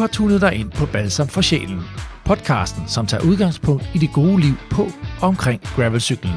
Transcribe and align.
har 0.00 0.06
tunet 0.06 0.40
dig 0.40 0.54
ind 0.54 0.70
på 0.70 0.86
Balsam 0.86 1.28
for 1.28 1.40
Sjælen. 1.40 1.80
Podcasten, 2.24 2.88
som 2.88 3.06
tager 3.06 3.24
udgangspunkt 3.24 3.84
i 3.94 3.98
det 3.98 4.12
gode 4.12 4.40
liv 4.40 4.54
på 4.70 4.82
og 5.20 5.28
omkring 5.28 5.62
gravelcyklen. 5.62 6.34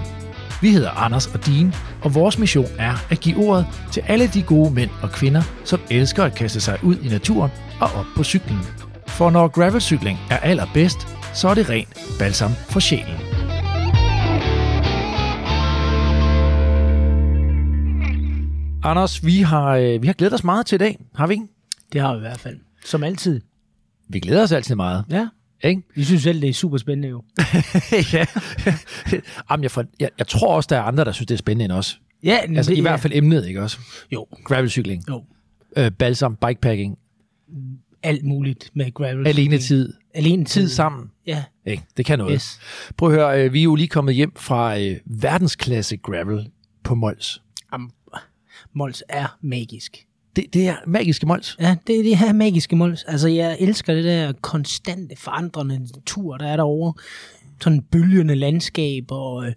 Vi 0.61 0.71
hedder 0.71 0.89
Anders 0.89 1.27
og 1.27 1.45
Dean, 1.45 1.73
og 2.01 2.15
vores 2.15 2.37
mission 2.37 2.67
er 2.79 2.93
at 3.09 3.19
give 3.19 3.37
ordet 3.37 3.65
til 3.91 4.03
alle 4.07 4.27
de 4.27 4.43
gode 4.43 4.73
mænd 4.73 4.89
og 5.01 5.11
kvinder, 5.11 5.41
som 5.65 5.79
elsker 5.91 6.23
at 6.23 6.35
kaste 6.35 6.61
sig 6.61 6.79
ud 6.83 6.95
i 6.95 7.09
naturen 7.09 7.51
og 7.79 7.87
op 7.87 8.05
på 8.15 8.23
cyklen. 8.23 8.59
For 9.07 9.29
når 9.29 9.47
gravelcykling 9.47 10.19
er 10.29 10.37
allerbedst, 10.37 11.07
så 11.33 11.47
er 11.47 11.53
det 11.53 11.69
rent 11.69 11.97
balsam 12.19 12.51
for 12.69 12.79
sjælen. 12.79 13.17
Anders, 18.83 19.25
vi 19.25 19.41
har, 19.41 19.75
øh, 19.75 20.01
vi 20.01 20.07
har 20.07 20.13
glædet 20.13 20.33
os 20.33 20.43
meget 20.43 20.65
til 20.65 20.75
i 20.75 20.79
dag, 20.79 20.99
har 21.15 21.27
vi 21.27 21.33
ikke? 21.33 21.47
Det 21.93 22.01
har 22.01 22.13
vi 22.13 22.17
i 22.17 22.21
hvert 22.21 22.39
fald. 22.39 22.59
Som 22.85 23.03
altid. 23.03 23.41
Vi 24.13 24.19
glæder 24.19 24.43
os 24.43 24.51
altid 24.51 24.75
meget, 24.75 25.05
Ja. 25.09 25.27
ikke? 25.63 25.81
Vi 25.95 26.03
synes 26.03 26.23
selv, 26.23 26.41
det 26.41 26.49
er 26.49 26.53
super 26.53 26.77
spændende 26.77 27.07
jo. 27.09 27.23
ja. 28.13 28.25
Jamen, 29.51 29.63
jeg, 29.63 29.71
for, 29.71 29.85
jeg, 29.99 30.09
jeg 30.17 30.27
tror 30.27 30.55
også, 30.55 30.67
der 30.69 30.77
er 30.77 30.81
andre, 30.81 31.05
der 31.05 31.11
synes, 31.11 31.27
det 31.27 31.33
er 31.33 31.37
spændende 31.37 31.65
end 31.65 31.71
os. 31.73 32.01
Ja, 32.23 32.37
Altså 32.55 32.71
det, 32.71 32.77
i 32.77 32.81
hvert 32.81 32.99
fald 32.99 33.13
emnet, 33.15 33.47
ikke 33.47 33.61
også? 33.61 33.77
Jo, 34.13 34.27
Gravelcykling, 34.43 35.03
jo. 35.09 35.23
øh, 35.77 35.91
balsam, 35.91 36.35
bikepacking, 36.47 36.97
Alt 38.03 38.25
muligt 38.25 38.69
med 38.73 38.93
gravel. 38.93 39.27
alene 39.27 39.57
tid, 39.57 39.93
Alene 40.13 40.45
tid. 40.45 40.61
tid 40.61 40.69
sammen. 40.69 41.11
Ja, 41.27 41.43
Ikke? 41.65 41.83
Det 41.97 42.05
kan 42.05 42.19
noget. 42.19 42.33
yes. 42.33 42.59
Prøv 42.97 43.09
at 43.09 43.15
høre, 43.15 43.45
øh, 43.45 43.53
vi 43.53 43.59
er 43.59 43.63
jo 43.63 43.75
lige 43.75 43.87
kommet 43.87 44.15
hjem 44.15 44.31
fra 44.35 44.79
øh, 44.79 44.97
verdensklasse 45.05 45.97
gravel 45.97 46.49
på 46.83 46.95
Mols. 46.95 47.41
Am, 47.71 47.91
Mols 48.73 49.03
er 49.09 49.37
magisk. 49.41 50.05
Det, 50.35 50.45
det 50.53 50.67
er 50.67 50.75
magiske 50.87 51.25
Mols. 51.25 51.57
Ja, 51.59 51.75
det 51.87 51.99
er 51.99 52.03
det 52.03 52.17
her 52.17 52.33
magiske 52.33 52.75
Mols. 52.75 53.03
Altså, 53.03 53.27
jeg 53.27 53.57
elsker 53.59 53.93
det 53.93 54.03
der 54.03 54.33
konstante 54.41 55.15
forandrende 55.17 55.79
natur, 55.79 56.37
der 56.37 56.47
er 56.47 56.55
derovre. 56.55 56.93
Sådan 57.61 57.81
bølgende 57.81 58.35
landskab, 58.35 59.11
og 59.11 59.45
øh, 59.45 59.53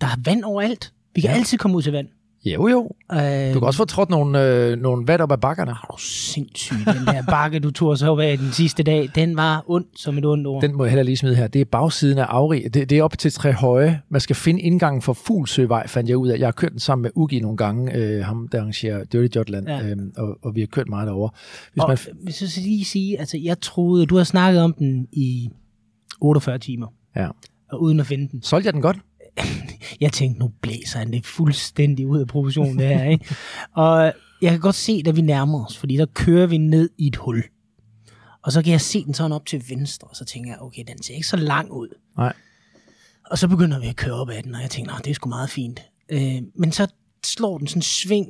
der 0.00 0.06
er 0.06 0.16
vand 0.24 0.44
overalt. 0.44 0.92
Vi 1.14 1.20
kan 1.20 1.30
ja. 1.30 1.36
altid 1.36 1.58
komme 1.58 1.76
ud 1.76 1.82
til 1.82 1.92
vand. 1.92 2.08
Jo, 2.54 2.68
jo. 2.68 2.90
Øh, 3.12 3.54
Du 3.54 3.58
kan 3.58 3.62
også 3.66 3.76
få 3.76 3.84
trådt 3.84 4.10
nogle, 4.10 4.44
øh, 4.44 4.76
nogle 4.78 5.06
vat 5.06 5.20
op 5.20 5.32
ad 5.32 5.38
bakkerne. 5.38 5.70
er 5.70 5.86
du 5.92 5.96
sindssyg, 6.02 6.76
den 6.86 7.06
der 7.06 7.22
bakke, 7.28 7.58
du 7.58 7.70
tog 7.70 7.98
så 7.98 8.16
af 8.16 8.38
den 8.38 8.52
sidste 8.52 8.82
dag, 8.82 9.08
den 9.14 9.36
var 9.36 9.64
ond 9.66 9.84
som 9.96 10.18
et 10.18 10.24
ondt 10.26 10.46
ord. 10.46 10.62
Den 10.62 10.76
må 10.76 10.84
jeg 10.84 10.90
heller 10.90 11.02
lige 11.02 11.16
smide 11.16 11.34
her. 11.36 11.46
Det 11.46 11.60
er 11.60 11.64
bagsiden 11.64 12.18
af 12.18 12.24
Afrig. 12.24 12.74
Det, 12.74 12.90
det 12.90 12.98
er 12.98 13.02
op 13.02 13.18
til 13.18 13.32
tre 13.32 13.52
høje. 13.52 14.00
Man 14.08 14.20
skal 14.20 14.36
finde 14.36 14.60
indgangen 14.60 15.02
for 15.02 15.12
Fuglsøvej, 15.12 15.86
fandt 15.86 16.08
jeg 16.10 16.16
ud 16.16 16.28
af. 16.28 16.38
Jeg 16.38 16.46
har 16.46 16.52
kørt 16.52 16.70
den 16.72 16.78
sammen 16.80 17.02
med 17.02 17.10
Ugi 17.14 17.40
nogle 17.40 17.56
gange, 17.56 17.94
øh, 17.94 18.24
ham 18.24 18.48
der 18.52 18.60
arrangerer 18.60 19.04
Dirty 19.04 19.36
Jotland, 19.36 19.68
Ja. 19.68 19.88
øhm, 19.88 20.12
og, 20.16 20.38
og 20.42 20.54
vi 20.54 20.60
har 20.60 20.66
kørt 20.66 20.88
meget 20.88 21.06
derovre. 21.06 21.30
Hvis 21.72 21.82
og 21.82 21.88
man, 21.88 21.98
hvis 22.22 22.40
jeg 22.42 22.48
skal 22.50 22.62
lige 22.62 22.84
sige, 22.84 23.18
altså 23.20 23.38
jeg 23.38 23.60
troede, 23.60 24.06
du 24.06 24.16
har 24.16 24.24
snakket 24.24 24.62
om 24.62 24.72
den 24.78 25.06
i 25.12 25.48
48 26.20 26.58
timer, 26.58 26.86
ja. 27.16 27.28
og 27.72 27.82
uden 27.82 28.00
at 28.00 28.06
finde 28.06 28.28
den. 28.32 28.42
Solgte 28.42 28.66
jeg 28.66 28.74
den 28.74 28.82
godt? 28.82 28.96
Jeg 30.00 30.12
tænkte, 30.12 30.40
nu 30.40 30.52
blæser 30.62 30.98
han 30.98 31.12
det 31.12 31.26
fuldstændig 31.26 32.06
ud 32.06 32.20
af 32.20 32.26
proportion, 32.26 32.78
det 32.78 32.86
her, 32.88 33.04
ikke? 33.04 33.34
Og 33.72 34.12
jeg 34.42 34.50
kan 34.50 34.60
godt 34.60 34.74
se, 34.74 35.02
da 35.02 35.10
vi 35.10 35.20
nærmer 35.20 35.64
os, 35.66 35.76
fordi 35.78 35.96
der 35.96 36.06
kører 36.06 36.46
vi 36.46 36.58
ned 36.58 36.90
i 36.98 37.06
et 37.06 37.16
hul. 37.16 37.42
Og 38.42 38.52
så 38.52 38.62
kan 38.62 38.72
jeg 38.72 38.80
se 38.80 39.04
den 39.04 39.14
sådan 39.14 39.32
op 39.32 39.46
til 39.46 39.64
venstre, 39.68 40.08
og 40.08 40.16
så 40.16 40.24
tænker 40.24 40.50
jeg, 40.50 40.60
okay, 40.60 40.84
den 40.88 41.02
ser 41.02 41.14
ikke 41.14 41.26
så 41.26 41.36
lang 41.36 41.70
ud. 41.72 41.88
Nej. 42.16 42.32
Og 43.30 43.38
så 43.38 43.48
begynder 43.48 43.80
vi 43.80 43.86
at 43.86 43.96
køre 43.96 44.14
op 44.14 44.28
ad 44.30 44.42
den, 44.42 44.54
og 44.54 44.62
jeg 44.62 44.70
tænker, 44.70 44.92
"Nå, 44.92 44.98
det 45.04 45.10
er 45.10 45.14
sgu 45.14 45.28
meget 45.28 45.50
fint. 45.50 45.80
Øh, 46.08 46.42
men 46.54 46.72
så 46.72 46.86
slår 47.24 47.58
den 47.58 47.66
sådan 47.66 47.78
en 47.78 47.82
sving, 47.82 48.26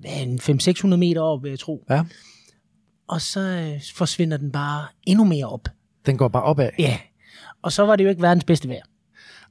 hvad 0.00 0.10
er 0.10 0.24
den, 0.24 0.40
500-600 0.94 0.96
meter 0.96 1.20
op, 1.20 1.42
vil 1.42 1.48
jeg 1.48 1.58
tro. 1.58 1.84
Ja. 1.90 2.04
Og 3.08 3.20
så 3.20 3.40
øh, 3.40 3.80
forsvinder 3.94 4.36
den 4.36 4.52
bare 4.52 4.86
endnu 5.06 5.24
mere 5.24 5.46
op. 5.46 5.68
Den 6.06 6.16
går 6.16 6.28
bare 6.28 6.42
opad. 6.42 6.70
Ja. 6.78 6.98
Og 7.62 7.72
så 7.72 7.82
var 7.86 7.96
det 7.96 8.04
jo 8.04 8.08
ikke 8.08 8.22
verdens 8.22 8.44
bedste 8.44 8.68
vejr. 8.68 8.82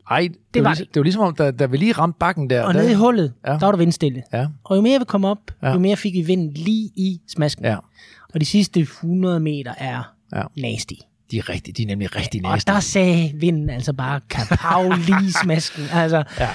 Ej, 0.09 0.20
det, 0.22 0.38
det, 0.53 0.64
var 0.64 0.70
var, 0.70 0.75
det 0.75 0.96
var 0.96 1.03
ligesom 1.03 1.22
om, 1.22 1.36
da, 1.36 1.52
da 1.52 1.66
vi 1.66 1.78
lige 1.78 1.92
ramte 1.94 2.18
bakken 2.20 2.50
der. 2.50 2.64
Og 2.64 2.74
der, 2.74 2.80
nede 2.81 2.92
i 2.92 2.96
hullet, 2.96 3.34
Ja. 3.46 3.52
der 3.52 3.59
var 3.59 3.72
der 3.72 3.78
vindstille. 3.78 4.24
Ja, 4.34 4.47
Og 4.64 4.75
jo 4.78 4.81
mere 4.81 5.00
vi 5.00 5.06
kom 5.06 5.25
op, 5.25 5.40
Ja. 5.64 5.72
jo 5.74 5.80
mere 5.80 5.96
fik 5.96 6.14
vi 6.14 6.22
vind 6.22 6.53
lige 6.56 6.90
i 6.96 7.22
smasken. 7.28 7.66
ja, 7.66 7.75
Og 8.34 8.40
de 8.40 8.46
sidste 8.46 8.80
100 8.80 9.40
meter 9.40 9.74
er 9.78 10.14
ja. 10.36 10.44
nasty. 10.58 10.94
De 11.31 11.38
er, 11.38 11.50
rigtig, 11.50 11.78
de 11.78 11.84
er 11.84 11.88
nemlig 11.88 12.16
rigtig 12.16 12.46
Og 12.46 12.52
næste. 12.53 12.72
der 12.72 12.80
sagde 12.80 13.31
vinden 13.36 13.69
altså 13.69 13.94
bare 13.94 14.19
kapav 14.30 14.90
lige 15.08 15.25
i 15.28 15.31
smasken. 15.44 15.84
Altså, 15.94 16.24
Ja. 16.40 16.50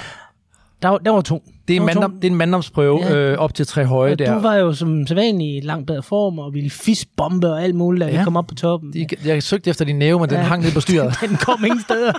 Der, 0.84 0.98
der 0.98 1.10
var 1.10 1.20
tung. 1.20 1.42
Det 1.68 1.76
er, 1.76 1.80
en 1.80 1.86
mandom, 1.86 2.12
det 2.12 2.24
er 2.24 2.30
en 2.30 2.36
manddomsprøve 2.36 3.00
Ja. 3.04 3.14
øh, 3.16 3.38
op 3.38 3.54
til 3.54 3.66
tre 3.66 3.84
høje 3.84 4.12
Og 4.12 4.18
der. 4.18 4.34
du 4.34 4.40
var 4.40 4.54
jo 4.54 4.72
som 4.72 5.06
sædvanlig 5.06 5.56
i 5.56 5.60
langt 5.60 5.86
bedre 5.86 6.02
form, 6.02 6.38
og 6.38 6.54
ville 6.54 6.70
fistbombe 6.70 7.50
og 7.52 7.62
alt 7.62 7.74
muligt, 7.74 8.00
da 8.04 8.10
Ja. 8.10 8.18
vi 8.18 8.24
kom 8.24 8.36
op 8.36 8.46
på 8.46 8.54
toppen. 8.54 8.92
De, 8.92 9.06
jeg 9.24 9.42
søgte 9.42 9.70
efter 9.70 9.84
din 9.84 9.96
næve, 9.98 10.18
men 10.20 10.28
den 10.28 10.36
Ja. 10.38 10.42
hang 10.42 10.62
ned 10.62 10.72
på 10.72 10.80
styret. 10.80 11.14
Den 11.28 11.36
kom 11.36 11.64
ingen 11.64 11.80
steder. 11.80 12.12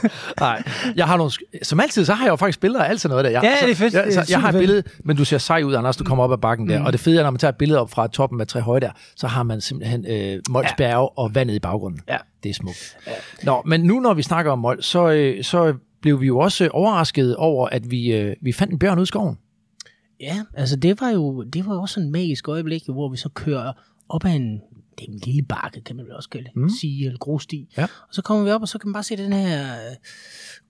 Nej, 0.40 0.62
jeg 0.96 1.06
har 1.06 1.16
nogle, 1.16 1.32
som 1.62 1.80
altid, 1.80 2.04
så 2.04 2.12
har 2.14 2.24
jeg 2.24 2.30
jo 2.30 2.36
faktisk 2.36 2.60
billeder 2.60 2.84
af 2.84 2.90
alt 2.90 3.00
sådan 3.00 3.12
noget 3.12 3.24
der. 3.24 3.30
Jeg, 3.30 3.42
Ja, 3.42 3.60
så, 3.60 3.66
det 3.66 3.72
er 3.72 3.76
fedt. 3.76 3.94
Jeg, 3.94 4.12
så, 4.12 4.26
jeg 4.30 4.40
har 4.40 4.48
et 4.48 4.54
billede, 4.58 4.82
men 5.04 5.16
du 5.16 5.24
ser 5.24 5.38
sej 5.38 5.62
ud, 5.62 5.74
Anders, 5.74 5.96
du 5.96 6.04
kommer 6.04 6.24
op 6.24 6.32
ad 6.32 6.38
bakken 6.38 6.68
der. 6.68 6.78
Mm. 6.78 6.84
Og 6.86 6.92
det 6.92 7.00
fede 7.00 7.18
er, 7.18 7.22
når 7.22 7.30
man 7.30 7.38
tager 7.38 7.52
et 7.52 7.56
billede 7.58 7.80
op 7.80 7.90
fra 7.90 8.06
toppen 8.06 8.40
af 8.40 8.46
tre 8.46 8.60
høje 8.60 8.80
der, 8.80 8.90
så 9.16 9.26
har 9.26 9.42
man 9.42 9.60
simpelthen 9.60 10.06
øh, 10.08 10.38
Mols 10.50 10.68
Ja. 10.78 10.96
Og 11.18 11.34
vandet 11.34 11.54
i 11.54 11.58
baggrunden. 11.58 12.00
Ja. 12.08 12.16
Det 12.42 12.50
er 12.50 12.54
smukt. 12.54 12.96
Nå, 13.42 13.62
men 13.66 13.80
nu 13.80 14.00
når 14.00 14.14
vi 14.14 14.22
snakker 14.22 14.52
om 14.52 14.58
Mols, 14.58 14.86
så, 14.86 15.10
øh, 15.10 15.44
så 15.44 15.74
blev 16.02 16.20
vi 16.20 16.26
jo 16.26 16.38
også 16.38 16.68
overrasket 16.68 17.36
over, 17.36 17.68
at 17.68 17.90
vi, 17.90 18.12
øh, 18.12 18.36
vi 18.40 18.52
fandt 18.52 18.72
en 18.72 18.78
bjørn 18.78 18.98
ude 18.98 19.02
i 19.02 19.06
skoven. 19.06 19.36
Ja, 20.20 20.42
altså 20.54 20.76
det 20.76 21.00
var 21.00 21.10
jo 21.10 21.42
det 21.42 21.66
var 21.66 21.78
også 21.78 21.94
sådan 21.94 22.06
et 22.06 22.12
magisk 22.12 22.48
øjeblik, 22.48 22.82
hvor 22.86 23.08
vi 23.08 23.16
så 23.16 23.28
kører 23.28 23.72
op 24.08 24.24
ad 24.24 24.30
en, 24.30 24.60
det 24.98 25.08
er 25.08 25.12
en 25.12 25.20
lille 25.24 25.42
bakke, 25.42 25.80
kan 25.80 25.96
man 25.96 26.04
vel 26.04 26.14
også 26.14 26.28
kalde 26.28 26.50
Mm. 26.54 26.62
mm. 26.62 26.68
sige, 26.80 27.06
eller 27.06 27.18
grussti. 27.18 27.68
Ja. 27.76 27.82
Og 27.82 28.14
så 28.14 28.22
kommer 28.22 28.44
vi 28.44 28.50
op, 28.50 28.60
og 28.62 28.68
så 28.68 28.78
kan 28.78 28.88
man 28.88 28.92
bare 28.92 29.02
se 29.02 29.16
den 29.16 29.32
her 29.32 29.62
øh, 29.72 29.96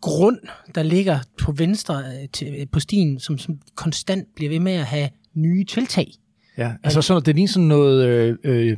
grund, 0.00 0.38
der 0.75 0.82
ligger 0.82 1.19
på 1.38 1.53
venstre 1.53 1.99
øh, 1.99 2.28
til, 2.32 2.54
øh, 2.59 2.66
på 2.72 2.81
stien, 2.81 3.20
som, 3.20 3.38
som 3.38 3.59
konstant 3.75 4.28
bliver 4.37 4.50
ved 4.50 4.60
med 4.60 4.72
at 4.72 4.84
have 4.84 5.09
nye 5.34 5.64
tiltag. 5.64 6.12
Ja, 6.59 6.72
altså 6.82 7.03
sådan, 7.03 7.22
det 7.22 7.34
ligner 7.34 7.49
sådan 7.49 7.69
noget 7.69 8.06
øh, 8.06 8.37
øh, 8.44 8.76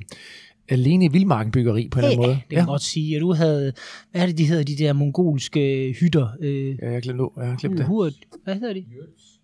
alene 0.69 1.05
i 1.05 1.09
vildmarken 1.09 1.53
byggeri 1.53 1.89
på 1.89 1.99
en 1.99 2.05
eller 2.05 2.17
anden 2.17 2.27
måde. 2.27 2.35
det 2.35 2.49
kan 2.51 2.59
ja. 2.59 2.65
godt 2.65 2.83
sige, 2.83 3.17
at 3.17 3.21
du 3.21 3.33
havde, 3.33 3.73
hvad 4.11 4.23
er 4.23 4.27
det, 4.27 4.39
de 4.39 4.47
hedder, 4.47 4.65
de 4.65 4.77
der 4.77 4.93
mongolske 4.93 5.95
hytter? 6.01 6.29
Øh, 6.41 6.79
Ja, 6.83 6.91
jeg 6.93 7.03
glemte, 7.03 7.25
jeg 7.37 7.47
har 7.47 7.57
glemt 7.57 7.79
det. 7.79 7.87
Hurt, 7.87 8.13
hvad 8.45 8.55
hedder 8.55 8.75
de? 8.75 8.85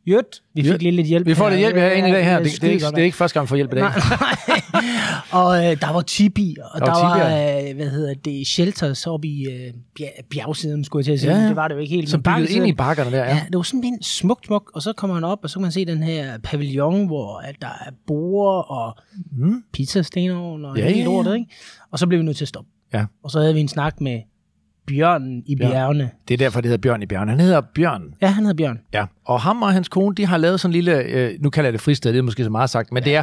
Jødt. 0.06 0.43
Vi 0.55 0.62
fik 0.62 0.71
Jøt. 0.72 0.83
lige 0.83 0.93
lidt 0.93 1.06
hjælp. 1.06 1.27
Vi 1.27 1.34
får 1.34 1.49
lidt 1.49 1.59
hjælp 1.59 1.77
her 1.77 1.91
ind 1.91 2.06
i 2.09 2.11
dag 2.11 2.25
her. 2.25 2.38
Det, 2.43 2.53
det, 2.61 2.65
er 2.65 2.71
ikke, 2.72 2.87
det 2.87 2.99
er 2.99 3.03
ikke 3.03 3.16
første 3.16 3.34
gang, 3.34 3.44
vi 3.44 3.49
får 3.49 3.56
hjælp 3.56 3.72
i 3.72 3.75
dag. 3.77 3.83
Nej, 3.83 3.93
og 5.33 5.56
øh, 5.56 5.81
der 5.81 5.93
var 5.93 6.00
tibi, 6.00 6.56
og 6.75 6.81
Der 6.81 6.87
der, 6.87 6.93
var 6.93 7.19
var, 7.19 7.69
øh, 7.69 7.77
hvad 7.77 7.91
hedder 7.91 8.15
det, 8.15 8.47
shelters 8.47 9.06
oppe 9.06 9.28
i 9.28 9.47
øh, 9.47 9.72
bjerg, 9.97 10.10
bjergsiden, 10.31 10.84
skulle 10.84 11.00
jeg 11.00 11.05
til 11.05 11.12
at 11.12 11.21
sige. 11.21 11.37
Ja. 11.43 11.49
Det 11.49 11.56
var 11.56 11.69
det 11.69 11.75
jo 11.75 11.81
ikke 11.81 11.94
helt. 11.94 12.09
Som 12.10 12.22
bygget 12.22 12.50
ind 12.50 12.66
i 12.66 12.72
bakkerne 12.72 13.10
der, 13.10 13.25
ja. 13.25 13.28
Ja, 13.34 13.41
det 13.47 13.56
var 13.56 13.62
simpelthen 13.62 14.03
smukt, 14.03 14.47
smukt. 14.47 14.69
Og 14.75 14.83
så 14.83 14.93
kommer 14.93 15.15
han 15.15 15.25
op, 15.25 15.39
og 15.43 15.50
så 15.50 15.55
kan 15.55 15.62
man 15.62 15.72
se 15.72 15.84
den 15.84 16.03
her 16.03 16.39
pavillon, 16.39 17.06
hvor 17.06 17.39
at 17.39 17.55
der 17.60 17.66
er 17.87 17.91
borer 18.06 18.62
og 18.62 18.97
Mm. 19.33 19.62
pizzastenovn 19.72 20.65
og 20.65 20.78
Ja, 20.78 20.84
hele 20.93 21.10
ja, 21.10 21.22
ja. 21.28 21.33
ikke? 21.33 21.47
Og 21.93 21.99
så 21.99 22.06
blev 22.06 22.19
vi 22.21 22.25
nødt 22.25 22.37
til 22.37 22.44
at 22.44 22.49
stoppe. 22.49 22.71
Ja. 22.94 23.05
Og 23.25 23.31
så 23.31 23.41
havde 23.41 23.55
vi 23.55 23.60
en 23.60 23.69
snak 23.69 24.00
med 24.00 24.21
Bjørnen 24.87 25.43
i 25.47 25.56
Ja. 25.60 25.69
bjergene. 25.69 26.10
Det 26.28 26.34
er 26.34 26.39
derfor, 26.39 26.60
det 26.60 26.69
hedder 26.69 26.83
Bjørn 26.83 27.03
i 27.03 27.06
bjergene. 27.06 27.31
Han 27.33 27.41
hedder 27.41 27.60
Bjørn. 27.75 28.03
Ja, 28.22 28.27
han 28.27 28.44
hedder 28.44 28.56
Bjørn. 28.56 28.78
Ja. 28.94 29.05
Og 29.31 29.41
ham 29.41 29.63
og 29.63 29.73
hans 29.73 29.89
kone, 29.89 30.15
de 30.15 30.27
har 30.27 30.37
lavet 30.37 30.61
sådan 30.61 30.71
en 30.71 30.73
lille, 30.73 31.03
øh, 31.03 31.31
nu 31.41 31.51
kalder 31.51 31.67
jeg 31.67 31.73
det 31.73 31.81
fristed, 31.81 32.13
det 32.13 32.19
er 32.19 32.23
måske 32.23 32.45
så 32.45 32.51
meget 32.51 32.71
sagt, 32.71 32.93
men 32.93 33.03
ja. 33.03 33.11
det, 33.11 33.17
er, 33.17 33.23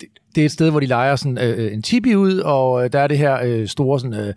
det, 0.00 0.08
det 0.34 0.40
er 0.40 0.44
et 0.44 0.52
sted, 0.52 0.70
hvor 0.70 0.80
de 0.80 0.86
leger 0.86 1.16
sådan 1.16 1.38
øh, 1.38 1.72
en 1.72 1.82
tipi 1.82 2.14
ud, 2.14 2.38
og 2.38 2.84
øh, 2.84 2.92
der 2.92 3.00
er 3.00 3.06
det 3.06 3.18
her 3.18 3.38
øh, 3.44 3.68
store 3.68 4.00
sådan, 4.00 4.14
øh, 4.14 4.34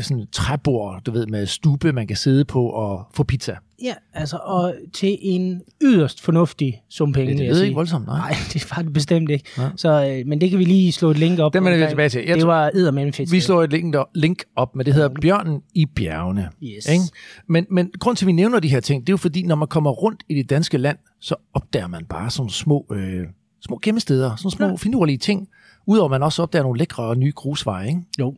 sådan 0.00 0.26
træbord, 0.32 1.02
du 1.06 1.10
ved, 1.10 1.26
med 1.26 1.46
stube, 1.46 1.92
man 1.92 2.06
kan 2.06 2.16
sidde 2.16 2.44
på 2.44 2.66
og 2.66 3.06
få 3.14 3.22
pizza. 3.24 3.56
Ja, 3.82 3.94
altså, 4.14 4.36
og 4.36 4.74
til 4.92 5.18
en 5.20 5.62
yderst 5.82 6.20
fornuftig 6.22 6.82
sum 6.90 7.12
penge, 7.12 7.32
Det 7.32 7.40
lyder 7.40 7.54
sige. 7.54 7.64
ikke 7.64 7.74
voldsomt, 7.74 8.06
nej. 8.06 8.18
Nej, 8.18 8.36
det 8.52 8.66
var 8.76 8.82
det 8.82 8.92
bestemt 8.92 9.30
ikke. 9.30 9.44
Nej. 9.58 9.68
Så, 9.76 10.06
øh, 10.06 10.26
men 10.26 10.40
det 10.40 10.50
kan 10.50 10.58
vi 10.58 10.64
lige 10.64 10.92
slå 10.92 11.10
et 11.10 11.18
link 11.18 11.38
op. 11.38 11.54
Den 11.54 11.64
vender 11.64 11.78
vi 11.78 11.86
tilbage 11.90 12.08
til. 12.08 12.24
Jeg 12.26 12.36
det 12.36 12.46
var 12.46 12.70
eddermame 12.74 13.12
fedt. 13.12 13.32
Vi 13.32 13.40
slår 13.40 13.62
et 13.62 13.70
link, 13.70 13.94
der, 13.94 14.04
link 14.14 14.44
op, 14.56 14.76
men 14.76 14.86
det 14.86 14.94
hedder 14.94 15.08
Bjørnen 15.22 15.60
i 15.74 15.86
bjergene. 15.86 16.48
Yes. 16.62 16.88
Ikke? 16.88 17.04
Men, 17.48 17.66
men 17.70 17.90
grund 17.98 18.16
til, 18.16 18.24
at 18.24 18.26
vi 18.26 18.32
nævner 18.32 18.60
de 18.60 18.68
her 18.68 18.80
ting, 18.80 19.02
det 19.02 19.08
er 19.08 19.12
jo 19.12 19.16
fordi, 19.16 19.42
når 19.42 19.54
man 19.54 19.68
kommer 19.68 19.90
rundt 19.90 20.22
i 20.28 20.42
det 20.44 20.50
danske 20.50 20.78
land, 20.78 20.98
så 21.20 21.34
opdager 21.54 21.86
man 21.86 22.04
bare 22.04 22.30
sådan 22.30 22.50
små, 22.50 22.86
øh, 22.92 23.26
små 23.66 23.78
gemmesteder, 23.82 24.36
sådan 24.36 24.50
små 24.50 24.66
ja. 24.66 24.74
Finurlige 24.74 25.18
ting. 25.18 25.48
Udover 25.86 26.04
at 26.04 26.10
man 26.10 26.22
også 26.22 26.42
opdager 26.42 26.62
nogle 26.62 26.78
lækre 26.78 27.02
og 27.02 27.18
nye 27.18 27.32
grusveje. 27.32 27.88
Ikke? 27.88 28.00
Jo. 28.18 28.30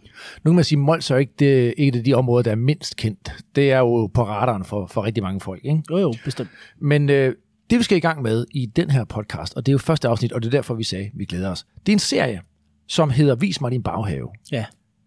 Nu 0.44 0.50
kan 0.50 0.54
man 0.54 0.64
sige, 0.64 0.76
at 0.76 0.80
Mols 0.80 1.10
er 1.10 1.16
ikke 1.16 1.32
det, 1.38 1.74
et 1.78 1.96
af 1.96 2.04
de 2.04 2.14
områder, 2.14 2.42
der 2.42 2.50
er 2.50 2.56
mindst 2.56 2.96
kendt. 2.96 3.32
Det 3.56 3.72
er 3.72 3.78
jo 3.78 4.06
på 4.06 4.24
radaren 4.24 4.64
for, 4.64 4.86
for 4.86 5.04
rigtig 5.04 5.22
mange 5.22 5.40
folk. 5.40 5.64
Ikke? 5.64 5.82
Jo, 5.90 5.98
jo, 5.98 6.14
bestemt. 6.24 6.48
Men 6.80 7.10
øh, 7.10 7.34
det, 7.70 7.78
vi 7.78 7.82
skal 7.82 7.96
i 7.96 8.00
gang 8.00 8.22
med 8.22 8.46
i 8.50 8.66
den 8.66 8.90
her 8.90 9.04
podcast, 9.04 9.54
og 9.54 9.66
det 9.66 9.72
er 9.72 9.74
jo 9.74 9.78
første 9.78 10.08
afsnit, 10.08 10.32
og 10.32 10.42
det 10.42 10.46
er 10.46 10.50
derfor, 10.50 10.74
vi 10.74 10.84
sagde, 10.84 11.04
at 11.04 11.10
vi 11.14 11.24
glæder 11.24 11.50
os. 11.50 11.66
Det 11.86 11.92
er 11.92 11.96
en 11.96 11.98
serie, 11.98 12.40
som 12.88 13.10
hedder 13.10 13.34
Vis 13.34 13.60
mig 13.60 13.70
din 13.70 13.82
baghave. 13.82 14.28
Ja. 14.52 14.64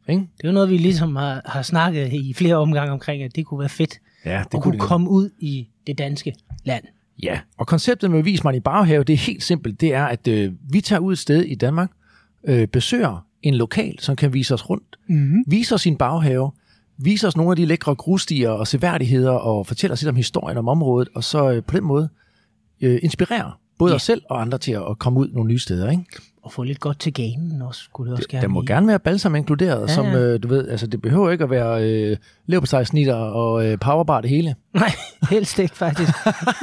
Ikke? 0.10 0.22
Det 0.38 0.44
er 0.44 0.48
jo 0.48 0.54
noget, 0.54 0.70
vi 0.70 0.78
ligesom 0.78 1.16
har, 1.16 1.42
har 1.46 1.62
snakket 1.62 2.14
i 2.14 2.34
flere 2.34 2.56
omgange 2.56 2.92
omkring, 2.92 3.24
at 3.24 3.36
det 3.36 3.46
kunne 3.46 3.60
være 3.60 3.70
fedt 3.70 4.00
Ja, 4.26 4.44
det 4.52 4.58
at 4.58 4.62
kunne 4.64 4.72
det. 4.74 4.82
komme 4.82 5.10
ud 5.10 5.30
i 5.40 5.68
det 5.88 5.98
danske 5.98 6.36
land. 6.66 6.84
Ja, 7.24 7.40
og 7.58 7.68
konceptet 7.68 8.12
med 8.12 8.24
Vis 8.24 8.44
mig 8.44 8.54
din 8.54 8.62
baghave, 8.62 9.04
det 9.04 9.14
er 9.14 9.18
helt 9.18 9.44
simpelt. 9.44 9.82
Det 9.82 9.94
er, 9.94 10.06
at 10.06 10.28
øh, 10.28 10.52
vi 10.72 10.82
tager 10.82 11.00
ud 11.00 11.12
et 11.14 11.20
sted 11.20 11.42
i 11.42 11.56
Danmark, 11.56 11.92
øh, 12.48 12.68
besøger 12.68 13.26
en 13.42 13.54
lokal, 13.56 14.00
som 14.00 14.16
kan 14.16 14.34
vise 14.34 14.54
os 14.54 14.70
rundt, 14.70 14.96
Mm-hmm. 15.08 15.44
vise 15.48 15.76
os 15.76 15.82
sin 15.82 15.98
baghave, 15.98 16.52
vise 16.98 17.28
os 17.28 17.38
nogle 17.38 17.52
af 17.52 17.56
de 17.56 17.66
lækre 17.66 17.96
grusstier 17.96 18.50
og 18.50 18.68
seværdigheder, 18.68 19.32
og 19.32 19.68
fortælle 19.68 19.94
os 19.94 20.02
lidt 20.02 20.10
om 20.10 20.16
historien 20.16 20.58
om 20.58 20.68
området, 20.68 21.10
og 21.16 21.24
så 21.24 21.52
øh, 21.52 21.64
på 21.64 21.76
den 21.78 21.84
måde 21.84 22.10
øh, 22.82 23.00
inspirere 23.04 23.52
både 23.80 23.92
Ja. 23.92 23.96
os 23.96 24.02
selv 24.04 24.22
og 24.30 24.42
andre 24.42 24.58
til 24.58 24.72
at 24.72 25.00
komme 25.00 25.20
ud 25.20 25.28
nogle 25.32 25.48
nye 25.48 25.60
steder. 25.60 25.90
Ikke? 25.92 26.06
Og 26.44 26.52
få 26.52 26.64
lidt 26.64 26.80
godt 26.80 27.00
til 27.00 27.14
ganen 27.14 27.62
også, 27.62 27.82
skulle 27.82 28.12
det 28.12 28.18
også 28.18 28.30
gerne 28.30 28.42
Der 28.42 28.48
må 28.48 28.62
blive. 28.62 28.76
gerne 28.76 28.88
være 28.88 29.00
balsam 29.00 29.36
inkluderet, 29.36 29.82
Ja, 29.82 29.94
som 29.94 30.06
ja. 30.06 30.20
øh, 30.20 30.44
du 30.44 30.48
ved, 30.48 30.68
altså 30.70 30.88
det 30.88 31.02
behøver 31.02 31.32
ikke 31.32 31.44
at 31.44 31.50
være 31.50 31.84
øh, 31.92 32.18
leverpostejsnitter 32.46 33.16
og 33.16 33.66
øh, 33.66 33.80
powerbar 33.80 34.22
det 34.22 34.30
hele. 34.30 34.56
Nej, 34.74 34.92
helst 35.32 35.60
ikke 35.60 35.76
faktisk. 35.76 36.14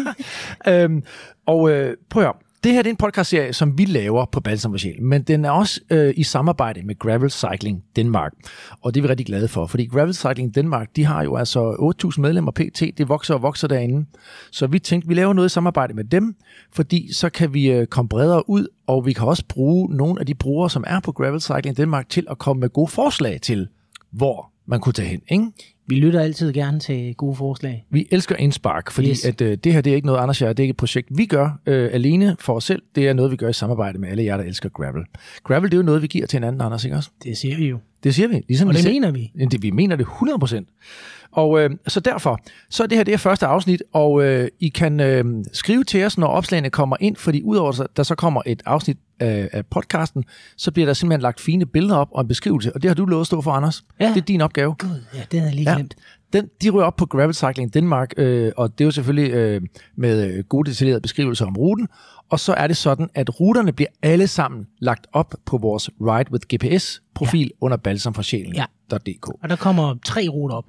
Øhm, 0.69 1.03
og 1.47 1.71
øh, 1.71 1.97
prøv 2.11 2.23
at 2.23 2.27
høre. 2.27 2.35
Det 2.65 2.73
her 2.73 2.83
det 2.83 2.91
er 2.91 2.93
en 2.93 2.97
podcastserie, 2.97 3.53
som 3.53 3.79
vi 3.79 3.85
laver 3.85 4.25
på 4.25 4.41
Balsam 4.41 4.73
og 4.73 4.81
Sjæl, 4.81 5.03
men 5.03 5.23
den 5.23 5.45
er 5.45 5.51
også 5.51 5.81
øh, 5.91 6.15
i 6.17 6.23
samarbejde 6.23 6.83
med 6.83 6.99
Gravel 6.99 7.31
Cycling 7.31 7.85
Denmark. 7.97 8.33
Og 8.81 8.95
det 8.95 9.01
er 9.01 9.03
vi 9.03 9.09
rigtig 9.09 9.27
glade 9.27 9.49
for, 9.49 9.67
fordi 9.67 9.87
Gravel 9.87 10.15
Cycling 10.15 10.55
Denmark, 10.55 10.97
de 10.97 11.05
har 11.05 11.25
jo 11.25 11.37
altså 11.37 11.93
8.000 12.05 12.21
medlemmer 12.21 12.53
pt. 12.53 12.81
Det 12.99 13.09
vokser 13.09 13.35
og 13.35 13.43
vokser 13.43 13.69
derinde. 13.69 14.07
Så 14.51 14.67
vi 14.67 14.79
tænkte, 14.79 15.09
vi 15.09 15.15
laver 15.15 15.33
noget 15.33 15.49
i 15.49 15.53
samarbejde 15.53 15.95
med 15.95 16.05
dem, 16.05 16.37
fordi 16.73 17.13
så 17.13 17.29
kan 17.29 17.55
vi 17.55 17.71
øh, 17.71 17.87
komme 17.87 18.09
bredere 18.09 18.51
ud, 18.51 18.69
og 18.87 19.07
vi 19.07 19.13
kan 19.13 19.27
også 19.29 19.45
bruge 19.49 19.97
nogle 19.97 20.21
af 20.21 20.27
de 20.27 20.35
brugere, 20.35 20.71
som 20.71 20.85
er 20.87 21.01
på 21.01 21.13
Gravel 21.13 21.41
Cycling 21.41 21.77
Denmark, 21.77 22.09
til 22.09 22.27
at 22.31 22.39
komme 22.39 22.61
med 22.61 22.69
gode 22.69 22.89
forslag 22.89 23.41
til, 23.41 23.69
hvor 24.11 24.53
man 24.67 24.81
kunne 24.81 24.93
tage 24.93 25.09
hen. 25.09 25.21
Ikke? 25.31 25.76
Vi 25.89 25.95
lytter 25.95 26.21
altid 26.21 26.53
gerne 26.53 26.81
til 26.81 27.15
gode 27.15 27.37
forslag. 27.37 27.85
Vi 27.91 28.07
elsker 28.11 28.37
indspark, 28.37 28.91
fordi 28.91 29.09
Yes. 29.11 29.25
at, 29.25 29.41
øh, 29.41 29.59
det 29.65 29.73
her 29.73 29.81
det 29.81 29.91
er 29.91 29.95
ikke 29.95 30.07
noget, 30.07 30.21
Anders 30.21 30.43
og 30.43 30.47
jeg, 30.49 30.57
det 30.57 30.63
er 30.63 30.65
ikke 30.65 30.71
et 30.71 30.77
projekt, 30.77 31.09
vi 31.11 31.27
gør 31.27 31.61
øh, 31.67 31.91
alene 31.93 32.37
for 32.41 32.55
os 32.55 32.65
selv. 32.65 32.83
Det 32.95 33.09
er 33.09 33.13
noget, 33.13 33.31
vi 33.31 33.37
gør 33.37 33.49
i 33.49 33.53
samarbejde 33.53 33.99
med 33.99 34.09
alle 34.09 34.25
jer, 34.25 34.37
der 34.37 34.45
elsker 34.45 34.69
gravel. 34.69 35.05
Gravel, 35.45 35.71
det 35.71 35.75
er 35.77 35.79
jo 35.79 35.85
noget, 35.85 36.03
vi 36.03 36.07
giver 36.07 36.27
til 36.27 36.37
hinanden, 36.37 36.61
Anders, 36.61 36.85
ikke 36.85 36.97
også? 36.97 37.11
Det 37.25 37.37
siger 37.39 37.57
vi 37.57 37.69
jo. 37.69 37.79
Det 38.05 38.15
siger 38.15 38.29
vi. 38.29 38.35
Ligesom 38.49 38.69
Og 38.69 38.73
vi 38.73 38.77
det 38.77 38.83
selv- 38.83 38.95
mener 38.95 39.11
vi. 39.11 39.33
det, 39.51 39.63
vi 39.63 39.71
mener 39.71 39.97
det 39.97 40.07
100%. 40.07 40.65
Og 41.37 41.61
øh, 41.61 41.71
så 41.87 42.01
derfor, 42.01 42.39
så 42.71 42.83
er 42.83 42.87
det 42.87 42.99
her 42.99 43.05
det 43.05 43.15
er 43.15 43.19
første 43.19 43.47
afsnit, 43.47 43.83
og 43.93 44.25
øh, 44.25 44.49
I 44.61 44.69
kan 44.69 45.01
øh, 45.01 45.25
skrive 45.53 45.85
til 45.85 46.05
os, 46.05 46.19
når 46.19 46.27
opslagene 46.27 46.71
kommer 46.71 46.97
ind, 47.01 47.17
fordi 47.17 47.43
udover 47.43 47.81
at 47.81 47.97
der 47.97 48.03
så 48.03 48.15
kommer 48.15 48.43
et 48.47 48.63
afsnit 48.67 48.97
af, 49.21 49.49
af 49.53 49.67
podcasten, 49.67 50.25
så 50.57 50.71
bliver 50.71 50.87
der 50.87 50.93
simpelthen 50.93 51.21
lagt 51.21 51.41
fine 51.41 51.67
billeder 51.67 51.97
op 51.97 52.09
og 52.11 52.21
en 52.21 52.29
beskrivelse, 52.29 52.75
og 52.75 52.83
det 52.83 52.91
har 52.91 52.95
du 52.95 53.05
lovet 53.05 53.21
at 53.21 53.27
stå 53.27 53.41
for, 53.41 53.51
Anders. 53.51 53.85
Ja. 54.01 54.09
Det 54.09 54.17
er 54.17 54.21
din 54.25 54.41
opgave. 54.41 54.75
Gud, 54.79 54.89
ja, 55.15 55.21
det 55.31 55.41
havde 55.41 55.51
jeg 55.51 55.55
lige 55.57 55.71
Ja. 55.71 55.75
glemt. 55.77 55.95
Den, 56.33 56.49
de 56.63 56.71
ryger 56.71 56.87
op 56.87 56.97
på 56.97 57.07
Gravel 57.07 57.35
Cycling 57.35 57.75
Denmark, 57.75 58.15
øh, 58.17 58.53
og 58.57 58.79
det 58.79 58.85
er 58.85 58.87
jo 58.87 58.91
selvfølgelig 58.91 59.33
øh, 59.33 59.63
med 59.97 60.31
øh, 60.33 60.45
gode 60.45 60.71
detaljerede 60.71 61.01
beskrivelser 61.01 61.47
om 61.47 61.57
ruten. 61.57 61.89
Og 62.31 62.41
så 62.41 62.55
er 62.55 62.67
det 62.67 62.77
sådan, 62.77 63.09
at 63.15 63.41
ruterne 63.41 63.73
bliver 63.73 63.89
alle 64.03 64.27
sammen 64.27 64.67
lagt 64.79 65.07
op 65.13 65.35
på 65.47 65.59
vores 65.59 65.91
Ride 66.01 66.33
with 66.33 66.47
GPS-profil 66.55 67.47
ja. 67.47 67.49
under 67.61 67.77
balsamforsjælen.dk. 67.77 69.29
Og 69.43 69.49
der 69.49 69.57
kommer 69.57 69.95
tre 70.05 70.29
ruter 70.29 70.55
op. 70.57 70.65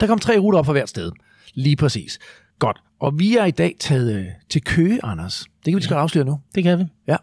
Der 0.00 0.06
kom 0.06 0.18
tre 0.18 0.38
ruter 0.38 0.58
op 0.58 0.66
fra 0.66 0.72
hvert 0.72 0.88
sted. 0.88 1.12
Lige 1.54 1.76
præcis. 1.76 2.18
Godt. 2.58 2.82
Og 3.00 3.18
vi 3.18 3.36
er 3.36 3.44
i 3.44 3.50
dag 3.50 3.76
taget 3.80 4.16
øh, 4.16 4.26
til 4.50 4.64
Køge, 4.64 5.00
Anders. 5.04 5.44
Det 5.64 5.72
kan 5.72 5.80
vi 5.80 5.86
ja. 5.90 6.00
afsløre 6.00 6.24
nu. 6.24 6.40
Det 6.54 6.62
kan 6.62 6.78
vi. 6.78 6.84
Ja. 7.08 7.16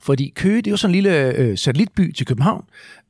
Fordi 0.00 0.32
Køge, 0.36 0.56
det 0.56 0.66
er 0.66 0.70
jo 0.70 0.76
sådan 0.76 0.90
en 0.90 1.02
lille 1.02 1.30
øh, 1.30 1.58
satellitby 1.58 2.12
til 2.14 2.26
København. 2.26 2.64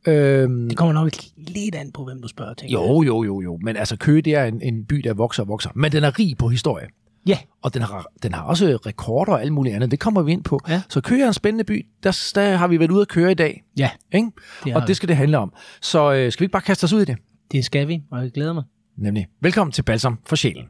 Øhm, 0.06 0.68
Det 0.68 0.78
kommer 0.78 0.92
nok 0.92 1.10
lidt 1.36 1.74
an 1.74 1.92
på, 1.92 2.04
hvem 2.04 2.22
du 2.22 2.28
spørger 2.28 2.54
til. 2.54 2.68
jo, 2.68 3.02
jo, 3.02 3.24
jo, 3.24 3.40
jo. 3.40 3.58
Men 3.62 3.76
altså 3.76 3.96
Køge, 3.96 4.22
det 4.22 4.34
er 4.34 4.44
en, 4.44 4.62
en 4.62 4.84
by, 4.84 4.96
der 4.96 5.14
vokser 5.14 5.42
og 5.42 5.48
vokser. 5.48 5.70
Men 5.74 5.92
den 5.92 6.04
er 6.04 6.18
rig 6.18 6.36
på 6.38 6.48
historie. 6.48 6.86
Ja, 7.26 7.38
Og 7.62 7.74
den 7.74 7.82
har, 7.82 8.06
den 8.22 8.34
har 8.34 8.42
også 8.42 8.78
rekorder 8.86 9.32
og 9.32 9.40
alt 9.42 9.52
muligt 9.52 9.74
andet. 9.74 9.90
Det 9.90 10.00
kommer 10.00 10.22
vi 10.22 10.32
ind 10.32 10.44
på. 10.44 10.60
Ja. 10.68 10.82
Så 10.88 11.00
Køge 11.00 11.22
er 11.22 11.26
en 11.28 11.32
spændende 11.34 11.64
by. 11.64 11.86
Der, 12.02 12.30
der 12.34 12.56
har 12.56 12.68
vi 12.68 12.78
været 12.80 12.90
ude 12.90 13.00
at 13.00 13.08
køre 13.08 13.30
i 13.30 13.34
dag. 13.34 13.64
ja, 13.78 13.90
Ikke? 14.12 14.30
Det 14.64 14.76
og 14.76 14.86
det 14.88 14.96
skal 14.96 15.08
det 15.08 15.16
handle 15.16 15.38
om. 15.38 15.52
Så 15.80 16.12
øh, 16.12 16.32
skal 16.32 16.40
vi 16.40 16.44
ikke 16.44 16.52
bare 16.52 16.62
kaste 16.62 16.84
os 16.84 16.92
ud 16.92 17.02
i 17.02 17.04
det? 17.04 17.16
det 17.52 17.64
skal 17.64 17.88
vi, 17.88 18.02
og 18.10 18.22
jeg 18.22 18.30
glæder 18.30 18.52
mig. 18.52 18.62
Nemlig. 18.98 19.26
Velkommen 19.40 19.72
til 19.72 19.82
Balsam 19.82 20.18
for 20.26 20.36
Sjælen. 20.36 20.64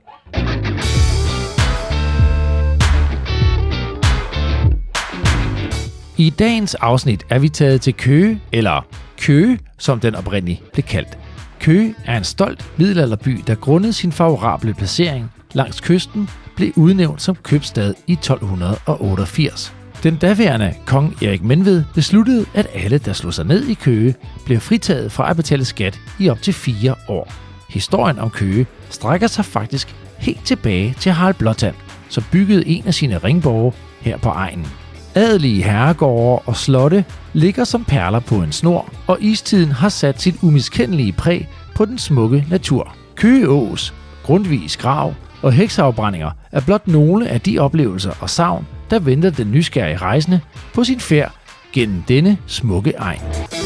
I 6.18 6.30
dagens 6.30 6.74
afsnit 6.74 7.26
er 7.30 7.38
vi 7.38 7.48
taget 7.48 7.80
til 7.80 7.94
Køge, 7.94 8.40
eller 8.52 8.86
Køge, 9.20 9.58
som 9.78 10.00
den 10.00 10.14
oprindeligt 10.14 10.72
blev 10.72 10.82
kaldt. 10.82 11.18
Køge 11.60 11.94
er 12.04 12.18
en 12.18 12.24
stolt 12.24 12.72
middelalderby, 12.78 13.40
der 13.46 13.54
grundet 13.54 13.94
sin 13.94 14.12
favorable 14.12 14.74
placering 14.74 15.32
langs 15.52 15.80
kysten 15.80 16.28
blev 16.56 16.72
udnævnt 16.76 17.22
som 17.22 17.36
købstad 17.36 17.94
i 18.06 18.12
1288. 18.12 19.74
Den 20.02 20.16
daværende 20.16 20.74
kong 20.86 21.22
Erik 21.22 21.42
Menved 21.42 21.84
besluttede, 21.94 22.46
at 22.54 22.66
alle, 22.74 22.98
der 22.98 23.12
slog 23.12 23.34
sig 23.34 23.46
ned 23.46 23.66
i 23.66 23.74
Køge, 23.74 24.14
blev 24.44 24.60
fritaget 24.60 25.12
fra 25.12 25.30
at 25.30 25.36
betale 25.36 25.64
skat 25.64 26.00
i 26.20 26.28
op 26.28 26.42
til 26.42 26.54
fire 26.54 26.94
år. 27.08 27.45
Historien 27.68 28.18
om 28.18 28.30
Køge 28.30 28.66
strækker 28.90 29.26
sig 29.26 29.44
faktisk 29.44 29.94
helt 30.18 30.44
tilbage 30.44 30.94
til 31.00 31.12
Harald 31.12 31.34
Blåtand, 31.34 31.74
som 32.08 32.24
byggede 32.32 32.66
en 32.66 32.86
af 32.86 32.94
sine 32.94 33.18
ringborge 33.18 33.72
her 34.00 34.16
på 34.16 34.28
egnen. 34.28 34.66
Adelige 35.14 35.62
herregårde 35.62 36.42
og 36.46 36.56
slotte 36.56 37.04
ligger 37.32 37.64
som 37.64 37.84
perler 37.84 38.20
på 38.20 38.34
en 38.34 38.52
snor, 38.52 38.92
og 39.06 39.18
istiden 39.20 39.72
har 39.72 39.88
sat 39.88 40.22
sit 40.22 40.36
umiskendelige 40.42 41.12
præg 41.12 41.48
på 41.74 41.84
den 41.84 41.98
smukke 41.98 42.46
natur. 42.50 42.96
Køgeås, 43.14 43.94
Grundtvigs 44.22 44.76
grav 44.76 45.14
og 45.42 45.52
hekseafbrændinger 45.52 46.30
er 46.52 46.60
blot 46.60 46.88
nogle 46.88 47.28
af 47.28 47.40
de 47.40 47.58
oplevelser 47.58 48.12
og 48.20 48.30
savn, 48.30 48.66
der 48.90 48.98
venter 48.98 49.30
den 49.30 49.50
nysgerrige 49.50 49.96
rejsende 49.96 50.40
på 50.74 50.84
sin 50.84 51.00
færd 51.00 51.32
gennem 51.72 52.02
denne 52.02 52.38
smukke 52.46 52.92
egen. 52.98 53.65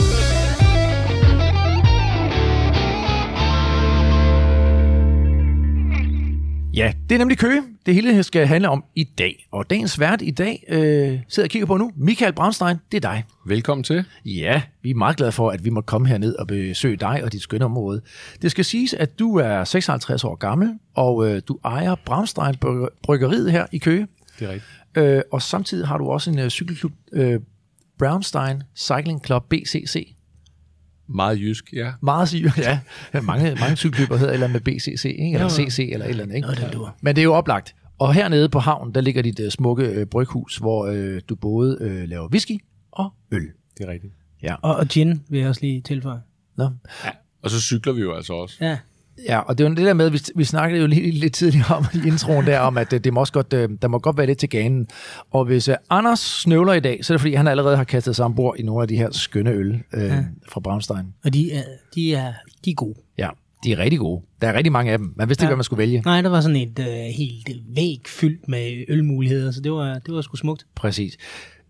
Ja, 6.74 6.92
det 7.08 7.14
er 7.14 7.18
nemlig 7.18 7.38
Køge. 7.38 7.62
Det 7.86 7.94
hele 7.94 8.22
skal 8.22 8.46
handle 8.46 8.68
om 8.68 8.84
i 8.94 9.04
dag. 9.04 9.48
Og 9.52 9.70
dagens 9.70 10.00
vært 10.00 10.22
i 10.22 10.30
dag 10.30 10.64
øh, 10.68 11.18
sidder 11.28 11.46
og 11.46 11.50
kigger 11.50 11.66
på 11.66 11.76
nu. 11.76 11.90
Michael 11.96 12.32
Braunstein, 12.32 12.76
det 12.92 13.04
er 13.04 13.10
dig. 13.10 13.24
Velkommen 13.46 13.84
til. 13.84 14.04
Ja, 14.24 14.62
vi 14.82 14.90
er 14.90 14.94
meget 14.94 15.16
glade 15.16 15.32
for, 15.32 15.50
at 15.50 15.64
vi 15.64 15.70
måtte 15.70 15.86
komme 15.86 16.08
herned 16.08 16.34
og 16.34 16.46
besøge 16.46 16.96
dig 16.96 17.20
og 17.24 17.32
dit 17.32 17.42
skønne 17.42 17.64
område. 17.64 18.00
Det 18.42 18.50
skal 18.50 18.64
siges, 18.64 18.94
at 18.94 19.18
du 19.18 19.36
er 19.36 19.64
56 19.64 20.24
år 20.24 20.34
gammel, 20.34 20.78
og 20.94 21.28
øh, 21.30 21.42
du 21.48 21.58
ejer 21.64 21.94
Braunstein 22.06 22.54
Bryg- 22.64 22.98
Bryggeriet 23.02 23.52
her 23.52 23.66
i 23.72 23.78
Køge. 23.78 24.06
Det 24.38 24.48
er 24.48 24.52
rigtigt. 24.52 25.16
Øh, 25.16 25.22
og 25.32 25.42
samtidig 25.42 25.86
har 25.88 25.98
du 25.98 26.08
også 26.10 26.30
en 26.30 26.38
øh, 26.38 26.48
cykelklub, 26.48 26.92
øh, 27.12 27.40
Brownstein 27.98 28.62
Cycling 28.76 29.24
Club 29.26 29.44
BCC. 29.50 30.14
Meget 31.14 31.40
jysk, 31.40 31.72
ja. 31.72 31.92
Meget 32.02 32.28
syg, 32.28 32.50
ja. 32.58 32.80
mange, 33.22 33.54
mange 33.60 33.76
cykelklubber 33.76 34.16
hedder 34.16 34.32
eller 34.32 34.48
med 34.48 34.60
BCC, 34.60 35.04
ikke? 35.04 35.34
eller 35.34 35.48
CC 35.48 35.88
eller 35.92 36.06
et 36.06 36.10
eller 36.10 36.22
andet. 36.22 36.36
Ikke? 36.36 36.48
Der 36.48 36.70
dur. 36.70 36.96
Men 37.02 37.16
det 37.16 37.22
er 37.22 37.24
jo 37.24 37.34
oplagt. 37.34 37.74
Og 37.98 38.14
hernede 38.14 38.48
på 38.48 38.58
havnen, 38.58 38.94
der 38.94 39.00
ligger 39.00 39.22
dit 39.22 39.40
uh, 39.40 39.48
smukke 39.48 39.84
øh, 39.84 40.06
bryghus, 40.06 40.56
hvor 40.56 40.86
øh, 40.86 41.20
du 41.28 41.34
både 41.34 41.78
øh, 41.80 42.08
laver 42.08 42.28
whisky 42.28 42.58
og 42.92 43.12
øl. 43.32 43.42
Det 43.78 43.88
er 43.88 43.90
rigtigt. 43.92 44.12
Ja. 44.42 44.54
Og, 44.62 44.76
og 44.76 44.86
gin 44.86 45.22
vil 45.28 45.40
jeg 45.40 45.48
også 45.48 45.60
lige 45.60 45.80
tilføje. 45.80 46.20
Nå. 46.56 46.68
Og 47.42 47.50
så 47.50 47.60
cykler 47.60 47.92
vi 47.92 48.00
jo 48.00 48.14
altså 48.14 48.32
også. 48.32 48.56
Ja, 48.60 48.78
Ja, 49.28 49.38
og 49.38 49.58
det 49.58 49.66
var 49.66 49.74
det 49.74 49.86
der 49.86 49.94
med, 49.94 50.10
vi, 50.10 50.20
vi 50.34 50.44
snakkede 50.44 50.80
jo 50.80 50.86
lige 50.86 51.10
lidt 51.10 51.32
tidligere 51.34 51.76
om 51.76 51.84
i 51.94 52.06
introen 52.06 52.46
der, 52.46 52.58
om 52.58 52.78
at 52.78 52.90
det, 52.90 53.04
det 53.04 53.12
må 53.12 53.20
også 53.20 53.32
godt, 53.32 53.52
øh, 53.52 53.68
der 53.82 53.88
må 53.88 53.98
godt 53.98 54.16
være 54.16 54.26
lidt 54.26 54.38
til 54.38 54.48
ganen. 54.48 54.88
Og 55.30 55.44
hvis 55.44 55.68
uh, 55.68 55.74
Anders 55.90 56.20
snøvler 56.20 56.72
i 56.72 56.80
dag, 56.80 57.04
så 57.04 57.12
er 57.12 57.16
det 57.16 57.20
fordi, 57.20 57.34
han 57.34 57.48
allerede 57.48 57.76
har 57.76 57.84
kastet 57.84 58.16
sig 58.16 58.24
ombord 58.24 58.56
i 58.58 58.62
nogle 58.62 58.82
af 58.82 58.88
de 58.88 58.96
her 58.96 59.10
skønne 59.10 59.50
øl 59.50 59.82
øh, 59.94 60.02
ja. 60.04 60.24
fra 60.48 60.60
Braunstein. 60.60 61.04
og 61.24 61.34
de 61.34 61.52
er, 61.52 61.62
de 61.94 62.14
er, 62.14 62.32
de 62.64 62.70
er 62.70 62.74
gode. 62.74 62.94
Ja, 63.18 63.28
de 63.64 63.72
er 63.72 63.78
rigtig 63.78 63.98
gode. 63.98 64.22
Der 64.40 64.48
er 64.48 64.54
rigtig 64.56 64.72
mange 64.72 64.92
af 64.92 64.98
dem. 64.98 65.12
Man 65.16 65.28
vidste 65.28 65.42
ikke, 65.42 65.46
Ja. 65.46 65.50
hvad 65.50 65.56
man 65.56 65.64
skulle 65.64 65.78
vælge. 65.78 66.02
Nej, 66.04 66.22
der 66.22 66.28
var 66.28 66.40
sådan 66.40 66.56
et 66.56 66.78
øh, 66.78 66.86
helt 67.16 67.48
væg 67.76 68.00
fyldt 68.06 68.48
med 68.48 68.84
ølmuligheder, 68.88 69.50
så 69.50 69.60
det 69.60 69.72
var, 69.72 69.98
det 69.98 70.14
var 70.14 70.20
sgu 70.22 70.36
smukt. 70.36 70.66
Præcis. 70.74 71.16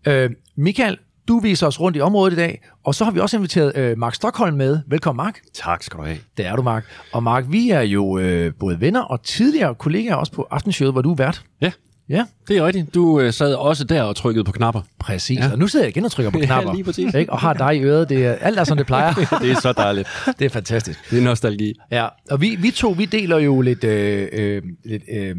Øh, 0.07 0.29
Michael, 0.55 0.97
du 1.27 1.39
viser 1.39 1.67
os 1.67 1.79
rundt 1.79 1.97
i 1.97 2.01
området 2.01 2.33
i 2.33 2.35
dag, 2.35 2.61
og 2.83 2.95
så 2.95 3.03
har 3.03 3.11
vi 3.11 3.19
også 3.19 3.37
inviteret 3.37 3.77
øh, 3.77 3.97
Mark 3.97 4.15
Stockholm 4.15 4.57
med. 4.57 4.79
Velkommen, 4.87 5.17
Mark. 5.25 5.39
Tak 5.53 5.83
skal 5.83 5.97
du 5.99 6.03
have. 6.03 6.17
Det 6.37 6.45
er 6.45 6.55
du, 6.55 6.61
Mark. 6.61 6.85
Og 7.13 7.23
Mark, 7.23 7.43
vi 7.49 7.69
er 7.69 7.81
jo 7.81 8.17
øh, 8.17 8.53
både 8.59 8.81
venner 8.81 9.01
og 9.01 9.23
tidligere 9.23 9.75
kollegaer 9.75 10.15
også 10.15 10.31
på 10.31 10.47
Aftenshowet, 10.51 10.93
hvor 10.93 11.01
du 11.01 11.11
er 11.11 11.15
vært. 11.15 11.43
Ja, 11.61 11.71
Ja, 12.09 12.25
det 12.47 12.57
er 12.57 12.65
rigtigt. 12.65 12.93
Du 12.93 13.19
øh, 13.19 13.33
sad 13.33 13.53
også 13.53 13.83
der 13.83 14.03
og 14.03 14.15
trykkede 14.15 14.43
på 14.43 14.51
knapper. 14.51 14.81
præcis. 14.99 15.39
Ja. 15.39 15.45
Ja. 15.45 15.51
Og 15.51 15.59
nu 15.59 15.67
sidder 15.67 15.85
jeg 15.85 15.89
igen 15.95 16.05
og 16.05 16.11
trykker 16.11 16.31
på 16.31 16.39
Ja, 16.41 16.45
knapper. 16.45 16.73
lige 16.73 16.83
præcis. 16.83 17.13
Ikke? 17.13 17.31
Og 17.31 17.39
har 17.39 17.53
dig 17.53 17.75
i 17.77 17.79
øret. 17.79 18.09
Det 18.09 18.25
er, 18.25 18.31
alt 18.33 18.59
er, 18.59 18.63
som 18.63 18.77
det 18.77 18.85
plejer. 18.85 19.13
det 19.41 19.51
er 19.51 19.59
så 19.59 19.73
dejligt. 19.73 20.07
det 20.39 20.45
er 20.45 20.49
fantastisk. 20.49 21.11
Det 21.11 21.19
er 21.19 21.23
nostalgi. 21.23 21.73
Ja, 21.91 22.07
og 22.31 22.41
vi, 22.41 22.55
vi 22.59 22.71
to, 22.71 22.89
vi 22.89 23.05
deler 23.05 23.37
jo 23.37 23.61
lidt... 23.61 23.83
Øh, 23.83 24.27
øh, 24.33 24.61
lidt 24.85 25.03
øh, 25.13 25.29
øh, 25.29 25.35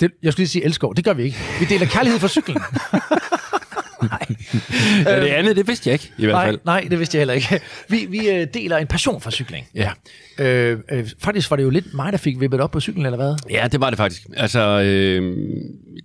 det, 0.00 0.10
jeg 0.22 0.32
skulle 0.32 0.42
lige 0.42 0.48
sige 0.48 0.64
elskov. 0.64 0.94
Det 0.94 1.04
gør 1.04 1.12
vi 1.12 1.22
ikke. 1.22 1.36
Vi 1.60 1.64
deler 1.64 1.86
kærlighed 1.86 2.20
for 2.20 2.28
cyklen. 2.28 2.56
Ja, 5.06 5.20
det 5.20 5.26
andet, 5.28 5.56
det 5.56 5.68
vidste 5.68 5.88
jeg 5.88 5.92
ikke, 5.92 6.12
i 6.18 6.24
hvert 6.24 6.34
Nej, 6.34 6.46
fald. 6.46 6.58
nej, 6.64 6.86
det 6.90 6.98
vidste 6.98 7.16
jeg 7.16 7.20
heller 7.20 7.34
ikke. 7.34 7.60
Vi, 7.90 8.06
vi 8.10 8.28
øh, 8.28 8.46
deler 8.54 8.76
en 8.76 8.86
passion 8.86 9.20
for 9.20 9.30
cykling. 9.30 9.66
Ja. 9.74 9.90
Øh, 10.38 10.78
øh, 10.90 11.08
faktisk 11.18 11.50
var 11.50 11.56
det 11.56 11.62
jo 11.62 11.70
lidt 11.70 11.94
mig, 11.94 12.12
der 12.12 12.18
fik 12.18 12.40
vippet 12.40 12.60
op 12.60 12.70
på 12.70 12.80
cyklen, 12.80 13.06
eller 13.06 13.16
hvad? 13.16 13.34
Ja, 13.50 13.68
det 13.72 13.80
var 13.80 13.90
det 13.90 13.96
faktisk. 13.96 14.26
Altså, 14.36 14.60
øh, 14.84 15.36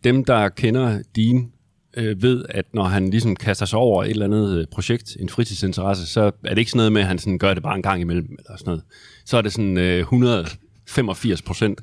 dem, 0.03 0.25
der 0.25 0.49
kender 0.49 0.99
din 1.15 1.51
øh, 1.97 2.21
ved, 2.23 2.45
at 2.49 2.65
når 2.73 2.83
han 2.83 3.09
ligesom 3.09 3.35
kaster 3.35 3.65
sig 3.65 3.79
over 3.79 4.03
et 4.03 4.09
eller 4.09 4.25
andet 4.25 4.57
øh, 4.59 4.65
projekt, 4.71 5.17
en 5.19 5.29
fritidsinteresse, 5.29 6.05
så 6.05 6.21
er 6.21 6.49
det 6.49 6.57
ikke 6.57 6.71
sådan 6.71 6.77
noget 6.77 6.91
med, 6.91 7.01
at 7.01 7.07
han 7.07 7.19
sådan 7.19 7.37
gør 7.37 7.53
det 7.53 7.63
bare 7.63 7.75
en 7.75 7.81
gang 7.81 8.01
imellem, 8.01 8.27
eller 8.39 8.57
sådan 8.57 8.65
noget. 8.65 8.83
Så 9.25 9.37
er 9.37 9.41
det 9.41 9.51
sådan 9.51 9.77
øh, 9.77 9.99
185 9.99 11.41
procent 11.41 11.81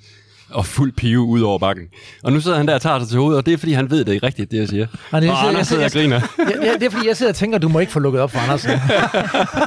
og 0.50 0.66
fuld 0.66 0.92
pive 0.92 1.20
ud 1.20 1.40
over 1.40 1.58
bakken. 1.58 1.84
Og 2.22 2.32
nu 2.32 2.40
sidder 2.40 2.56
han 2.56 2.68
der 2.68 2.74
og 2.74 2.80
tager 2.80 2.98
sig 2.98 3.08
til 3.08 3.18
hovedet, 3.18 3.38
og 3.38 3.46
det 3.46 3.54
er, 3.54 3.58
fordi 3.58 3.72
han 3.72 3.90
ved 3.90 4.04
det 4.04 4.16
er 4.16 4.22
rigtigt, 4.22 4.50
det 4.50 4.58
jeg 4.58 4.68
siger. 4.68 4.86
Det- 4.86 4.98
og 5.10 5.24
jeg- 5.24 5.30
Anders 5.38 5.56
jeg- 5.56 5.66
sidder 5.66 5.84
og 5.84 5.94
jeg- 5.94 6.02
griner. 6.02 6.20
Ja, 6.64 6.72
det, 6.72 6.80
det 6.80 6.86
er 6.86 6.90
fordi, 6.90 7.08
jeg 7.08 7.16
sidder 7.16 7.32
og 7.32 7.36
tænker, 7.36 7.56
at 7.56 7.62
du 7.62 7.68
må 7.68 7.78
ikke 7.78 7.92
få 7.92 7.98
lukket 7.98 8.20
op 8.22 8.30
for 8.30 8.38
Andersen. 8.38 8.70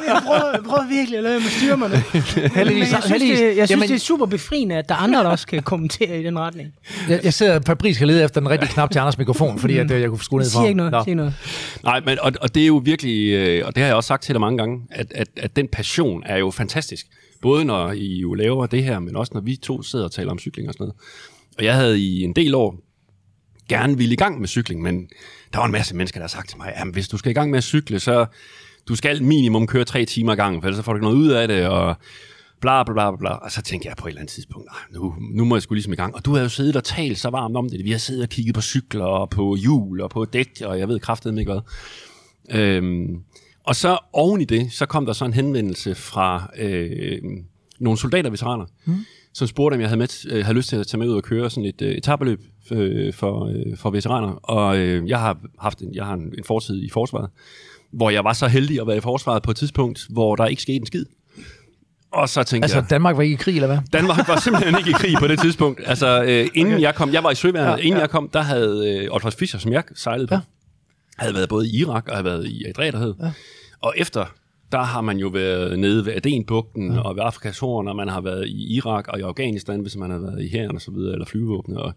Jeg 0.08 0.22
prøver, 0.26 0.52
jeg 0.54 0.64
prøver 0.66 0.88
virkelig 0.90 1.18
at 1.18 1.24
lade 1.24 1.40
med 1.40 1.50
styre 1.50 1.78
mig 1.78 1.90
nu. 1.90 1.96
Heldigvis- 2.60 2.92
jeg 2.94 3.04
synes, 3.04 3.06
heldigvis- 3.06 3.40
det, 3.40 3.46
jeg 3.46 3.54
synes 3.56 3.70
Jamen- 3.72 3.88
det 3.88 3.96
er 3.96 4.00
super 4.00 4.26
befriende, 4.26 4.76
at 4.76 4.90
der 4.90 4.96
er 4.96 5.00
andre, 5.00 5.20
der 5.20 5.30
også 5.30 5.48
kan 5.48 5.64
kommentere 5.64 6.20
i 6.20 6.24
den 6.24 6.40
retning. 6.40 6.70
Jeg, 7.10 7.20
jeg 7.24 7.34
sidder 7.34 7.60
Fabrice 7.66 7.96
skal 7.96 8.08
lede 8.08 8.24
efter 8.24 8.42
den 8.42 8.50
rigtige 8.50 8.70
knap 8.74 8.92
til 8.92 9.00
Anders 9.00 9.18
mikrofon, 9.18 9.60
fordi 9.60 9.78
at, 9.78 9.92
øh, 9.92 10.02
jeg 10.02 10.10
kunne 10.10 10.18
få 10.18 10.24
skruet 10.24 10.44
ned 10.44 10.52
for 10.52 10.60
Sig 10.62 10.70
ikke 10.70 10.82
ham. 10.82 10.92
noget, 10.92 11.06
sig 11.06 11.16
Nå. 11.16 11.22
noget. 11.24 11.34
Nej, 11.84 12.02
men, 12.06 12.18
og, 12.22 12.32
og 12.42 12.56
det 12.56 12.64
er 12.64 12.68
jo 12.68 12.82
virkelig, 12.86 13.32
øh, 13.34 13.68
og 13.68 13.76
det 13.76 13.82
har 13.84 13.88
jeg 13.88 13.96
også 13.96 14.08
sagt 14.08 14.24
til 14.24 14.34
dig 14.36 14.40
mange 14.42 14.58
gange, 14.58 14.80
at, 14.92 15.08
at, 15.16 15.28
at 15.38 15.56
den 15.56 15.68
passion 15.68 16.24
er 16.26 16.38
jo 16.38 16.52
fantastisk. 16.52 17.06
Både 17.42 17.66
når 17.66 17.92
I 17.92 18.20
jo 18.20 18.34
laver 18.34 18.66
det 18.66 18.84
her, 18.84 19.00
men 19.00 19.16
også 19.16 19.32
når 19.34 19.42
vi 19.42 19.56
to 19.56 19.82
sidder 19.82 20.06
og 20.06 20.12
taler 20.12 20.32
om 20.32 20.40
cykling 20.40 20.68
og 20.68 20.74
sådan 20.74 20.84
noget. 20.84 20.96
Og 21.58 21.64
jeg 21.64 21.76
havde 21.76 22.00
i 22.00 22.22
en 22.22 22.34
del 22.34 22.56
år 22.56 22.80
gerne 23.70 23.98
ville 23.98 24.14
i 24.14 24.18
gang 24.18 24.40
med 24.40 24.48
cykling, 24.48 24.82
men 24.82 25.10
der 25.54 25.60
var 25.60 25.66
en 25.66 25.72
masse 25.72 25.96
mennesker, 25.96 26.20
der 26.20 26.24
har 26.24 26.28
sagt 26.28 26.50
til 26.50 26.58
mig, 26.58 26.74
at 26.76 26.88
hvis 26.94 27.08
du 27.08 27.18
skal 27.18 27.32
i 27.32 27.34
gang 27.34 27.52
med 27.52 27.58
at 27.58 27.64
cykle, 27.64 28.00
så 28.00 28.26
du 28.88 28.96
skal 28.96 29.24
minimum 29.24 29.68
køre 29.68 29.86
tre 29.86 30.06
timer 30.06 30.34
i 30.34 30.36
gangen, 30.36 30.62
for 30.62 30.68
ellers 30.68 30.78
så 30.78 30.84
får 30.84 30.94
du 30.94 30.98
ikke 30.98 31.06
noget 31.06 31.18
ud 31.18 31.30
af 31.30 31.48
det, 31.48 31.68
og 31.68 31.96
bla 32.62 32.84
bla 32.84 32.94
bla 32.94 33.16
bla. 33.16 33.30
Og 33.30 33.52
så 33.52 33.62
tænkte 33.62 33.88
jeg 33.88 33.98
på 33.98 34.08
et 34.08 34.12
eller 34.12 34.22
andet 34.22 34.34
tidspunkt, 34.34 34.70
nu, 34.92 35.16
nu 35.20 35.46
må 35.46 35.56
jeg 35.56 35.62
skulle 35.62 35.78
ligesom 35.78 35.94
i 35.94 35.96
gang. 35.96 36.16
Og 36.16 36.26
du 36.26 36.34
har 36.34 36.42
jo 36.42 36.50
siddet 36.50 36.76
og 36.76 36.84
talt 36.84 37.20
så 37.20 37.30
varmt 37.30 37.58
om 37.58 37.70
det. 37.70 37.86
Vi 37.86 37.92
har 37.92 37.98
siddet 37.98 38.24
og 38.24 38.30
kigget 38.30 38.56
på 38.56 38.62
cykler, 38.62 39.06
og 39.06 39.30
på 39.30 39.56
hjul, 39.56 40.02
og 40.02 40.10
på 40.10 40.26
dæk, 40.26 40.62
og 40.66 40.80
jeg 40.80 40.88
ved 40.88 41.00
kraftedeme 41.00 41.42
ikke 41.42 41.52
hvad. 41.52 41.62
Øhm, 42.60 43.24
og 43.64 43.76
så 43.76 43.98
oven 44.14 44.42
i 44.42 44.46
det, 44.46 44.72
så 44.72 44.86
kom 44.86 45.06
der 45.06 45.14
så 45.14 45.26
en 45.26 45.34
henvendelse 45.34 45.96
fra 45.96 46.52
øh, 46.58 47.22
nogle 47.80 48.00
soldaterveteraner, 48.00 48.66
mm. 48.86 48.96
som 49.34 49.48
spurgte, 49.48 49.76
om 49.76 49.82
jeg 49.82 49.90
havde, 49.90 50.00
med, 50.00 50.32
øh, 50.32 50.46
havde 50.46 50.58
lyst 50.58 50.70
til 50.70 50.76
at 50.76 50.88
tage 50.88 51.00
med 51.00 51.08
ud 51.08 51.16
og 51.16 51.24
køre 51.24 51.50
sådan 51.50 51.66
et 51.66 51.82
øh, 51.82 51.92
etabeløb 51.92 52.42
øh, 52.72 53.14
for, 53.14 53.46
øh, 53.46 53.78
for 53.78 53.90
veteraner. 53.90 54.32
Og 54.32 54.78
øh, 54.78 55.10
jeg 55.10 55.20
har 55.20 55.38
haft 55.60 55.80
en, 55.80 55.96
jeg 55.96 56.06
har 56.06 56.14
en, 56.14 56.34
en 56.38 56.44
fortid 56.44 56.84
i 56.84 56.90
forsvaret, 56.90 57.30
hvor 57.92 58.10
jeg 58.10 58.24
var 58.24 58.34
så 58.34 58.48
heldig 58.48 58.82
at 58.82 58.88
være 58.88 58.98
i 58.98 59.02
forsvaret 59.02 59.44
på 59.44 59.52
et 59.52 59.58
tidspunkt, 59.58 60.06
hvor 60.10 60.36
der 60.36 60.46
ikke 60.46 60.62
skete 60.62 60.78
en 60.78 60.86
skid. 60.86 61.06
Og 62.12 62.30
så 62.30 62.44
tænkte 62.44 62.66
Altså, 62.66 62.78
jeg... 62.78 62.90
Danmark 62.90 63.18
var 63.18 63.24
ikke 63.24 63.34
i 63.34 63.38
krig, 63.38 63.56
eller 63.56 63.68
hvad? 63.68 63.78
Danmark 63.94 64.28
var 64.28 64.40
simpelthen 64.40 64.78
ikke 64.78 64.90
i 64.90 64.94
krig 64.94 65.16
på 65.20 65.28
det 65.28 65.40
tidspunkt. 65.40 65.82
Altså, 65.86 66.24
øh, 66.24 66.48
inden 66.54 66.74
okay. 66.74 66.82
jeg 66.82 66.96
kom, 66.96 67.14
jeg 67.14 67.24
var 67.24 67.32
i 67.32 67.36
Søværnet, 67.36 67.72
ja, 67.72 67.76
inden 67.76 67.94
ja. 67.94 68.00
jeg 68.00 68.10
kom, 68.10 68.30
der 68.30 68.42
havde 68.42 69.00
øh, 69.04 69.12
Otto 69.12 69.30
Fischer, 69.30 69.60
som 69.60 69.72
jeg 69.72 69.84
sejlede 69.96 70.28
på, 70.28 70.36
Ja. 70.36 70.40
Ja. 71.20 71.24
havde 71.24 71.36
været 71.36 71.50
både 71.50 71.68
i 71.68 71.80
Irak 71.80 72.08
og 72.08 72.14
havde 72.16 72.26
været 72.26 72.48
i 72.48 72.66
Adræterhed. 72.66 73.14
Ja. 73.24 73.32
Og 73.82 73.94
efter, 73.98 74.26
der 74.72 74.82
har 74.82 75.02
man 75.02 75.18
jo 75.18 75.28
været 75.28 75.80
nede 75.80 76.06
ved 76.06 76.14
Adenbugten 76.14 76.94
ja. 76.94 77.00
og 77.02 77.16
ved 77.16 77.24
Afrikas 77.26 77.60
Horn, 77.60 77.88
og 77.88 77.96
man 77.96 78.08
har 78.08 78.22
været 78.22 78.48
i 78.48 78.76
Irak 78.76 79.08
og 79.08 79.20
i 79.20 79.22
Afghanistan, 79.22 79.80
hvis 79.80 79.96
man 79.96 80.12
har 80.12 80.20
været 80.20 80.44
i 80.44 80.50
hæren 80.50 80.76
og 80.76 80.82
så 80.82 80.92
videre, 80.92 81.14
eller 81.14 81.26
flyvåbnet. 81.26 81.78
Og 81.78 81.94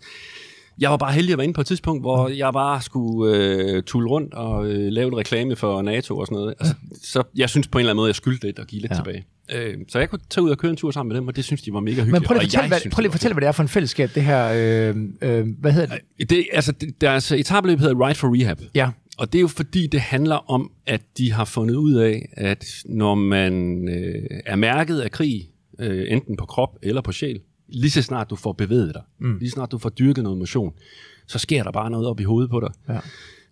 jeg 0.79 0.91
var 0.91 0.97
bare 0.97 1.13
heldig 1.13 1.33
at 1.33 1.39
være 1.39 1.45
inde 1.45 1.55
på 1.55 1.61
et 1.61 1.67
tidspunkt, 1.67 2.03
hvor 2.03 2.29
jeg 2.29 2.53
bare 2.53 2.83
skulle 2.83 3.37
øh, 3.37 3.83
tulle 3.83 4.09
rundt 4.09 4.35
og 4.35 4.67
øh, 4.67 4.93
lave 4.93 5.09
en 5.09 5.17
reklame 5.17 5.57
for 5.57 5.83
NATO 5.83 6.19
og 6.19 6.27
sådan 6.27 6.37
noget. 6.37 6.55
Altså, 6.61 6.75
så 7.03 7.23
jeg 7.37 7.51
synes 7.51 7.69
på 7.69 7.79
en 7.79 7.81
eller 7.81 7.91
anden 7.91 8.01
måde, 8.01 8.09
jeg 8.09 8.15
skyldte 8.15 8.47
lidt 8.47 8.59
og 8.59 8.67
give 8.67 8.81
lidt 8.81 8.91
Ja. 8.93 8.97
ja. 8.97 9.03
tilbage. 9.03 9.25
Øh, 9.53 9.79
så 9.89 9.99
jeg 9.99 10.11
kunne 10.11 10.21
tage 10.31 10.45
ud 10.45 10.51
og 10.51 10.59
køre 10.59 10.71
en 10.71 10.77
tur 10.77 10.91
sammen 10.91 11.09
med 11.13 11.21
dem, 11.21 11.29
og 11.29 11.37
det 11.37 11.45
synes 11.45 11.63
de 11.63 11.73
var 11.73 11.81
mega 11.81 11.95
hyggeligt. 11.95 12.13
Men 12.13 12.23
prøv 12.23 12.35
lige 12.35 12.41
og 12.41 12.45
at 12.45 12.47
fortælle, 12.47 12.63
jeg 12.63 12.69
hvad, 12.69 12.79
synes, 12.81 12.95
prøv 12.95 13.01
lige 13.03 13.13
fortælle, 13.13 13.35
hvad 13.35 13.41
det 13.41 13.49
er 13.49 13.53
for 13.53 13.63
en 13.63 13.69
fællesskab, 13.69 14.11
det 14.15 14.23
her... 14.23 14.49
Øh, 14.91 14.97
øh, 15.23 15.47
hvad 15.61 15.73
hedder 15.73 15.99
det? 16.19 16.31
det, 16.31 16.47
altså, 16.53 16.73
det, 16.73 17.01
deres 17.01 17.33
etabeløb 17.33 17.79
hedder 17.79 18.07
Ride 18.07 18.15
for 18.15 18.41
Rehab. 18.41 18.61
Ja. 18.75 18.91
Og 19.19 19.33
det 19.33 19.39
er 19.39 19.43
jo 19.43 19.49
fordi, 19.49 19.87
det 19.87 20.01
handler 20.01 20.51
om, 20.51 20.71
at 20.87 21.03
de 21.19 21.33
har 21.33 21.45
fundet 21.45 21.75
ud 21.75 21.95
af, 21.95 22.29
at 22.33 22.67
når 22.85 23.15
man 23.15 23.89
øh, 23.89 24.41
er 24.47 24.57
mærket 24.57 25.01
af 25.01 25.11
krig, 25.11 25.51
øh, 25.79 26.05
enten 26.09 26.37
på 26.37 26.47
krop 26.47 26.79
eller 26.83 27.01
på 27.01 27.13
sjæl, 27.13 27.41
lige 27.69 27.91
så 27.91 28.03
snart 28.03 28.31
du 28.31 28.37
får 28.37 28.53
bevæget 28.53 28.95
dig, 28.95 29.03
mm. 29.19 29.39
lige 29.39 29.51
så 29.51 29.55
snart 29.55 29.73
du 29.73 29.79
får 29.79 29.89
dyrket 29.89 30.25
noget 30.25 30.39
motion, 30.39 30.73
så 31.27 31.39
sker 31.39 31.63
der 31.63 31.73
bare 31.73 31.91
noget 31.91 32.07
op 32.07 32.21
i 32.21 32.25
hovedet 32.25 32.51
på 32.51 32.61
dig, 32.61 33.01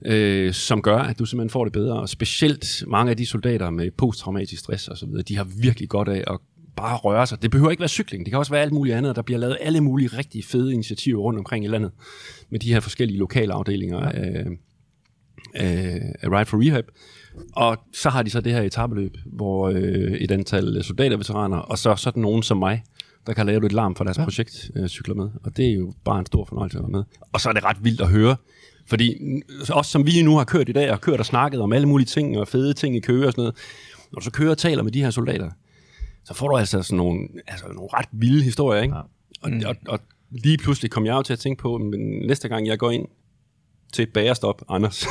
Ja. 0.07 0.15
øh, 0.15 0.53
som 0.53 0.83
gør, 0.83 0.99
at 0.99 1.19
du 1.19 1.25
simpelthen 1.25 1.51
får 1.51 1.65
det 1.65 1.73
bedre. 1.73 2.01
Og 2.01 2.09
specielt 2.09 2.85
mange 2.87 3.11
af 3.11 3.17
de 3.17 3.27
soldater 3.27 3.71
med 3.71 3.91
posttraumatisk 3.91 4.61
stress 4.63 4.89
og 4.89 4.99
så 4.99 5.07
videre, 5.07 5.23
de 5.23 5.37
har 5.37 5.45
virkelig 5.45 5.89
godt 5.89 6.09
af 6.09 6.25
at 6.27 6.39
bare 6.77 6.97
røre 6.97 7.27
sig. 7.27 7.43
Det 7.43 7.51
behøver 7.51 7.71
ikke 7.71 7.81
være 7.81 7.89
cykling, 7.89 8.25
det 8.25 8.31
kan 8.33 8.39
også 8.39 8.53
være 8.53 8.63
alt 8.63 8.73
muligt 8.73 8.97
andet. 8.97 9.17
Der 9.17 9.23
bliver 9.23 9.39
lavet 9.39 9.57
alle 9.61 9.81
mulige 9.81 10.09
rigtig 10.09 10.45
fede 10.45 10.73
initiativer 10.73 11.21
rundt 11.21 11.39
omkring 11.39 11.65
i 11.65 11.69
landet 11.69 11.91
med 12.51 12.61
de 12.61 12.73
her 12.73 12.81
forskellige 12.81 13.19
lokale 13.19 13.53
afdelinger 13.53 13.99
af, 13.99 14.39
af, 14.39 14.45
af 15.55 16.29
Ride 16.31 16.47
for 16.47 16.67
Rehab. 16.67 16.85
Og 17.53 17.79
så 17.93 18.11
har 18.11 18.23
de 18.23 18.31
så 18.31 18.41
det 18.41 18.53
her 18.53 18.63
etabeløb, 18.63 19.17
hvor 19.27 19.69
øh, 19.69 20.13
et 20.13 20.31
antal 20.31 20.85
soldaterveteraner, 20.85 21.57
og 21.57 21.79
så 21.79 21.97
sådan 21.97 22.23
nogen 22.23 22.43
som 22.43 22.57
mig, 22.57 22.83
der 23.27 23.33
kan 23.33 23.47
lave 23.47 23.61
lidt 23.61 23.73
larm 23.73 23.95
for 23.95 24.05
deres 24.05 24.19
ja. 24.19 24.25
projekt, 24.25 24.71
øh, 24.77 24.89
cykler 24.89 25.15
med. 25.15 25.29
Og 25.45 25.57
det 25.57 25.69
er 25.69 25.75
jo 25.75 25.93
bare 26.05 26.19
en 26.19 26.27
stor 26.27 26.45
fornøjelse 26.45 26.79
at 26.79 26.83
være 26.83 26.91
med. 26.91 27.05
Og 27.33 27.41
så 27.41 27.49
er 27.49 27.53
det 27.53 27.65
ret 27.65 27.77
vildt 27.85 28.01
at 28.01 28.09
høre, 28.09 28.37
fordi 28.87 29.19
mm, 29.21 29.43
også 29.71 29.91
som 29.91 30.07
vi 30.07 30.23
nu 30.23 30.37
har 30.37 30.45
kørt 30.45 30.69
i 30.69 30.73
dag, 30.73 30.91
og 30.91 31.01
kørt 31.01 31.21
og 31.21 31.27
snakket 31.27 31.61
om 31.61 31.73
alle 31.73 31.89
mulige 31.89 32.07
ting, 32.07 32.39
og 32.39 32.49
fede 32.49 32.73
ting 32.75 32.97
i 32.97 33.01
køer 33.01 33.27
og 33.27 33.33
sådan 33.33 33.43
noget, 33.43 33.55
når 34.13 34.19
du 34.19 34.25
så 34.25 34.31
kører 34.31 34.51
og 34.51 34.59
taler 34.59 34.83
med 34.83 34.93
de 34.93 35.03
her 35.03 35.11
soldater, 35.11 35.51
så 36.25 36.35
får 36.35 36.49
du 36.49 36.57
altså 36.57 36.83
sådan 36.83 36.97
nogle, 36.97 37.29
altså 37.47 37.67
nogle 37.67 37.89
ret 37.93 38.09
vilde 38.13 38.43
historier, 38.43 38.83
ikke? 38.83 38.95
Ja. 38.95 39.01
Og, 39.43 39.51
og, 39.67 39.77
og 39.89 39.99
lige 40.31 40.59
pludselig 40.59 40.91
kom 40.91 41.07
jeg 41.07 41.13
jo 41.13 41.23
til 41.23 41.33
at 41.33 41.39
tænke 41.39 41.63
på, 41.63 41.79
men 41.79 42.01
næste 42.27 42.49
gang 42.49 42.67
jeg 42.67 42.79
går 42.79 42.91
ind 42.91 43.07
til 43.93 44.07
bagerstop, 44.07 44.63
Anders, 44.69 45.03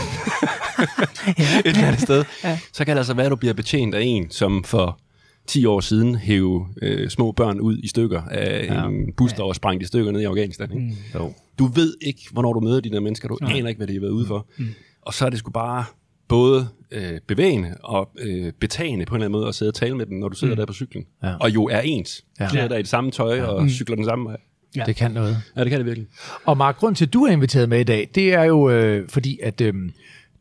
et 1.38 1.66
eller 1.66 1.88
andet 1.88 2.02
sted, 2.02 2.24
ja. 2.44 2.60
så 2.74 2.86
kan 2.86 2.96
det 2.96 3.00
altså 3.00 3.14
være, 3.14 3.26
at 3.26 3.32
du 3.32 3.36
bliver 3.36 3.54
betjent 3.54 3.96
af 3.96 4.02
en, 4.02 4.30
som 4.30 4.64
for 4.64 5.00
10 5.48 5.66
år 5.66 5.80
siden 5.80 6.16
hæve 6.16 6.68
øh, 6.82 7.10
små 7.10 7.32
børn 7.32 7.60
ud 7.60 7.78
i 7.78 7.88
stykker 7.88 8.22
af 8.22 8.66
ja. 8.66 8.88
en 8.88 9.14
bus, 9.18 9.34
der 9.34 9.44
var 9.44 9.54
sprængt 9.54 9.84
i 9.84 9.86
stykker 9.86 10.12
ned 10.12 10.22
i 10.22 10.24
Afghanistan. 10.24 10.72
Ikke? 10.72 10.84
Mm. 10.84 11.20
Jo. 11.20 11.34
Du 11.60 11.66
ved 11.66 11.96
ikke, 12.02 12.22
hvornår 12.32 12.54
du 12.54 12.60
møder 12.60 12.80
de 12.80 12.90
der 12.90 13.00
mennesker. 13.00 13.28
Du 13.28 13.38
aner 13.42 13.68
ikke, 13.68 13.80
hvad 13.80 13.88
de 13.88 13.94
har 13.94 14.00
været 14.00 14.12
ude 14.12 14.28
for. 14.28 14.48
Mm. 14.58 14.68
Og 15.02 15.14
så 15.14 15.26
er 15.26 15.30
det 15.30 15.40
sgu 15.40 15.52
bare 15.52 15.86
både 16.28 16.68
øh, 16.92 17.20
bevægende 17.28 17.78
og 17.84 18.10
øh, 18.20 18.54
betagende 18.60 19.06
på 19.06 19.16
en 19.16 19.18
eller 19.18 19.26
anden 19.26 19.40
måde 19.40 19.48
at 19.48 19.56
sidde 19.56 19.70
og 19.70 19.74
tale 19.74 19.98
med 19.98 20.06
dem, 20.06 20.18
når 20.18 20.30
du 20.30 20.36
sidder 20.36 20.54
mm. 20.54 20.58
der 20.58 20.66
på 20.66 20.74
cyklen. 20.74 21.06
Ja. 21.24 21.36
Og 21.40 21.50
jo 21.50 21.66
er 21.66 21.80
ens. 21.80 22.26
Ja. 22.40 22.44
Ja. 22.44 22.50
Klæder 22.50 22.68
dig 22.68 22.80
i 22.80 22.82
det 22.82 22.90
samme 22.90 23.12
tøj 23.12 23.42
og 23.42 23.70
cykler 23.70 23.96
den 23.96 24.06
samme 24.06 24.26
vej. 24.26 24.38
Ja. 24.76 24.84
Det 24.86 24.96
kan 24.96 25.12
noget. 25.12 25.38
Ja, 25.56 25.62
det 25.62 25.70
kan 25.70 25.80
det 25.80 25.86
virkelig. 25.86 26.08
Og 26.46 26.58
Mark, 26.58 26.78
grund 26.78 26.96
til, 26.96 27.06
at 27.06 27.14
du 27.14 27.24
er 27.24 27.32
inviteret 27.32 27.70
med 27.70 27.80
i 27.80 27.84
dag, 27.84 28.10
det 28.16 28.34
er 28.34 28.44
jo 28.44 28.70
øh, 28.70 29.10
fordi, 29.10 29.40
at 29.44 29.62
øh, 29.62 29.74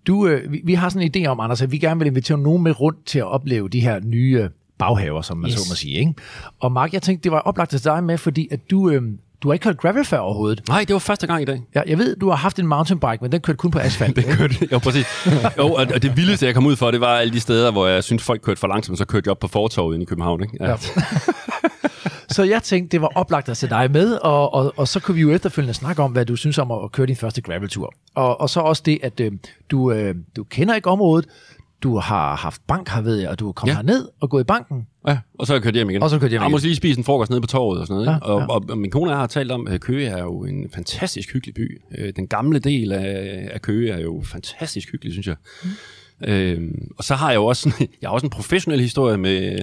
du, 0.07 0.27
øh, 0.27 0.53
vi, 0.53 0.61
vi 0.65 0.75
har 0.75 0.89
sådan 0.89 1.11
en 1.17 1.25
idé 1.25 1.29
om, 1.29 1.41
Anders, 1.41 1.63
at 1.63 1.73
vi 1.73 1.79
gerne 1.79 2.01
vil 2.01 2.07
invitere 2.07 2.39
nogen 2.39 2.63
med 2.63 2.81
rundt 2.81 3.07
til 3.07 3.19
at 3.19 3.27
opleve 3.27 3.69
de 3.69 3.81
her 3.81 4.01
nye 4.01 4.49
baghaver, 4.79 5.23
som 5.23 5.37
man. 5.37 5.51
Yes. 5.51 5.59
så 5.59 5.71
må 5.71 5.75
sige. 5.75 5.99
Ikke? 5.99 6.15
Og 6.61 6.73
Mark, 6.73 6.93
jeg 6.93 7.03
tænkte, 7.03 7.25
det 7.25 7.33
var 7.33 7.39
oplagt 7.39 7.71
til 7.71 7.85
dig 7.85 8.05
med, 8.05 8.19
fordi 8.19 8.49
at 8.51 8.71
du, 8.71 8.91
øh, 8.91 9.03
du 9.43 9.49
har 9.49 9.53
ikke 9.53 9.65
kørt 9.65 9.79
gravel 9.79 10.05
før 10.05 10.19
overhovedet. 10.19 10.69
Nej, 10.69 10.85
det 10.89 10.93
var 10.93 10.99
første 10.99 11.27
gang 11.27 11.43
i 11.43 11.45
dag. 11.45 11.63
Ja, 11.75 11.83
jeg 11.87 11.99
ved, 11.99 12.17
du 12.17 12.29
har 12.29 12.37
haft 12.37 12.59
en 12.59 12.67
mountainbike, 12.67 13.19
men 13.23 13.33
den 13.33 13.41
kørte 13.41 13.57
kun 13.57 13.71
på 13.71 13.79
asfalt. 13.79 14.17
Det 14.21 14.25
kørte, 14.25 14.55
jo, 14.73 14.79
præcis. 14.79 15.07
Jo, 15.59 15.67
og 15.67 15.87
og 15.95 16.03
det 16.03 16.17
vildeste, 16.17 16.47
jeg 16.47 16.55
kom 16.55 16.67
ud 16.67 16.77
for, 16.77 16.91
det 16.91 17.01
var 17.01 17.17
alle 17.17 17.33
de 17.33 17.41
steder, 17.41 17.71
hvor 17.73 17.87
jeg 17.87 18.05
synes 18.05 18.23
folk 18.23 18.43
kørte 18.43 18.61
for 18.61 18.69
langsomt, 18.69 18.99
så 18.99 19.05
kørte 19.05 19.29
jeg 19.29 19.31
op 19.31 19.39
på 19.39 19.49
fortorvet 19.49 20.03
i 20.03 20.05
København. 20.05 20.43
Ikke? 20.43 20.57
Ja. 20.61 20.71
Ja. 20.71 20.77
Så 22.31 22.43
jeg 22.43 22.63
tænkte, 22.63 22.93
det 22.93 23.01
var 23.01 23.13
oplagt 23.15 23.49
at 23.49 23.57
sætte 23.57 23.75
dig 23.75 23.91
med, 23.91 24.13
og, 24.13 24.55
og, 24.55 24.73
og 24.77 24.89
så 24.89 25.01
kunne 25.01 25.15
vi 25.15 25.21
jo 25.21 25.31
efterfølgende 25.31 25.75
snakke 25.75 26.03
om, 26.03 26.13
hvad 26.13 26.27
du 26.27 26.37
synes 26.37 26.59
om 26.59 26.71
at 26.71 26.93
køre 26.93 27.07
din 27.07 27.17
første 27.17 27.41
graveltur. 27.41 27.93
Og, 28.15 28.41
og 28.41 28.51
så 28.51 28.61
også 28.61 28.83
det, 28.87 28.99
at 29.03 29.21
øh, 29.21 29.33
du, 29.71 29.93
øh, 29.93 30.15
du 30.37 30.45
kender 30.45 30.75
ikke 30.75 30.91
området, 30.91 31.27
du 31.83 31.99
har 31.99 32.37
haft 32.37 32.63
bank 32.67 32.89
her, 32.89 33.01
ved 33.01 33.17
jeg, 33.17 33.29
og 33.29 33.39
du 33.39 33.49
er 33.49 33.53
kommet 33.53 33.73
ja. 33.73 33.77
Herned 33.77 34.09
og 34.21 34.31
gået 34.31 34.41
i 34.41 34.45
banken. 34.45 34.87
Ja, 35.09 35.19
og 35.39 35.47
så 35.47 35.53
er 35.53 35.57
jeg 35.57 35.63
kørt 35.63 35.75
hjem 35.75 35.91
igen. 35.91 36.03
Og 36.03 36.11
så 36.11 36.17
er 36.17 36.19
du 36.19 36.21
kørt 36.21 36.31
hjem 36.31 36.41
Jeg 36.41 36.47
igen. 36.47 36.53
må 36.53 36.59
lige 36.59 36.77
spise 36.77 36.99
en 36.99 37.05
frokost 37.05 37.31
nede 37.31 37.41
på 37.41 37.47
torvet 37.47 37.81
og 37.81 37.87
sådan 37.87 38.05
noget. 38.05 38.19
Ja, 38.23 38.27
og, 38.27 38.41
ja. 38.41 38.47
og, 38.47 38.65
og, 38.71 38.79
min 38.79 38.91
kone 38.91 39.11
jeg 39.11 39.19
har 39.19 39.27
talt 39.27 39.53
om, 39.53 39.67
at 39.67 39.81
Køge 39.81 40.09
er 40.09 40.23
jo 40.23 40.45
en 40.45 40.71
fantastisk 40.75 41.33
hyggelig 41.33 41.55
by. 41.55 41.81
Øh, 41.99 42.13
Den 42.17 42.27
gamle 42.27 42.59
del 42.59 42.93
af, 42.93 43.49
af 43.53 43.63
Køge 43.63 43.93
er 43.93 44.01
jo 44.01 44.23
fantastisk 44.25 44.93
hyggelig, 44.93 45.13
synes 45.13 45.27
jeg. 45.27 45.37
Mm. 45.65 45.71
Øhm, 46.25 46.89
og 46.99 47.05
så 47.05 47.15
har 47.15 47.31
jeg 47.31 47.37
jo 47.37 47.47
også, 47.47 47.73
jeg 48.03 48.09
har 48.09 48.15
også 48.15 48.27
en 48.27 48.31
professionel 48.31 48.81
historie 48.81 49.17
med, 49.17 49.59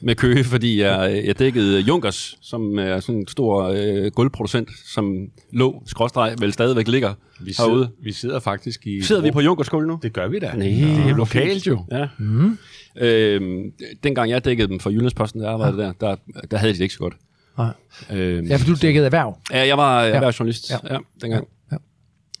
med 0.00 0.14
Køge, 0.14 0.44
fordi 0.44 0.80
jeg, 0.80 1.22
jeg 1.24 1.38
dækkede 1.38 1.80
Junkers, 1.80 2.36
som 2.42 2.78
er 2.78 3.00
sådan 3.00 3.14
en 3.20 3.28
stor 3.28 3.62
øh, 3.76 4.10
gulvproducent, 4.10 4.68
som 4.86 5.26
lå, 5.52 5.82
skråstreg, 5.86 6.34
vel 6.40 6.52
stadigvæk 6.52 6.88
ligger 6.88 7.14
Vi 7.40 7.54
herude. 7.58 7.74
sidder, 7.76 7.88
vi 8.02 8.12
sidder 8.12 8.40
faktisk 8.40 8.86
i... 8.86 9.02
Sidder 9.02 9.22
vi 9.22 9.30
på 9.30 9.40
Junkers 9.40 9.68
gulv 9.68 9.86
nu? 9.86 9.98
Det 10.02 10.12
gør 10.12 10.28
vi 10.28 10.38
da. 10.38 10.46
Nej, 10.54 10.66
det 10.66 11.10
er 11.10 11.16
lokalt 11.16 11.66
jo. 11.66 11.84
Ja. 11.92 12.06
Mm. 12.18 12.58
Øhm, 13.00 13.72
dengang 14.02 14.30
jeg 14.30 14.44
dækkede 14.44 14.68
dem 14.68 14.80
for 14.80 14.90
Jyllandsposten, 14.90 15.40
der 15.40 15.50
arbejdede 15.50 15.82
der, 15.82 15.92
der, 16.00 16.16
der 16.50 16.56
havde 16.56 16.72
de 16.72 16.78
det 16.78 16.82
ikke 16.82 16.94
så 16.94 16.98
godt. 17.00 17.14
Nej. 17.58 17.70
Øhm, 18.12 18.46
Ja, 18.46 18.56
for 18.56 18.66
du 18.66 18.74
dækkede 18.82 19.04
erhverv. 19.06 19.38
ja, 19.52 19.66
jeg 19.66 19.76
var 19.78 20.00
erhvervsjournalist 20.02 20.70
Ja. 20.70 20.76
ja. 20.84 20.92
Ja, 20.94 20.98
dengang. 21.22 21.46
Ja. 21.72 21.76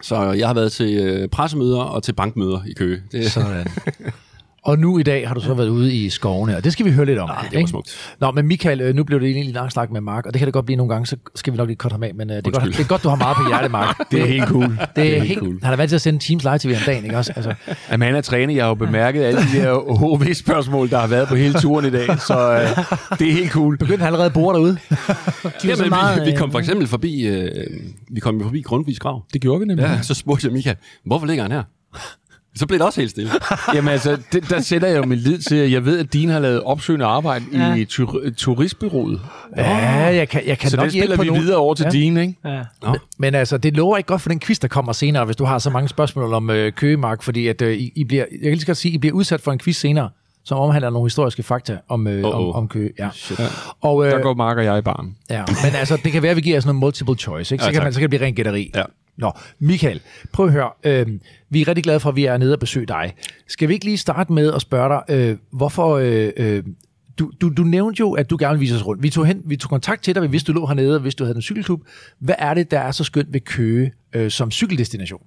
Så 0.02 0.32
jeg 0.32 0.46
har 0.46 0.54
været 0.54 0.72
til 0.72 0.96
øh, 0.98 1.28
pressemøder 1.28 1.80
og 1.80 2.02
til 2.02 2.12
bankmøder 2.12 2.60
i 2.66 2.72
Køge. 2.72 3.02
Det, 3.12 3.30
Sådan. 3.32 3.66
Og 4.66 4.78
nu 4.78 4.98
i 4.98 5.02
dag 5.02 5.28
har 5.28 5.34
du 5.34 5.40
så 5.40 5.54
været 5.54 5.68
ude 5.68 5.94
i 5.94 6.10
skovene, 6.10 6.56
og 6.56 6.64
det 6.64 6.72
skal 6.72 6.86
vi 6.86 6.90
høre 6.90 7.06
lidt 7.06 7.18
om. 7.18 7.30
Ah, 7.30 7.44
det 7.44 7.52
var 7.52 7.58
ikke? 7.58 7.70
smukt. 7.70 8.16
Nå, 8.20 8.30
men 8.30 8.46
Michael, 8.46 8.80
øh, 8.80 8.94
nu 8.94 9.04
blev 9.04 9.20
det 9.20 9.26
egentlig 9.26 9.48
en 9.48 9.54
lang 9.54 9.72
snak 9.72 9.90
med 9.90 10.00
Mark, 10.00 10.26
og 10.26 10.32
det 10.32 10.38
kan 10.38 10.46
det 10.46 10.52
godt 10.52 10.66
blive 10.66 10.76
nogle 10.76 10.92
gange, 10.92 11.06
så 11.06 11.16
skal 11.34 11.52
vi 11.52 11.56
nok 11.56 11.66
lige 11.66 11.76
korte 11.76 11.92
ham 11.92 12.02
af, 12.02 12.14
men 12.14 12.30
uh, 12.30 12.36
det, 12.36 12.46
er 12.46 12.50
godt, 12.50 12.64
det 12.64 12.80
er 12.80 12.88
godt, 12.88 13.02
du 13.02 13.08
har 13.08 13.16
meget 13.16 13.36
på 13.36 13.42
hjertet, 13.48 13.70
Mark. 13.70 13.96
Det 14.10 14.22
er 14.22 14.26
helt 14.26 14.48
cool. 14.48 14.78
Det 14.96 15.16
er 15.16 15.22
helt 15.22 15.38
cool. 15.38 15.58
Han 15.62 15.68
har 15.68 15.76
været 15.76 15.88
til 15.88 15.96
at 15.96 16.02
sende 16.02 16.18
Teams 16.18 16.44
Live 16.44 16.58
TV 16.58 16.74
om 16.76 16.82
dagen, 16.86 17.04
ikke 17.04 17.16
også? 17.16 17.32
Altså, 17.36 17.54
Jamen, 17.90 18.06
han 18.06 18.16
er 18.16 18.20
træner. 18.20 18.54
Jeg 18.54 18.64
har 18.64 18.68
jo 18.68 18.74
bemærket 18.74 19.24
alle 19.24 19.40
de 19.40 19.58
der 19.58 19.90
OHV-spørgsmål, 19.90 20.90
der 20.90 20.98
har 20.98 21.06
været 21.06 21.28
på 21.28 21.34
hele 21.34 21.54
turen 21.54 21.86
i 21.86 21.90
dag, 21.90 22.20
så 22.20 22.52
øh, 22.52 23.18
det 23.18 23.28
er 23.28 23.32
helt 23.32 23.52
cool. 23.52 23.78
begyndte 23.78 23.98
han 23.98 24.06
allerede 24.06 24.26
at 24.26 24.32
bore 24.32 24.54
derude? 24.54 24.78
De 25.62 25.68
Jamen, 25.68 25.88
meget, 25.88 26.26
vi, 26.26 26.30
vi 26.30 26.36
kom 26.36 26.52
for 26.52 26.58
eksempel 26.58 26.86
forbi, 26.86 27.26
øh, 27.26 27.50
vi 28.10 28.20
kom 28.20 28.40
forbi 28.42 28.60
Grundtvigs 28.60 28.98
grav. 28.98 29.22
Det 29.32 29.40
gjorde 29.40 29.60
vi 29.60 29.66
nemlig. 29.66 29.84
Ja, 29.84 30.02
så 30.02 30.14
spurgte 30.14 30.46
jeg 30.46 30.52
Mika, 30.52 30.74
hvorfor 31.04 31.26
ligger 31.26 31.42
han 31.42 31.52
her? 31.52 31.62
Så 32.56 32.66
blev 32.66 32.78
det 32.78 32.86
også 32.86 33.00
helt 33.00 33.10
stille. 33.10 33.30
Jamen 33.74 33.88
altså, 33.92 34.18
det, 34.32 34.50
der 34.50 34.60
sætter 34.60 34.88
jeg 34.88 34.96
jo 34.96 35.04
min 35.04 35.18
lid 35.18 35.38
til, 35.38 35.56
at 35.56 35.70
jeg 35.72 35.84
ved, 35.84 35.98
at 35.98 36.12
Dine 36.12 36.32
har 36.32 36.40
lavet 36.40 36.62
opsøgende 36.62 37.04
arbejde 37.06 37.44
Ja. 37.52 37.74
i 37.74 37.84
tur, 37.84 38.20
turistbyrået. 38.36 39.20
Ja, 39.56 39.64
jeg 40.14 40.28
kan, 40.28 40.42
jeg 40.46 40.58
kan 40.58 40.70
Så 40.70 40.76
nok 40.76 40.84
det 40.84 40.92
spiller 40.92 41.16
vi 41.22 41.28
videre 41.40 41.56
over 41.56 41.74
til 41.74 41.84
Ja. 41.84 41.90
Dine, 41.90 42.20
ikke? 42.20 42.34
Ja. 42.44 42.62
Nå. 42.82 42.96
Men 43.18 43.34
altså, 43.34 43.58
det 43.58 43.76
lover 43.76 43.96
ikke 43.96 44.06
godt 44.08 44.20
for 44.22 44.28
den 44.28 44.40
quiz, 44.40 44.58
der 44.58 44.68
kommer 44.68 44.92
senere, 44.92 45.24
hvis 45.24 45.36
du 45.36 45.44
har 45.44 45.58
så 45.58 45.70
mange 45.70 45.88
spørgsmål 45.88 46.32
om 46.34 46.50
øh, 46.50 46.72
Køgemark, 46.72 47.22
fordi 47.22 47.46
at, 47.48 47.62
øh, 47.62 47.76
I, 47.76 47.92
I 47.96 48.04
bliver, 48.04 48.24
jeg 48.32 48.40
kan 48.42 48.52
lige 48.52 48.66
godt 48.66 48.76
sige, 48.78 48.94
I 48.94 48.98
bliver 48.98 49.14
udsat 49.14 49.40
for 49.40 49.52
en 49.52 49.58
quiz 49.58 49.76
senere, 49.76 50.08
som 50.44 50.58
omhandler 50.58 50.90
nogle 50.90 51.06
historiske 51.06 51.42
fakta 51.42 51.78
om, 51.88 52.06
øh, 52.06 52.24
om, 52.24 52.52
om 52.54 52.68
Køge. 52.68 52.90
Ja. 52.98 53.08
Shit. 53.12 53.40
Og, 53.80 54.06
øh, 54.06 54.12
Der 54.12 54.18
går 54.22 54.34
Mark 54.34 54.56
og 54.56 54.64
jeg 54.64 54.78
i 54.78 54.82
barn. 54.82 55.16
ja, 55.30 55.44
men 55.64 55.74
altså, 55.74 55.96
det 56.04 56.12
kan 56.12 56.22
være, 56.22 56.30
at 56.30 56.36
vi 56.36 56.40
giver 56.42 56.60
sådan 56.60 56.68
noget 56.68 56.80
multiple 56.80 57.14
choice, 57.16 57.54
ikke? 57.54 57.64
Så, 57.64 57.68
Ja, 57.70 57.72
kan 57.74 57.82
man, 57.82 57.92
så 57.92 58.00
kan 58.00 58.10
det 58.10 58.18
blive 58.18 58.26
rent 58.26 58.36
gætteri. 58.36 58.70
Ja. 58.74 58.82
Nå, 59.16 59.32
Michael, 59.58 60.00
prøv 60.32 60.46
at 60.46 60.52
høre. 60.52 60.70
Øh, 60.84 61.06
vi 61.50 61.60
er 61.60 61.68
rigtig 61.68 61.84
glade 61.84 62.00
for, 62.00 62.08
at 62.08 62.16
vi 62.16 62.24
er 62.24 62.36
nede 62.36 62.52
og 62.52 62.58
besøge 62.58 62.86
dig. 62.86 63.14
Skal 63.46 63.68
vi 63.68 63.74
ikke 63.74 63.84
lige 63.84 63.96
starte 63.96 64.32
med 64.32 64.52
at 64.52 64.60
spørge 64.60 64.88
dig, 64.88 65.16
øh, 65.16 65.36
hvorfor... 65.50 65.96
Øh, 65.96 66.32
øh, 66.36 66.62
du, 67.18 67.32
du, 67.40 67.48
du 67.48 67.62
nævnte 67.62 68.00
jo, 68.00 68.12
at 68.12 68.30
du 68.30 68.36
gerne 68.40 68.54
vil 68.54 68.60
vise 68.60 68.74
os 68.74 68.86
rundt. 68.86 69.02
Vi 69.02 69.10
tog, 69.10 69.26
hen, 69.26 69.42
vi 69.44 69.56
tog 69.56 69.70
kontakt 69.70 70.02
til 70.02 70.14
dig, 70.14 70.22
vi 70.22 70.28
vidste, 70.28 70.52
du 70.52 70.58
lå 70.58 70.66
hernede, 70.66 70.94
og 70.94 71.00
hvis 71.00 71.14
du 71.14 71.24
havde 71.24 71.36
en 71.36 71.42
cykelklub. 71.42 71.82
Hvad 72.18 72.34
er 72.38 72.54
det, 72.54 72.70
der 72.70 72.78
er 72.78 72.90
så 72.90 73.04
skønt 73.04 73.32
ved 73.32 73.40
Køge 73.40 73.92
øh, 74.12 74.30
som 74.30 74.50
cykeldestination? 74.50 75.26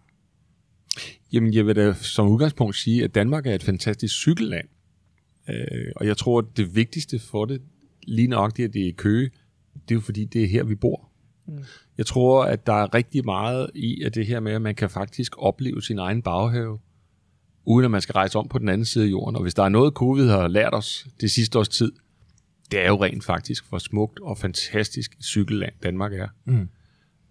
Jamen, 1.34 1.54
jeg 1.54 1.66
vil 1.68 1.76
da 1.76 1.94
som 1.94 2.28
udgangspunkt 2.28 2.76
sige, 2.76 3.04
at 3.04 3.16
Danmark 3.16 3.48
er 3.48 3.56
et 3.56 3.64
fantastisk 3.64 4.16
cykelland. 4.16 4.68
Øh, 5.50 5.92
og 5.96 6.08
jeg 6.08 6.18
tror, 6.18 6.40
at 6.40 6.46
det 6.58 6.76
vigtigste 6.76 7.20
for 7.20 7.46
det, 7.46 7.62
lige 8.08 8.28
nøjagtigt, 8.28 8.68
at 8.68 8.74
det 8.74 8.88
er 8.88 8.92
Køge, 8.98 9.30
det 9.74 9.92
er 9.92 9.96
jo 9.96 10.02
fordi, 10.02 10.26
det 10.26 10.44
er 10.44 10.48
her, 10.48 10.64
vi 10.64 10.76
bor. 10.76 11.09
Mm. 11.50 11.64
Jeg 11.98 12.06
tror, 12.06 12.44
at 12.44 12.68
der 12.68 12.74
er 12.74 12.94
rigtig 12.94 13.26
meget 13.26 13.70
i 13.76 14.04
at 14.04 14.16
det 14.16 14.26
her 14.26 14.40
med, 14.40 14.52
at 14.52 14.62
man 14.62 14.76
kan 14.76 14.90
faktisk 14.90 15.36
opleve 15.38 15.82
sin 15.82 16.00
egen 16.00 16.22
baghave, 16.22 16.80
uden 17.66 17.86
at 17.86 17.92
man 17.92 18.02
skal 18.02 18.14
rejse 18.14 18.40
om 18.40 18.48
på 18.48 18.60
den 18.60 18.70
anden 18.70 18.86
side 18.86 19.06
af 19.06 19.10
jorden. 19.10 19.36
Og 19.36 19.42
hvis 19.42 19.54
der 19.54 19.64
er 19.64 19.70
noget, 19.70 19.94
covid 19.94 20.28
har 20.28 20.48
lært 20.48 20.74
os 20.74 21.08
det 21.22 21.32
sidste 21.32 21.60
års 21.60 21.70
tid, 21.70 21.92
det 22.72 22.80
er 22.80 22.88
jo 22.88 23.04
rent 23.04 23.24
faktisk, 23.24 23.70
hvor 23.70 23.78
smukt 23.78 24.20
og 24.20 24.38
fantastisk 24.38 25.16
cykelland 25.24 25.74
Danmark 25.84 26.14
er. 26.14 26.28
Mm. 26.46 26.70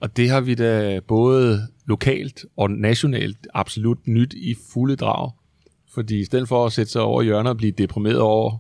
Og 0.01 0.17
det 0.17 0.31
har 0.31 0.41
vi 0.41 0.55
da 0.55 1.01
både 1.01 1.61
lokalt 1.87 2.45
og 2.57 2.71
nationalt 2.71 3.47
absolut 3.55 4.07
nyt 4.07 4.35
i 4.35 4.55
fulde 4.73 4.97
drag. 4.97 5.31
Fordi 5.95 6.21
i 6.21 6.25
stedet 6.25 6.49
for 6.49 6.67
at 6.67 6.73
sætte 6.73 6.93
sig 6.93 7.03
over 7.03 7.23
i 7.23 7.25
hjørnet 7.25 7.51
og 7.51 7.57
blive 7.57 7.73
deprimeret 7.73 8.21
over 8.21 8.59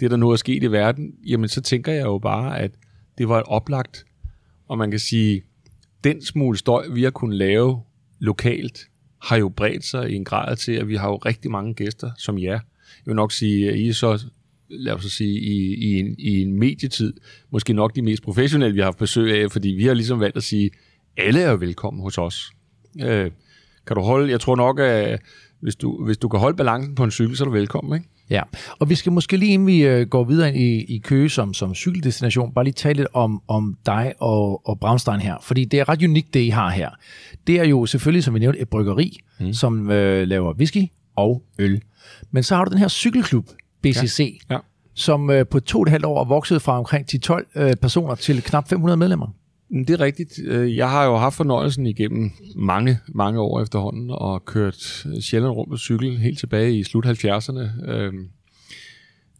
det, 0.00 0.10
der 0.10 0.16
nu 0.16 0.30
er 0.30 0.36
sket 0.36 0.62
i 0.62 0.72
verden, 0.72 1.14
jamen 1.26 1.48
så 1.48 1.60
tænker 1.60 1.92
jeg 1.92 2.04
jo 2.04 2.18
bare, 2.18 2.58
at 2.58 2.70
det 3.18 3.28
var 3.28 3.38
et 3.38 3.46
oplagt, 3.46 4.04
og 4.68 4.78
man 4.78 4.90
kan 4.90 5.00
sige, 5.00 5.42
den 6.04 6.22
smule 6.22 6.58
støj, 6.58 6.88
vi 6.92 7.02
har 7.02 7.10
kunnet 7.10 7.36
lave 7.38 7.82
lokalt, 8.18 8.88
har 9.22 9.36
jo 9.36 9.48
bredt 9.48 9.84
sig 9.84 10.10
i 10.10 10.14
en 10.14 10.24
grad 10.24 10.56
til, 10.56 10.72
at 10.72 10.88
vi 10.88 10.96
har 10.96 11.08
jo 11.08 11.16
rigtig 11.16 11.50
mange 11.50 11.74
gæster 11.74 12.10
som 12.18 12.38
jer. 12.38 12.52
Jeg 12.52 13.06
vil 13.06 13.14
nok 13.14 13.32
sige, 13.32 13.70
at 13.70 13.78
I 13.78 13.88
er 13.88 13.92
så, 13.92 14.24
lad 14.68 14.92
os 14.92 15.02
så 15.02 15.10
sige, 15.10 15.40
i, 15.40 15.74
i, 15.74 15.98
en, 15.98 16.14
i 16.18 16.40
en 16.42 16.58
medietid, 16.58 17.12
måske 17.50 17.72
nok 17.72 17.94
de 17.94 18.02
mest 18.02 18.22
professionelle, 18.22 18.74
vi 18.74 18.80
har 18.80 18.86
haft 18.86 18.98
besøg 18.98 19.42
af, 19.42 19.52
fordi 19.52 19.68
vi 19.68 19.84
har 19.84 19.94
ligesom 19.94 20.20
valgt 20.20 20.36
at 20.36 20.42
sige, 20.42 20.70
alle 21.16 21.40
er 21.40 21.56
velkommen 21.56 22.02
hos 22.02 22.18
os. 22.18 22.50
Øh, 23.00 23.30
kan 23.86 23.96
du 23.96 24.02
holde, 24.02 24.30
jeg 24.30 24.40
tror 24.40 24.56
nok, 24.56 24.80
at 24.80 25.20
hvis 25.60 25.76
du, 25.76 26.04
hvis 26.04 26.18
du 26.18 26.28
kan 26.28 26.40
holde 26.40 26.56
balancen 26.56 26.94
på 26.94 27.04
en 27.04 27.10
cykel, 27.10 27.36
så 27.36 27.44
er 27.44 27.46
du 27.46 27.52
velkommen, 27.52 27.98
ikke? 27.98 28.08
Ja, 28.30 28.42
og 28.78 28.90
vi 28.90 28.94
skal 28.94 29.12
måske 29.12 29.36
lige, 29.36 29.52
inden 29.52 29.66
vi 29.66 29.80
øh, 29.80 30.06
går 30.06 30.24
videre 30.24 30.48
ind 30.48 30.56
i, 30.56 30.94
i 30.94 30.98
Køge 30.98 31.30
som, 31.30 31.54
som 31.54 31.74
cykeldestination, 31.74 32.52
bare 32.52 32.64
lige 32.64 32.74
tale 32.74 32.94
lidt 32.96 33.08
om, 33.12 33.42
om 33.48 33.76
dig 33.86 34.12
og, 34.20 34.68
og 34.68 34.80
Braunstein 34.80 35.20
her. 35.20 35.36
Fordi 35.42 35.64
det 35.64 35.80
er 35.80 35.88
ret 35.88 36.02
unikt, 36.02 36.34
det 36.34 36.40
I 36.40 36.48
har 36.48 36.70
her. 36.70 36.90
Det 37.46 37.60
er 37.60 37.64
jo 37.64 37.86
selvfølgelig, 37.86 38.24
som 38.24 38.34
vi 38.34 38.38
nævnte, 38.38 38.60
et 38.60 38.68
bryggeri, 38.68 39.18
mm. 39.40 39.52
som 39.52 39.90
øh, 39.90 40.28
laver 40.28 40.52
whisky 40.54 40.86
og 41.16 41.42
øl. 41.58 41.80
Men 42.30 42.42
så 42.42 42.56
har 42.56 42.64
du 42.64 42.70
den 42.70 42.78
her 42.78 42.88
cykelklub, 42.88 43.46
BCC, 43.82 44.38
Ja. 44.50 44.58
som 44.94 45.30
øh, 45.30 45.46
på 45.46 45.60
to 45.60 45.78
og 45.78 45.82
et 45.82 45.88
halvt 45.88 46.04
år 46.04 46.20
er 46.20 46.24
vokset 46.24 46.62
fra 46.62 46.78
omkring 46.78 47.06
10-12 47.30 47.60
øh, 47.60 47.76
personer 47.76 48.14
til 48.14 48.42
knap 48.42 48.68
500 48.68 48.96
medlemmer. 48.96 49.26
Det 49.70 49.90
er 49.90 50.00
rigtigt. 50.00 50.32
Øh, 50.44 50.76
Jeg 50.76 50.90
har 50.90 51.04
jo 51.04 51.16
haft 51.16 51.34
fornøjelsen 51.34 51.86
igennem 51.86 52.30
mange, 52.56 52.98
mange 53.08 53.40
år 53.40 53.60
efterhånden 53.62 54.10
og 54.10 54.44
kørt 54.44 55.06
øh, 55.06 55.20
sjældent 55.20 55.54
rundt 55.56 55.70
på 55.70 55.76
cykel 55.76 56.18
helt 56.18 56.38
tilbage 56.38 56.78
i 56.78 56.84
slut 56.84 57.06
70'erne. 57.06 57.90
Øhm, 57.90 58.28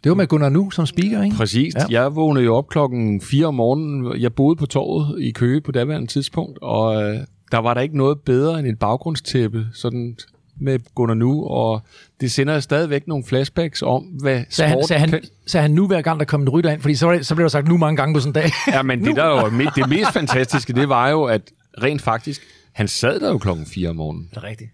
Det 0.04 0.10
var 0.10 0.14
med 0.16 0.26
Gunnar 0.26 0.48
Nu 0.48 0.70
som 0.70 0.86
speaker, 0.86 1.22
ikke? 1.22 1.36
Præcis. 1.36 1.74
Ja. 1.74 2.02
Jeg 2.02 2.16
vågnede 2.16 2.44
jo 2.44 2.54
op 2.56 2.68
klokken 2.68 3.20
4 3.20 3.46
om 3.46 3.54
morgenen. 3.54 4.20
Jeg 4.20 4.32
boede 4.34 4.56
på 4.56 4.66
torvet 4.66 5.22
i 5.22 5.30
Køge 5.30 5.60
på 5.60 5.72
daværende 5.72 6.06
tidspunkt, 6.06 6.58
og 6.62 7.02
øh, 7.02 7.18
der 7.52 7.58
var 7.58 7.74
der 7.74 7.80
ikke 7.80 7.96
noget 7.96 8.20
bedre 8.20 8.58
end 8.58 8.66
et 8.68 8.78
baggrundstæppe, 8.78 9.66
sådan 9.72 10.16
med 10.60 10.78
Gunnar 10.94 11.14
Nu, 11.14 11.44
og 11.44 11.82
det 12.20 12.32
sender 12.32 12.60
stadigvæk 12.60 13.06
nogle 13.06 13.24
flashbacks 13.24 13.82
om, 13.82 14.02
hvad 14.02 14.44
Sagde 14.50 14.68
han, 14.68 14.76
sport 14.78 14.88
sagde, 14.88 15.00
han, 15.00 15.10
kan. 15.10 15.22
sagde 15.46 15.62
han 15.62 15.70
nu 15.70 15.86
hver 15.86 16.02
gang, 16.02 16.18
der 16.20 16.26
kom 16.26 16.42
en 16.42 16.48
rytter 16.48 16.70
ind? 16.70 16.80
Fordi 16.80 16.94
så, 16.94 17.06
var 17.06 17.14
det, 17.14 17.26
så 17.26 17.34
blev 17.34 17.44
der 17.44 17.48
sagt 17.48 17.68
nu 17.68 17.76
mange 17.76 17.96
gange 17.96 18.14
på 18.14 18.20
sådan 18.20 18.30
en 18.30 18.34
dag. 18.34 18.50
Ja, 18.74 18.82
men 18.82 19.00
det, 19.04 19.16
der 19.16 19.26
jo 19.26 19.36
er 19.36 19.70
det 19.76 19.88
mest 19.88 20.12
fantastiske, 20.12 20.72
det 20.72 20.88
var 20.88 21.08
jo, 21.08 21.24
at 21.24 21.42
rent 21.82 22.02
faktisk, 22.02 22.42
han 22.72 22.88
sad 22.88 23.20
der 23.20 23.28
jo 23.28 23.38
klokken 23.38 23.66
4 23.66 23.88
om 23.88 23.96
morgenen, 23.96 24.28
det 24.30 24.36
er 24.36 24.44
rigtigt. 24.44 24.70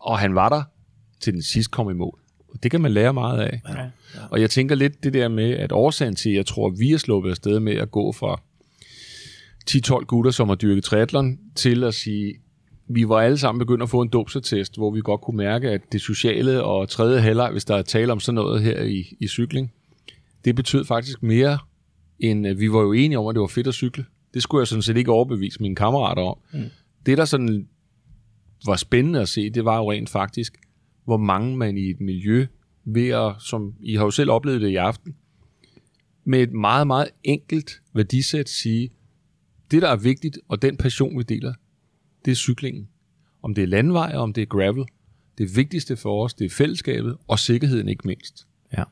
og 0.00 0.18
han 0.18 0.34
var 0.34 0.48
der 0.48 0.62
til 1.20 1.32
den 1.32 1.42
sidst 1.42 1.70
kom 1.70 1.90
i 1.90 1.94
mål. 1.94 2.18
Og 2.48 2.62
det 2.62 2.70
kan 2.70 2.80
man 2.80 2.92
lære 2.92 3.12
meget 3.14 3.40
af. 3.40 3.60
Ja. 3.68 3.74
Og 4.30 4.40
jeg 4.40 4.50
tænker 4.50 4.74
lidt 4.74 5.04
det 5.04 5.12
der 5.12 5.28
med, 5.28 5.50
at 5.50 5.72
årsagen 5.72 6.16
til, 6.16 6.30
at 6.30 6.36
jeg 6.36 6.46
tror, 6.46 6.66
at 6.66 6.74
vi 6.78 6.92
er 6.92 6.98
sluppet 6.98 7.30
afsted 7.30 7.60
med 7.60 7.74
at 7.76 7.90
gå 7.90 8.12
fra 8.12 8.40
10-12 9.70 10.04
gutter, 10.04 10.30
som 10.30 10.48
har 10.48 10.54
dyrket 10.54 10.84
triathlon, 10.84 11.38
til 11.54 11.84
at 11.84 11.94
sige, 11.94 12.34
vi 12.94 13.08
var 13.08 13.20
alle 13.20 13.38
sammen 13.38 13.58
begyndt 13.58 13.82
at 13.82 13.88
få 13.88 14.02
en 14.02 14.08
dopsetest, 14.08 14.76
hvor 14.76 14.90
vi 14.90 15.00
godt 15.00 15.20
kunne 15.20 15.36
mærke, 15.36 15.70
at 15.70 15.92
det 15.92 16.00
sociale 16.00 16.64
og 16.64 16.88
tredje 16.88 17.20
halvleg, 17.20 17.52
hvis 17.52 17.64
der 17.64 17.76
er 17.76 17.82
tale 17.82 18.12
om 18.12 18.20
sådan 18.20 18.34
noget 18.34 18.62
her 18.62 18.82
i, 18.82 19.16
i 19.20 19.26
cykling, 19.26 19.72
det 20.44 20.56
betød 20.56 20.84
faktisk 20.84 21.22
mere, 21.22 21.58
end 22.18 22.46
at 22.46 22.60
vi 22.60 22.72
var 22.72 22.80
jo 22.80 22.92
enige 22.92 23.18
om, 23.18 23.26
at 23.26 23.34
det 23.34 23.40
var 23.40 23.46
fedt 23.46 23.66
at 23.66 23.74
cykle. 23.74 24.04
Det 24.34 24.42
skulle 24.42 24.60
jeg 24.60 24.68
sådan 24.68 24.82
set 24.82 24.96
ikke 24.96 25.12
overbevise 25.12 25.62
mine 25.62 25.76
kammerater 25.76 26.22
om. 26.22 26.38
Mm. 26.52 26.60
Det, 27.06 27.18
der 27.18 27.24
sådan 27.24 27.68
var 28.66 28.76
spændende 28.76 29.20
at 29.20 29.28
se, 29.28 29.50
det 29.50 29.64
var 29.64 29.76
jo 29.76 29.92
rent 29.92 30.08
faktisk, 30.08 30.58
hvor 31.04 31.16
mange 31.16 31.56
man 31.56 31.78
i 31.78 31.90
et 31.90 32.00
miljø 32.00 32.46
ved 32.84 33.08
at, 33.08 33.32
som 33.38 33.74
I 33.80 33.94
har 33.94 34.04
jo 34.04 34.10
selv 34.10 34.30
oplevet 34.30 34.60
det 34.60 34.68
i 34.68 34.76
aften, 34.76 35.14
med 36.24 36.42
et 36.42 36.52
meget, 36.52 36.86
meget 36.86 37.08
enkelt 37.24 37.82
værdisæt 37.94 38.48
sige, 38.48 38.90
det 39.70 39.82
der 39.82 39.88
er 39.88 39.96
vigtigt, 39.96 40.38
og 40.48 40.62
den 40.62 40.76
passion 40.76 41.18
vi 41.18 41.22
deler, 41.22 41.54
det 42.24 42.30
er 42.30 42.34
cyklingen. 42.34 42.88
Om 43.42 43.54
det 43.54 43.62
er 43.62 43.66
landvej, 43.66 44.12
og 44.14 44.22
om 44.22 44.32
det 44.32 44.42
er 44.42 44.46
gravel. 44.46 44.84
Det 45.38 45.56
vigtigste 45.56 45.96
for 45.96 46.24
os, 46.24 46.34
det 46.34 46.44
er 46.44 46.50
fællesskabet, 46.50 47.16
og 47.28 47.38
sikkerheden 47.38 47.88
ikke 47.88 48.06
mindst. 48.06 48.46
Ja. 48.78 48.84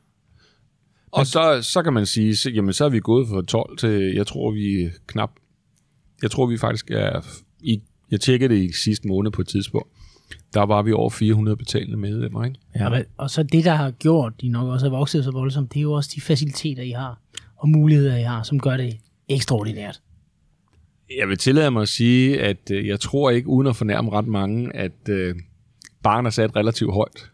Og 1.11 1.27
så, 1.27 1.59
så 1.63 1.83
kan 1.83 1.93
man 1.93 2.07
sige, 2.07 2.37
så, 2.37 2.51
jamen 2.51 2.73
så 2.73 2.85
er 2.85 2.89
vi 2.89 3.01
gået 3.01 3.29
fra 3.29 3.43
12 3.43 3.77
til, 3.77 4.15
jeg 4.15 4.27
tror 4.27 4.51
vi 4.51 4.83
er 4.83 4.91
knap, 5.07 5.31
jeg 6.23 6.31
tror 6.31 6.47
vi 6.47 6.59
faktisk 6.59 6.91
er, 6.91 7.21
i, 7.61 7.81
jeg 8.11 8.21
tjekkede 8.21 8.55
det 8.55 8.63
i 8.63 8.73
sidste 8.73 9.09
måned 9.09 9.31
på 9.31 9.41
et 9.41 9.49
tidspunkt, 9.49 9.89
der 10.55 10.61
var 10.61 10.83
vi 10.83 10.93
over 10.93 11.11
400 11.11 11.57
betalende 11.57 11.97
medlemmer, 11.97 12.45
ikke? 12.45 12.59
Ja. 12.75 12.89
Og, 12.89 13.05
og 13.17 13.31
så 13.31 13.43
det, 13.43 13.65
der 13.65 13.75
har 13.75 13.91
gjort, 13.91 14.41
de 14.41 14.49
nok 14.49 14.69
også 14.69 14.87
har 14.89 14.97
vokset 14.97 15.25
så 15.25 15.31
voldsomt, 15.31 15.73
det 15.73 15.79
er 15.81 15.83
jo 15.83 15.93
også 15.93 16.11
de 16.15 16.21
faciliteter, 16.21 16.83
I 16.83 16.91
har, 16.91 17.21
og 17.57 17.69
muligheder, 17.69 18.17
I 18.17 18.23
har, 18.23 18.43
som 18.43 18.61
gør 18.61 18.77
det 18.77 18.99
ekstraordinært. 19.29 20.01
Jeg 21.19 21.29
vil 21.29 21.39
tillade 21.39 21.71
mig 21.71 21.83
at 21.83 21.89
sige, 21.89 22.41
at 22.41 22.71
øh, 22.71 22.87
jeg 22.87 23.01
tror 23.01 23.31
ikke, 23.31 23.49
uden 23.49 23.67
at 23.69 23.77
fornærme 23.77 24.11
ret 24.11 24.27
mange, 24.27 24.77
at 24.77 25.09
øh, 25.09 25.35
barn 26.03 26.27
er 26.27 26.31
sat 26.31 26.57
relativt 26.57 26.95
højt. 26.95 27.31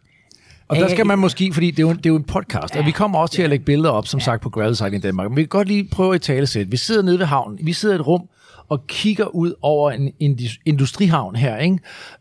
Og 0.68 0.76
der 0.76 0.88
skal 0.88 1.06
man 1.06 1.18
måske, 1.18 1.52
fordi 1.52 1.70
det 1.70 1.78
er 1.78 1.82
jo, 1.82 1.92
det 1.92 2.06
er 2.06 2.10
jo 2.10 2.16
en 2.16 2.24
podcast, 2.24 2.76
og 2.76 2.86
vi 2.86 2.90
kommer 2.90 3.18
også 3.18 3.34
til 3.34 3.42
at 3.42 3.50
lægge 3.50 3.64
billeder 3.64 3.90
op, 3.90 4.06
som 4.06 4.20
sagt, 4.20 4.42
på 4.42 4.50
Gravel 4.50 4.76
Cycling 4.76 5.02
Danmark. 5.02 5.30
Men 5.30 5.36
vi 5.36 5.42
kan 5.42 5.48
godt 5.48 5.68
lige 5.68 5.88
prøve 5.92 6.14
at 6.14 6.20
tale 6.22 6.46
sæt. 6.46 6.72
Vi 6.72 6.76
sidder 6.76 7.02
nede 7.02 7.18
ved 7.18 7.26
havnen, 7.26 7.58
vi 7.62 7.72
sidder 7.72 7.94
i 7.94 7.98
et 8.00 8.06
rum 8.06 8.22
og 8.68 8.86
kigger 8.86 9.26
ud 9.26 9.54
over 9.62 9.90
en 9.90 10.12
indus- 10.22 10.60
industrihavn 10.64 11.36
her, 11.36 11.56
ikke? 11.56 11.78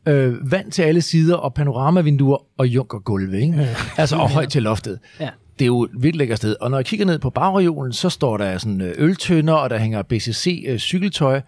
Øh, 0.07 0.51
vand 0.51 0.71
til 0.71 0.81
alle 0.81 1.01
sider, 1.01 1.35
og 1.35 1.53
panoramavinduer 1.53 2.37
og 2.57 2.67
junkergulve, 2.67 3.41
ikke? 3.41 3.67
Altså, 3.97 4.15
og 4.15 4.29
højt 4.29 4.49
til 4.49 4.63
loftet. 4.63 4.99
Ja. 5.19 5.29
Det 5.59 5.65
er 5.65 5.67
jo 5.67 5.83
et 5.83 5.91
vildt 5.93 6.15
lækkert 6.15 6.37
sted. 6.37 6.55
Og 6.61 6.71
når 6.71 6.77
jeg 6.77 6.85
kigger 6.85 7.05
ned 7.05 7.19
på 7.19 7.29
bagreolen, 7.29 7.93
så 7.93 8.09
står 8.09 8.37
der 8.37 8.57
sådan 8.57 8.81
øh, 8.81 8.93
øltønder, 8.97 9.53
og 9.53 9.69
der 9.69 9.77
hænger 9.77 10.01
BCC-cykeltøj. 10.01 11.35
Øh, 11.35 11.41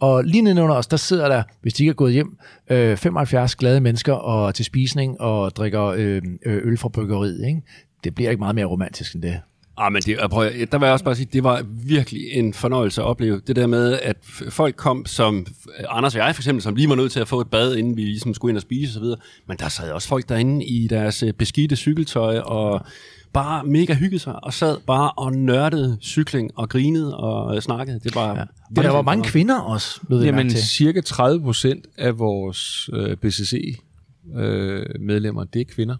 og 0.00 0.24
lige 0.24 0.42
nedenunder 0.42 0.76
os, 0.76 0.86
der 0.86 0.96
sidder 0.96 1.28
der, 1.28 1.42
hvis 1.62 1.74
de 1.74 1.82
ikke 1.82 1.90
er 1.90 1.94
gået 1.94 2.12
hjem, 2.12 2.36
øh, 2.70 2.96
75 2.96 3.56
glade 3.56 3.80
mennesker 3.80 4.12
og 4.12 4.54
til 4.54 4.64
spisning 4.64 5.20
og 5.20 5.56
drikker 5.56 5.84
øh, 5.84 6.22
øh, 6.46 6.66
øl 6.66 6.78
fra 6.78 6.88
bryggeriet. 6.88 7.46
Ikke? 7.46 7.62
Det 8.04 8.14
bliver 8.14 8.30
ikke 8.30 8.40
meget 8.40 8.54
mere 8.54 8.64
romantisk 8.64 9.14
end 9.14 9.22
det. 9.22 9.40
Ah, 9.76 9.92
men 9.92 10.02
det, 10.02 10.18
prøv, 10.30 10.50
der 10.72 10.78
var 10.78 10.86
jeg 10.86 10.92
også 10.92 11.04
bare 11.04 11.14
sige, 11.14 11.28
det 11.32 11.44
var 11.44 11.64
virkelig 11.86 12.22
en 12.32 12.54
fornøjelse 12.54 13.00
at 13.00 13.06
opleve. 13.06 13.40
Det 13.46 13.56
der 13.56 13.66
med, 13.66 13.98
at 14.02 14.16
folk 14.48 14.76
kom 14.76 15.06
som, 15.06 15.46
Anders 15.88 16.14
og 16.14 16.20
jeg 16.20 16.34
for 16.34 16.42
eksempel, 16.42 16.62
som 16.62 16.74
lige 16.74 16.88
var 16.88 16.94
nødt 16.94 17.12
til 17.12 17.20
at 17.20 17.28
få 17.28 17.40
et 17.40 17.50
bad, 17.50 17.76
inden 17.76 17.96
vi 17.96 18.02
ligesom 18.02 18.34
skulle 18.34 18.50
ind 18.50 18.56
og 18.56 18.62
spise 18.62 18.98
osv. 18.98 19.06
Men 19.48 19.56
der 19.58 19.68
sad 19.68 19.90
også 19.90 20.08
folk 20.08 20.28
derinde 20.28 20.64
i 20.64 20.86
deres 20.88 21.24
beskidte 21.38 21.76
cykeltøj 21.76 22.38
og 22.38 22.86
bare 23.34 23.64
mega 23.64 23.94
hyggede 23.94 24.18
sig, 24.18 24.44
og 24.44 24.52
sad 24.52 24.78
bare 24.86 25.12
og 25.12 25.32
nørdede 25.32 25.98
cykling 26.00 26.58
og 26.58 26.68
grinede 26.68 27.16
og 27.16 27.56
øh, 27.56 27.62
snakkede. 27.62 28.00
Det 28.00 28.14
var 28.14 28.36
ja. 28.36 28.44
Og 28.76 28.84
der 28.84 28.90
var 28.90 29.02
mange 29.02 29.24
kvinder 29.24 29.60
også, 29.60 30.00
lød 30.08 30.18
vi 30.18 30.24
Jamen, 30.24 30.48
til. 30.48 30.68
cirka 30.68 31.00
30 31.00 31.40
procent 31.40 31.86
af 31.98 32.18
vores 32.18 32.90
øh, 32.92 33.16
BCC-medlemmer, 33.16 35.44
det 35.44 35.60
er 35.60 35.64
kvinder. 35.64 35.96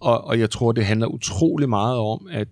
Og, 0.00 0.24
og 0.24 0.38
jeg 0.38 0.50
tror, 0.50 0.72
det 0.72 0.84
handler 0.84 1.06
utrolig 1.06 1.68
meget 1.68 1.96
om, 1.96 2.28
at 2.30 2.48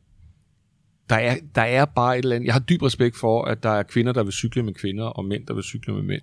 der 1.11 1.17
er, 1.17 1.37
der 1.55 1.63
er 1.63 1.85
bare 1.85 2.19
et 2.19 2.23
eller 2.23 2.37
andet... 2.37 2.47
Jeg 2.47 2.55
har 2.55 2.61
dyb 2.61 2.83
respekt 2.83 3.17
for, 3.17 3.45
at 3.45 3.63
der 3.63 3.71
er 3.71 3.83
kvinder, 3.83 4.13
der 4.13 4.23
vil 4.23 4.33
cykle 4.33 4.63
med 4.63 4.75
kvinder, 4.75 5.05
og 5.05 5.25
mænd, 5.25 5.47
der 5.47 5.55
vil 5.55 5.63
cykle 5.63 5.95
med 5.95 6.03
mænd. 6.03 6.23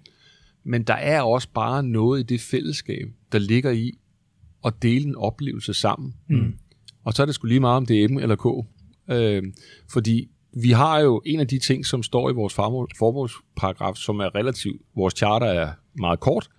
Men 0.64 0.84
der 0.84 0.94
er 0.94 1.22
også 1.22 1.48
bare 1.54 1.84
noget 1.84 2.20
i 2.20 2.24
det 2.24 2.42
fællesskab, 2.42 3.08
der 3.32 3.40
ligger 3.40 3.72
i 3.72 3.92
at 4.66 4.74
dele 4.82 5.06
en 5.06 5.16
oplevelse 5.16 5.74
sammen. 5.74 6.14
Mm. 6.28 6.54
Og 7.08 7.14
så 7.14 7.22
er 7.22 7.26
det 7.26 7.36
sgu 7.36 7.48
lige 7.48 7.60
meget, 7.60 7.78
om 7.78 7.86
det 7.86 8.04
er 8.04 8.08
M 8.10 8.18
eller 8.18 8.36
K. 8.36 8.46
Øh, 9.12 9.44
fordi 9.92 10.28
vi 10.62 10.72
har 10.72 11.00
jo 11.00 11.22
en 11.26 11.40
af 11.40 11.48
de 11.48 11.60
ting, 11.60 11.86
som 11.86 12.04
står 12.04 12.30
i 12.30 12.34
vores 12.34 12.54
formål- 12.54 12.98
formålsparagraf, 12.98 13.96
som 13.96 14.20
er 14.20 14.36
relativt, 14.36 14.82
vores 14.96 15.14
charter 15.18 15.48
er 15.48 15.72
meget 16.00 16.20
kort, 16.20 16.50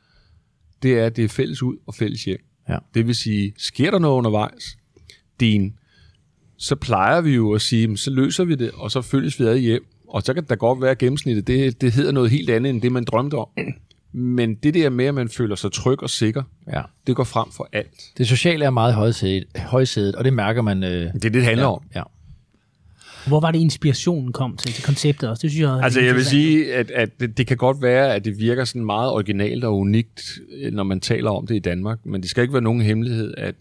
det 0.83 0.99
er, 0.99 1.07
at 1.07 1.17
det 1.17 1.25
er 1.25 1.29
fælles 1.29 1.63
ud 1.63 1.77
og 1.87 1.95
fælles 1.95 2.25
hjem. 2.25 2.39
Ja. 2.69 2.79
Det 2.95 3.07
vil 3.07 3.15
sige, 3.15 3.53
sker 3.57 3.91
der 3.91 3.99
noget 3.99 4.15
undervejs, 4.15 4.79
din, 5.41 5.79
så 6.57 6.77
plejer 6.77 7.21
vi 7.21 7.35
jo 7.35 7.53
at 7.53 7.61
sige, 7.61 7.89
"Men 7.89 7.97
så 7.97 8.11
løser 8.11 8.45
vi 8.45 8.55
det, 8.55 8.71
og 8.71 8.91
så 8.91 9.03
følges 9.03 9.41
vi 9.41 9.45
ad 9.45 9.59
hjem. 9.59 9.87
Og 10.09 10.23
så 10.23 10.35
kan 10.35 10.43
det 10.43 10.51
da 10.51 10.55
godt 10.55 10.81
være, 10.83 10.91
at 10.91 10.99
gennemsnittet, 10.99 11.47
det, 11.47 11.81
det 11.81 11.93
hedder 11.93 12.13
noget 12.13 12.31
helt 12.31 12.51
andet, 12.51 12.71
end 12.71 12.83
det 12.83 12.93
man 12.93 13.05
drømte 13.05 13.35
om. 13.35 13.49
Men 14.13 14.55
det 14.55 14.75
der 14.75 14.91
med, 14.91 15.05
at 15.05 15.15
man 15.15 15.29
føler 15.29 15.57
sig 15.57 15.73
tryg 15.73 16.03
og 16.03 16.11
sikker, 16.11 16.43
Ja. 16.73 16.83
det 17.07 17.17
går 17.17 17.25
frem 17.25 17.51
for 17.53 17.69
alt. 17.73 18.11
Det 18.19 18.29
sociale 18.29 18.65
er 18.65 18.71
meget 18.71 18.95
højsædet, 18.95 19.45
højsædet 19.57 20.15
og 20.15 20.25
det 20.25 20.33
mærker 20.33 20.63
man... 20.63 20.83
Øh, 20.83 20.91
Det 20.91 21.07
er 21.07 21.13
det, 21.19 21.35
det 21.35 21.45
handler 21.45 21.63
ja, 21.65 21.73
om. 21.73 21.83
Ja. 21.95 22.03
Hvor 23.27 23.41
var 23.41 23.51
det 23.51 23.59
inspirationen 23.59 24.33
kom 24.33 24.57
til, 24.57 24.73
til 24.73 24.85
konceptet 24.85 25.29
også? 25.31 25.43
Det 25.43 25.51
synes 25.51 25.63
jeg 25.63 25.79
er 25.79 25.83
Altså, 25.83 26.01
jeg 26.01 26.15
vil 26.15 26.25
sige, 26.25 26.75
at, 26.75 26.91
at 26.91 27.21
det, 27.21 27.39
det 27.39 27.47
kan 27.47 27.57
godt 27.57 27.83
være, 27.83 28.15
at 28.15 28.25
det 28.25 28.39
virker 28.39 28.65
sådan 28.65 28.85
meget 28.85 29.11
originalt 29.11 29.65
og 29.65 29.79
unikt, 29.79 30.39
øh, 30.59 30.73
når 30.73 30.83
man 30.83 31.01
taler 31.01 31.31
om 31.31 31.47
det 31.47 31.55
i 31.57 31.59
Danmark, 31.59 32.07
men 32.07 32.21
det 32.23 32.31
skal 32.31 32.43
ikke 32.43 32.55
være 32.55 32.63
nogen 32.63 32.81
hemmelighed, 32.83 33.35
at 33.37 33.55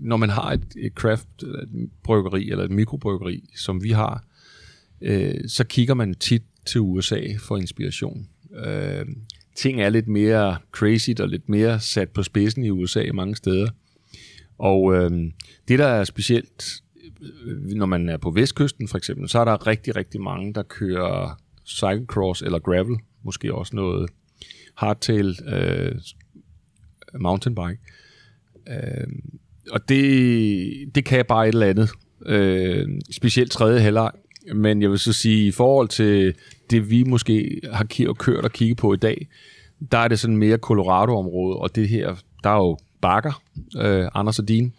når 0.00 0.16
man 0.16 0.30
har 0.30 0.52
et, 0.52 0.62
et 0.76 0.92
craft 0.92 1.28
eller 1.42 1.58
et 1.60 1.68
bryggeri 2.02 2.50
eller 2.50 2.64
et 2.64 2.70
mikrobryggeri, 2.70 3.44
som 3.56 3.82
vi 3.82 3.90
har, 3.90 4.24
øh, 5.00 5.34
så 5.48 5.64
kigger 5.64 5.94
man 5.94 6.14
tit 6.14 6.42
til 6.66 6.80
USA 6.80 7.20
for 7.38 7.56
inspiration. 7.56 8.26
Øh, 8.66 9.06
ting 9.58 9.82
er 9.82 9.88
lidt 9.88 10.08
mere 10.08 10.58
crazy 10.72 11.10
og 11.20 11.28
lidt 11.28 11.48
mere 11.48 11.80
sat 11.80 12.08
på 12.08 12.22
spidsen 12.22 12.64
i 12.64 12.70
USA 12.70 13.02
mange 13.14 13.36
steder. 13.36 13.70
Og 14.58 14.94
øh, 14.94 15.10
det, 15.68 15.78
der 15.78 15.86
er 15.86 16.04
specielt 16.04 16.82
øh, 17.44 17.76
når 17.76 17.86
man 17.86 18.08
er 18.08 18.16
på 18.16 18.30
vestkysten 18.30 18.88
for 18.88 18.98
eksempel, 18.98 19.28
så 19.28 19.38
er 19.38 19.44
der 19.44 19.66
rigtig, 19.66 19.96
rigtig 19.96 20.20
mange, 20.20 20.54
der 20.54 20.62
kører 20.62 21.40
cyclecross 21.66 22.42
eller 22.42 22.58
gravel, 22.58 22.96
måske 23.22 23.54
også 23.54 23.76
noget 23.76 24.10
hardtail 24.74 25.38
øh, 25.48 25.94
mountainbike. 27.20 27.78
Øh, 28.68 29.06
og 29.70 29.88
det, 29.88 30.94
det 30.94 31.04
kan 31.04 31.24
bare 31.28 31.48
et 31.48 31.52
eller 31.52 31.66
andet. 31.66 31.90
Øh, 32.26 32.88
specielt 33.10 33.50
tredje 33.50 33.80
halvleg. 33.80 34.10
Men 34.54 34.82
jeg 34.82 34.90
vil 34.90 34.98
så 34.98 35.12
sige, 35.12 35.46
i 35.46 35.50
forhold 35.50 35.88
til 35.88 36.34
det, 36.70 36.90
vi 36.90 37.04
måske 37.04 37.60
har 37.72 37.84
kørt 38.18 38.44
og 38.44 38.52
kigget 38.52 38.76
på 38.76 38.94
i 38.94 38.96
dag, 38.96 39.28
der 39.92 39.98
er 39.98 40.08
det 40.08 40.18
sådan 40.18 40.36
mere 40.36 40.56
Colorado-område, 40.56 41.56
og 41.56 41.74
det 41.74 41.88
her, 41.88 42.16
der 42.44 42.50
er 42.50 42.56
jo 42.56 42.78
bakker, 43.00 43.42
øh, 43.76 44.08
Anders 44.14 44.38
og 44.38 44.48
Dine. 44.48 44.70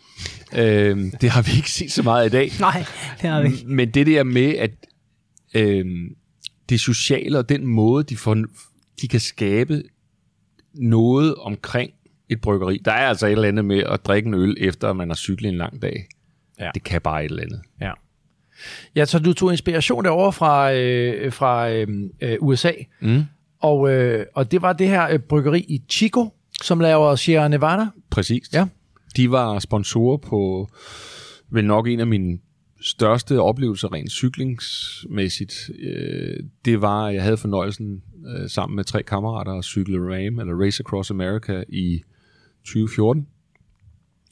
Øh, 0.55 0.97
det 1.21 1.29
har 1.29 1.41
vi 1.41 1.51
ikke 1.57 1.71
set 1.71 1.91
så 1.91 2.03
meget 2.03 2.27
i 2.27 2.29
dag. 2.29 2.51
Nej, 2.59 2.85
det 3.21 3.29
har 3.29 3.41
vi 3.41 3.47
ikke. 3.47 3.67
Men 3.67 3.89
det 3.89 4.07
der 4.07 4.23
med, 4.23 4.55
at 4.55 4.71
øh, 5.53 5.85
det 6.69 6.79
sociale 6.79 7.37
og 7.37 7.49
den 7.49 7.67
måde, 7.67 8.03
de, 8.03 8.17
får, 8.17 8.37
de 9.01 9.07
kan 9.07 9.19
skabe 9.19 9.83
noget 10.73 11.35
omkring 11.35 11.91
et 12.29 12.41
bryggeri. 12.41 12.81
Der 12.85 12.91
er 12.91 13.07
altså 13.07 13.27
et 13.27 13.31
eller 13.31 13.47
andet 13.47 13.65
med 13.65 13.83
at 13.83 14.05
drikke 14.05 14.27
en 14.27 14.33
øl, 14.33 14.57
efter 14.59 14.93
man 14.93 15.09
har 15.09 15.15
cyklet 15.15 15.49
en 15.49 15.57
lang 15.57 15.81
dag. 15.81 16.07
Ja. 16.59 16.71
Det 16.73 16.83
kan 16.83 17.01
bare 17.01 17.25
et 17.25 17.29
eller 17.29 17.43
andet. 17.43 17.61
Ja. 17.81 17.91
Ja, 18.95 19.05
så 19.05 19.19
du 19.19 19.33
tog 19.33 19.51
inspiration 19.51 20.05
derovre 20.05 20.33
fra, 20.33 20.73
øh, 20.73 21.31
fra 21.33 21.71
øh, 21.71 21.87
øh, 22.21 22.37
USA, 22.41 22.71
Mm. 23.01 23.23
og, 23.59 23.89
øh, 23.91 24.25
og 24.35 24.51
det 24.51 24.61
var 24.61 24.73
det 24.73 24.87
her 24.87 25.09
øh, 25.13 25.19
bryggeri 25.19 25.59
i 25.59 25.81
Chico, 25.89 26.33
som 26.63 26.79
laver 26.79 27.15
Sierra 27.15 27.47
Nevada. 27.47 27.85
Præcis. 28.09 28.49
Ja. 28.53 28.65
De 29.15 29.31
var 29.31 29.59
sponsorer 29.59 30.17
på 30.17 30.69
vel 31.51 31.65
nok 31.65 31.87
en 31.87 31.99
af 31.99 32.07
mine 32.07 32.39
største 32.81 33.41
oplevelser 33.41 33.93
rent 33.93 34.11
cyklingsmæssigt. 34.11 35.69
Øh, 35.79 36.37
det 36.65 36.81
var, 36.81 37.05
at 37.05 37.13
jeg 37.15 37.23
havde 37.23 37.37
fornøjelsen 37.37 38.01
øh, 38.27 38.49
sammen 38.49 38.75
med 38.75 38.83
tre 38.83 39.03
kammerater 39.03 39.51
at 39.53 39.63
cykle 39.65 39.97
RAM, 39.99 40.39
eller 40.39 40.65
Race 40.65 40.83
Across 40.83 41.11
America 41.11 41.63
i 41.69 42.01
2014. 42.65 43.27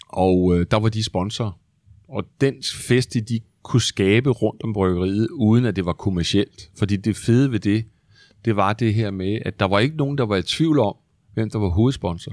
Og 0.09 0.55
øh, 0.57 0.65
der 0.71 0.79
var 0.79 0.89
de 0.89 1.03
sponsor. 1.03 1.57
Og 2.09 2.23
den 2.41 2.55
fest, 2.75 3.13
de 3.13 3.39
kunne 3.67 3.81
skabe 3.81 4.29
rundt 4.29 4.63
om 4.63 4.73
bryggeriet, 4.73 5.27
uden 5.31 5.65
at 5.65 5.75
det 5.75 5.85
var 5.85 5.93
kommercielt. 5.93 6.71
Fordi 6.77 6.95
det 6.95 7.15
fede 7.15 7.51
ved 7.51 7.59
det, 7.59 7.85
det 8.45 8.55
var 8.55 8.73
det 8.73 8.93
her 8.93 9.11
med, 9.11 9.39
at 9.45 9.59
der 9.59 9.65
var 9.65 9.79
ikke 9.79 9.97
nogen, 9.97 10.17
der 10.17 10.25
var 10.25 10.35
i 10.35 10.41
tvivl 10.41 10.79
om, 10.79 10.95
hvem 11.33 11.49
der 11.49 11.59
var 11.59 11.69
hovedsponsor. 11.69 12.31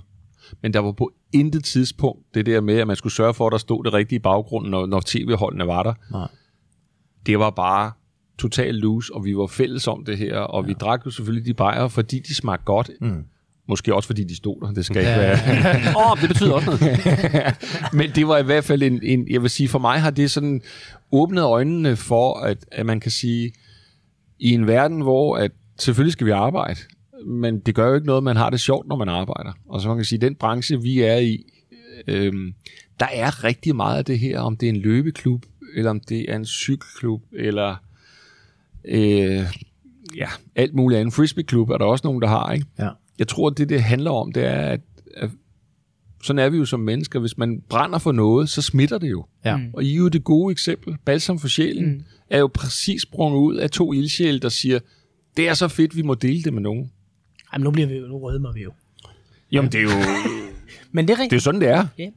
Men 0.62 0.72
der 0.72 0.80
var 0.80 0.92
på 0.92 1.12
intet 1.32 1.64
tidspunkt 1.64 2.34
det 2.34 2.46
der 2.46 2.60
med, 2.60 2.74
at 2.74 2.86
man 2.86 2.96
skulle 2.96 3.12
sørge 3.12 3.34
for, 3.34 3.46
at 3.46 3.52
der 3.52 3.58
stod 3.58 3.84
det 3.84 3.92
rigtige 3.92 4.16
i 4.16 4.20
baggrunden, 4.20 4.70
når, 4.70 4.86
når 4.86 5.02
tv-holdene 5.06 5.66
var 5.66 5.82
der. 5.82 5.94
Nej. 6.10 6.28
Det 7.26 7.38
var 7.38 7.50
bare 7.50 7.92
total 8.38 8.74
loose, 8.74 9.14
og 9.14 9.24
vi 9.24 9.36
var 9.36 9.46
fælles 9.46 9.88
om 9.88 10.04
det 10.04 10.18
her, 10.18 10.38
og 10.38 10.62
ja. 10.62 10.66
vi 10.66 10.72
drak 10.72 11.06
jo 11.06 11.10
selvfølgelig 11.10 11.46
de 11.46 11.54
bajer, 11.54 11.88
fordi 11.88 12.18
de 12.18 12.34
smagte 12.34 12.64
godt. 12.64 12.90
Mm. 13.00 13.24
Måske 13.68 13.94
også 13.94 14.06
fordi 14.06 14.24
de 14.24 14.36
stod 14.36 14.60
der, 14.60 14.72
det 14.72 14.84
skal 14.84 14.96
ikke 14.96 15.10
være. 15.10 15.38
Åh, 15.96 16.10
oh, 16.10 16.20
det 16.20 16.28
betyder 16.28 16.52
også 16.52 16.66
noget. 16.66 16.98
Men 17.98 18.10
det 18.10 18.28
var 18.28 18.38
i 18.38 18.42
hvert 18.42 18.64
fald 18.64 18.82
en, 18.82 19.00
en, 19.02 19.26
jeg 19.30 19.42
vil 19.42 19.50
sige, 19.50 19.68
for 19.68 19.78
mig 19.78 20.00
har 20.00 20.10
det 20.10 20.30
sådan 20.30 20.62
åbnet 21.12 21.42
øjnene 21.42 21.96
for, 21.96 22.38
at, 22.40 22.58
at 22.72 22.86
man 22.86 23.00
kan 23.00 23.10
sige, 23.10 23.52
i 24.38 24.50
en 24.50 24.66
verden, 24.66 25.00
hvor 25.00 25.36
at 25.36 25.50
selvfølgelig 25.78 26.12
skal 26.12 26.26
vi 26.26 26.30
arbejde, 26.30 26.80
men 27.26 27.60
det 27.60 27.74
gør 27.74 27.88
jo 27.88 27.94
ikke 27.94 28.06
noget, 28.06 28.22
man 28.22 28.36
har 28.36 28.50
det 28.50 28.60
sjovt, 28.60 28.88
når 28.88 28.96
man 28.96 29.08
arbejder. 29.08 29.52
Og 29.68 29.80
så 29.80 29.88
man 29.88 29.96
kan 29.96 30.04
sige, 30.04 30.18
den 30.18 30.34
branche, 30.34 30.82
vi 30.82 31.00
er 31.00 31.16
i, 31.16 31.44
øhm, 32.06 32.54
der 33.00 33.06
er 33.12 33.44
rigtig 33.44 33.76
meget 33.76 33.98
af 33.98 34.04
det 34.04 34.18
her, 34.18 34.40
om 34.40 34.56
det 34.56 34.66
er 34.66 34.70
en 34.70 34.80
løbeklub, 34.80 35.42
eller 35.76 35.90
om 35.90 36.00
det 36.00 36.30
er 36.32 36.36
en 36.36 36.46
cykelklub, 36.46 37.22
eller 37.32 37.76
øh, 38.84 39.44
ja, 40.16 40.28
alt 40.56 40.74
muligt 40.74 41.00
andet. 41.00 41.14
Frisbeeklub 41.14 41.70
er 41.70 41.78
der 41.78 41.84
også 41.84 42.06
nogen, 42.06 42.22
der 42.22 42.28
har, 42.28 42.52
ikke? 42.52 42.66
Ja. 42.78 42.88
Jeg 43.18 43.28
tror, 43.28 43.50
at 43.50 43.58
det, 43.58 43.68
det 43.68 43.82
handler 43.82 44.10
om, 44.10 44.32
det 44.32 44.44
er, 44.44 44.60
at, 44.60 44.80
at 45.16 45.30
sådan 46.22 46.38
er 46.38 46.48
vi 46.48 46.56
jo 46.56 46.64
som 46.64 46.80
mennesker. 46.80 47.20
Hvis 47.20 47.38
man 47.38 47.62
brænder 47.68 47.98
for 47.98 48.12
noget, 48.12 48.48
så 48.48 48.62
smitter 48.62 48.98
det 48.98 49.10
jo. 49.10 49.24
Ja. 49.44 49.56
Mm. 49.56 49.70
Og 49.72 49.84
I 49.84 49.92
er 49.92 49.96
jo 49.96 50.08
det 50.08 50.24
gode 50.24 50.52
eksempel. 50.52 50.96
Balsam 51.04 51.38
for 51.38 51.48
sjælen 51.48 51.92
mm. 51.92 52.02
er 52.30 52.38
jo 52.38 52.46
præcis 52.54 53.02
sprunget 53.02 53.38
ud 53.38 53.56
af 53.56 53.70
to 53.70 53.92
ildsjæle, 53.92 54.38
der 54.38 54.48
siger, 54.48 54.78
det 55.36 55.48
er 55.48 55.54
så 55.54 55.68
fedt, 55.68 55.96
vi 55.96 56.02
må 56.02 56.14
dele 56.14 56.42
det 56.42 56.52
med 56.54 56.62
nogen. 56.62 56.90
Jamen, 57.52 57.64
nu, 57.64 57.70
bliver 57.70 57.88
vi, 57.88 57.94
jo- 57.94 58.06
nu 58.06 58.18
rødmer 58.18 58.52
vi 58.52 58.62
jo. 58.62 58.72
Jamen, 59.52 59.72
det 59.72 59.78
er 59.78 59.82
jo, 59.82 59.88
Men 60.92 61.08
det 61.08 61.12
er 61.12 61.16
det 61.16 61.20
er 61.20 61.22
rigtigt. 61.24 61.42
sådan, 61.42 61.60
det 61.60 61.68
er. 61.68 61.86
Ja, 61.98 62.10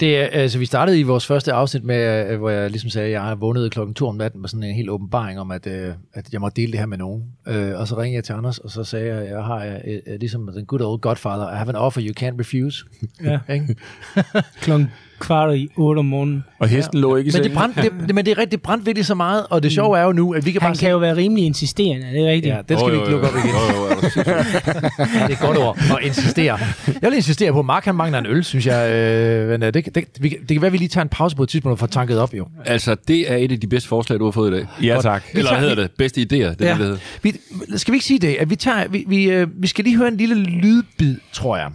Det 0.00 0.18
er, 0.18 0.26
altså, 0.26 0.58
vi 0.58 0.66
startede 0.66 1.00
i 1.00 1.02
vores 1.02 1.26
første 1.26 1.52
afsnit 1.52 1.84
med, 1.84 2.30
øh, 2.30 2.38
hvor 2.38 2.50
jeg 2.50 2.70
ligesom 2.70 2.90
sagde, 2.90 3.06
at 3.06 3.12
jeg 3.12 3.22
har 3.22 3.34
vågnet 3.34 3.72
klokken 3.72 3.94
2 3.94 4.08
om 4.08 4.16
natten 4.16 4.40
med 4.40 4.48
sådan 4.48 4.62
en 4.62 4.74
helt 4.74 4.90
åbenbaring 4.90 5.40
om, 5.40 5.50
at, 5.50 5.66
øh, 5.66 5.94
at 6.14 6.32
jeg 6.32 6.40
må 6.40 6.48
dele 6.48 6.72
det 6.72 6.80
her 6.80 6.86
med 6.86 6.98
nogen. 6.98 7.24
Øh, 7.48 7.78
og 7.78 7.88
så 7.88 7.96
ringede 7.96 8.16
jeg 8.16 8.24
til 8.24 8.32
Anders, 8.32 8.58
og 8.58 8.70
så 8.70 8.84
sagde 8.84 9.06
jeg, 9.06 9.22
at 9.22 9.30
jeg 9.30 9.44
har 9.44 9.80
ligesom 10.18 10.50
den 10.54 10.66
good 10.66 10.80
old 10.80 11.00
godfather, 11.00 11.52
I 11.52 11.56
have 11.56 11.68
an 11.68 11.76
offer 11.76 12.00
you 12.02 12.14
can't 12.20 12.40
refuse. 12.40 12.84
ja. 13.24 13.38
Klokken 14.62 14.90
kvart 15.20 15.56
i 15.56 15.68
8 15.76 15.98
om 15.98 16.04
morgenen. 16.04 16.44
Og 16.58 16.68
hesten 16.68 17.00
lå 17.00 17.16
ikke 17.16 17.28
i 17.28 17.32
Men 17.34 17.42
det, 17.42 17.52
brændte, 17.52 17.82
det, 18.06 18.14
men 18.14 18.24
det 18.24 18.30
er 18.32 18.38
rigtigt, 18.38 18.50
det 18.52 18.62
brændte 18.62 18.84
virkelig 18.86 19.06
så 19.06 19.14
meget, 19.14 19.46
og 19.50 19.62
det 19.62 19.72
sjove 19.72 19.98
er 19.98 20.02
jo 20.02 20.12
nu, 20.12 20.34
at 20.34 20.46
vi 20.46 20.52
kan 20.52 20.62
Han 20.62 20.68
bare 20.70 20.76
kan 20.78 20.90
jo 20.90 20.98
være 20.98 21.16
rimelig 21.16 21.44
insisterende, 21.44 22.06
er 22.06 22.12
det 22.12 22.26
rigtigt? 22.26 22.54
Ja, 22.54 22.60
den 22.68 22.78
skal 22.78 22.92
vi 22.92 22.96
ikke 22.96 23.10
lukke 23.10 23.28
op 23.28 23.34
igen. 23.44 23.48
Er 23.54 23.94
du 23.94 24.00
sindssyg? 24.00 24.26
Ja, 24.28 25.04
det 25.04 25.20
er 25.22 25.28
et 25.28 25.38
godt 25.40 25.58
ord, 25.58 25.78
at 25.90 25.96
insistere. 26.06 26.58
Jeg 27.02 27.10
vil 27.10 27.14
insistere 27.16 27.52
på, 27.52 27.58
at 27.58 27.64
Mark 27.64 27.84
han 27.84 27.94
mangler 27.94 28.18
en 28.18 28.26
øl, 28.26 28.44
synes 28.44 28.66
jeg. 28.66 28.90
Øh, 28.92 29.48
men, 29.48 29.60
det, 29.62 29.74
det, 29.94 30.04
vi, 30.20 30.28
kan- 30.28 30.38
det 30.40 30.48
kan 30.48 30.60
være, 30.60 30.66
at 30.66 30.72
vi 30.72 30.78
lige 30.78 30.88
tager 30.88 31.02
en 31.02 31.08
pause 31.08 31.36
på 31.36 31.42
et 31.42 31.48
tidspunkt 31.48 31.72
og 31.72 31.78
får 31.78 31.86
tanket 31.86 32.18
op, 32.18 32.34
jo. 32.34 32.46
altså, 32.66 32.96
det 33.08 33.32
er 33.32 33.36
et 33.36 33.52
af 33.52 33.60
de 33.60 33.66
bedste 33.66 33.88
forslag, 33.88 34.18
du 34.18 34.24
har 34.24 34.30
fået 34.30 34.50
i 34.50 34.54
dag. 34.54 34.66
Ja, 34.82 34.98
tak. 35.02 35.22
Eller 35.32 35.50
tager- 35.50 35.60
hvad 35.60 35.68
hedder 35.68 35.82
det? 35.82 35.90
Bedste 35.98 36.20
idéer, 36.20 36.26
det 36.26 36.40
er 36.42 36.46
Ja. 36.46 36.50
det, 36.50 36.60
det 36.60 36.76
hedder. 36.76 36.96
Vi, 37.22 37.32
skal 37.76 37.92
vi 37.92 37.96
ikke 37.96 38.06
sige 38.06 38.18
det? 38.18 38.36
At 38.40 38.50
vi, 38.50 38.56
tager, 38.56 38.88
vi, 38.88 39.04
vi, 39.08 39.24
øh, 39.30 39.46
vi 39.62 39.66
skal 39.66 39.84
lige 39.84 39.96
høre 39.96 40.08
en 40.08 40.16
lille 40.16 40.34
lydbid, 40.34 41.16
tror 41.32 41.56
jeg. 41.56 41.70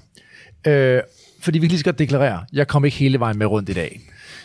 Øh, 0.73 1.01
fordi 1.41 1.59
vi 1.59 1.65
kan 1.67 1.69
lige 1.69 1.79
så 1.79 1.85
godt 1.85 1.99
deklarere, 1.99 2.45
jeg 2.53 2.67
kom 2.67 2.85
ikke 2.85 2.97
hele 2.97 3.19
vejen 3.19 3.37
med 3.37 3.45
rundt 3.47 3.69
i 3.69 3.73
dag. 3.73 3.99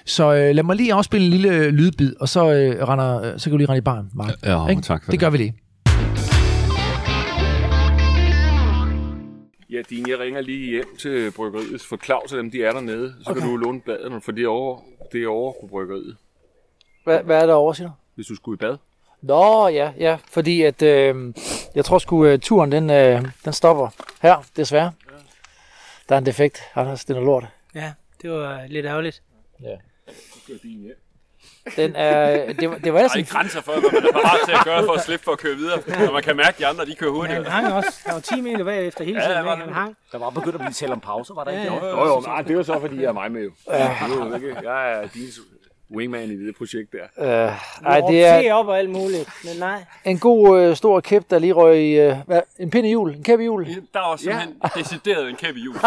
Så 0.04 0.34
øh, 0.34 0.54
lad 0.54 0.62
mig 0.62 0.76
lige 0.76 0.92
afspille 0.92 1.24
en 1.24 1.30
lille 1.30 1.48
øh, 1.56 1.72
lydbid, 1.72 2.16
og 2.20 2.28
så, 2.28 2.52
øh, 2.52 2.88
render, 2.88 3.22
øh, 3.22 3.38
så 3.38 3.44
kan 3.44 3.50
du 3.50 3.56
lige 3.56 3.68
rende 3.68 3.78
i 3.78 3.80
barn, 3.80 4.10
Mark. 4.14 4.34
Ja, 4.44 4.66
Ikke? 4.68 4.82
tak 4.82 5.04
for 5.04 5.10
det 5.10 5.20
det. 5.20 5.20
gør 5.20 5.30
vi 5.30 5.36
lige. 5.38 5.54
Ja, 9.70 9.82
din, 9.90 10.08
jeg 10.08 10.18
ringer 10.18 10.40
lige 10.40 10.70
hjem 10.70 10.96
til 10.98 11.30
bryggeriet, 11.36 11.80
for 11.82 11.96
Claus 12.04 12.32
og 12.32 12.38
dem, 12.38 12.50
de 12.50 12.64
er 12.64 12.72
dernede. 12.72 13.14
Så 13.24 13.30
okay. 13.30 13.40
kan 13.40 13.50
du 13.50 13.56
låne 13.56 13.80
baderne, 13.80 14.20
for 14.20 14.32
det 14.32 14.44
er 14.44 14.48
over, 14.48 14.78
det 15.12 15.22
er 15.24 15.28
over 15.28 15.52
på 15.60 15.66
bryggeriet, 15.66 16.16
Hvad, 17.04 17.18
hvad 17.24 17.42
er 17.42 17.46
der 17.46 17.54
over, 17.54 17.72
siger 17.72 17.88
du? 17.88 17.92
hvis 18.14 18.26
du 18.26 18.34
skulle 18.36 18.56
i 18.56 18.58
bad. 18.58 18.76
Nå, 19.22 19.68
ja, 19.68 19.90
ja, 19.98 20.16
fordi 20.32 20.62
at, 20.62 20.82
øh, 20.82 21.14
jeg 21.74 21.84
tror 21.84 21.98
sgu, 21.98 22.24
øh, 22.26 22.38
turen 22.38 22.72
den, 22.72 22.90
øh, 22.90 23.22
den 23.44 23.52
stopper 23.52 23.88
her, 24.22 24.44
desværre. 24.56 24.92
Der 26.08 26.14
er 26.14 26.18
en 26.18 26.26
defekt, 26.26 26.62
Anders, 26.74 27.04
den 27.04 27.16
er 27.16 27.20
lort. 27.20 27.44
Ja, 27.74 27.92
det 28.22 28.30
var 28.30 28.66
lidt 28.66 28.86
ærgerligt. 28.86 29.22
Den 31.76 31.96
er, 31.96 32.52
det, 32.52 32.70
var- 32.70 32.78
det 32.78 32.92
var 32.92 32.98
ellers 32.98 33.16
en, 33.16 33.24
grænser 33.24 33.60
for, 33.60 33.72
hvad 33.72 33.90
man 33.92 34.04
er 34.08 34.12
parat 34.12 34.40
til 34.44 34.52
at 34.52 34.64
gøre 34.64 34.84
for 34.84 34.92
at 34.92 35.00
slippe 35.04 35.24
for 35.24 35.32
at 35.32 35.38
køre 35.38 35.56
videre. 35.56 35.82
Når 36.06 36.12
man 36.12 36.22
kan 36.22 36.36
mærke, 36.36 36.48
at 36.48 36.58
de 36.58 36.66
andre 36.66 36.86
de 36.86 36.94
kører 36.94 37.10
Men 37.10 37.20
hurtigere. 37.20 37.42
han 37.44 37.64
hang 37.64 37.74
også. 37.74 37.90
Han 38.06 38.14
var 38.14 38.20
10 38.20 38.40
meter 38.40 38.64
bagefter 38.64 39.04
hele 39.04 39.18
Ja, 39.20 39.24
tiden. 39.26 39.36
det 39.38 39.44
var 39.46 39.54
det. 39.56 39.64
han 39.64 39.72
hang. 39.74 39.96
Der 40.12 40.18
var 40.18 40.30
begyndt 40.30 40.54
at 40.54 40.60
blive 40.60 40.72
talt 40.72 40.92
om 40.92 41.00
pauser, 41.00 41.34
var 41.34 41.44
der 41.44 41.50
ikke? 41.50 41.62
Ja, 41.62 41.70
det? 41.70 41.82
ja. 41.82 41.86
Jo, 41.88 42.06
jo, 42.14 42.20
nej, 42.26 42.42
det 42.42 42.50
er 42.50 42.54
jo 42.54 42.62
så, 42.62 42.80
fordi 42.80 42.96
jeg 42.96 43.04
er 43.04 43.12
mig 43.12 43.32
med 43.32 43.42
jo. 43.44 43.50
Ja. 43.68 43.74
Det 44.08 44.12
er 44.12 44.28
jo 44.28 44.34
ikke, 44.34 44.70
jeg 44.70 44.92
er 44.92 45.08
din 45.08 45.28
wingman 45.90 46.30
i 46.30 46.46
det 46.46 46.56
projekt 46.56 46.92
der. 46.92 47.04
øh, 47.18 47.86
ej, 47.86 48.00
det 48.08 48.26
er 48.26 48.54
op 48.54 48.66
og 48.66 48.78
alt 48.78 48.90
muligt, 48.90 49.28
men 49.44 49.52
nej. 49.58 49.84
en 50.04 50.18
god 50.18 50.60
øh, 50.60 50.76
stor 50.76 51.00
kæp, 51.00 51.30
der 51.30 51.38
lige 51.38 51.52
røg 51.52 51.76
i, 51.76 52.00
øh, 52.00 52.16
hvad, 52.26 52.40
en 52.58 52.70
pind 52.70 52.86
i 52.86 52.90
jul, 52.90 53.14
en 53.14 53.22
kæp 53.22 53.40
i 53.40 53.44
jul. 53.44 53.66
Der 53.66 54.08
var 54.08 54.16
simpelthen 54.16 54.56
ja. 54.62 54.80
decideret 54.80 55.28
en 55.28 55.36
kæp 55.36 55.56
i 55.56 55.60
jul. 55.60 55.76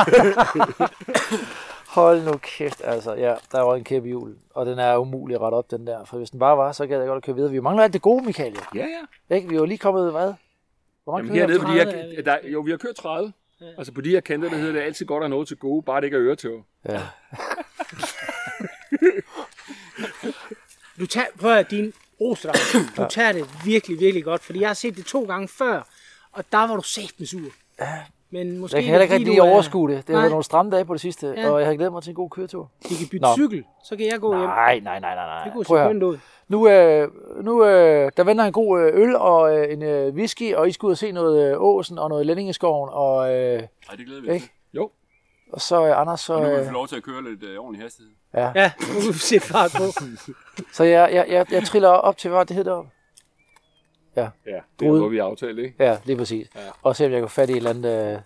Hold 1.88 2.24
nu 2.24 2.38
kæft, 2.38 2.82
altså, 2.86 3.14
ja, 3.14 3.36
der 3.52 3.62
var 3.62 3.76
en 3.76 3.84
kæp 3.84 4.06
i 4.06 4.10
jul, 4.10 4.36
og 4.54 4.66
den 4.66 4.80
er 4.80 4.98
umulig 4.98 5.36
at 5.36 5.42
rette 5.42 5.56
op, 5.56 5.72
den 5.72 5.88
der, 5.88 6.06
for 6.06 6.18
hvis 6.18 6.30
den 6.30 6.40
bare 6.40 6.58
var, 6.58 6.72
så 6.72 6.88
gad 6.88 6.98
jeg 7.00 7.08
godt 7.08 7.18
at 7.18 7.24
køre 7.24 7.36
videre. 7.36 7.52
Vi 7.52 7.60
mangler 7.60 7.84
alt 7.84 7.94
det 7.94 8.02
gode, 8.02 8.26
Michael. 8.26 8.58
Ja, 8.76 8.86
ja. 9.30 9.36
Ikke? 9.36 9.50
Vi 9.50 9.56
er 9.56 9.60
jo 9.60 9.66
lige 9.66 9.78
kommet, 9.78 10.12
hvad? 10.12 10.34
Hvor 11.04 11.14
mange 11.14 11.28
Jamen 11.28 11.40
hernede, 11.40 11.60
fordi 11.60 11.78
jeg, 11.78 12.26
der, 12.26 12.38
jo, 12.44 12.60
vi 12.60 12.72
har 12.72 12.78
kørt 12.78 12.96
30. 12.96 13.34
Altså 13.78 13.94
på 13.94 14.02
de 14.02 14.10
her 14.10 14.20
kanter, 14.20 14.50
der 14.50 14.58
hedder 14.58 14.74
det 14.74 14.82
altid 14.82 15.06
godt 15.06 15.24
at 15.24 15.30
nå 15.30 15.44
til 15.44 15.58
gode, 15.58 15.84
bare 15.84 16.02
det 16.02 16.06
ikke 16.06 16.18
er 16.18 16.24
øretøver. 16.24 16.62
Ja. 16.90 17.02
Du 21.00 21.06
tager, 21.06 21.28
prøv 21.40 21.52
at 21.52 21.72
din 21.72 21.94
roser 22.22 22.52
dig. 22.52 22.62
Du 22.98 23.10
tager 23.10 23.32
det 23.32 23.46
virkelig, 23.66 24.00
virkelig 24.00 24.24
godt, 24.24 24.44
fordi 24.44 24.60
jeg 24.62 24.70
har 24.70 24.74
set 24.74 24.96
det 24.98 25.06
to 25.06 25.24
gange 25.26 25.48
før, 25.48 25.88
og 26.32 26.44
der 26.52 26.68
var 26.68 26.76
du 26.76 26.82
sæt 26.82 27.12
med 27.18 27.28
sur. 27.28 27.50
Men 28.30 28.58
måske 28.60 28.76
Jeg 28.76 28.84
kan 28.84 28.90
heller 28.92 29.04
ikke 29.04 29.16
rigtig 29.16 29.38
er- 29.38 29.42
overskue 29.44 29.90
det. 29.90 29.98
Det 29.98 30.06
har 30.08 30.14
Nej. 30.14 30.22
været 30.22 30.32
nogle 30.32 30.44
stramme 30.44 30.72
dage 30.72 30.86
på 30.86 30.94
det 30.94 31.02
sidste, 31.02 31.34
Ja. 31.38 31.50
og 31.50 31.60
jeg 31.60 31.68
har 31.68 31.76
glædet 31.76 31.94
mig 31.94 32.04
til 32.04 32.10
en 32.10 32.16
god 32.16 32.30
køretur. 32.30 32.72
Vi 32.90 32.96
kan 32.96 33.08
bytte 33.12 33.26
Nå. 33.26 33.34
cykel, 33.36 33.64
så 33.84 33.96
kan 33.98 34.06
jeg 34.06 34.20
gå 34.20 34.34
hjem. 34.38 34.48
Nej, 34.50 34.80
nej, 34.80 35.00
nej, 35.00 35.16
nej, 35.16 35.26
nej. 35.26 35.44
Det 35.44 35.54
kunne 35.54 35.64
Prøv 35.66 35.78
se 35.78 35.82
at 35.84 35.90
kønt 35.90 36.04
høre. 36.04 36.12
ud. 36.12 36.18
Nu, 36.48 36.70
øh, 36.70 37.10
nu 37.44 37.66
øh, 37.66 38.12
der 38.18 38.24
venter 38.24 38.44
en 38.46 38.52
god 38.54 38.82
øh, 38.82 39.02
øl 39.02 39.16
og 39.16 39.58
øh, 39.58 39.74
en 39.74 39.84
øh, 39.84 40.14
whisky, 40.14 40.54
og 40.56 40.70
I 40.70 40.72
skal 40.72 40.86
ud 40.88 40.92
og 40.92 40.98
se 40.98 41.12
noget 41.12 41.52
øh, 41.52 41.62
Åsen 41.64 41.98
og 41.98 42.10
noget 42.10 42.26
Lændingeskoven, 42.26 42.90
og, 42.94 43.34
øh, 43.36 43.54
Nej, 43.60 43.96
det 43.98 44.06
glæder 44.06 44.22
vi 44.22 44.30
os 44.30 44.34
Ikke? 44.36 44.52
Jo, 44.74 44.92
og 45.54 45.62
så 45.62 45.86
øh, 45.88 46.02
Anders, 46.02 46.22
så, 46.22 46.34
og 46.34 46.40
nu 46.42 46.46
kan 46.46 46.56
vi 46.56 46.60
øh, 46.62 46.66
få 46.68 46.72
lov 46.74 46.88
til 46.88 46.96
at 46.96 47.04
køre 47.04 47.24
lidt 47.30 47.44
øh, 47.44 47.60
ordentlig 47.60 47.84
hastighed. 47.84 48.12
Ja. 48.34 48.52
Ja, 48.56 48.72
sætte 49.14 49.48
fart 49.48 49.72
på. 49.78 49.84
så 50.74 50.84
jeg, 50.84 51.10
jeg, 51.14 51.26
jeg, 51.30 51.46
jeg 51.52 51.64
triller 51.64 51.90
op 51.90 52.18
til, 52.18 52.30
hvad 52.30 52.46
det 52.46 52.56
hedder 52.56 52.72
deroppe? 52.72 52.92
Ja, 54.16 54.30
det 54.46 54.86
er 54.86 54.90
Ude. 54.90 55.00
noget, 55.00 55.12
vi 55.12 55.18
har 55.18 55.24
aftalt, 55.24 55.60
ikke? 55.60 55.84
Ja, 55.84 55.98
lige 56.06 56.18
præcis. 56.18 56.48
Ja. 56.56 56.62
Og 56.84 56.96
se, 56.96 57.06
om 57.06 57.12
jeg 57.12 57.20
kan 57.20 57.30
få 57.30 57.34
fat 57.34 57.50
i 57.50 57.52
et 57.52 57.58
eller 57.58 57.70
andet 57.70 58.14
øh, 58.16 58.20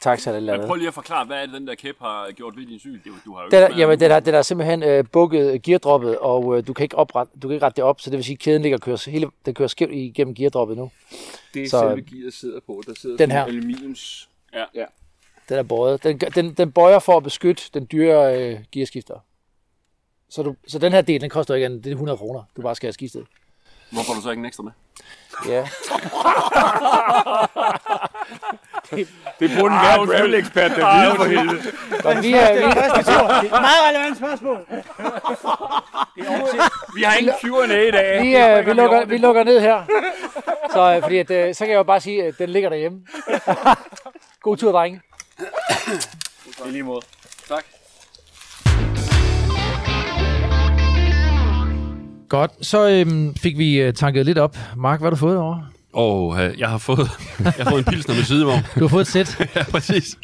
taxa 0.00 0.30
eller 0.30 0.32
et 0.32 0.36
eller 0.36 0.52
Men 0.52 0.54
andet. 0.60 0.68
prøv 0.68 0.76
lige 0.76 0.88
at 0.88 0.94
forklare, 0.94 1.26
hvad 1.26 1.36
er 1.36 1.46
det, 1.46 1.54
den 1.54 1.66
der 1.66 1.74
kæp 1.74 1.96
har 2.00 2.30
gjort 2.32 2.56
ved 2.56 2.66
din 2.66 2.78
cykel? 2.78 3.00
Det, 3.04 3.12
du 3.24 3.34
har 3.34 3.42
jo 3.42 3.48
Den 3.50 3.62
er, 3.62 3.76
jamen, 3.76 4.00
den 4.00 4.10
er, 4.10 4.20
den 4.20 4.34
er 4.34 4.42
simpelthen 4.42 4.82
øh, 4.82 5.04
bukket 5.12 5.62
geardroppet, 5.62 6.18
og 6.18 6.58
øh, 6.58 6.66
du, 6.66 6.72
kan 6.72 6.82
ikke 6.82 6.96
oprette, 6.98 7.32
du 7.42 7.48
kan 7.48 7.54
ikke 7.54 7.66
rette 7.66 7.76
det 7.76 7.84
op, 7.84 8.00
så 8.00 8.10
det 8.10 8.16
vil 8.16 8.24
sige, 8.24 8.34
at 8.34 8.38
kæden 8.38 8.62
ligger 8.62 8.78
og 8.78 8.82
kører, 8.82 9.10
hele, 9.10 9.26
den 9.46 9.54
kører 9.54 9.68
skævt 9.68 9.92
igennem 9.92 10.34
geardroppet 10.34 10.76
nu. 10.76 10.90
det 11.54 11.62
er 11.62 11.68
så- 11.68 11.80
selve 11.80 12.02
gearet 12.02 12.34
sidder 12.34 12.60
på. 12.66 12.82
Der 12.86 12.94
sidder 13.00 13.16
Den 13.16 13.30
her. 13.30 13.44
en 13.44 13.48
aluminiums... 13.50 14.28
Ja, 14.54 14.64
ja. 14.74 14.84
Den 15.48 15.58
er 15.58 15.62
bøjet. 15.62 16.04
Den, 16.04 16.18
den, 16.18 16.52
den 16.54 16.72
bøjer 16.72 16.98
for 16.98 17.16
at 17.16 17.22
beskytte 17.22 17.62
den 17.74 17.88
dyre 17.92 18.42
øh, 18.52 18.58
gearskifter. 18.72 19.14
Så, 20.30 20.42
du, 20.42 20.54
så 20.68 20.78
den 20.78 20.92
her 20.92 21.00
del, 21.00 21.20
den 21.20 21.30
koster 21.30 21.54
ikke 21.54 21.64
andet, 21.64 21.84
det 21.84 21.90
er 21.90 21.94
100 21.94 22.18
kroner, 22.18 22.42
du 22.56 22.62
bare 22.62 22.74
skal 22.74 22.86
have 22.86 22.92
skiftet. 22.92 23.26
Hvorfor 23.90 24.14
du 24.14 24.20
så 24.20 24.30
ikke 24.30 24.40
en 24.40 24.46
ekstra 24.46 24.62
med? 24.62 24.72
Ja. 25.48 25.68
Det 29.40 29.50
burde 29.58 29.74
en 29.74 29.80
være 29.80 30.06
gravel-ekspert, 30.06 30.70
der 30.70 31.08
ved 31.08 31.16
for 31.16 31.24
helvede. 31.24 31.62
Og 32.04 32.22
vi 32.22 32.32
er, 32.32 32.54
vi, 33.42 33.48
Meget 33.50 33.88
relevant 33.88 34.16
spørgsmål. 34.16 34.66
Vi 36.96 37.02
har 37.02 37.16
ingen 37.16 37.34
Q&A 37.40 37.88
i 37.88 37.90
dag. 37.90 38.22
vi, 38.22 38.36
øh, 38.36 38.66
vi, 38.66 38.72
lukker, 38.72 39.04
vi 39.04 39.18
lukker 39.18 39.44
ned 39.44 39.60
her. 39.60 39.84
Så, 40.72 40.94
øh, 40.96 41.02
fordi 41.02 41.18
at, 41.18 41.30
øh, 41.30 41.54
så 41.54 41.64
kan 41.64 41.70
jeg 41.70 41.78
jo 41.78 41.82
bare 41.82 42.00
sige, 42.00 42.24
at 42.24 42.38
den 42.38 42.48
ligger 42.48 42.68
derhjemme. 42.68 43.00
God 44.42 44.56
tur, 44.56 44.72
drenge. 44.72 45.00
I 46.66 46.70
lige 46.70 46.82
måde. 46.82 47.00
Godt, 52.28 52.50
så 52.66 52.88
øhm, 52.88 53.34
fik 53.34 53.58
vi 53.58 53.80
øh, 53.80 53.94
tanket 53.94 54.26
lidt 54.26 54.38
op. 54.38 54.58
Mark, 54.76 55.00
hvad 55.00 55.06
har 55.06 55.10
du 55.10 55.16
fået 55.16 55.38
over? 55.38 55.58
Og 55.92 56.44
øh, 56.44 56.58
jeg 56.60 56.68
har 56.68 56.78
fået, 56.78 57.10
jeg 57.38 57.52
har 57.58 57.70
fået 57.70 57.78
en 57.86 57.92
pilsner 57.92 58.14
med 58.14 58.24
sidevogn. 58.24 58.62
Du 58.74 58.80
har 58.80 58.88
fået 58.88 59.00
et 59.00 59.06
sæt, 59.08 59.38
ja, 59.56 59.64
præcis. 59.64 60.18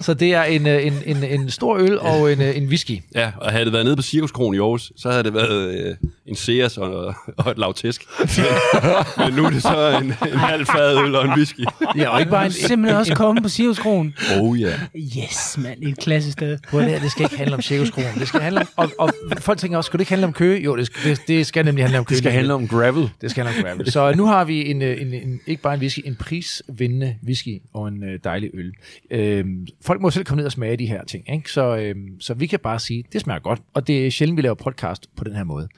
så 0.00 0.14
det 0.14 0.34
er 0.34 0.42
en, 0.42 0.66
øh, 0.66 0.86
en, 0.86 0.92
en, 1.06 1.24
en 1.24 1.50
stor 1.50 1.76
øl 1.76 1.98
og 1.98 2.32
en, 2.32 2.40
øh, 2.42 2.56
en 2.56 2.66
whisky. 2.68 3.02
Ja, 3.14 3.32
og 3.36 3.52
havde 3.52 3.64
det 3.64 3.72
været 3.72 3.84
nede 3.84 3.96
på 3.96 4.02
Cirkuskronen 4.02 4.54
i 4.54 4.58
Aarhus, 4.58 4.92
så 4.96 5.10
havde 5.10 5.24
det 5.24 5.34
været 5.34 5.74
øh, 5.74 5.96
en 6.30 6.36
Sears 6.36 6.78
og, 6.78 7.14
og 7.36 7.50
et 7.50 7.58
lavtæsk. 7.58 8.06
Men 9.18 9.34
nu 9.34 9.44
er 9.44 9.50
det 9.50 9.62
så 9.62 9.98
en, 10.02 10.06
en 10.06 10.38
halv 10.38 10.66
fad 10.66 10.98
øl 10.98 11.14
og 11.14 11.24
en 11.24 11.30
whisky. 11.30 11.64
Ja, 11.96 12.08
og 12.08 12.20
ikke 12.20 12.30
bare 12.30 12.46
en, 12.46 12.52
simpelthen 12.52 12.98
også 12.98 13.14
kommet 13.14 13.42
på 13.42 13.48
Siriuskronen. 13.48 14.14
Oh 14.40 14.60
ja. 14.60 14.66
Yeah. 14.66 14.78
Yes, 14.96 15.58
mand. 15.58 15.82
Et 15.82 15.98
klasse 15.98 16.32
sted. 16.32 16.58
Prøv 16.70 16.80
det 16.80 16.90
her, 16.90 17.00
det 17.00 17.10
skal 17.10 17.22
ikke 17.22 17.36
handle 17.36 17.54
om 17.54 17.62
Cirkuskronen. 17.62 18.14
Det 18.18 18.28
skal 18.28 18.40
handle 18.40 18.60
om, 18.60 18.66
og, 18.76 18.90
og 18.98 19.10
folk 19.38 19.58
tænker 19.58 19.76
også, 19.76 19.86
skulle 19.86 19.98
det 19.98 20.02
ikke 20.02 20.12
handle 20.12 20.26
om 20.26 20.32
Køge? 20.32 20.62
Jo, 20.62 20.76
det 20.76 20.86
skal, 20.86 21.10
det, 21.10 21.22
det 21.28 21.46
skal 21.46 21.64
nemlig 21.64 21.84
handle 21.84 21.98
om 21.98 22.04
Køge. 22.04 22.16
Det 22.16 22.24
skal 22.24 22.32
handle 22.32 22.54
om 22.54 22.68
gravel. 22.68 23.10
Det 23.20 23.30
skal 23.30 23.44
handle 23.44 23.58
om 23.60 23.64
gravel. 23.64 23.92
Så 23.92 24.14
nu 24.16 24.26
har 24.26 24.44
vi 24.44 24.70
en, 24.70 24.82
øh, 24.82 25.02
en, 25.02 25.14
en, 25.14 25.40
ikke 25.46 25.62
bare 25.62 25.74
en 25.74 25.80
whisky, 25.80 26.00
en 26.04 26.16
prisvindende 26.16 27.16
whisky 27.24 27.62
og 27.72 27.88
en 27.88 28.04
øh, 28.04 28.18
dejlig 28.24 28.50
øl. 28.54 28.72
Øhm, 29.10 29.66
folk 29.80 30.00
må 30.00 30.10
selv 30.10 30.24
komme 30.24 30.36
ned 30.36 30.46
og 30.46 30.52
smage 30.52 30.76
de 30.76 30.86
her 30.86 31.04
ting, 31.04 31.32
ikke? 31.32 31.52
Så, 31.52 31.76
øhm, 31.76 32.20
så 32.20 32.34
vi 32.34 32.46
kan 32.46 32.58
bare 32.58 32.80
sige, 32.80 33.04
det 33.12 33.20
smager 33.20 33.40
godt, 33.40 33.60
og 33.74 33.86
det 33.86 34.06
er 34.06 34.10
sjældent, 34.10 34.36
vi 34.36 34.42
laver 34.42 34.54
podcast 34.54 35.06
på 35.16 35.24
den 35.24 35.34
her 35.34 35.44
måde. 35.44 35.68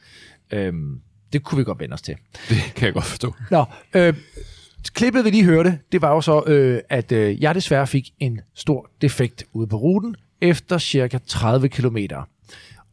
Øhm, 0.53 1.01
det 1.33 1.43
kunne 1.43 1.59
vi 1.59 1.65
godt 1.65 1.81
vende 1.81 1.95
os 1.95 2.03
til. 2.03 2.17
Det 2.49 2.57
kan 2.75 2.87
jeg 2.87 2.93
godt 2.95 3.05
forstå. 3.05 3.35
Nå, 3.51 3.65
øh, 3.95 4.15
klippet 4.95 5.25
vi 5.25 5.31
lige 5.31 5.45
hørte, 5.45 5.79
det 5.93 6.03
var 6.03 6.11
jo 6.11 6.21
så, 6.21 6.43
øh, 6.47 6.81
at 6.89 7.13
øh, 7.13 7.43
jeg 7.43 7.55
desværre 7.55 7.87
fik 7.87 8.11
en 8.19 8.41
stor 8.55 8.91
defekt 9.01 9.45
ude 9.53 9.67
på 9.67 9.77
ruten 9.77 10.17
efter 10.41 10.79
cirka 10.79 11.19
30 11.27 11.69
kilometer. 11.69 12.29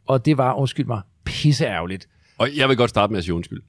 Og 0.06 0.24
det 0.26 0.38
var, 0.38 0.54
undskyld 0.54 0.86
mig, 0.86 1.00
pisseærgerligt. 1.24 2.08
Og 2.38 2.56
jeg 2.56 2.68
vil 2.68 2.76
godt 2.76 2.90
starte 2.90 3.10
med 3.12 3.18
at 3.18 3.24
sige 3.24 3.34
undskyld. 3.34 3.62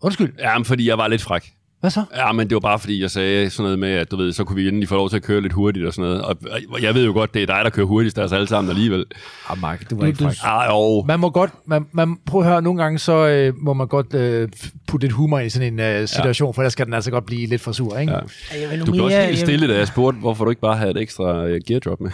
Undskyld, 0.00 0.32
Ja, 0.38 0.58
men 0.58 0.64
fordi 0.64 0.88
jeg 0.88 0.98
var 0.98 1.08
lidt 1.08 1.22
fræk. 1.22 1.52
Hvad 1.80 1.90
så? 1.90 2.04
Ja, 2.16 2.32
men 2.32 2.48
det 2.48 2.54
var 2.54 2.60
bare 2.60 2.78
fordi, 2.78 3.02
jeg 3.02 3.10
sagde 3.10 3.50
sådan 3.50 3.62
noget 3.64 3.78
med, 3.78 3.88
at 3.92 4.10
du 4.10 4.16
ved, 4.16 4.32
så 4.32 4.44
kunne 4.44 4.56
vi 4.56 4.68
endelig 4.68 4.88
få 4.88 4.94
lov 4.94 5.08
til 5.10 5.16
at 5.16 5.22
køre 5.22 5.40
lidt 5.40 5.52
hurtigt 5.52 5.86
og 5.86 5.92
sådan 5.94 6.10
noget. 6.10 6.22
Og 6.24 6.36
jeg 6.82 6.94
ved 6.94 7.04
jo 7.04 7.12
godt, 7.12 7.34
det 7.34 7.42
er 7.42 7.46
dig, 7.46 7.60
der 7.64 7.70
kører 7.70 7.86
hurtigst 7.86 8.18
af 8.18 8.22
os 8.24 8.32
alle 8.32 8.46
sammen 8.46 8.70
alligevel. 8.70 9.04
Ah, 9.50 9.60
Mark, 9.60 9.90
du 9.90 9.94
var 9.96 10.00
Du- 10.02 10.06
ikke 10.06 10.18
fræk. 10.18 10.34
Ah, 10.44 10.68
jo. 10.70 11.04
Man 11.08 11.20
må 11.20 11.30
godt, 11.30 11.50
man, 11.66 11.86
man, 11.92 12.16
prøv 12.26 12.40
at 12.40 12.46
høre, 12.46 12.62
nogle 12.62 12.82
gange 12.82 12.98
så 12.98 13.26
øh, 13.28 13.52
må 13.56 13.72
man 13.74 13.86
godt 13.88 14.14
øh, 14.14 14.48
putte 14.86 15.04
lidt 15.06 15.12
humor 15.12 15.38
i 15.38 15.48
sådan 15.48 15.72
en 15.72 15.80
øh, 15.80 16.08
situation, 16.08 16.48
ja. 16.48 16.52
for 16.56 16.62
ellers 16.62 16.72
skal 16.72 16.86
den 16.86 16.94
altså 16.94 17.10
godt 17.10 17.26
blive 17.26 17.46
lidt 17.46 17.60
for 17.60 17.72
sur, 17.72 17.98
ikke? 17.98 18.12
Ja. 18.12 18.18
Ja. 18.54 18.60
Jeg 18.60 18.70
vil 18.70 18.78
nu 18.78 18.84
Du 18.86 18.92
blev 18.92 19.04
også 19.04 19.16
helt 19.20 19.28
jeg- 19.30 19.38
stille, 19.38 19.68
da 19.68 19.78
jeg 19.78 19.88
spurgte, 19.88 20.20
hvorfor 20.20 20.44
du 20.44 20.50
ikke 20.50 20.62
bare 20.62 20.76
havde 20.76 20.90
et 20.90 20.96
ekstra 20.96 21.46
øh, 21.46 21.60
gear 21.66 21.80
drop 21.80 22.00
med. 22.00 22.10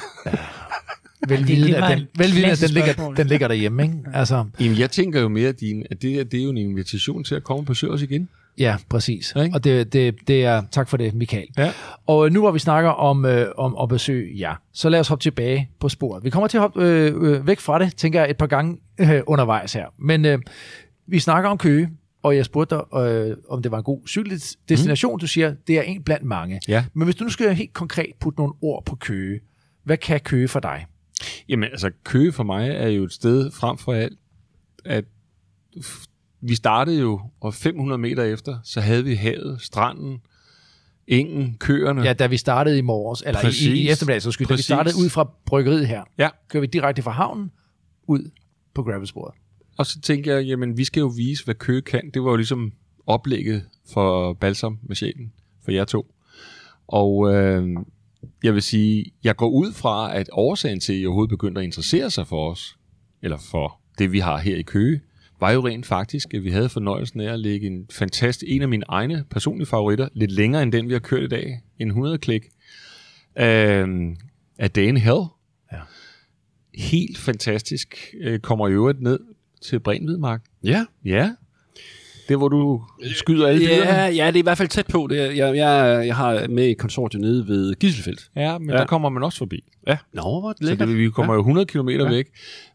Velvidende, 1.29 1.66
det 1.68 1.81
var 1.81 1.87
at 1.88 1.98
den, 1.98 2.07
velvidende, 2.18 2.50
at 2.53 2.61
den 2.61 2.70
ligger, 2.70 3.14
den 3.16 3.27
ligger 3.27 3.48
derhjemme, 3.48 3.83
ikke? 3.83 3.94
Altså, 4.14 4.44
Jamen, 4.61 4.79
jeg 4.79 4.90
tænker 4.90 5.20
jo 5.20 5.29
mere, 5.29 5.53
din, 5.53 5.83
at 5.90 6.03
det, 6.03 6.11
her, 6.11 6.24
det 6.24 6.40
er 6.40 6.44
jo 6.44 6.50
en 6.50 6.59
invitation 6.59 7.24
til 7.24 7.35
at 7.35 7.44
komme 7.44 7.61
og 7.62 7.66
besøge 7.66 7.92
os 7.92 8.03
igen. 8.03 8.29
Ja, 8.58 8.76
præcis. 8.88 9.34
Ikke? 9.36 9.54
Og 9.54 9.64
det, 9.64 9.92
det, 9.92 10.14
det 10.28 10.44
er, 10.44 10.62
tak 10.70 10.88
for 10.88 10.96
det, 10.96 11.14
Michael. 11.14 11.48
Ja. 11.58 11.72
Og 12.06 12.32
nu 12.32 12.40
hvor 12.40 12.50
vi 12.50 12.58
snakker 12.58 12.90
om, 12.90 13.24
øh, 13.24 13.46
om 13.56 13.76
at 13.82 13.88
besøge 13.88 14.40
jer, 14.40 14.54
så 14.72 14.88
lad 14.88 15.00
os 15.00 15.08
hoppe 15.08 15.22
tilbage 15.22 15.70
på 15.80 15.88
sporet. 15.88 16.24
Vi 16.24 16.30
kommer 16.30 16.48
til 16.48 16.56
at 16.56 16.62
hoppe 16.62 16.84
øh, 16.84 17.14
øh, 17.22 17.46
væk 17.46 17.60
fra 17.60 17.78
det, 17.78 17.96
tænker 17.96 18.20
jeg, 18.20 18.30
et 18.30 18.36
par 18.36 18.46
gange 18.46 18.78
øh, 19.00 19.22
undervejs 19.26 19.72
her. 19.72 19.86
Men 19.98 20.24
øh, 20.24 20.38
vi 21.06 21.18
snakker 21.18 21.50
om 21.50 21.58
Køge, 21.58 21.90
og 22.22 22.36
jeg 22.36 22.44
spurgte 22.44 22.74
dig, 22.74 23.00
øh, 23.00 23.36
om 23.48 23.62
det 23.62 23.72
var 23.72 23.78
en 23.78 23.84
god 23.84 24.06
cykeldestination. 24.08 25.14
Mm. 25.14 25.18
Du 25.18 25.26
siger, 25.26 25.54
det 25.66 25.78
er 25.78 25.82
en 25.82 26.02
blandt 26.02 26.24
mange. 26.24 26.60
Ja. 26.68 26.84
Men 26.94 27.04
hvis 27.04 27.16
du 27.16 27.24
nu 27.24 27.30
skal 27.30 27.54
helt 27.54 27.72
konkret 27.72 28.12
putte 28.20 28.40
nogle 28.40 28.54
ord 28.62 28.84
på 28.84 28.96
Køge, 28.96 29.40
hvad 29.84 29.96
kan 29.96 30.20
Køge 30.20 30.48
for 30.48 30.60
dig? 30.60 30.86
Jamen, 31.48 31.68
altså, 31.70 31.90
Køge 32.04 32.32
for 32.32 32.42
mig 32.42 32.70
er 32.70 32.88
jo 32.88 33.04
et 33.04 33.12
sted 33.12 33.50
frem 33.50 33.78
for 33.78 33.92
alt, 33.92 34.18
at 34.84 35.04
vi 36.48 36.54
startede 36.54 37.00
jo, 37.00 37.20
og 37.40 37.54
500 37.54 37.98
meter 37.98 38.22
efter, 38.24 38.59
så 38.64 38.80
havde 38.80 39.04
vi 39.04 39.14
havet, 39.14 39.61
stranden, 39.61 40.20
engen, 41.07 41.57
køerne. 41.61 42.02
Ja, 42.02 42.12
da 42.12 42.26
vi 42.26 42.37
startede 42.37 42.78
i 42.78 42.83
morges, 42.83 43.22
eller 43.26 43.40
i, 43.40 43.42
i, 43.42 43.46
i 43.46 43.48
Præcis. 43.48 43.90
eftermiddag, 43.90 44.22
så 44.22 44.30
da 44.30 44.37
vi 44.38 44.44
Præcis. 44.46 44.64
startede 44.64 44.94
ud 45.04 45.09
fra 45.09 45.30
bryggeriet 45.46 45.88
her, 45.88 46.02
Ja. 46.18 46.28
kører 46.48 46.61
vi 46.61 46.66
direkte 46.66 47.02
fra 47.02 47.11
havnen 47.11 47.50
ud 48.07 48.30
på 48.74 48.83
gravelsporet. 48.83 49.35
Og 49.78 49.87
så 49.87 50.00
tænkte 50.00 50.30
jeg, 50.30 50.44
jamen, 50.44 50.76
vi 50.76 50.85
skal 50.85 51.00
jo 51.00 51.07
vise, 51.07 51.44
hvad 51.44 51.54
Køge 51.54 51.83
kan. 51.83 52.11
Det 52.14 52.22
var 52.22 52.30
jo 52.30 52.37
ligesom 52.37 52.72
oplægget 53.07 53.64
for 53.92 54.33
Balsam 54.33 54.78
med 54.83 54.96
sjælen, 54.96 55.33
for 55.64 55.70
jer 55.72 55.85
to. 55.85 56.14
Og 56.87 57.35
øh, 57.35 57.68
jeg 58.42 58.54
vil 58.54 58.62
sige, 58.62 59.04
jeg 59.24 59.37
går 59.37 59.48
ud 59.48 59.72
fra, 59.72 60.16
at 60.16 60.28
årsagen 60.33 60.80
til, 60.80 60.92
at 60.92 60.98
I 60.98 61.07
overhovedet 61.07 61.30
begyndte 61.30 61.61
at 61.61 61.64
interessere 61.64 62.11
sig 62.11 62.26
for 62.26 62.50
os, 62.50 62.76
eller 63.22 63.37
for 63.50 63.80
det, 63.98 64.12
vi 64.12 64.18
har 64.18 64.38
her 64.38 64.57
i 64.57 64.62
Køge, 64.62 65.00
var 65.44 65.52
jo 65.52 65.66
rent 65.66 65.87
faktisk, 65.87 66.35
at 66.35 66.44
vi 66.44 66.50
havde 66.50 66.68
fornøjelsen 66.68 67.20
af 67.20 67.33
at 67.33 67.40
lægge 67.40 67.66
en 67.66 67.87
fantastisk, 67.90 68.52
en 68.52 68.62
af 68.62 68.68
mine 68.68 68.85
egne 68.88 69.24
personlige 69.30 69.66
favoritter, 69.66 70.09
lidt 70.14 70.30
længere 70.30 70.62
end 70.62 70.72
den, 70.72 70.88
vi 70.88 70.92
har 70.92 71.00
kørt 71.00 71.22
i 71.22 71.28
dag, 71.28 71.61
en 71.78 71.88
100 71.88 72.18
klik, 72.18 72.44
øh, 73.38 73.88
af 74.59 74.70
Dane 74.74 75.00
Hell. 75.00 75.22
Ja. 75.72 75.78
Helt 76.74 77.18
fantastisk. 77.18 78.14
Øh, 78.20 78.38
kommer 78.38 78.68
i 78.68 78.72
øvrigt 78.72 79.02
ned 79.02 79.20
til 79.62 79.80
Brenvidmark. 79.80 80.42
Ja. 80.62 80.85
Ja. 81.04 81.30
Det, 82.28 82.37
hvor 82.37 82.48
du 82.48 82.83
skyder 83.14 83.48
alle 83.48 83.61
dyrene. 83.61 83.90
Ja, 83.90 84.07
ja, 84.07 84.26
det 84.26 84.37
er 84.37 84.38
i 84.38 84.42
hvert 84.42 84.59
fald 84.59 84.68
tæt 84.68 84.87
på. 84.87 85.07
Det 85.11 85.20
er, 85.20 85.30
jeg, 85.30 85.57
jeg, 85.57 86.02
jeg 86.07 86.16
har 86.16 86.48
med 86.48 86.64
i 86.64 86.74
konsortiet 86.74 87.20
nede 87.20 87.48
ved 87.48 87.74
Gisselfeldt. 87.74 88.30
Ja, 88.37 88.59
men 88.59 88.68
ja. 88.68 88.74
Ja. 88.74 88.80
der 88.80 88.87
kommer 88.87 89.09
man 89.09 89.22
også 89.22 89.38
forbi. 89.38 89.64
Ja. 89.87 89.98
Nå, 90.12 90.40
hvor 90.40 90.52
det 90.52 90.68
Så 90.68 90.74
det, 90.74 90.98
vi 90.98 91.11
kommer 91.11 91.35
jo 91.35 91.40
100 91.40 91.66
km 91.66 91.88
ja. 91.88 92.09
væk. 92.09 92.26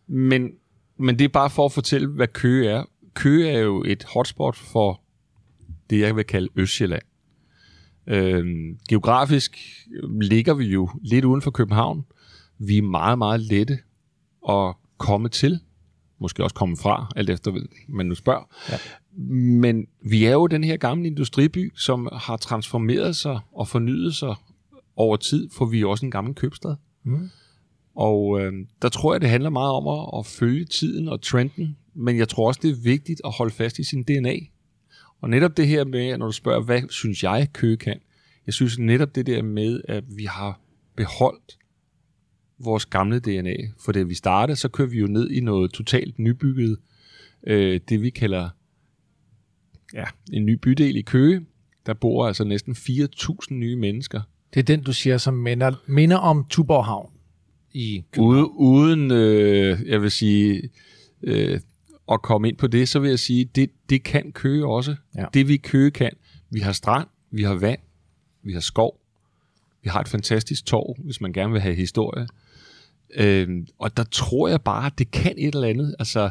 Men, 0.07 0.51
men 0.99 1.19
det 1.19 1.25
er 1.25 1.29
bare 1.29 1.49
for 1.49 1.65
at 1.65 1.71
fortælle, 1.71 2.07
hvad 2.07 2.27
Køge 2.27 2.69
er. 2.69 2.83
Køge 3.13 3.49
er 3.49 3.59
jo 3.59 3.83
et 3.83 4.03
hotspot 4.03 4.57
for 4.57 5.01
det, 5.89 5.99
jeg 5.99 6.15
vil 6.15 6.23
kalde 6.23 6.49
Østjylland. 6.55 7.01
Øhm, 8.07 8.79
geografisk 8.89 9.57
ligger 10.21 10.53
vi 10.53 10.65
jo 10.65 10.89
lidt 11.01 11.25
uden 11.25 11.41
for 11.41 11.51
København. 11.51 12.05
Vi 12.57 12.77
er 12.77 12.81
meget, 12.81 13.17
meget 13.17 13.41
lette 13.41 13.79
at 14.49 14.75
komme 14.97 15.29
til. 15.29 15.59
Måske 16.19 16.43
også 16.43 16.55
komme 16.55 16.77
fra, 16.77 17.11
alt 17.15 17.29
efter 17.29 17.51
man 17.87 18.05
nu 18.05 18.15
spørger. 18.15 18.43
Ja. 18.69 18.77
Men 19.61 19.87
vi 20.01 20.25
er 20.25 20.31
jo 20.31 20.47
den 20.47 20.63
her 20.63 20.77
gamle 20.77 21.07
industriby, 21.07 21.71
som 21.75 22.09
har 22.13 22.37
transformeret 22.37 23.15
sig 23.15 23.39
og 23.53 23.67
fornyet 23.67 24.15
sig 24.15 24.35
over 24.95 25.17
tid, 25.17 25.49
for 25.57 25.65
vi 25.65 25.81
er 25.81 25.87
også 25.87 26.05
en 26.05 26.11
gammel 26.11 26.35
købstad. 26.35 26.75
Og 27.99 28.41
øh, 28.41 28.53
der 28.81 28.89
tror 28.89 29.13
jeg, 29.13 29.21
det 29.21 29.29
handler 29.29 29.49
meget 29.49 29.71
om 29.71 29.87
at, 29.87 30.19
at 30.19 30.25
følge 30.25 30.65
tiden 30.65 31.07
og 31.07 31.21
trenden, 31.21 31.77
men 31.93 32.17
jeg 32.17 32.29
tror 32.29 32.47
også, 32.47 32.59
det 32.63 32.71
er 32.71 32.81
vigtigt 32.83 33.21
at 33.25 33.31
holde 33.31 33.53
fast 33.53 33.79
i 33.79 33.83
sin 33.83 34.03
DNA. 34.03 34.35
Og 35.21 35.29
netop 35.29 35.57
det 35.57 35.67
her 35.67 35.85
med, 35.85 36.17
når 36.17 36.25
du 36.25 36.31
spørger, 36.31 36.61
hvad 36.61 36.81
synes 36.89 37.23
jeg, 37.23 37.47
Køge 37.53 37.77
kan? 37.77 37.99
Jeg 38.45 38.53
synes 38.53 38.79
netop 38.79 39.15
det 39.15 39.25
der 39.25 39.41
med, 39.41 39.81
at 39.87 40.03
vi 40.17 40.25
har 40.25 40.61
beholdt 40.95 41.57
vores 42.59 42.85
gamle 42.85 43.19
DNA. 43.19 43.55
For 43.85 43.91
da 43.91 44.03
vi 44.03 44.13
startede, 44.13 44.55
så 44.55 44.69
kører 44.69 44.87
vi 44.87 44.99
jo 44.99 45.07
ned 45.07 45.29
i 45.29 45.39
noget 45.39 45.71
totalt 45.71 46.19
nybygget, 46.19 46.77
øh, 47.47 47.79
det 47.89 48.01
vi 48.01 48.09
kalder 48.09 48.49
ja, 49.93 50.05
en 50.33 50.45
ny 50.45 50.53
bydel 50.53 50.95
i 50.95 51.01
Køge. 51.01 51.45
Der 51.85 51.93
bor 51.93 52.27
altså 52.27 52.43
næsten 52.43 52.73
4.000 52.73 53.53
nye 53.53 53.75
mennesker. 53.75 54.21
Det 54.53 54.59
er 54.59 54.63
den, 54.63 54.83
du 54.83 54.93
siger, 54.93 55.17
som 55.17 55.33
minder, 55.33 55.71
minder 55.87 56.17
om 56.17 56.45
Tuborg 56.49 56.85
Havn 56.85 57.18
i 57.73 58.03
København. 58.11 58.37
Ude, 58.37 58.51
uden, 58.51 59.11
øh, 59.11 59.79
jeg 59.85 60.01
vil 60.01 60.11
sige, 60.11 60.69
øh, 61.23 61.59
at 62.11 62.21
komme 62.21 62.47
ind 62.47 62.57
på 62.57 62.67
det, 62.67 62.89
så 62.89 62.99
vil 62.99 63.09
jeg 63.09 63.19
sige, 63.19 63.45
det, 63.45 63.69
det 63.89 64.03
kan 64.03 64.31
Køge 64.31 64.65
også. 64.65 64.95
Ja. 65.15 65.25
Det 65.33 65.47
vi 65.47 65.57
Køge 65.57 65.91
kan. 65.91 66.11
Vi 66.49 66.59
har 66.59 66.71
strand, 66.71 67.07
vi 67.31 67.43
har 67.43 67.53
vand, 67.53 67.79
vi 68.43 68.53
har 68.53 68.59
skov, 68.59 68.99
vi 69.83 69.89
har 69.89 70.01
et 70.01 70.07
fantastisk 70.07 70.65
torv, 70.65 70.97
hvis 71.03 71.21
man 71.21 71.33
gerne 71.33 71.51
vil 71.51 71.61
have 71.61 71.75
historie. 71.75 72.27
Øh, 73.15 73.49
og 73.79 73.97
der 73.97 74.03
tror 74.03 74.47
jeg 74.47 74.61
bare, 74.61 74.91
det 74.97 75.11
kan 75.11 75.33
et 75.37 75.55
eller 75.55 75.67
andet. 75.67 75.95
Altså, 75.99 76.29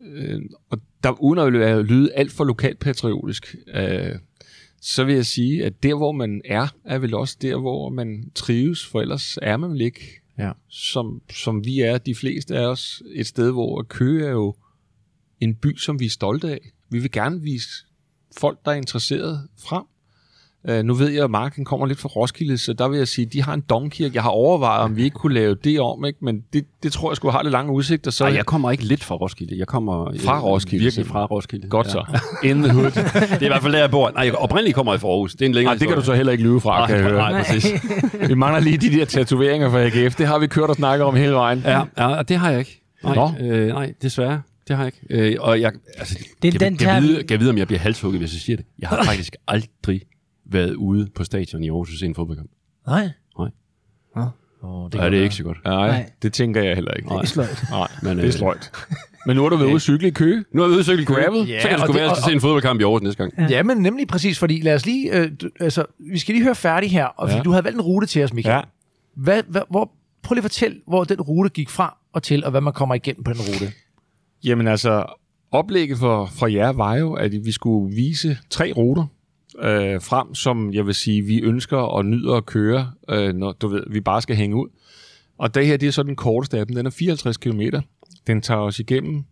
øh, 0.00 0.42
og 0.70 0.80
der, 1.04 1.22
uden 1.22 1.62
at 1.62 1.84
lyde 1.84 2.12
alt 2.12 2.32
for 2.32 2.44
lokalpatriotisk, 2.44 3.56
øh, 3.74 4.18
så 4.80 5.04
vil 5.04 5.14
jeg 5.14 5.26
sige, 5.26 5.64
at 5.64 5.82
der, 5.82 5.94
hvor 5.94 6.12
man 6.12 6.40
er, 6.44 6.66
er 6.84 6.98
vel 6.98 7.14
også 7.14 7.36
der, 7.42 7.56
hvor 7.56 7.88
man 7.88 8.30
trives, 8.34 8.86
for 8.86 9.00
ellers 9.00 9.38
er 9.42 9.56
man 9.56 9.70
vel 9.70 9.80
ikke 9.80 10.20
Ja. 10.38 10.52
som, 10.68 11.22
som 11.30 11.64
vi 11.64 11.80
er, 11.80 11.98
de 11.98 12.14
fleste 12.14 12.56
af 12.56 12.66
os, 12.66 13.02
et 13.14 13.26
sted, 13.26 13.50
hvor 13.50 13.82
Køge 13.82 14.26
er 14.26 14.30
jo 14.30 14.54
en 15.40 15.54
by, 15.54 15.76
som 15.76 16.00
vi 16.00 16.04
er 16.04 16.10
stolte 16.10 16.50
af. 16.50 16.72
Vi 16.90 16.98
vil 16.98 17.10
gerne 17.10 17.42
vise 17.42 17.68
folk, 18.38 18.64
der 18.64 18.70
er 18.70 18.74
interesseret 18.74 19.48
frem. 19.58 19.84
Uh, 20.68 20.82
nu 20.82 20.94
ved 20.94 21.08
jeg, 21.10 21.24
at 21.24 21.30
Marken 21.30 21.64
kommer 21.64 21.86
lidt 21.86 21.98
fra 21.98 22.08
Roskilde, 22.08 22.58
så 22.58 22.72
der 22.72 22.88
vil 22.88 22.98
jeg 22.98 23.08
sige, 23.08 23.26
de 23.26 23.42
har 23.42 23.54
en 23.54 23.60
domkirke. 23.60 24.14
Jeg 24.14 24.22
har 24.22 24.30
overvejet, 24.30 24.82
om 24.82 24.96
vi 24.96 25.04
ikke 25.04 25.14
kunne 25.14 25.34
lave 25.34 25.54
det 25.64 25.80
om, 25.80 26.04
ikke? 26.04 26.18
men 26.24 26.40
det, 26.52 26.64
det 26.82 26.92
tror 26.92 27.10
jeg 27.10 27.16
skulle 27.16 27.32
have 27.32 27.42
lidt 27.44 27.52
lange 27.52 27.72
udsigter. 27.72 28.10
Så 28.10 28.24
Nej, 28.24 28.34
jeg 28.34 28.46
kommer 28.46 28.70
ikke 28.70 28.84
lidt 28.84 29.04
fra 29.04 29.14
Roskilde. 29.14 29.58
Jeg 29.58 29.66
kommer 29.66 30.12
Fra 30.24 30.36
øh, 30.36 30.42
Roskilde, 30.44 30.84
Virkelig 30.84 31.06
fra 31.06 31.24
Roskilde. 31.26 31.68
Godt 31.68 31.86
ja. 31.86 31.90
så. 31.92 32.04
In 32.48 32.62
the 32.62 32.72
hood. 32.72 32.90
Det 32.90 32.96
er 33.32 33.42
i 33.42 33.46
hvert 33.46 33.62
fald 33.62 33.72
der, 33.72 33.78
jeg 33.78 33.90
bor. 33.90 34.10
Nej, 34.14 34.24
jeg 34.24 34.34
oprindeligt 34.34 34.74
kommer 34.74 34.92
jeg 34.92 35.00
fra 35.00 35.08
Aarhus. 35.08 35.32
Det 35.32 35.42
er 35.42 35.46
en 35.46 35.52
længere 35.54 35.74
Nej, 35.74 35.78
det 35.78 35.88
kan 35.88 35.96
du 35.96 36.02
så 36.04 36.14
heller 36.14 36.32
ikke 36.32 36.44
lyve 36.44 36.60
fra, 36.60 36.78
Nej, 36.78 36.86
kan 36.86 36.96
jeg 36.96 37.04
høre. 37.04 37.16
nej, 37.32 37.42
præcis. 37.44 37.82
Vi 38.28 38.34
mangler 38.34 38.60
lige 38.60 38.76
de 38.76 38.90
der 38.98 39.04
tatoveringer 39.04 39.70
fra 39.70 39.80
AGF. 39.82 40.14
Det 40.14 40.26
har 40.26 40.38
vi 40.38 40.46
kørt 40.46 40.70
og 40.70 40.76
snakket 40.76 41.04
om 41.06 41.16
hele 41.16 41.32
vejen. 41.32 41.62
Ja, 41.64 41.82
ja, 41.98 42.06
og 42.16 42.28
det 42.28 42.36
har 42.36 42.50
jeg 42.50 42.58
ikke. 42.58 42.82
Nej, 43.04 43.14
Nå. 43.14 43.30
øh, 43.40 43.66
nej 43.68 43.92
desværre. 44.02 44.42
Det 44.68 44.76
har 44.76 44.84
jeg 44.84 44.92
ikke. 45.10 45.30
Øh, 45.32 45.36
og 45.40 45.60
jeg, 45.60 45.72
altså, 45.98 46.18
Det- 46.42 46.52
jeg, 46.54 46.60
den 46.60 46.80
vi- 46.80 46.84
vide, 47.06 47.24
jeg 47.30 47.40
vide, 47.40 47.50
om 47.50 47.58
jeg 47.58 47.66
bliver 47.66 47.80
halshugget, 47.80 48.20
hvis 48.20 48.32
jeg 48.34 48.40
siger 48.40 48.56
det. 48.56 48.66
Jeg 48.78 48.88
har 48.88 49.04
faktisk 49.10 49.36
aldrig 49.48 50.02
været 50.50 50.74
ude 50.74 51.08
på 51.14 51.24
stadion 51.24 51.64
i 51.64 51.68
Aarhus 51.68 51.92
og 51.92 51.98
se 51.98 52.06
en 52.06 52.14
fodboldkamp. 52.14 52.50
Nej. 52.86 53.08
Nej. 53.38 53.48
Oh, 54.62 54.90
Det, 54.90 54.98
ja, 54.98 55.10
det 55.10 55.18
er 55.18 55.22
ikke 55.22 55.34
så 55.34 55.42
godt. 55.42 55.58
Nej, 55.64 55.86
Nej. 55.86 56.10
det 56.22 56.32
tænker 56.32 56.62
jeg 56.62 56.74
heller 56.74 56.92
ikke. 56.94 57.08
Nej. 57.08 57.16
Det 57.16 57.22
er 57.22 57.28
sløjt. 57.28 57.62
Nej, 57.70 57.88
Men, 58.02 58.16
det 58.16 58.22
er 58.22 58.26
øh, 58.26 58.32
sløjt. 58.32 58.72
Men 59.26 59.36
nu 59.36 59.42
har 59.42 59.48
du 59.48 59.56
ude 59.56 59.74
at 59.74 59.80
cykle 59.82 60.08
i 60.08 60.10
Køge. 60.10 60.44
Nu 60.52 60.62
er 60.62 60.66
vi 60.66 60.72
ude 60.72 60.80
i 60.80 60.84
cykel 60.84 61.06
gravel. 61.06 61.48
Ja, 61.48 61.62
så 61.62 61.68
kan 61.68 61.78
det 61.78 61.84
sgu 61.86 61.92
være, 61.92 62.10
at 62.10 62.16
se 62.16 62.32
en 62.32 62.40
fodboldkamp 62.40 62.80
i 62.80 62.84
Aarhus 62.84 63.02
næste 63.02 63.22
gang. 63.26 63.50
Ja, 63.50 63.62
men 63.62 63.76
nemlig 63.78 64.08
præcis, 64.08 64.38
fordi 64.38 64.60
lad 64.60 64.74
os 64.74 64.86
lige, 64.86 65.18
øh, 65.18 65.30
du, 65.40 65.48
altså, 65.60 65.84
vi 65.98 66.18
skal 66.18 66.34
lige 66.34 66.44
høre 66.44 66.54
færdig 66.54 66.90
her, 66.90 67.04
og 67.04 67.28
fordi 67.28 67.36
Ja. 67.38 67.42
du 67.42 67.50
havde 67.50 67.64
valgt 67.64 67.76
en 67.76 67.82
rute 67.82 68.06
til 68.06 68.24
os, 68.24 68.32
Michael. 68.32 68.54
Ja. 68.54 68.60
Hvad, 69.22 69.42
hvad, 69.48 69.62
hvor, 69.70 69.92
prøv 70.22 70.34
lige 70.34 70.40
at 70.40 70.44
fortæl, 70.44 70.80
hvor 70.86 71.04
den 71.04 71.20
rute 71.20 71.50
gik 71.50 71.68
fra 71.70 71.96
og 72.12 72.22
til, 72.22 72.44
og 72.44 72.50
hvad 72.50 72.60
man 72.60 72.72
kommer 72.72 72.94
igennem 72.94 73.24
på 73.24 73.32
den 73.32 73.40
rute. 73.40 73.72
Jamen 74.44 74.68
altså, 74.68 75.04
oplægget 75.50 75.98
for, 75.98 76.26
for 76.26 76.46
jer 76.46 76.68
var 76.72 76.94
jo, 76.96 77.12
at 77.12 77.32
vi 77.32 77.52
skulle 77.52 77.94
vise 77.96 78.38
tre 78.50 78.72
ruter 78.76 79.06
øh, 79.58 80.02
frem, 80.02 80.34
som 80.34 80.74
jeg 80.74 80.86
vil 80.86 80.94
sige, 80.94 81.22
vi 81.22 81.40
ønsker 81.40 81.76
og 81.76 82.06
nyder 82.06 82.34
at 82.34 82.46
køre, 82.46 82.92
øh, 83.10 83.34
når 83.34 83.52
du 83.52 83.68
ved, 83.68 83.82
vi 83.90 84.00
bare 84.00 84.22
skal 84.22 84.36
hænge 84.36 84.56
ud. 84.56 84.68
Og 85.38 85.54
det 85.54 85.66
her, 85.66 85.76
det 85.76 85.86
er 85.86 85.92
så 85.92 86.02
den 86.02 86.16
korteste 86.16 86.58
af 86.58 86.66
dem. 86.66 86.76
Den 86.76 86.86
er 86.86 86.90
54 86.90 87.36
km. 87.36 87.60
Den 88.26 88.40
tager 88.40 88.60
os 88.60 88.78
igennem 88.78 89.24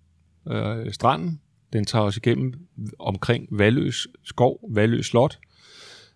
øh, 0.51 0.93
stranden. 0.93 1.41
Den 1.73 1.85
tager 1.85 2.05
os 2.05 2.17
igennem 2.17 2.55
omkring 2.99 3.49
Valøs 3.51 4.07
skov, 4.25 4.61
Valøs 4.71 5.07
slot. 5.07 5.39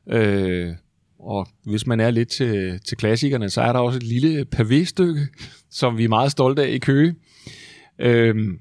Øh, 0.06 0.72
og 1.18 1.48
hvis 1.64 1.86
man 1.86 2.00
er 2.00 2.10
lidt 2.10 2.28
til, 2.28 2.80
til 2.80 2.96
klassikerne, 2.96 3.50
så 3.50 3.60
er 3.60 3.72
der 3.72 3.80
også 3.80 3.96
et 3.96 4.02
lille 4.02 4.46
pavé-stykke, 4.56 5.28
som 5.70 5.98
vi 5.98 6.04
er 6.04 6.08
meget 6.08 6.30
stolte 6.30 6.62
af 6.62 6.70
i 6.70 6.78
Køge. 6.78 7.14
Øhm, 7.98 8.58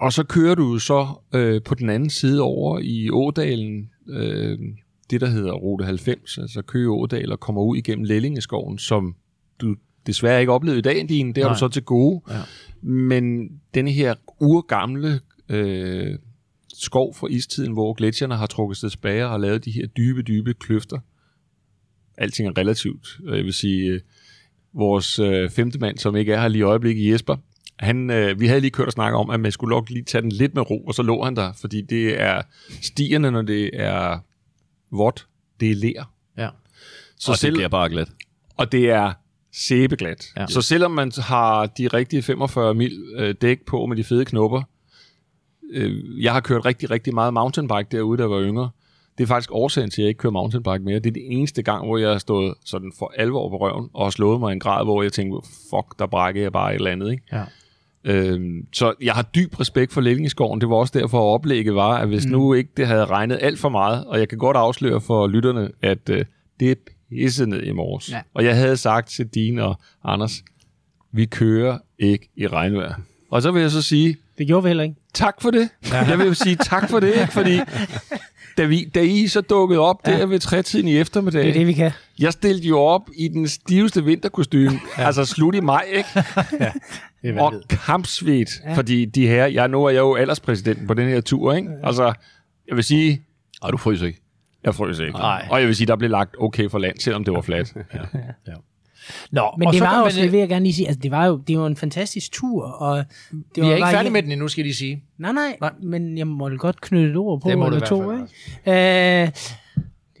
og 0.00 0.12
så 0.12 0.24
kører 0.24 0.54
du 0.54 0.78
så 0.78 1.08
øh, 1.34 1.62
på 1.62 1.74
den 1.74 1.90
anden 1.90 2.10
side 2.10 2.42
over 2.42 2.78
i 2.78 3.10
Ådalen, 3.10 3.90
øh, 4.08 4.58
det 5.10 5.20
der 5.20 5.26
hedder 5.26 5.52
Rute 5.52 5.84
90, 5.84 6.38
altså 6.38 6.62
Køge 6.62 6.90
Ådal, 6.90 7.32
og 7.32 7.40
kommer 7.40 7.62
ud 7.62 7.76
igennem 7.76 8.04
Lellingeskoven, 8.04 8.78
som 8.78 9.16
du 9.60 9.76
desværre 10.06 10.40
ikke 10.40 10.52
oplevede 10.52 10.78
i 10.78 10.82
dag, 10.82 11.06
din. 11.08 11.28
Det 11.28 11.36
har 11.36 11.48
Nej. 11.48 11.54
du 11.54 11.58
så 11.58 11.68
til 11.68 11.82
gode. 11.82 12.20
Ja. 12.30 12.40
Men 12.82 13.50
denne 13.74 13.90
her 13.90 14.14
urgamle 14.40 15.20
øh, 15.48 16.18
skov 16.74 17.14
fra 17.14 17.26
istiden, 17.26 17.72
hvor 17.72 17.92
gletsjerne 17.92 18.36
har 18.36 18.46
trukket 18.46 18.76
sig 18.76 18.90
tilbage 18.90 19.24
og 19.24 19.30
har 19.30 19.38
lavet 19.38 19.64
de 19.64 19.70
her 19.70 19.86
dybe, 19.86 20.22
dybe 20.22 20.54
kløfter. 20.54 20.98
Alting 22.18 22.48
er 22.48 22.58
relativt. 22.58 23.20
Jeg 23.24 23.44
vil 23.44 23.52
sige, 23.52 23.90
øh, 23.90 24.00
vores 24.72 25.18
øh, 25.18 25.50
femte 25.50 25.78
mand, 25.78 25.98
som 25.98 26.16
ikke 26.16 26.32
er 26.32 26.40
her 26.40 26.48
lige 26.48 26.60
i 26.60 26.62
øjeblikket, 26.62 27.12
Jesper, 27.12 27.36
Han, 27.78 28.10
øh, 28.10 28.40
vi 28.40 28.46
havde 28.46 28.60
lige 28.60 28.70
kørt 28.70 28.86
og 28.86 28.92
snakket 28.92 29.18
om, 29.18 29.30
at 29.30 29.40
man 29.40 29.52
skulle 29.52 29.70
nok 29.70 29.90
lige 29.90 30.04
tage 30.04 30.22
den 30.22 30.32
lidt 30.32 30.54
med 30.54 30.70
ro, 30.70 30.84
og 30.84 30.94
så 30.94 31.02
lå 31.02 31.24
han 31.24 31.36
der, 31.36 31.52
fordi 31.52 31.80
det 31.80 32.20
er 32.20 32.42
stierne, 32.82 33.30
når 33.30 33.42
det 33.42 33.70
er 33.72 34.18
vådt, 34.90 35.26
det 35.60 35.70
er 35.70 35.74
ler. 35.74 36.12
Ja. 36.36 36.48
Så 37.16 37.30
og 37.30 37.34
det 37.34 37.40
selv, 37.40 37.54
bliver 37.54 37.68
bare 37.68 37.88
glat. 37.88 38.08
og 38.56 38.72
det 38.72 38.90
er 38.90 39.12
sæbeglat. 39.52 40.26
Ja. 40.36 40.46
Så 40.46 40.62
selvom 40.62 40.90
man 40.90 41.12
har 41.18 41.66
de 41.66 41.88
rigtige 41.88 42.22
45 42.22 42.74
mil 42.74 43.04
øh, 43.16 43.34
dæk 43.42 43.60
på 43.66 43.86
med 43.86 43.96
de 43.96 44.04
fede 44.04 44.24
knopper, 44.24 44.62
øh, 45.70 46.22
jeg 46.22 46.32
har 46.32 46.40
kørt 46.40 46.64
rigtig, 46.64 46.90
rigtig 46.90 47.14
meget 47.14 47.34
mountainbike 47.34 47.86
derude, 47.92 48.18
da 48.18 48.22
jeg 48.22 48.30
var 48.30 48.42
yngre. 48.42 48.70
Det 49.18 49.24
er 49.24 49.28
faktisk 49.28 49.50
årsagen 49.52 49.90
til, 49.90 50.02
at 50.02 50.04
jeg 50.04 50.08
ikke 50.08 50.18
kører 50.18 50.32
mountainbike 50.32 50.78
mere. 50.78 50.98
Det 50.98 51.06
er 51.06 51.10
det 51.12 51.26
eneste 51.26 51.62
gang, 51.62 51.86
hvor 51.86 51.98
jeg 51.98 52.10
har 52.10 52.18
stået 52.18 52.54
sådan 52.64 52.92
for 52.98 53.12
alvor 53.16 53.48
på 53.48 53.56
røven, 53.56 53.90
og 53.94 54.06
har 54.06 54.10
slået 54.10 54.40
mig 54.40 54.50
i 54.50 54.52
en 54.52 54.60
grad, 54.60 54.84
hvor 54.84 55.02
jeg 55.02 55.12
tænkte, 55.12 55.48
fuck, 55.70 55.98
der 55.98 56.06
brækker 56.06 56.42
jeg 56.42 56.52
bare 56.52 56.70
et 56.70 56.74
eller 56.74 56.90
andet. 56.90 57.10
Ikke? 57.10 57.22
Ja. 57.32 57.44
Øhm, 58.08 58.66
så 58.72 58.94
jeg 59.02 59.14
har 59.14 59.22
dyb 59.22 59.60
respekt 59.60 59.92
for 59.92 60.00
Lællingeskoven. 60.00 60.60
Det 60.60 60.68
var 60.68 60.76
også 60.76 60.98
derfor, 60.98 61.18
at 61.18 61.34
oplægget 61.34 61.74
var, 61.74 61.96
at 61.98 62.08
hvis 62.08 62.26
mm. 62.26 62.32
nu 62.32 62.54
ikke 62.54 62.70
det 62.76 62.86
havde 62.86 63.04
regnet 63.04 63.38
alt 63.42 63.58
for 63.58 63.68
meget, 63.68 64.04
og 64.04 64.18
jeg 64.18 64.28
kan 64.28 64.38
godt 64.38 64.56
afsløre 64.56 65.00
for 65.00 65.26
lytterne, 65.26 65.70
at 65.82 65.98
øh, 66.10 66.24
det 66.60 66.70
er 66.70 66.74
pisset 67.10 67.48
ned 67.48 67.62
i 67.62 67.72
morges. 67.72 68.10
Ja. 68.10 68.20
Og 68.34 68.44
jeg 68.44 68.56
havde 68.56 68.76
sagt 68.76 69.08
til 69.08 69.26
Dine 69.26 69.64
og 69.64 69.78
Anders, 70.04 70.42
vi 71.12 71.24
kører 71.24 71.78
ikke 71.98 72.28
i 72.36 72.46
regnvejr. 72.46 72.94
Og 73.30 73.42
så 73.42 73.50
vil 73.50 73.62
jeg 73.62 73.70
så 73.70 73.82
sige, 73.82 74.16
Det 74.38 74.46
gjorde 74.46 74.62
vi 74.62 74.68
heller 74.68 74.84
ikke. 74.84 74.96
tak 75.14 75.42
for 75.42 75.50
det. 75.50 75.68
Ja. 75.92 76.04
Jeg 76.04 76.18
vil 76.18 76.26
jo 76.26 76.34
sige 76.34 76.56
tak 76.56 76.90
for 76.90 77.00
det, 77.00 77.08
ikke? 77.08 77.32
fordi 77.32 77.60
da, 78.58 78.64
vi, 78.64 78.84
da 78.94 79.00
I 79.00 79.26
så 79.26 79.40
dukkede 79.40 79.80
op 79.80 80.06
der 80.06 80.26
ved 80.26 80.38
trætiden 80.38 80.88
i 80.88 80.96
eftermiddag, 80.96 81.42
Det 81.42 81.48
er 81.48 81.52
det, 81.54 81.66
vi 81.66 81.72
kan. 81.72 81.90
jeg 82.18 82.32
stillede 82.32 82.66
jo 82.68 82.78
op 82.78 83.08
i 83.16 83.28
den 83.28 83.48
stiveste 83.48 84.04
vinterkostyme, 84.04 84.80
ja. 84.98 85.06
altså 85.06 85.24
slut 85.24 85.54
i 85.54 85.60
maj, 85.60 85.84
ikke? 85.92 86.08
Det 86.14 86.72
og 87.38 87.54
kampsvedt, 87.68 88.48
ja. 88.64 88.74
fordi 88.74 89.04
de 89.04 89.26
her, 89.26 89.46
jeg, 89.46 89.68
nu 89.68 89.84
er 89.84 89.90
jeg 89.90 89.98
jo 89.98 90.14
alderspræsidenten 90.14 90.86
på 90.86 90.94
den 90.94 91.08
her 91.08 91.20
tur, 91.20 91.52
ikke? 91.52 91.70
Altså, 91.84 92.12
jeg 92.68 92.76
vil 92.76 92.84
sige, 92.84 93.22
Og 93.60 93.72
du 93.72 93.76
fryser 93.76 94.06
ikke. 94.06 94.20
jeg 94.64 94.74
frøs 94.74 94.98
ikke. 94.98 95.12
Nej. 95.12 95.46
Og 95.50 95.58
jeg 95.60 95.66
vil 95.66 95.76
sige, 95.76 95.86
der 95.86 95.96
blev 95.96 96.10
lagt 96.10 96.34
okay 96.38 96.70
for 96.70 96.78
land, 96.78 96.98
selvom 96.98 97.24
det 97.24 97.34
var 97.34 97.40
fladt. 97.40 97.74
Nå, 99.30 99.42
Men 99.58 99.66
og 99.66 99.72
det 99.72 99.78
så 99.78 99.84
var 99.84 100.00
jo 100.00 100.22
det 100.22 100.32
vil 100.32 100.40
jeg 100.40 100.48
gerne 100.48 100.64
lige 100.64 100.74
sige, 100.74 100.86
altså 100.86 101.00
det 101.02 101.10
var 101.10 101.26
jo, 101.26 101.36
det 101.48 101.58
var 101.58 101.66
en 101.66 101.76
fantastisk 101.76 102.32
tur, 102.32 102.64
og 102.64 102.96
det 102.98 103.04
Vi 103.56 103.60
var 103.62 103.68
er 103.68 103.76
ikke 103.76 103.88
færdige 103.88 104.12
med 104.12 104.22
den 104.22 104.32
endnu, 104.32 104.48
skal 104.48 104.64
de 104.64 104.74
sige. 104.74 105.02
Nej, 105.18 105.32
nej, 105.32 105.56
Nej. 105.60 105.72
men 105.82 106.18
jeg 106.18 106.26
må 106.26 106.48
godt 106.48 106.80
knytte 106.80 107.10
et 107.10 107.16
ord 107.16 107.40
på, 107.40 107.48
Det 107.48 107.58
må 107.58 107.68
du 107.68 107.74
eller 107.74 107.86
to, 107.86 108.12
ikke? 108.12 109.22
Øh, 109.22 109.28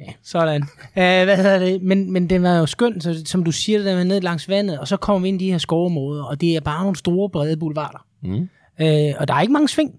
ja, 0.00 0.12
sådan. 0.22 0.62
Øh, 0.62 1.24
hvad 1.24 1.36
hedder 1.36 1.58
det? 1.58 1.82
Men, 1.82 2.12
men 2.12 2.30
det 2.30 2.42
var 2.42 2.58
jo 2.58 2.66
skønt, 2.66 3.02
så, 3.02 3.22
som 3.26 3.44
du 3.44 3.52
siger, 3.52 3.78
det 3.78 3.86
der 3.86 3.96
med 3.96 4.04
ned 4.04 4.20
langs 4.20 4.48
vandet, 4.48 4.78
og 4.78 4.88
så 4.88 4.96
kommer 4.96 5.22
vi 5.22 5.28
ind 5.28 5.42
i 5.42 5.44
de 5.44 5.50
her 5.50 5.58
skovområder, 5.58 6.24
og 6.24 6.40
det 6.40 6.56
er 6.56 6.60
bare 6.60 6.82
nogle 6.82 6.96
store, 6.96 7.30
brede 7.30 7.56
boulevarder. 7.56 8.06
Mm. 8.22 8.48
Øh, 8.80 9.14
og 9.18 9.28
der 9.28 9.34
er 9.34 9.40
ikke 9.40 9.52
mange 9.52 9.68
sving. 9.68 9.94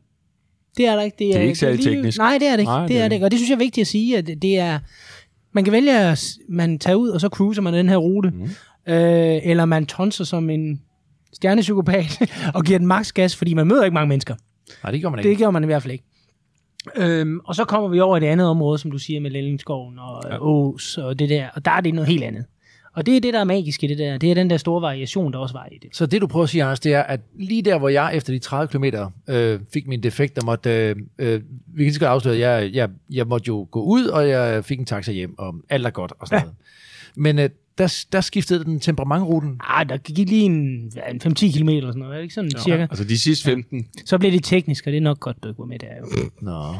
Det 0.77 0.85
er 0.87 0.95
der 0.95 1.01
ikke. 1.01 1.15
Det 1.19 1.35
er 1.35 1.39
ikke 1.41 1.55
særlig 1.55 1.77
lige- 1.83 1.95
teknisk. 1.95 2.17
Nej, 2.17 2.37
det 2.37 2.47
er 2.47 2.51
det 2.51 2.59
ikke. 2.59 2.71
Nej, 2.71 2.81
det 2.81 2.89
det, 2.89 2.97
er 2.97 2.99
er 2.99 3.03
det 3.03 3.11
det 3.11 3.15
ikke. 3.15 3.25
Og 3.25 3.31
det 3.31 3.39
synes 3.39 3.49
jeg 3.49 3.55
er 3.55 3.59
vigtigt 3.59 3.83
at 3.83 3.87
sige, 3.87 4.17
at 4.17 4.27
det, 4.27 4.41
det 4.41 4.59
er... 4.59 4.79
Man 5.53 5.63
kan 5.63 5.73
vælge, 5.73 5.99
at 5.99 6.25
man 6.49 6.79
tager 6.79 6.95
ud, 6.95 7.09
og 7.09 7.21
så 7.21 7.27
cruiser 7.29 7.61
man 7.61 7.73
den 7.73 7.89
her 7.89 7.97
rute. 7.97 8.29
Mm. 8.29 8.43
Øh, 8.93 9.39
eller 9.43 9.65
man 9.65 9.85
tonser 9.85 10.23
som 10.23 10.49
en 10.49 10.81
stjernepsykopat 11.33 12.19
og 12.55 12.63
giver 12.63 12.79
den 12.79 12.87
maks 12.87 13.11
gas, 13.11 13.35
fordi 13.35 13.53
man 13.53 13.67
møder 13.67 13.83
ikke 13.83 13.93
mange 13.93 14.07
mennesker. 14.09 14.35
Nej, 14.83 14.91
det 14.91 15.01
gør 15.01 15.09
man 15.09 15.19
ikke. 15.19 15.29
Det 15.29 15.37
gjorde 15.37 15.51
man 15.51 15.63
i 15.63 15.65
hvert 15.65 15.81
fald 15.83 15.91
ikke. 15.91 16.03
Øhm, 16.95 17.39
og 17.45 17.55
så 17.55 17.65
kommer 17.65 17.89
vi 17.89 17.99
over 17.99 18.17
i 18.17 18.19
det 18.19 18.27
andet 18.27 18.47
område, 18.47 18.77
som 18.77 18.91
du 18.91 18.97
siger, 18.97 19.19
med 19.19 19.31
Lællingsskoven 19.31 19.99
og 19.99 20.23
ja. 20.29 20.37
Ås 20.41 20.97
og 20.97 21.19
det 21.19 21.29
der. 21.29 21.47
Og 21.55 21.65
der 21.65 21.71
er 21.71 21.81
det 21.81 21.93
noget 21.93 22.07
helt 22.07 22.23
andet. 22.23 22.45
Og 22.95 23.05
det 23.05 23.17
er 23.17 23.21
det, 23.21 23.33
der 23.33 23.39
er 23.39 23.43
magisk 23.43 23.83
i 23.83 23.87
det 23.87 23.97
der. 23.97 24.17
Det 24.17 24.31
er 24.31 24.35
den 24.35 24.49
der 24.49 24.57
store 24.57 24.81
variation, 24.81 25.33
der 25.33 25.39
også 25.39 25.53
var 25.53 25.67
i 25.71 25.77
det. 25.81 25.89
Så 25.95 26.05
det, 26.05 26.21
du 26.21 26.27
prøver 26.27 26.43
at 26.43 26.49
sige, 26.49 26.63
Anders, 26.63 26.79
det 26.79 26.93
er, 26.93 27.01
at 27.03 27.19
lige 27.39 27.61
der, 27.61 27.77
hvor 27.79 27.89
jeg 27.89 28.11
efter 28.15 28.33
de 28.33 28.39
30 28.39 28.67
km 28.67 28.85
øh, 29.29 29.59
fik 29.73 29.87
min 29.87 30.03
defekt, 30.03 30.35
der 30.35 30.45
måtte, 30.45 30.69
øh, 30.89 30.95
øh, 31.19 31.41
vi 31.67 31.83
kan 31.83 31.93
godt 31.99 32.09
afsløre, 32.09 32.35
at 32.35 32.39
jeg, 32.41 32.73
jeg, 32.73 32.89
jeg 33.09 33.27
måtte 33.27 33.47
jo 33.47 33.67
gå 33.71 33.81
ud, 33.83 34.05
og 34.05 34.29
jeg 34.29 34.65
fik 34.65 34.79
en 34.79 34.85
taxa 34.85 35.11
hjem, 35.11 35.39
og 35.39 35.55
alt 35.69 35.85
er 35.85 35.89
godt 35.89 36.13
og 36.19 36.27
sådan 36.27 36.39
Ja. 36.39 36.43
noget. 36.43 36.55
Men 37.15 37.39
øh, 37.39 37.49
der, 37.79 38.05
der 38.11 38.21
skiftede 38.21 38.63
den 38.63 38.79
temperamentruten. 38.79 39.59
Ah, 39.63 39.89
der 39.89 39.97
gik 39.97 40.29
lige 40.29 40.43
en, 40.43 40.91
ja, 40.95 41.01
en 41.11 41.21
5-10 41.25 41.57
km 41.57 41.69
eller 41.69 41.89
sådan 41.89 41.99
noget, 41.99 42.11
er 42.13 42.15
det 42.17 42.23
ikke 42.23 42.33
sådan 42.35 42.51
ja. 42.55 42.61
cirka? 42.63 42.81
Altså 42.81 43.03
de 43.03 43.19
sidste 43.19 43.45
15, 43.45 43.87
Så 44.05 44.17
blev 44.17 44.31
det 44.31 44.43
teknisk, 44.43 44.85
og 44.87 44.91
det 44.91 44.97
er 44.97 45.01
nok 45.01 45.19
godt, 45.19 45.43
du 45.43 45.47
ikke 45.49 45.59
var 45.59 45.65
med 45.65 45.79
der. 45.79 45.87
Jo. 46.01 46.29
Nå. 46.41 46.73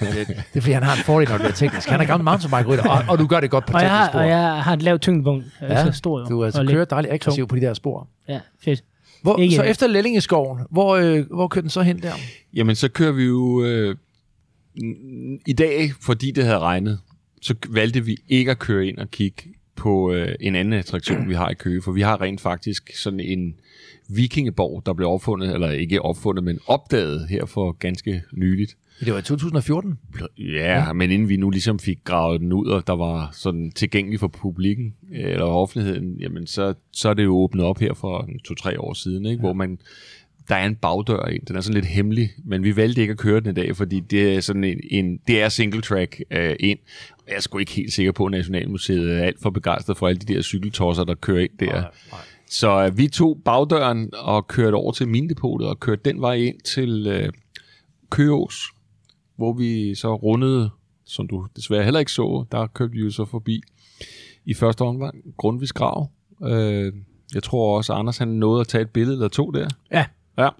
det, 0.00 0.36
er 0.54 0.60
fordi, 0.60 0.72
han 0.72 0.82
har 0.82 0.96
en 0.96 1.02
fordel, 1.04 1.28
når 1.28 1.38
det 1.38 1.46
er 1.46 1.50
teknisk. 1.52 1.88
Han 1.88 2.00
er 2.00 2.04
gammel 2.04 2.24
mountainbike-rytter, 2.24 2.88
og, 2.90 3.04
og 3.08 3.18
du 3.18 3.26
gør 3.26 3.40
det 3.40 3.50
godt 3.50 3.66
på 3.66 3.72
Og 3.76 3.82
jeg, 3.82 3.88
teknisk 3.90 3.98
har, 4.00 4.08
spor. 4.10 4.18
og 4.20 4.28
jeg 4.28 4.62
har 4.62 4.72
et 4.72 4.82
lavt 4.82 5.00
tyngdepunkt. 5.02 5.44
Ja, 5.60 5.66
Ja, 5.78 5.84
så 5.92 5.92
stor 5.98 6.20
jo. 6.20 6.26
du 6.26 6.44
altså 6.44 6.60
og 6.60 6.66
kører 6.68 6.84
dejligt 6.84 7.12
aggressivt 7.14 7.48
på 7.48 7.56
de 7.56 7.60
der 7.60 7.74
spor. 7.74 8.08
Ja, 8.28 8.40
fedt. 8.64 8.84
Hvor, 9.22 9.38
Ikke- 9.38 9.54
så 9.54 9.62
efter 9.62 9.86
Lællingeskoven, 9.86 10.60
hvor, 10.70 10.96
øh, 10.96 11.26
hvor 11.30 11.48
kører 11.48 11.62
den 11.62 11.70
så 11.70 11.82
hen 11.82 12.02
der? 12.02 12.12
jamen 12.54 12.76
så 12.76 12.88
kører 12.88 13.12
vi 13.12 13.24
jo... 13.24 13.64
Øh, 13.64 13.96
I 15.46 15.52
dag, 15.52 15.92
fordi 16.00 16.30
det 16.30 16.44
havde 16.44 16.58
regnet, 16.58 16.98
så 17.42 17.54
valgte 17.68 18.04
vi 18.04 18.16
ikke 18.28 18.50
at 18.50 18.58
køre 18.58 18.86
ind 18.86 18.98
og 18.98 19.10
kigge 19.10 19.42
på 19.76 20.12
øh, 20.12 20.34
en 20.40 20.54
anden 20.54 20.74
attraktion, 20.74 21.28
vi 21.28 21.34
har 21.34 21.50
i 21.50 21.54
Køge, 21.54 21.82
for 21.82 21.92
vi 21.92 22.00
har 22.00 22.20
rent 22.20 22.40
faktisk 22.40 22.96
sådan 22.96 23.20
en 23.20 23.54
vikingeborg, 24.08 24.82
der 24.86 24.92
blev 24.92 25.08
opfundet, 25.08 25.54
eller 25.54 25.70
ikke 25.70 26.02
opfundet, 26.02 26.44
men 26.44 26.58
opdaget 26.66 27.28
her 27.28 27.46
for 27.46 27.72
ganske 27.72 28.22
nyligt. 28.32 28.76
Det 29.00 29.12
var 29.12 29.18
i 29.18 29.22
2014. 29.22 29.98
Ja, 30.38 30.92
men 30.92 31.10
inden 31.10 31.28
vi 31.28 31.36
nu 31.36 31.50
ligesom 31.50 31.78
fik 31.78 31.98
gravet 32.04 32.40
den 32.40 32.52
ud, 32.52 32.66
og 32.66 32.86
der 32.86 32.96
var 32.96 33.30
sådan 33.32 33.70
tilgængelig 33.70 34.20
for 34.20 34.28
publikken 34.28 34.94
øh, 35.12 35.32
eller 35.32 35.44
offentligheden, 35.44 36.16
jamen 36.20 36.46
så, 36.46 36.74
så 36.92 37.08
er 37.08 37.14
det 37.14 37.24
jo 37.24 37.36
åbnet 37.36 37.64
op 37.64 37.78
her 37.78 37.94
for 37.94 38.28
to-tre 38.44 38.80
år 38.80 38.92
siden, 38.92 39.26
ikke? 39.26 39.36
Ja. 39.36 39.40
hvor 39.40 39.52
man 39.52 39.78
der 40.48 40.54
er 40.54 40.66
en 40.66 40.74
bagdør 40.74 41.26
ind. 41.26 41.46
Den 41.46 41.56
er 41.56 41.60
sådan 41.60 41.74
lidt 41.74 41.86
hemmelig, 41.86 42.30
men 42.44 42.64
vi 42.64 42.76
valgte 42.76 43.00
ikke 43.00 43.10
at 43.10 43.18
køre 43.18 43.40
den 43.40 43.50
i 43.50 43.54
dag, 43.54 43.76
fordi 43.76 44.00
det 44.00 44.34
er 44.34 44.40
sådan 44.40 44.64
en, 44.64 44.80
en 44.90 45.20
det 45.26 45.42
er 45.42 45.48
single 45.48 45.82
track 45.82 46.20
øh, 46.30 46.56
ind. 46.60 46.78
Jeg 47.28 47.36
er 47.36 47.40
sgu 47.40 47.58
ikke 47.58 47.72
helt 47.72 47.92
sikker 47.92 48.12
på, 48.12 48.24
at 48.24 48.30
Nationalmuseet 48.30 49.12
er 49.12 49.22
alt 49.24 49.42
for 49.42 49.50
begejstret 49.50 49.96
for 49.96 50.08
alle 50.08 50.18
de 50.18 50.34
der 50.34 50.42
cykeltosser, 50.42 51.04
der 51.04 51.14
kører 51.14 51.40
ind 51.40 51.58
der. 51.60 51.72
Nej, 51.72 51.90
nej. 52.10 52.20
Så 52.50 52.84
øh, 52.84 52.98
vi 52.98 53.08
tog 53.08 53.40
bagdøren 53.44 54.10
og 54.14 54.48
kørte 54.48 54.74
over 54.74 54.92
til 54.92 55.08
Mindepotet 55.08 55.68
og 55.68 55.80
kørte 55.80 56.00
den 56.04 56.20
vej 56.20 56.34
ind 56.34 56.60
til 56.60 57.06
øh, 57.06 57.32
Køås, 58.10 58.56
hvor 59.36 59.52
vi 59.52 59.94
så 59.94 60.14
rundede, 60.14 60.70
som 61.06 61.28
du 61.28 61.46
desværre 61.56 61.84
heller 61.84 62.00
ikke 62.00 62.12
så, 62.12 62.44
der 62.52 62.66
kørte 62.66 62.92
vi 62.92 62.98
jo 63.00 63.10
så 63.10 63.24
forbi 63.24 63.62
i 64.44 64.54
første 64.54 64.82
omgang 64.82 65.14
Grundtvigs 65.36 65.72
grav. 65.72 66.10
Øh, 66.44 66.92
jeg 67.34 67.42
tror 67.42 67.76
også, 67.76 67.92
Anders 67.92 68.18
han 68.18 68.28
nåede 68.28 68.60
at 68.60 68.68
tage 68.68 68.82
et 68.82 68.90
billede 68.90 69.16
eller 69.16 69.28
to 69.28 69.50
der. 69.50 69.68
Ja. 69.92 70.04
Ja. 70.38 70.46
Og, 70.46 70.52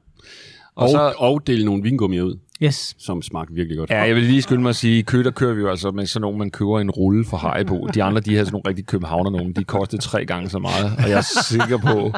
Og 0.74 0.88
så, 0.88 0.98
og, 0.98 1.32
og 1.32 1.46
dele 1.46 1.64
nogle 1.64 1.82
vingummier 1.82 2.22
ud, 2.22 2.38
Yes. 2.62 2.94
som 2.98 3.22
smagte 3.22 3.54
virkelig 3.54 3.78
godt. 3.78 3.90
ja, 3.90 4.02
jeg 4.02 4.14
vil 4.14 4.22
lige 4.24 4.42
skynde 4.42 4.62
mig 4.62 4.68
at 4.68 4.76
sige, 4.76 4.98
i 4.98 5.02
Kø, 5.02 5.24
der 5.24 5.30
kører 5.30 5.54
vi 5.54 5.60
jo 5.60 5.70
altså 5.70 5.90
med 5.90 6.06
sådan 6.06 6.20
nogle, 6.20 6.38
man 6.38 6.50
køber 6.50 6.80
en 6.80 6.90
rulle 6.90 7.24
for 7.24 7.36
Haribo. 7.36 7.86
De 7.94 8.02
andre, 8.02 8.20
de 8.20 8.36
har 8.36 8.44
sådan 8.44 8.52
nogle 8.52 8.68
rigtig 8.68 8.86
københavner 8.86 9.30
nogen. 9.30 9.52
De 9.52 9.64
kostede 9.64 10.02
tre 10.02 10.24
gange 10.26 10.50
så 10.50 10.58
meget, 10.58 10.92
og 11.04 11.10
jeg 11.10 11.18
er 11.18 11.42
sikker 11.44 11.78
på, 11.78 12.12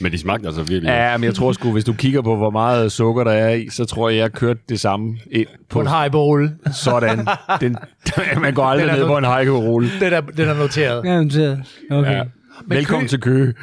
Men 0.00 0.12
de 0.12 0.18
smagte 0.18 0.46
altså 0.46 0.62
virkelig 0.62 0.82
godt. 0.82 0.94
ja, 0.96 1.16
men 1.16 1.24
jeg 1.24 1.34
tror 1.34 1.52
sgu, 1.52 1.72
hvis 1.72 1.84
du 1.84 1.92
kigger 1.92 2.22
på, 2.22 2.36
hvor 2.36 2.50
meget 2.50 2.92
sukker 2.92 3.24
der 3.24 3.32
er 3.32 3.54
i, 3.54 3.68
så 3.70 3.84
tror 3.84 4.08
jeg, 4.08 4.18
jeg 4.18 4.32
kørte 4.32 4.60
det 4.68 4.80
samme 4.80 5.18
ind 5.30 5.46
På 5.46 5.54
på 5.70 5.80
en 5.80 5.86
highball. 5.86 6.50
sådan. 6.72 7.26
Den, 7.60 7.76
man 8.42 8.54
går 8.54 8.64
aldrig 8.64 8.88
Den 8.88 8.96
ned 8.98 9.06
på 9.06 9.16
en 9.18 9.24
Haribo-rulle. 9.24 9.88
Den 10.00 10.12
er, 10.12 10.20
den 10.20 10.48
er 10.48 10.54
noteret. 10.54 11.04
Ja, 11.04 11.22
noteret. 11.22 11.62
okay. 11.90 12.12
Ja. 12.12 12.22
Ja. 12.70 12.74
Velkommen 12.74 13.04
Kø- 13.04 13.08
til 13.08 13.20
Køge. 13.20 13.54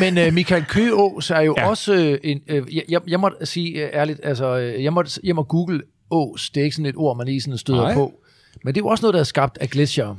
Men 0.00 0.18
øh, 0.18 0.32
Michael 0.34 0.64
Køås 0.64 1.30
er 1.30 1.40
jo 1.40 1.54
ja. 1.56 1.62
Ja. 1.62 1.68
også 1.68 1.94
øh, 1.94 2.18
en... 2.22 2.40
Øh, 2.48 2.76
jeg, 2.88 3.00
jeg, 3.08 3.20
må 3.20 3.30
sige 3.44 3.86
øh, 3.86 3.90
ærligt, 3.92 4.20
altså, 4.22 4.58
øh, 4.58 4.84
jeg 4.84 4.92
må, 4.92 5.04
jeg 5.24 5.34
må 5.34 5.42
google 5.42 5.82
Ås. 6.10 6.50
Det 6.50 6.60
er 6.60 6.64
ikke 6.64 6.76
sådan 6.76 6.86
et 6.86 6.96
ord, 6.96 7.16
man 7.16 7.26
lige 7.26 7.40
sådan 7.40 7.58
støder 7.58 7.82
Nej. 7.82 7.94
på. 7.94 8.20
Men 8.64 8.74
det 8.74 8.80
er 8.80 8.84
jo 8.84 8.88
også 8.88 9.02
noget, 9.02 9.14
der 9.14 9.20
er 9.20 9.24
skabt 9.24 9.58
af 9.60 9.68
glacier. 9.70 10.16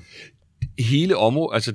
hele 0.79 1.17
området, 1.17 1.55
altså, 1.55 1.73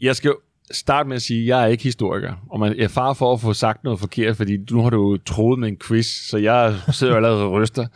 jeg 0.00 0.16
skal 0.16 0.32
starte 0.70 1.08
med 1.08 1.16
at 1.16 1.22
sige, 1.22 1.40
at 1.40 1.46
jeg 1.46 1.62
er 1.62 1.66
ikke 1.66 1.84
historiker, 1.84 2.34
og 2.50 2.60
man 2.60 2.80
er 2.80 2.88
far 2.88 3.12
for 3.12 3.32
at 3.32 3.40
få 3.40 3.52
sagt 3.52 3.84
noget 3.84 4.00
forkert, 4.00 4.36
fordi 4.36 4.56
nu 4.70 4.82
har 4.82 4.90
du 4.90 5.10
jo 5.10 5.18
troet 5.26 5.58
med 5.58 5.68
en 5.68 5.76
quiz, 5.76 6.06
så 6.06 6.38
jeg 6.38 6.76
sidder 6.92 7.12
jo 7.12 7.16
allerede 7.16 7.42
og 7.42 7.52
ryster. 7.52 7.86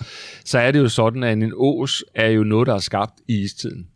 Så 0.44 0.58
er 0.58 0.70
det 0.70 0.78
jo 0.78 0.88
sådan, 0.88 1.22
at 1.22 1.38
en 1.38 1.52
ås 1.56 2.04
er 2.14 2.28
jo 2.28 2.44
noget, 2.44 2.66
der 2.66 2.74
er 2.74 2.78
skabt 2.78 3.12
i 3.28 3.42
istiden. 3.42 3.86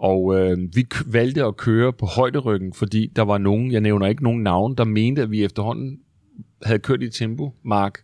Og 0.00 0.38
øh, 0.38 0.58
vi 0.74 0.86
valgte 1.06 1.44
at 1.44 1.56
køre 1.56 1.92
på 1.92 2.06
højderyggen, 2.06 2.72
fordi 2.72 3.10
der 3.16 3.22
var 3.22 3.38
nogen, 3.38 3.72
jeg 3.72 3.80
nævner 3.80 4.06
ikke 4.06 4.22
nogen 4.22 4.42
navn, 4.42 4.74
der 4.74 4.84
mente, 4.84 5.22
at 5.22 5.30
vi 5.30 5.44
efterhånden 5.44 5.98
havde 6.64 6.78
kørt 6.78 7.02
i 7.02 7.10
tempo, 7.10 7.52
Mark. 7.64 7.98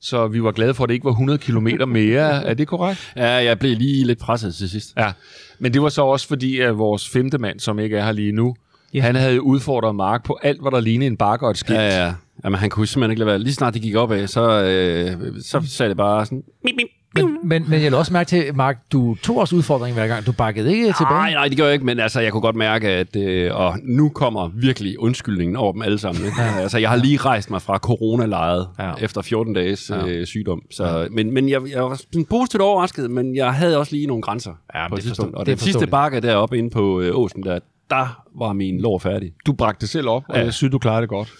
Så 0.00 0.28
vi 0.28 0.42
var 0.42 0.52
glade 0.52 0.74
for, 0.74 0.84
at 0.84 0.88
det 0.88 0.94
ikke 0.94 1.04
var 1.04 1.10
100 1.10 1.38
km 1.38 1.68
mere. 1.88 2.44
Er 2.44 2.54
det 2.54 2.68
korrekt? 2.68 3.12
Ja, 3.16 3.28
jeg 3.28 3.58
blev 3.58 3.76
lige 3.76 4.06
lidt 4.06 4.18
presset 4.18 4.54
til 4.54 4.70
sidst. 4.70 4.96
Ja, 4.96 5.12
men 5.58 5.72
det 5.74 5.82
var 5.82 5.88
så 5.88 6.02
også 6.02 6.28
fordi, 6.28 6.58
at 6.58 6.78
vores 6.78 7.08
femte 7.08 7.38
mand, 7.38 7.60
som 7.60 7.78
ikke 7.78 7.96
er 7.96 8.04
her 8.04 8.12
lige 8.12 8.32
nu, 8.32 8.56
Ja. 8.94 8.98
yeah. 8.98 9.06
han 9.06 9.14
havde 9.14 9.42
udfordret 9.42 9.94
Mark 9.94 10.24
på 10.24 10.38
alt, 10.42 10.60
hvad 10.60 10.70
der 10.70 10.80
lignede 10.80 11.06
en 11.06 11.16
bakke 11.16 11.46
og 11.46 11.50
et 11.50 11.58
skilt. 11.58 11.78
Ja, 11.78 12.04
ja. 12.06 12.14
Jamen, 12.44 12.58
han 12.58 12.70
kunne 12.70 12.86
simpelthen 12.86 13.10
ikke 13.10 13.18
lade 13.18 13.26
være. 13.26 13.38
Lige 13.38 13.54
snart 13.54 13.74
det 13.74 13.82
gik 13.82 13.94
op 13.94 14.12
af, 14.12 14.28
så, 14.28 14.64
øh, 14.64 15.42
så 15.42 15.62
sagde 15.66 15.88
det 15.88 15.96
bare 15.96 16.24
sådan... 16.26 16.42
Mip, 16.64 16.74
mip. 16.76 16.88
Men, 17.14 17.38
men, 17.44 17.64
men 17.70 17.82
jeg 17.82 17.90
lå 17.90 17.98
også 17.98 18.12
mærke 18.12 18.28
til, 18.28 18.54
Mark, 18.54 18.78
du 18.92 19.14
tog 19.14 19.36
også 19.36 19.56
udfordringen 19.56 19.94
hver 19.98 20.06
gang. 20.06 20.26
Du 20.26 20.32
bakkede 20.32 20.72
ikke 20.72 20.84
tilbage. 20.86 21.10
Nej, 21.18 21.32
nej, 21.32 21.48
det 21.48 21.56
gør 21.56 21.64
jeg 21.64 21.72
ikke, 21.72 21.84
men 21.86 22.00
altså, 22.00 22.20
jeg 22.20 22.32
kunne 22.32 22.40
godt 22.40 22.56
mærke, 22.56 22.88
at 22.88 23.16
øh, 23.16 23.54
og 23.56 23.78
nu 23.82 24.08
kommer 24.08 24.48
virkelig 24.54 25.00
undskyldningen 25.00 25.56
over 25.56 25.72
dem 25.72 25.82
alle 25.82 25.98
sammen. 25.98 26.24
Ikke? 26.24 26.42
Ja. 26.42 26.60
Altså, 26.60 26.78
jeg 26.78 26.88
har 26.90 26.96
lige 26.96 27.16
rejst 27.16 27.50
mig 27.50 27.62
fra 27.62 27.78
coronalejet 27.78 28.68
Ja. 28.78 28.86
ja. 28.88 28.92
efter 29.00 29.22
14 29.22 29.54
dages 29.54 29.90
øh, 30.06 30.26
sygdom. 30.26 30.62
Så, 30.70 30.84
ja. 30.98 31.06
Men, 31.10 31.34
men 31.34 31.48
jeg, 31.48 31.60
jeg 31.70 31.84
var 31.84 31.94
sådan 31.94 32.24
positivt 32.24 32.62
overrasket, 32.62 33.10
men 33.10 33.36
jeg 33.36 33.54
havde 33.54 33.78
også 33.78 33.92
lige 33.94 34.06
nogle 34.06 34.22
grænser 34.22 34.52
Ja, 34.74 34.88
på 34.88 34.96
det 34.96 35.02
et 35.04 35.08
forstår-. 35.08 35.30
Og 35.34 35.46
det 35.46 35.58
den 35.58 35.58
sidste 35.58 35.86
bakke 35.86 36.20
deroppe 36.20 36.58
inde 36.58 36.70
på 36.70 37.00
øh, 37.00 37.18
Åsen, 37.18 37.42
der, 37.42 37.58
der 37.90 38.22
var 38.38 38.52
min 38.52 38.80
lår 38.80 38.98
færdig. 38.98 39.32
Du 39.46 39.52
bragte 39.52 39.80
det 39.80 39.88
selv 39.88 40.08
op, 40.08 40.22
og 40.28 40.36
Ja. 40.36 40.44
jeg 40.44 40.54
synes, 40.54 40.72
du 40.72 40.78
klarede 40.78 41.00
det 41.00 41.08
godt. 41.08 41.32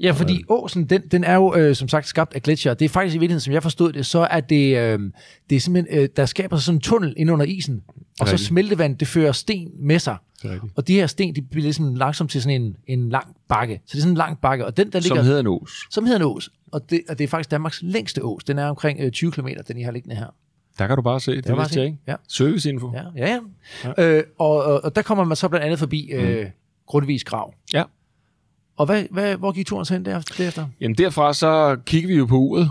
Ja, 0.00 0.10
fordi 0.12 0.44
åsen, 0.48 0.84
den, 0.84 1.02
den 1.10 1.24
er 1.24 1.34
jo 1.34 1.54
øh, 1.54 1.76
som 1.76 1.88
sagt 1.88 2.06
skabt 2.06 2.34
af 2.34 2.42
gletsjer. 2.42 2.74
Det 2.74 2.84
er 2.84 2.88
faktisk 2.88 3.16
i 3.16 3.18
virkeligheden, 3.18 3.40
som 3.40 3.52
jeg 3.52 3.62
forstod 3.62 3.92
det, 3.92 4.06
så 4.06 4.18
er 4.30 4.40
det, 4.40 4.76
øh, 4.76 4.98
det 5.50 5.56
er 5.56 5.60
simpelthen, 5.60 5.98
øh, 5.98 6.08
der 6.16 6.26
skaber 6.26 6.56
sig 6.56 6.64
sådan 6.64 6.76
en 6.76 6.80
tunnel 6.80 7.14
ind 7.16 7.30
under 7.30 7.46
isen, 7.46 7.82
og 8.20 8.28
så 8.28 8.36
smeltevand, 8.36 8.98
det 8.98 9.08
fører 9.08 9.32
sten 9.32 9.70
med 9.80 9.98
sig. 9.98 10.16
Og 10.76 10.88
de 10.88 10.94
her 10.94 11.06
sten, 11.06 11.34
de 11.34 11.42
bliver 11.42 11.62
ligesom 11.62 11.94
langsomt 11.94 12.30
til 12.30 12.42
sådan 12.42 12.62
en, 12.62 12.76
en 12.86 13.08
lang 13.08 13.36
bakke. 13.48 13.80
Så 13.86 13.90
det 13.92 13.98
er 13.98 14.00
sådan 14.00 14.12
en 14.12 14.16
lang 14.16 14.38
bakke, 14.40 14.66
og 14.66 14.76
den 14.76 14.92
der 14.92 15.00
ligger... 15.00 15.16
Som 15.16 15.24
hedder 15.24 15.40
en 15.40 15.46
os. 15.46 15.70
som 15.90 16.04
hedder 16.04 16.18
en 16.18 16.26
ås. 16.36 16.50
Og 16.72 16.90
det, 16.90 17.02
og 17.08 17.18
det 17.18 17.24
er 17.24 17.28
faktisk 17.28 17.50
Danmarks 17.50 17.82
længste 17.82 18.24
ås. 18.24 18.44
Den 18.44 18.58
er 18.58 18.66
omkring 18.66 19.00
øh, 19.00 19.10
20 19.10 19.32
km, 19.32 19.48
den 19.68 19.78
I 19.78 19.82
har 19.82 19.92
liggende 19.92 20.16
her. 20.16 20.26
Der 20.78 20.86
kan 20.86 20.96
du 20.96 21.02
bare 21.02 21.20
se. 21.20 21.36
Det, 21.36 21.46
det 21.46 21.56
vidste 21.56 21.78
jeg 21.78 21.86
ikke. 21.86 21.98
Ja. 22.08 22.14
Serviceinfo. 22.28 22.92
Ja, 22.94 23.02
ja, 23.16 23.40
ja. 23.84 23.92
ja. 23.98 24.16
Øh, 24.16 24.24
og, 24.38 24.64
og, 24.64 24.84
og 24.84 24.96
der 24.96 25.02
kommer 25.02 25.24
man 25.24 25.36
så 25.36 25.48
blandt 25.48 25.64
andet 25.64 25.78
forbi 25.78 26.10
øh, 26.12 26.46
Grundvis 26.86 27.24
grav. 27.24 27.54
Ja. 27.74 27.82
Og 28.80 28.86
hvad, 28.86 29.04
hvad, 29.10 29.36
hvor 29.36 29.52
gik 29.52 29.66
turen 29.66 29.84
så 29.84 29.94
hen 29.94 30.04
derefter? 30.04 30.66
Jamen 30.80 30.94
derfra 30.98 31.34
så 31.34 31.76
kiggede 31.86 32.12
vi 32.12 32.18
jo 32.18 32.26
på 32.26 32.36
uret, 32.36 32.70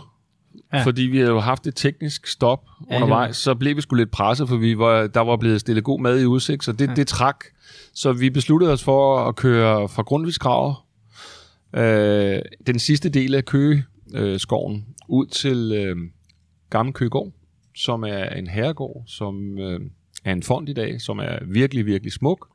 Ja. 0.74 0.84
fordi 0.84 1.02
vi 1.02 1.18
havde 1.18 1.30
jo 1.30 1.40
haft 1.40 1.68
et 1.68 1.76
teknisk 1.76 2.28
stop 2.28 2.66
Ja, 2.90 2.96
undervejs. 2.96 3.38
Så 3.38 3.56
blev 3.56 3.76
vi 3.76 3.82
sgu 3.82 3.96
lidt 3.96 4.12
presset, 4.12 4.50
for 4.50 4.58
vi 4.58 4.78
var, 4.78 5.08
der 5.08 5.20
var 5.20 5.38
blevet 5.38 5.60
stillet 5.60 5.84
god 5.84 6.02
mad 6.02 6.20
i 6.20 6.26
udsigt, 6.26 6.64
så 6.64 6.72
det, 6.72 6.88
ja. 6.90 6.94
det 6.94 7.08
trak. 7.08 7.46
Så 7.94 8.14
vi 8.14 8.30
besluttede 8.30 8.72
os 8.72 8.84
for 8.84 9.20
at 9.20 9.36
køre 9.36 9.90
fra 9.90 10.02
Grundtvigsgravet, 10.04 10.76
øh, 11.74 12.42
den 12.68 12.80
sidste 12.80 13.10
del 13.10 13.36
af 13.36 13.46
Køge 13.46 13.84
øh, 14.14 14.40
skoven, 14.40 14.86
ud 15.08 15.26
til 15.26 15.72
øh, 15.72 15.96
Gamle 16.70 16.94
Køgård, 16.94 17.32
som 17.76 18.04
er 18.04 18.30
en 18.30 18.48
herregård, 18.48 19.04
som 19.08 19.60
øh, 19.60 19.80
er 20.26 20.32
en 20.32 20.44
fond 20.44 20.70
i 20.70 20.74
dag, 20.74 21.02
som 21.02 21.20
er 21.20 21.38
virkelig, 21.48 21.86
virkelig 21.86 22.14
smuk. 22.14 22.48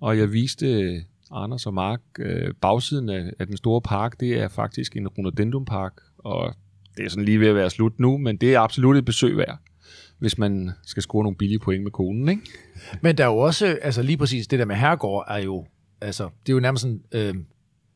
Og 0.00 0.18
jeg 0.18 0.32
viste 0.32 1.00
Anders 1.32 1.66
og 1.66 1.74
Mark 1.74 2.00
øh, 2.18 2.54
bagsiden 2.60 3.08
af, 3.08 3.30
af 3.38 3.46
den 3.46 3.56
store 3.56 3.80
park. 3.80 4.20
Det 4.20 4.38
er 4.40 4.48
faktisk 4.48 4.96
en 4.96 5.08
rhododendronpark, 5.08 5.92
og 6.18 6.54
det 6.96 7.04
er 7.04 7.10
sådan 7.10 7.24
lige 7.24 7.40
ved 7.40 7.48
at 7.48 7.54
være 7.54 7.70
slut 7.70 7.98
nu, 7.98 8.18
men 8.18 8.36
det 8.36 8.54
er 8.54 8.60
absolut 8.60 8.96
et 8.96 9.04
besøg 9.04 9.36
værd, 9.36 9.58
hvis 10.18 10.38
man 10.38 10.70
skal 10.82 11.02
score 11.02 11.22
nogle 11.22 11.36
billige 11.36 11.58
point 11.58 11.82
med 11.82 11.90
konen, 11.90 12.28
ikke? 12.28 12.42
Men 13.00 13.18
der 13.18 13.24
er 13.24 13.28
jo 13.28 13.38
også, 13.38 13.78
altså 13.82 14.02
lige 14.02 14.16
præcis 14.16 14.46
det 14.46 14.58
der 14.58 14.64
med 14.64 14.76
herregård, 14.76 15.24
er 15.28 15.38
jo, 15.38 15.66
altså, 16.00 16.24
det 16.46 16.52
er 16.52 16.54
jo 16.54 16.60
nærmest 16.60 16.82
sådan, 16.82 17.02
øh, 17.12 17.34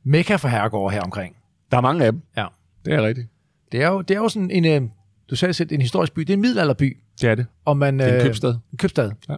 mekka 0.05 0.37
for 0.37 0.49
herregård 0.49 0.93
her 0.93 1.01
omkring. 1.01 1.37
Der 1.71 1.77
er 1.77 1.81
mange 1.81 2.05
af 2.05 2.13
dem. 2.13 2.21
Ja. 2.37 2.47
Det 2.85 2.95
er 2.95 3.03
rigtigt. 3.03 3.29
Det 3.73 3.83
er 3.83 3.89
jo, 3.89 4.01
det 4.01 4.15
er 4.15 4.19
jo 4.19 4.29
sådan 4.29 4.51
en, 4.51 4.65
øh, 4.65 4.89
du 5.31 5.37
sagde 5.37 5.55
selv, 5.55 5.73
en 5.73 5.81
historisk 5.81 6.15
by. 6.15 6.21
Det 6.21 6.31
er 6.31 6.35
en 6.35 6.41
middelalderby. 6.41 6.97
Det 7.21 7.31
er 7.31 7.35
det. 7.35 7.47
Og 7.65 7.77
man, 7.77 7.99
Det 7.99 8.07
er 8.07 8.11
en 8.11 8.17
øh, 8.17 8.23
købstad. 8.23 8.55
En 8.73 8.79
købstad. 8.79 9.11
Ja. 9.29 9.37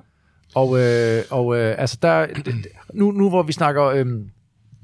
Og, 0.54 0.78
øh, 0.80 1.22
og 1.30 1.56
øh, 1.58 1.74
altså 1.78 1.98
der, 2.02 2.26
nu, 2.94 3.10
nu 3.10 3.28
hvor 3.28 3.42
vi 3.42 3.52
snakker, 3.52 3.84
øh, 3.84 4.06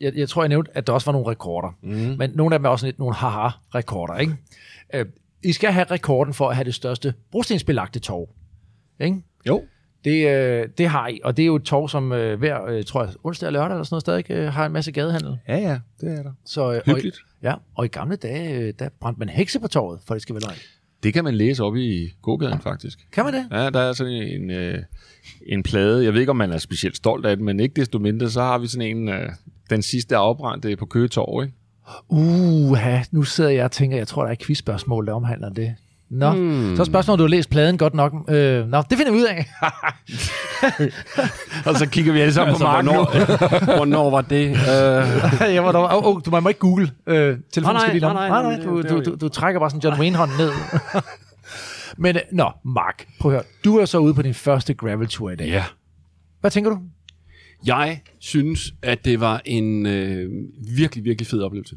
jeg, 0.00 0.12
jeg 0.16 0.28
tror 0.28 0.42
jeg 0.42 0.48
nævnte, 0.48 0.76
at 0.76 0.86
der 0.86 0.92
også 0.92 1.04
var 1.04 1.12
nogle 1.12 1.30
rekorder. 1.30 1.76
Mm. 1.82 1.90
Men 2.18 2.30
nogle 2.34 2.54
af 2.54 2.58
dem 2.58 2.64
er 2.64 2.68
også 2.68 2.86
lidt 2.86 2.98
nogle 2.98 3.14
haha-rekorder, 3.14 4.16
ikke? 4.18 4.36
Øh, 4.94 5.06
I 5.44 5.52
skal 5.52 5.72
have 5.72 5.84
rekorden 5.90 6.34
for 6.34 6.48
at 6.48 6.56
have 6.56 6.64
det 6.64 6.74
største 6.74 7.14
brostensbelagte 7.30 7.98
torv. 8.00 8.28
Ikke? 9.00 9.22
Jo. 9.48 9.62
Det, 10.04 10.28
øh, 10.28 10.68
det 10.78 10.88
har 10.88 11.08
I, 11.08 11.20
og 11.24 11.36
det 11.36 11.42
er 11.42 11.46
jo 11.46 11.56
et 11.56 11.62
torv, 11.62 11.88
som 11.88 12.12
øh, 12.12 12.38
hver, 12.38 12.64
øh, 12.64 12.84
tror 12.84 13.04
jeg, 13.04 13.12
onsdag 13.24 13.46
og 13.46 13.52
lørdag 13.52 13.70
eller 13.74 13.84
sådan 13.84 13.94
noget 13.94 14.24
stadig 14.24 14.30
øh, 14.46 14.52
har 14.52 14.66
en 14.66 14.72
masse 14.72 14.92
gadehandel. 14.92 15.38
Ja, 15.48 15.56
ja, 15.58 15.78
det 16.00 16.18
er 16.18 16.22
der. 16.22 16.32
Så, 16.44 16.72
øh, 16.72 16.80
Hyggeligt. 16.86 17.16
Og, 17.16 17.42
i- 17.42 17.46
ja, 17.46 17.54
og 17.74 17.84
i 17.84 17.88
gamle 17.88 18.16
dage, 18.16 18.58
øh, 18.60 18.74
der 18.78 18.88
brændte 19.00 19.18
man 19.18 19.28
hekse 19.28 19.60
på 19.60 19.68
torvet, 19.68 20.00
for 20.06 20.14
det 20.14 20.22
skal 20.22 20.34
være 20.34 20.42
løgn. 20.46 20.58
Det 21.02 21.14
kan 21.14 21.24
man 21.24 21.34
læse 21.34 21.62
op 21.62 21.76
i 21.76 22.12
gågaden, 22.22 22.60
faktisk. 22.60 22.98
Kan 23.12 23.24
man 23.24 23.34
det? 23.34 23.46
Ja, 23.50 23.70
der 23.70 23.80
er 23.80 23.92
sådan 23.92 24.12
en, 24.12 24.50
øh, 24.50 24.78
en 25.46 25.62
plade. 25.62 26.04
Jeg 26.04 26.12
ved 26.12 26.20
ikke, 26.20 26.30
om 26.30 26.36
man 26.36 26.52
er 26.52 26.58
specielt 26.58 26.96
stolt 26.96 27.26
af 27.26 27.36
den, 27.36 27.44
men 27.44 27.60
ikke 27.60 27.80
desto 27.80 27.98
mindre, 27.98 28.30
så 28.30 28.42
har 28.42 28.58
vi 28.58 28.66
sådan 28.66 28.96
en, 28.96 29.08
øh, 29.08 29.28
den 29.70 29.82
sidste 29.82 30.16
afbrændte 30.16 30.76
på 30.76 30.86
Køge 30.86 31.08
Torv, 31.08 31.42
ikke? 31.42 31.54
Uha, 32.08 32.98
nu 33.10 33.22
sidder 33.22 33.50
jeg 33.50 33.64
og 33.64 33.70
tænker, 33.70 33.96
jeg 33.96 34.08
tror, 34.08 34.22
der 34.22 34.28
er 34.28 34.32
et 34.32 34.38
quizspørgsmål, 34.38 35.06
der 35.06 35.12
omhandler 35.12 35.48
det. 35.48 35.74
Nå, 36.12 36.32
hmm. 36.32 36.76
så 36.76 36.82
er 36.82 36.84
spørgsmålet, 36.84 37.14
om 37.14 37.18
du 37.18 37.24
har 37.24 37.36
læst 37.36 37.50
pladen 37.50 37.78
godt 37.78 37.94
nok. 37.94 38.12
Øh, 38.28 38.68
nå, 38.68 38.82
det 38.90 38.98
finder 38.98 39.12
vi 39.12 39.18
ud 39.18 39.24
af. 39.24 39.50
Og 41.66 41.76
så 41.76 41.88
kigger 41.88 42.12
vi 42.12 42.20
alle 42.20 42.34
sammen 42.34 42.48
Altså, 42.48 42.64
på 42.64 42.72
Mark 42.72 42.84
hvornår, 42.84 43.76
hvornår 43.76 44.10
var 44.10 44.20
det? 44.20 44.50
Uh, 44.50 45.54
jeg 45.54 45.64
var 45.64 45.72
dog, 45.72 45.84
oh, 45.84 46.06
oh, 46.06 46.22
du 46.26 46.40
må 46.40 46.48
ikke 46.48 46.60
google. 46.60 46.90
Øh, 47.06 47.36
telefonen 47.52 47.74
Nej, 47.74 47.80
skal 47.80 47.92
lige 47.92 48.00
nej, 48.00 48.12
nej, 48.12 48.28
nej, 48.28 48.42
nej, 48.42 48.56
nej, 48.56 48.66
du, 48.66 48.82
du, 48.82 49.04
du, 49.04 49.16
du, 49.20 49.28
trækker 49.28 49.60
bare 49.60 49.70
sådan 49.70 49.80
John 49.84 50.00
Wayne-hånd 50.00 50.30
ned. 50.38 50.50
Men, 52.02 52.16
øh, 52.16 52.22
nå, 52.32 52.50
Mark, 52.64 53.06
prøv 53.20 53.32
at 53.32 53.36
høre. 53.36 53.44
Du 53.64 53.78
er 53.78 53.84
så 53.84 53.98
ude 53.98 54.14
på 54.14 54.22
din 54.22 54.34
første 54.34 54.74
gravel-tur 54.74 55.30
i 55.30 55.36
dag. 55.36 55.46
ja. 55.46 55.64
Hvad 56.40 56.50
tænker 56.50 56.70
du? 56.70 56.78
Jeg 57.66 58.00
synes, 58.18 58.74
at 58.82 59.04
det 59.04 59.20
var 59.20 59.42
en 59.44 59.86
øh, 59.86 60.30
virkelig, 60.76 61.04
virkelig 61.04 61.26
fed 61.26 61.42
oplevelse. 61.42 61.76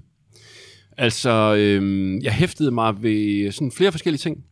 Altså, 0.97 1.55
øhm, 1.57 2.19
jeg 2.21 2.33
hæftede 2.33 2.71
mig 2.71 3.03
ved 3.03 3.51
sådan 3.51 3.71
flere 3.71 3.91
forskellige 3.91 4.19
ting. 4.19 4.43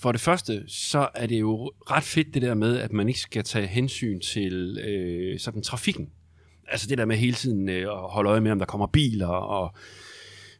For 0.00 0.12
det 0.12 0.20
første, 0.20 0.62
så 0.68 1.08
er 1.14 1.26
det 1.26 1.40
jo 1.40 1.70
ret 1.90 2.02
fedt 2.02 2.34
det 2.34 2.42
der 2.42 2.54
med, 2.54 2.78
at 2.78 2.92
man 2.92 3.08
ikke 3.08 3.20
skal 3.20 3.44
tage 3.44 3.66
hensyn 3.66 4.20
til 4.20 4.78
øh, 4.78 5.38
sådan 5.38 5.62
trafikken. 5.62 6.08
Altså 6.68 6.86
det 6.88 6.98
der 6.98 7.04
med 7.04 7.16
hele 7.16 7.32
tiden 7.32 7.68
øh, 7.68 7.82
at 7.82 8.10
holde 8.10 8.30
øje 8.30 8.40
med, 8.40 8.50
om 8.50 8.58
der 8.58 8.66
kommer 8.66 8.86
biler, 8.86 9.26
og 9.26 9.74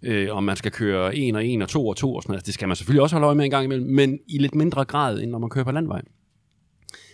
øh, 0.02 0.28
om 0.36 0.44
man 0.44 0.56
skal 0.56 0.72
køre 0.72 1.16
en 1.16 1.36
og 1.36 1.46
en 1.46 1.62
og 1.62 1.68
to 1.68 1.88
og 1.88 1.96
to 1.96 2.14
og 2.14 2.22
sådan 2.22 2.30
noget. 2.30 2.38
Altså, 2.38 2.46
det 2.46 2.54
skal 2.54 2.68
man 2.68 2.76
selvfølgelig 2.76 3.02
også 3.02 3.16
holde 3.16 3.26
øje 3.26 3.34
med 3.34 3.44
en 3.44 3.50
gang 3.50 3.64
imellem, 3.64 3.86
men 3.86 4.18
i 4.28 4.38
lidt 4.38 4.54
mindre 4.54 4.84
grad, 4.84 5.20
end 5.20 5.30
når 5.30 5.38
man 5.38 5.50
kører 5.50 5.64
på 5.64 5.72
landvej. 5.72 6.02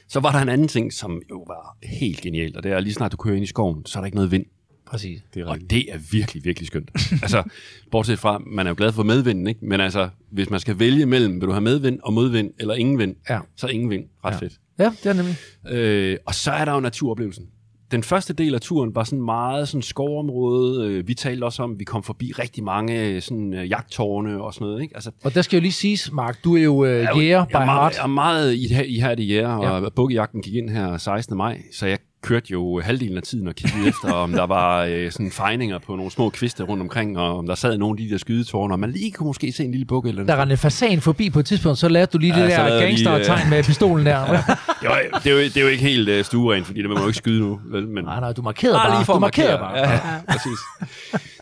Så 0.08 0.20
var 0.20 0.32
der 0.32 0.38
en 0.38 0.48
anden 0.48 0.68
ting, 0.68 0.92
som 0.92 1.22
jo 1.30 1.44
var 1.46 1.76
helt 1.82 2.20
genialt, 2.20 2.56
og 2.56 2.62
det 2.62 2.72
er 2.72 2.80
lige 2.80 2.94
snart 2.94 3.12
du 3.12 3.16
kører 3.16 3.34
ind 3.34 3.44
i 3.44 3.46
skoven, 3.46 3.86
så 3.86 3.98
er 3.98 4.00
der 4.00 4.06
ikke 4.06 4.16
noget 4.16 4.30
vind. 4.30 4.46
Præcis. 4.86 5.20
Det 5.34 5.42
er 5.42 5.46
og 5.46 5.58
det 5.70 5.92
er 5.92 5.98
virkelig, 6.12 6.44
virkelig 6.44 6.66
skønt. 6.66 6.90
altså, 7.22 7.42
bortset 7.90 8.18
fra, 8.18 8.38
man 8.46 8.66
er 8.66 8.70
jo 8.70 8.74
glad 8.78 8.92
for 8.92 9.02
medvinden, 9.02 9.46
ikke? 9.46 9.60
Men 9.66 9.80
altså, 9.80 10.08
hvis 10.30 10.50
man 10.50 10.60
skal 10.60 10.78
vælge 10.78 11.06
mellem, 11.06 11.40
vil 11.40 11.46
du 11.48 11.52
have 11.52 11.60
medvind 11.60 12.00
og 12.02 12.12
modvind, 12.12 12.50
eller 12.58 12.74
ingen 12.74 12.98
vind, 12.98 13.16
Ja. 13.30 13.38
så 13.56 13.66
ingen 13.66 13.90
vind. 13.90 14.04
Ret 14.24 14.32
ja. 14.32 14.38
fedt. 14.38 14.52
Ja, 14.78 14.92
det 15.04 15.06
er 15.06 15.12
nemlig. 15.12 15.36
Øh, 15.68 16.16
og 16.26 16.34
så 16.34 16.50
er 16.50 16.64
der 16.64 16.72
jo 16.72 16.80
naturoplevelsen. 16.80 17.46
Den 17.90 18.02
første 18.02 18.32
del 18.32 18.54
af 18.54 18.60
turen 18.60 18.94
var 18.94 19.04
sådan 19.04 19.24
meget 19.24 19.68
sådan 19.68 19.82
skovområde. 19.82 20.88
Øh, 20.90 21.08
Vi 21.08 21.14
talte 21.14 21.44
også 21.44 21.62
om, 21.62 21.72
at 21.72 21.78
vi 21.78 21.84
kom 21.84 22.02
forbi 22.02 22.32
rigtig 22.38 22.64
mange 22.64 23.02
øh, 23.08 23.22
sådan 23.22 23.54
øh, 23.54 23.70
jagttårne 23.70 24.42
og 24.42 24.54
sådan 24.54 24.66
noget. 24.66 24.82
Ikke? 24.82 24.94
Altså, 24.94 25.10
Og 25.24 25.34
der 25.34 25.42
skal 25.42 25.56
jo 25.56 25.60
lige 25.60 25.72
siges, 25.72 26.12
Mark, 26.12 26.44
du 26.44 26.56
er 26.56 26.62
jo 26.62 26.84
jo- 26.84 27.20
jæger 27.20 27.44
by 27.44 27.52
heart. 27.52 27.94
Jeg 27.96 28.02
er 28.02 28.06
meget 28.06 28.54
i, 28.54 28.84
i 28.86 29.00
her 29.00 29.14
det 29.14 29.28
jæger, 29.28 29.48
og 29.48 29.82
ja. 29.82 29.88
bukkejagten 29.88 30.42
gik 30.42 30.54
ind 30.54 30.70
her 30.70 30.96
16. 30.96 31.36
maj, 31.36 31.62
så 31.72 31.86
jeg 31.86 31.98
kørte 32.26 32.46
jo 32.52 32.80
halvdelen 32.80 33.16
af 33.16 33.22
tiden 33.22 33.48
og 33.48 33.54
kiggede 33.54 33.88
efter, 33.88 34.12
om 34.12 34.32
der 34.32 34.46
var 34.46 34.84
øh, 34.84 35.12
sådan 35.12 35.30
fejninger 35.30 35.78
på 35.78 35.96
nogle 35.96 36.10
små 36.10 36.30
kviste 36.30 36.62
rundt 36.62 36.80
omkring, 36.82 37.18
og 37.18 37.38
om 37.38 37.46
der 37.46 37.54
sad 37.54 37.78
nogle 37.78 38.00
af 38.00 38.06
de 38.06 38.12
der 38.12 38.18
skydetårne, 38.18 38.74
og 38.74 38.80
man 38.80 38.90
lige 38.92 39.10
kunne 39.12 39.26
måske 39.26 39.52
se 39.52 39.64
en 39.64 39.70
lille 39.70 39.86
bukke 39.86 40.08
eller 40.08 40.24
Der 40.24 40.36
rendte 40.40 40.52
en 40.52 40.58
fasan 40.58 41.00
forbi 41.00 41.30
på 41.30 41.38
et 41.40 41.46
tidspunkt, 41.46 41.78
så 41.78 41.88
lærte 41.88 42.12
du 42.12 42.18
lige 42.18 42.36
Ja, 42.38 42.42
det 42.42 42.50
der 42.56 42.80
gangster-tegn 42.80 43.50
med 43.50 43.64
pistolen 43.64 44.06
der. 44.06 44.20
jo, 44.84 44.90
det, 45.24 45.30
er 45.30 45.34
jo, 45.34 45.38
det 45.38 45.56
er 45.56 45.60
jo 45.60 45.68
ikke 45.68 45.82
helt 45.82 46.08
øh, 46.08 46.24
stueren, 46.24 46.64
fordi 46.64 46.82
det 46.82 46.88
må 46.88 46.94
man 46.94 47.02
jo 47.02 47.08
ikke 47.08 47.18
skyde 47.18 47.40
nu. 47.40 47.60
Vel? 47.64 47.88
Men, 47.88 48.04
Nej, 48.04 48.20
nej, 48.20 48.32
du 48.32 48.42
markerede 48.42 48.74
bare. 48.74 48.98
lige 48.98 49.04
for 49.04 49.12
Du 49.12 49.18
markerede 49.18 49.58
markere. 49.60 49.86
bare. 49.86 49.90
Ja, 49.90 50.14
ja, 50.14 50.20
præcis. 50.28 50.58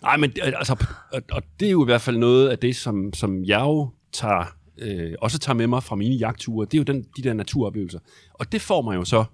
Nej, 0.03 0.17
men 0.17 0.33
øh, 0.47 0.53
altså, 0.57 0.77
og, 1.13 1.23
og 1.33 1.43
det 1.61 1.67
er 1.69 1.73
jo 1.73 1.85
i 1.85 1.87
hvert 1.87 2.01
fald 2.01 2.17
noget 2.17 2.49
af 2.49 2.59
det, 2.59 2.77
som, 2.77 3.13
som 3.15 3.45
jeg 3.45 3.61
jo 3.61 3.89
tager, 4.13 4.45
øh, 4.79 5.13
også 5.21 5.39
tager 5.39 5.57
med 5.57 5.67
mig 5.67 5.83
fra 5.83 5.97
mine 5.97 6.15
jagtture. 6.15 6.67
Det 6.67 6.75
er 6.75 6.79
jo 6.79 6.85
den, 6.85 7.05
de 7.17 7.23
der 7.23 7.33
naturoplevelser. 7.33 7.99
Og 8.35 8.53
det 8.53 8.61
får 8.61 8.83
man 8.83 8.95
jo 8.95 9.05
så 9.05 9.25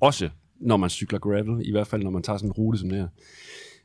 også, 0.00 0.28
når 0.60 0.76
man 0.76 0.90
cykler 0.90 1.18
gravel, 1.18 1.66
i 1.66 1.70
hvert 1.70 1.86
fald 1.86 2.02
når 2.02 2.10
man 2.10 2.22
tager 2.22 2.36
sådan 2.36 2.48
en 2.48 2.52
rute 2.52 2.78
som 2.78 2.88
det 2.88 2.98
her. 2.98 3.08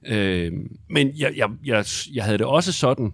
Øh, 0.06 0.52
men 0.90 1.12
jeg, 1.18 1.34
jeg, 1.38 1.50
jeg, 1.66 1.86
jeg 2.14 2.24
havde 2.24 2.38
det 2.38 2.46
også 2.46 2.72
sådan, 2.72 3.14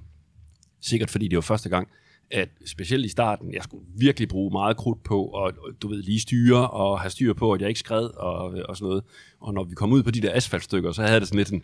sikkert 0.82 1.10
fordi 1.10 1.28
det 1.28 1.36
var 1.36 1.42
første 1.42 1.70
gang, 1.70 1.88
at 2.32 2.50
specielt 2.66 3.06
i 3.06 3.10
starten, 3.10 3.54
jeg 3.54 3.64
skulle 3.64 3.86
virkelig 3.98 4.30
bruge 4.30 4.52
meget 4.52 4.78
krudt 4.78 5.04
på, 5.04 5.26
og 5.26 5.42
og 5.42 5.72
du 5.82 5.88
ved, 5.88 6.04
lige 6.04 6.20
styre, 6.20 6.70
og 6.70 7.00
have 7.00 7.10
styr 7.10 7.34
på, 7.34 7.52
at 7.52 7.62
jeg 7.62 7.70
ikke 7.70 7.80
skred, 7.80 8.06
og, 8.06 8.36
og 8.70 8.78
sådan 8.78 8.88
noget. 8.88 9.04
Og 9.40 9.54
når 9.54 9.64
vi 9.64 9.76
kom 9.76 9.92
ud 9.92 10.04
på 10.04 10.12
de 10.12 10.22
der 10.22 10.36
asfaltstykker, 10.36 10.92
så 10.92 11.02
havde 11.02 11.20
det 11.20 11.28
sådan 11.28 11.38
lidt 11.38 11.48
sådan, 11.48 11.64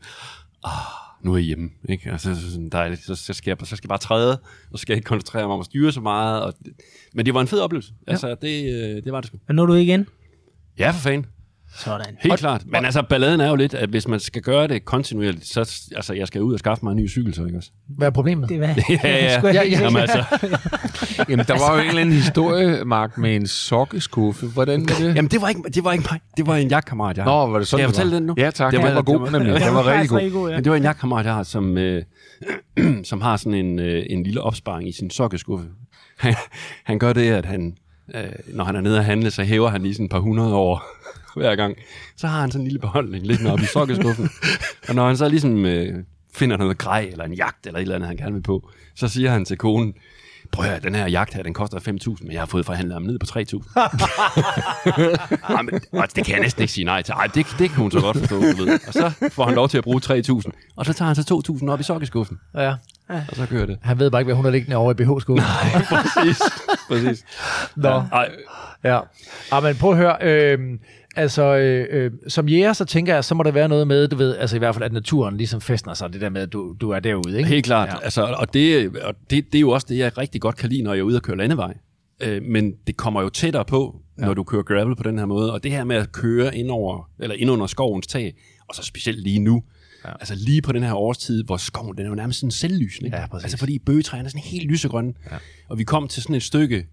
ah, 0.64 0.72
nu 1.24 1.34
er 1.34 1.38
jeg 1.38 1.46
hjemme, 1.46 1.70
ikke? 1.90 2.12
Altså, 2.12 2.36
så 2.36 2.52
sådan 2.52 2.70
dejligt, 2.70 3.04
så, 3.04 3.16
så, 3.16 3.34
skal 3.34 3.52
jeg, 3.60 3.68
så 3.68 3.76
skal 3.76 3.88
jeg 3.88 3.90
bare 3.90 4.00
træde, 4.00 4.40
og 4.72 4.80
så 4.80 4.82
skal 4.82 4.94
jeg 4.94 4.98
ikke 4.98 5.08
koncentrere 5.08 5.48
mig 5.48 5.54
om 5.54 5.60
at 5.60 5.66
styre 5.66 5.92
så 5.92 6.02
meget. 6.02 6.44
Og, 6.44 6.54
men 7.14 7.26
det 7.26 7.34
var 7.34 7.42
en 7.42 7.48
fed 7.48 7.60
oplevelse. 7.60 7.94
Altså, 8.08 8.36
det, 8.42 8.74
øh, 8.74 9.04
det 9.04 9.12
var 9.12 9.22
det 9.22 9.28
sgu. 9.28 9.40
Men 9.48 9.56
når 9.56 9.66
du 9.66 9.74
igen? 9.74 10.08
Ja, 10.80 10.92
for 10.92 11.00
fanden. 11.00 11.26
Sådan. 11.78 12.18
Helt 12.20 12.40
klart. 12.40 12.64
Men 12.66 12.86
altså, 12.86 13.02
balladen 13.10 13.40
er 13.42 13.50
jo 13.50 13.56
lidt, 13.56 13.74
at 13.74 13.90
hvis 13.90 14.08
man 14.08 14.20
skal 14.20 14.42
gøre 14.42 14.68
det 14.68 14.86
kontinuerligt, 14.86 15.48
så 15.48 15.60
altså, 15.96 16.14
jeg 16.14 16.28
skal 16.28 16.42
ud 16.42 16.54
og 16.54 16.60
skaffe 16.60 16.86
mig 16.86 16.92
en 16.92 16.98
ny 16.98 17.10
cykel, 17.10 17.34
så 17.34 17.46
ikke 17.46 17.58
også? 17.58 17.70
Hvad 17.98 18.08
er 18.08 18.12
problemet? 18.12 18.50
Det 18.50 18.60
var, 18.62 18.68
Ja, 18.90 18.98
ja. 19.04 19.42
Jeg 19.44 19.44
Ja, 19.54 19.64
ja. 19.64 19.80
Jamen 19.82 19.98
altså, 20.02 20.24
Jamen, 21.30 21.46
der 21.46 21.54
var 21.60 21.76
jo 21.76 21.82
en 21.82 21.88
eller 21.88 22.02
anden 22.02 22.16
historie, 22.16 22.86
Mark, 22.86 23.18
med 23.18 23.36
en 23.36 23.48
sokkeskuffe. 23.48 24.46
Hvordan 24.48 24.82
var 24.90 24.96
det? 25.08 25.16
jamen, 25.16 25.32
det 25.32 25.42
var 25.42 25.50
ikke, 25.50 25.62
det 25.76 25.84
var 25.84 25.92
ikke 25.92 26.06
mig. 26.12 26.20
Det 26.38 26.48
var 26.48 26.56
en 26.56 26.68
jagtkammerat, 26.68 27.18
jeg 27.18 27.24
har. 27.26 27.32
Nå, 27.46 27.52
var 27.52 27.60
det 27.60 27.68
sådan, 27.68 27.78
Skal 27.78 27.80
jeg 27.80 27.90
fortælle 27.90 28.12
var? 28.12 28.20
den 28.20 28.28
nu? 28.28 28.34
Ja, 28.38 28.52
tak. 28.52 28.72
Det 28.72 28.82
var- 28.82 28.88
var, 28.88 28.94
var 28.94 29.02
god, 29.02 29.14
det 29.26 29.32
var- 29.34 29.40
nemlig. 29.40 29.62
Den 29.62 29.74
var 29.74 29.86
rigtig 30.00 30.32
god. 30.32 30.50
ja. 30.50 30.56
Men 30.56 30.64
det 30.64 30.70
var 30.72 30.78
en 30.78 30.84
jagtkammerat, 30.84 31.26
jeg 31.26 31.34
har, 31.34 31.44
som, 31.44 31.78
øh, 31.78 32.04
som 33.04 33.22
har 33.22 33.38
sådan 33.38 33.54
en, 33.66 33.80
øh, 33.80 34.04
en 34.10 34.24
lille 34.24 34.42
opsparing 34.42 34.90
i 34.90 34.92
sin 34.92 35.10
sokkeskuffe. 35.10 35.66
Han, 36.20 36.36
han 36.84 37.00
gør 37.00 37.14
det, 37.14 37.32
at 37.32 37.46
han, 37.46 37.78
øh, 38.16 38.22
når 38.48 38.64
han 38.64 38.76
er 38.76 38.82
nede 38.82 38.98
at 38.98 39.06
handle, 39.06 39.32
så 39.32 39.44
hæver 39.44 39.70
han 39.70 39.82
lige 39.82 39.94
sådan 39.94 40.06
et 40.06 40.12
par 40.12 40.20
hundrede 40.20 40.54
år 40.56 40.84
hver 41.40 41.56
gang. 41.56 41.76
Så 42.18 42.28
har 42.28 42.40
han 42.42 42.52
sådan 42.52 42.62
en 42.62 42.68
lille 42.68 42.80
beholdning 42.80 43.26
liggende 43.28 43.52
oppe 43.52 43.64
i 43.64 43.68
sokkeskuffen. 43.68 44.30
og 44.90 44.96
når 44.96 45.08
han 45.08 45.18
så 45.18 45.30
ligesom 45.30 45.66
øh, 45.66 46.04
finder 46.36 46.58
noget 46.58 46.78
grej, 46.78 47.10
eller 47.12 47.26
en 47.26 47.34
jagt, 47.34 47.68
eller 47.68 47.78
et 47.78 47.82
eller 47.82 47.96
andet, 47.96 48.08
han 48.08 48.18
gerne 48.18 48.34
vil 48.34 48.42
på, 48.44 48.70
så 48.96 49.08
siger 49.08 49.32
han 49.32 49.46
til 49.46 49.58
konen, 49.58 49.94
prøv 50.52 50.66
at 50.66 50.84
den 50.84 50.96
her 50.96 51.08
jagt 51.08 51.34
her, 51.34 51.44
den 51.44 51.54
koster 51.54 51.80
5.000, 51.80 52.16
men 52.22 52.32
jeg 52.32 52.42
har 52.42 52.46
fået 52.46 52.66
forhandlet 52.66 52.94
ham 52.94 53.02
ned 53.04 53.20
på 53.20 53.26
3.000. 53.40 55.56
Ej, 55.56 55.62
men, 55.62 55.82
og 55.92 56.16
det 56.16 56.26
kan 56.26 56.34
jeg 56.36 56.42
næsten 56.42 56.62
ikke 56.62 56.74
sige 56.74 56.86
nej 56.86 57.02
til. 57.02 57.12
Ej, 57.12 57.28
det, 57.28 57.46
det 57.60 57.70
kan 57.70 57.78
hun 57.82 57.92
så 57.92 58.00
godt 58.00 58.18
forstå, 58.18 58.36
du 58.36 58.42
ved. 58.66 58.80
Og 58.88 58.94
så 58.94 59.30
får 59.32 59.46
han 59.46 59.56
lov 59.56 59.70
til 59.70 59.78
at 59.78 59.84
bruge 59.84 60.02
3.000, 60.06 60.74
og 60.76 60.86
så 60.86 60.94
tager 60.94 61.08
han 61.08 61.16
så 61.16 61.44
2.000 61.64 61.70
op 61.70 61.80
i 61.80 61.84
sokkeskuffen, 61.84 62.38
Ja. 62.56 62.74
og 63.10 63.36
så 63.36 63.46
kører 63.50 63.66
det. 63.66 63.78
Han 63.82 64.00
ved 64.00 64.12
bare 64.12 64.22
ikke, 64.22 64.28
hvad 64.28 64.36
hun 64.36 64.46
har 64.46 64.52
liggende 64.52 64.76
over 64.76 64.92
i 64.92 64.96
BH-skuffen. 64.96 65.46
Præcis. 65.90 66.42
Præcis. 66.88 67.26
Nå. 67.76 67.90
Ej, 67.90 68.30
Ja. 68.84 69.00
ja, 69.52 69.60
men 69.60 69.76
prøv 69.76 69.92
at 69.92 69.98
høre. 69.98 70.18
Øh, 70.22 70.60
altså, 71.16 71.56
øh, 71.56 71.88
øh, 71.90 72.12
som 72.28 72.50
jæger, 72.50 72.74
så 72.74 72.86
tænker 72.86 73.14
jeg, 73.14 73.24
så 73.24 73.36
må 73.36 73.44
der 73.44 73.52
være 73.52 73.70
noget 73.70 73.88
med, 73.88 74.08
du 74.08 74.16
ved, 74.16 74.38
altså 74.38 74.56
i 74.56 74.60
hvert 74.60 74.76
fald, 74.76 74.84
at 74.84 74.94
naturen 74.94 75.38
ligesom 75.38 75.62
festner 75.62 75.94
sig, 75.94 76.14
det 76.14 76.22
der 76.22 76.30
med, 76.30 76.42
at 76.42 76.54
du, 76.54 76.76
du 76.82 76.90
er 76.90 77.00
derude, 77.00 77.38
ikke? 77.38 77.50
Helt 77.50 77.66
klart. 77.66 77.90
Ja. 77.90 78.04
Altså, 78.04 78.24
og 78.24 78.54
det, 78.54 78.98
og 78.98 79.16
det, 79.30 79.46
det 79.46 79.56
er 79.56 79.60
jo 79.60 79.70
også 79.70 79.88
det, 79.90 79.98
jeg 79.98 80.18
rigtig 80.18 80.42
godt 80.42 80.56
kan 80.56 80.70
lide, 80.70 80.82
når 80.82 80.94
jeg 80.94 81.00
er 81.00 81.04
ude 81.04 81.16
og 81.16 81.22
køre 81.22 81.38
landevej. 81.38 81.74
Øh, 82.20 82.44
men 82.44 82.74
det 82.88 82.98
kommer 82.98 83.22
jo 83.22 83.30
tættere 83.30 83.66
på, 83.66 84.02
ja. 84.20 84.26
når 84.26 84.34
du 84.34 84.44
kører 84.44 84.64
gravel 84.64 84.96
på 84.96 85.04
den 85.04 85.20
her 85.20 85.26
måde. 85.26 85.54
Og 85.54 85.64
det 85.64 85.72
her 85.72 85.84
med 85.84 85.96
at 85.96 86.12
køre 86.12 86.58
ind, 86.58 86.70
over, 86.70 87.10
eller 87.20 87.36
ind 87.36 87.52
under 87.52 87.68
skovens 87.68 88.08
tag, 88.08 88.36
og 88.70 88.76
så 88.76 88.84
specielt 88.84 89.24
lige 89.24 89.40
nu, 89.40 89.64
ja. 90.06 90.10
altså 90.20 90.36
lige 90.36 90.62
på 90.62 90.72
den 90.72 90.84
her 90.84 90.94
årstid, 90.94 91.44
hvor 91.44 91.58
skoven 91.58 91.98
den 91.98 92.06
er 92.06 92.10
jo 92.10 92.16
nærmest 92.16 92.40
sådan 92.40 92.52
selvlysende. 92.52 93.18
Ja, 93.18 93.28
præcis. 93.28 93.44
altså 93.44 93.58
fordi 93.58 93.80
bøgetræerne 93.80 94.26
er 94.26 94.30
sådan 94.30 94.42
helt 94.42 94.72
lysegrønne. 94.72 95.14
Ja. 95.32 95.38
Og 95.70 95.78
vi 95.78 95.84
kom 95.84 96.08
til 96.08 96.24
sådan 96.24 96.36
et 96.36 96.44
stykke, 96.44 96.86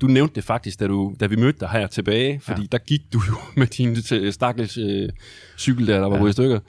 du 0.00 0.06
nævnte 0.06 0.34
det 0.34 0.44
faktisk, 0.44 0.80
da, 0.80 0.86
du, 0.86 1.14
da 1.20 1.26
vi 1.26 1.36
mødte 1.36 1.60
dig 1.60 1.68
her 1.68 1.86
tilbage, 1.86 2.40
fordi 2.40 2.60
ja. 2.60 2.66
der 2.72 2.78
gik 2.78 3.00
du 3.12 3.20
jo 3.28 3.34
med 3.60 3.66
din 3.66 3.96
øh, 4.12 4.32
stakkels 4.32 4.78
øh, 4.78 5.08
cykel 5.58 5.86
der, 5.86 6.00
der 6.00 6.08
var 6.08 6.18
ja. 6.18 6.26
i 6.26 6.32
stykker. 6.32 6.60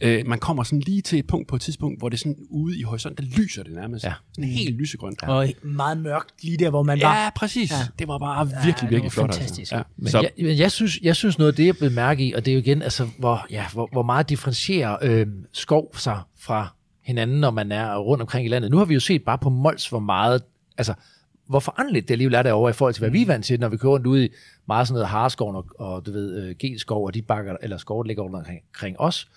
Øh, 0.00 0.26
man 0.26 0.38
kommer 0.38 0.62
sådan 0.62 0.80
lige 0.80 1.02
til 1.02 1.18
et 1.18 1.26
punkt 1.26 1.48
på 1.48 1.56
et 1.56 1.62
tidspunkt, 1.62 1.98
hvor 1.98 2.08
det 2.08 2.18
sådan 2.18 2.36
ude 2.50 2.78
i 2.78 2.82
horisonten, 2.82 3.26
der 3.26 3.36
lyser 3.38 3.62
det 3.62 3.72
nærmest. 3.72 4.04
Ja. 4.04 4.12
Sådan 4.32 4.50
helt 4.50 4.76
lysegrønt. 4.76 5.22
Ja, 5.22 5.32
Og 5.32 5.48
meget 5.62 5.98
mørkt 5.98 6.44
lige 6.44 6.56
der, 6.56 6.70
hvor 6.70 6.82
man 6.82 7.00
var. 7.02 7.24
ja 7.24 7.30
præcis. 7.36 7.70
Ja. 7.70 7.76
Ja. 7.76 7.82
Det 7.98 8.08
var 8.08 8.18
bare 8.18 8.46
virkelig, 8.46 8.74
det 8.74 8.82
var 8.82 8.88
virkelig 8.88 9.12
flot. 9.12 9.34
fantastisk. 9.34 9.60
Altså. 9.60 9.76
Ja. 9.76 9.82
Men, 9.96 10.08
Så, 10.08 10.20
jeg, 10.20 10.30
men 10.38 10.58
jeg, 10.58 10.72
synes, 10.72 10.98
jeg 11.02 11.16
synes 11.16 11.38
noget 11.38 11.52
af 11.52 11.56
det, 11.56 11.66
jeg 11.66 11.76
blev 11.76 11.90
mærke 11.90 12.26
i, 12.26 12.32
og 12.32 12.44
det 12.44 12.50
er 12.50 12.54
jo 12.54 12.60
igen, 12.60 12.82
altså, 12.82 13.08
hvor, 13.18 13.46
ja, 13.50 13.64
hvor, 13.72 13.88
hvor 13.92 14.02
meget 14.02 14.28
differentierer 14.28 14.96
øh, 15.02 15.26
skov 15.52 15.96
sig 15.96 16.20
fra 16.38 16.74
hinanden, 17.02 17.40
når 17.40 17.50
man 17.50 17.72
er 17.72 17.96
rundt 17.96 18.22
omkring 18.22 18.46
i 18.46 18.48
landet. 18.48 18.70
Nu 18.70 18.78
har 18.78 18.84
vi 18.84 18.94
jo 18.94 19.00
set 19.00 19.22
bare 19.24 19.38
på 19.38 19.50
Mols, 19.50 19.88
hvor 19.88 19.98
meget, 19.98 20.42
altså, 20.78 20.94
hvor 21.52 21.60
foranderligt 21.60 22.08
det 22.08 22.14
alligevel 22.14 22.34
er 22.34 22.42
derovre 22.42 22.70
i 22.70 22.72
forhold 22.72 22.94
til, 22.94 23.00
hvad 23.00 23.10
vi 23.10 23.22
er 23.22 23.26
vant 23.26 23.44
til, 23.44 23.60
når 23.60 23.68
vi 23.68 23.76
kører 23.76 23.92
rundt 23.92 24.06
ude 24.06 24.26
i 24.26 24.28
meget 24.68 24.88
sådan 24.88 24.94
noget 24.94 25.08
harskov 25.08 25.54
og, 25.54 25.66
og 25.78 26.06
du 26.06 26.12
ved, 26.12 26.42
øh, 26.42 26.54
G-skov, 26.64 27.04
og 27.06 27.14
de 27.14 27.22
bakker, 27.22 27.56
eller 27.62 27.76
skov, 27.76 28.04
der 28.04 28.06
ligger 28.08 28.22
rundt 28.22 28.36
omkring, 28.36 29.00
os. 29.00 29.28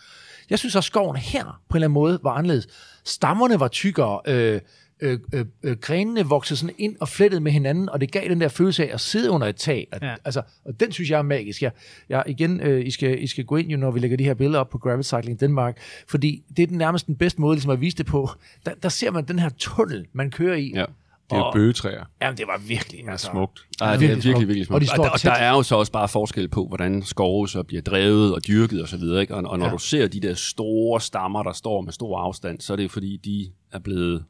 Jeg 0.49 0.59
synes 0.59 0.75
også, 0.75 0.87
skoven 0.87 1.15
her 1.15 1.43
på 1.43 1.49
en 1.49 1.77
eller 1.77 1.87
anden 1.87 1.93
måde 1.93 2.19
var 2.23 2.31
anderledes. 2.31 2.67
Stammerne 3.03 3.59
var 3.59 3.67
tykkere, 3.67 4.19
øh, 4.27 4.61
øh, 4.99 5.19
øh, 5.33 5.45
øh, 5.63 5.77
grenene 5.77 6.23
voksede 6.25 6.59
sådan 6.59 6.75
ind 6.77 6.95
og 6.99 7.09
flettede 7.09 7.41
med 7.41 7.51
hinanden, 7.51 7.89
og 7.89 8.01
det 8.01 8.11
gav 8.11 8.29
den 8.29 8.41
der 8.41 8.47
følelse 8.47 8.89
af 8.89 8.93
at 8.93 9.01
sidde 9.01 9.31
under 9.31 9.47
et 9.47 9.55
tag. 9.55 9.87
At, 9.91 10.01
Ja. 10.03 10.15
altså, 10.25 10.41
og 10.65 10.79
den 10.79 10.91
synes 10.91 11.09
jeg 11.09 11.17
er 11.17 11.21
magisk. 11.21 11.61
Jeg, 11.61 11.71
jeg, 12.09 12.23
igen, 12.27 12.61
øh, 12.61 12.85
I, 12.85 12.91
skal, 12.91 13.23
I 13.23 13.27
skal 13.27 13.45
gå 13.45 13.55
ind, 13.55 13.67
jo, 13.69 13.77
når 13.77 13.91
vi 13.91 13.99
lægger 13.99 14.17
de 14.17 14.23
her 14.23 14.33
billeder 14.33 14.59
op 14.59 14.69
på 14.69 14.77
Gravel 14.77 15.03
Cycling 15.03 15.39
Denmark, 15.39 15.77
fordi 16.07 16.43
det 16.57 16.63
er 16.63 16.67
den 16.67 16.77
nærmest 16.77 17.07
den 17.07 17.15
bedste 17.15 17.41
måde 17.41 17.55
ligesom 17.55 17.71
at 17.71 17.81
vise 17.81 17.97
det 17.97 18.05
på. 18.05 18.29
Der, 18.65 18.71
der 18.83 18.89
ser 18.89 19.11
man 19.11 19.25
den 19.25 19.39
her 19.39 19.49
tunnel, 19.57 20.05
man 20.13 20.31
kører 20.31 20.55
i. 20.55 20.71
ja. 20.75 20.85
Det 21.29 21.37
er 21.37 21.41
Og- 21.41 21.53
bøgetræer. 21.53 22.03
Jamen, 22.21 22.37
det 22.37 22.47
var 22.47 22.61
virkelig 22.67 23.09
altså, 23.09 23.29
Smukt. 23.31 23.59
Ej, 23.81 23.95
det 23.95 23.95
er 23.95 23.99
virkelig 23.99 24.09
virkelig, 24.15 24.23
smukt. 24.33 24.47
virkelig 24.47 24.65
smukt. 24.65 24.75
Og 24.75 24.81
de 24.81 24.87
står 24.87 24.97
og, 24.97 25.05
der, 25.05 25.11
og 25.11 25.21
der 25.37 25.43
er 25.45 25.51
jo 25.51 25.63
så 25.63 25.75
også 25.75 25.91
bare 25.91 26.07
forskel 26.07 26.47
på, 26.47 26.67
hvordan 26.67 27.03
skove 27.03 27.47
så 27.49 27.63
bliver 27.63 27.81
drevet 27.81 28.35
og 28.35 28.47
dyrket 28.47 28.81
og 28.81 28.87
så 28.87 28.97
videre. 28.97 29.21
Ikke? 29.21 29.35
Og, 29.35 29.43
og 29.45 29.57
når 29.59 29.65
Ja. 29.65 29.69
ja. 29.69 29.73
du 29.73 29.77
ser 29.79 30.07
de 30.07 30.19
der 30.19 30.33
store 30.33 31.01
stammer, 31.01 31.43
der 31.43 31.53
står 31.53 31.81
med 31.81 31.93
stor 31.93 32.19
afstand, 32.19 32.59
så 32.61 32.73
er 32.73 32.77
det 32.77 32.91
fordi, 32.91 33.17
de 33.25 33.47
er 33.71 33.79
blevet 33.79 34.23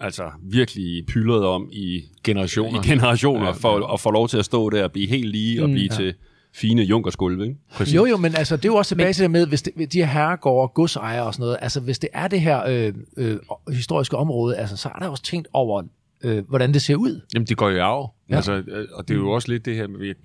altså 0.00 0.30
virkelig 0.42 1.06
pyldret 1.06 1.44
om 1.46 1.68
i 1.72 2.02
Generationer. 2.24 2.82
i 2.84 2.86
generationer, 2.88 3.40
Ja, 3.40 3.46
ja, 3.46 3.52
for 3.52 3.92
at 3.92 4.00
få 4.00 4.10
lov 4.10 4.28
til 4.28 4.38
at 4.38 4.44
stå 4.44 4.70
der 4.70 4.84
og 4.84 4.92
blive 4.92 5.08
helt 5.08 5.28
lige 5.30 5.62
og 5.62 5.68
blive 5.68 5.88
ja. 5.90 5.96
til 5.96 6.14
fine 6.54 6.82
junkersgulve. 6.82 7.44
Ikke? 7.44 7.56
Præcis. 7.74 7.94
Jo, 7.94 8.06
jo, 8.06 8.16
men 8.16 8.34
altså, 8.36 8.56
det 8.56 8.64
er 8.64 8.68
jo 8.68 8.74
også 8.76 8.88
tilbage 8.88 9.12
til 9.12 9.22
det 9.22 9.30
med, 9.30 9.46
hvis 9.46 9.62
det, 9.62 9.92
de 9.92 9.98
her 9.98 10.06
herregårde, 10.06 10.72
godsejere 10.74 11.24
og 11.26 11.34
sådan 11.34 11.42
noget, 11.42 11.56
altså 11.60 11.80
hvis 11.80 11.98
det 11.98 12.08
er 12.12 12.28
det 12.28 12.40
her 12.40 12.62
øh, 12.68 12.94
øh, 13.16 13.36
historiske 13.72 14.16
område, 14.16 14.56
altså, 14.56 14.76
så 14.76 14.88
er 14.94 14.98
der 14.98 15.08
også 15.08 15.22
tænkt 15.22 15.48
over, 15.52 15.82
øh, 16.24 16.48
hvordan 16.48 16.74
det 16.74 16.82
ser 16.82 16.96
ud. 16.96 17.20
Jamen, 17.34 17.46
det 17.46 17.56
går 17.56 17.70
jo 17.70 17.82
arv. 17.82 18.14
Ja. 18.30 18.36
Altså, 18.36 18.52
øh, 18.52 18.88
og 18.92 19.08
det 19.08 19.14
er 19.14 19.18
jo 19.18 19.30
også 19.30 19.48
lidt 19.48 19.64
det 19.64 19.76
her 19.76 19.86
med, 19.86 20.08
at 20.10 20.16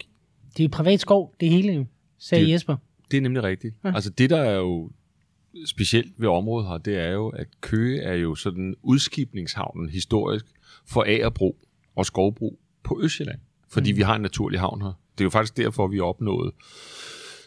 Det 0.58 0.60
er 0.60 0.64
jo 0.64 0.70
privat 0.72 1.00
skov, 1.00 1.36
det 1.40 1.50
hele 1.50 1.74
jo, 1.74 1.86
sagde 2.18 2.46
Det- 2.46 2.52
Jesper. 2.52 2.76
Det 3.12 3.18
er 3.18 3.22
nemlig 3.22 3.44
rigtigt. 3.44 3.76
Ja. 3.84 3.92
Altså 3.96 4.10
det, 4.10 4.30
der 4.30 4.38
er 4.42 4.56
jo 4.56 4.92
specielt 5.66 6.14
ved 6.18 6.30
området 6.30 6.68
her, 6.70 6.78
det 6.78 6.98
er 6.98 7.10
jo, 7.12 7.30
at 7.30 7.48
Køge 7.62 8.02
er 8.02 8.14
jo 8.14 8.36
sådan 8.36 8.76
udskibningshavnen 8.82 9.90
historisk 9.90 10.46
for 10.86 11.04
agerbro 11.08 11.58
og 11.96 12.06
skovbrug 12.06 12.60
på 12.84 13.00
Østjylland. 13.04 13.40
Fordi 13.70 13.92
mm. 13.92 13.98
vi 13.98 14.02
har 14.02 14.16
en 14.16 14.22
naturlig 14.22 14.60
havn 14.60 14.82
her. 14.82 14.94
Det 15.18 15.22
er 15.22 15.26
jo 15.26 15.30
faktisk 15.30 15.58
derfor, 15.58 15.88
vi 15.88 16.00
opnåede 16.00 16.52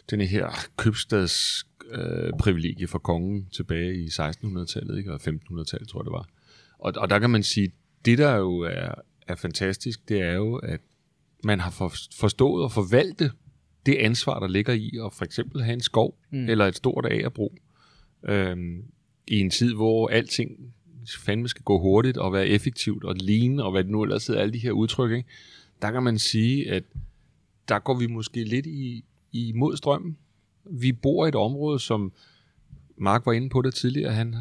den 0.09 0.21
her 0.21 0.49
købstads 0.77 1.65
øh, 1.91 2.31
privilegie 2.39 2.87
for 2.87 2.99
kongen 2.99 3.47
tilbage 3.53 3.95
i 3.95 4.07
1600-tallet, 4.07 4.97
ikke? 4.97 5.13
og 5.13 5.19
1500-tallet, 5.27 5.87
tror 5.89 5.99
jeg 5.99 6.05
det 6.05 6.11
var. 6.11 6.27
Og, 6.79 6.93
og 6.97 7.09
der 7.09 7.19
kan 7.19 7.29
man 7.29 7.43
sige, 7.43 7.71
det 8.05 8.17
der 8.17 8.35
jo 8.35 8.59
er, 8.59 8.93
er 9.27 9.35
fantastisk, 9.35 10.09
det 10.09 10.21
er 10.21 10.33
jo, 10.33 10.55
at 10.55 10.81
man 11.43 11.59
har 11.59 11.71
for, 11.71 11.93
forstået 12.19 12.65
at 12.65 12.71
forvalte 12.71 13.31
det 13.85 13.95
ansvar, 13.95 14.39
der 14.39 14.47
ligger 14.47 14.73
i 14.73 14.91
at 15.05 15.13
for 15.13 15.25
eksempel 15.25 15.63
have 15.63 15.73
en 15.73 15.81
skov 15.81 16.17
mm. 16.31 16.49
eller 16.49 16.65
et 16.65 16.75
stort 16.75 17.05
agerbro 17.11 17.55
øhm, 18.23 18.83
i 19.27 19.39
en 19.39 19.49
tid, 19.49 19.73
hvor 19.73 20.07
alting 20.07 20.73
fandme 21.17 21.47
skal 21.47 21.63
gå 21.63 21.79
hurtigt 21.79 22.17
og 22.17 22.33
være 22.33 22.47
effektivt 22.47 23.03
og 23.03 23.15
lean 23.19 23.59
og 23.59 23.71
hvad 23.71 23.83
det 23.83 23.91
nu 23.91 24.03
ellers 24.03 24.27
hedder, 24.27 24.41
alle 24.41 24.53
de 24.53 24.59
her 24.59 24.71
udtryk, 24.71 25.11
ikke? 25.11 25.29
der 25.81 25.91
kan 25.91 26.03
man 26.03 26.19
sige, 26.19 26.71
at 26.71 26.83
der 27.67 27.79
går 27.79 27.99
vi 27.99 28.07
måske 28.07 28.43
lidt 28.43 28.65
i, 28.65 29.03
i 29.31 29.51
mod 29.55 29.77
strømmen. 29.77 30.17
Vi 30.65 30.91
bor 30.91 31.25
i 31.25 31.29
et 31.29 31.35
område, 31.35 31.79
som 31.79 32.11
Mark 32.97 33.25
var 33.25 33.33
inde 33.33 33.49
på 33.49 33.61
det 33.61 33.73
tidligere, 33.73 34.13
han 34.13 34.35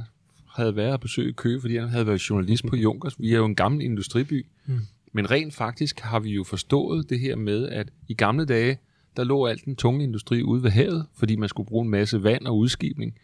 havde 0.57 0.77
været 0.77 0.95
at 0.95 1.01
besøge 1.01 1.33
Køge, 1.33 1.61
fordi 1.61 1.77
han 1.77 1.89
havde 1.89 2.07
været 2.07 2.31
journalist 2.31 2.67
på 2.67 2.77
Junkers. 2.77 3.21
Vi 3.21 3.33
er 3.33 3.37
jo 3.37 3.45
en 3.45 3.55
gammel 3.55 3.83
industriby. 3.83 4.47
Mm. 4.67 4.81
Men 5.13 5.31
rent 5.31 5.55
faktisk 5.55 6.01
har 6.01 6.21
vi 6.21 6.31
jo 6.31 6.45
forstået 6.45 7.11
det 7.11 7.21
her 7.21 7.37
med, 7.37 7.69
at 7.69 7.89
i 8.09 8.15
gamle 8.15 8.45
dage, 8.45 8.79
der 9.17 9.25
lå 9.25 9.47
alt 9.47 9.65
den 9.65 9.77
tunge 9.77 10.05
industri 10.05 10.43
ude 10.43 10.63
ved 10.63 10.71
havet, 10.71 11.07
fordi 11.19 11.37
man 11.37 11.49
skulle 11.49 11.67
bruge 11.67 11.85
en 11.85 11.91
masse 11.91 12.23
vand 12.23 12.47
og 12.47 12.59
udskibning. 12.59 13.15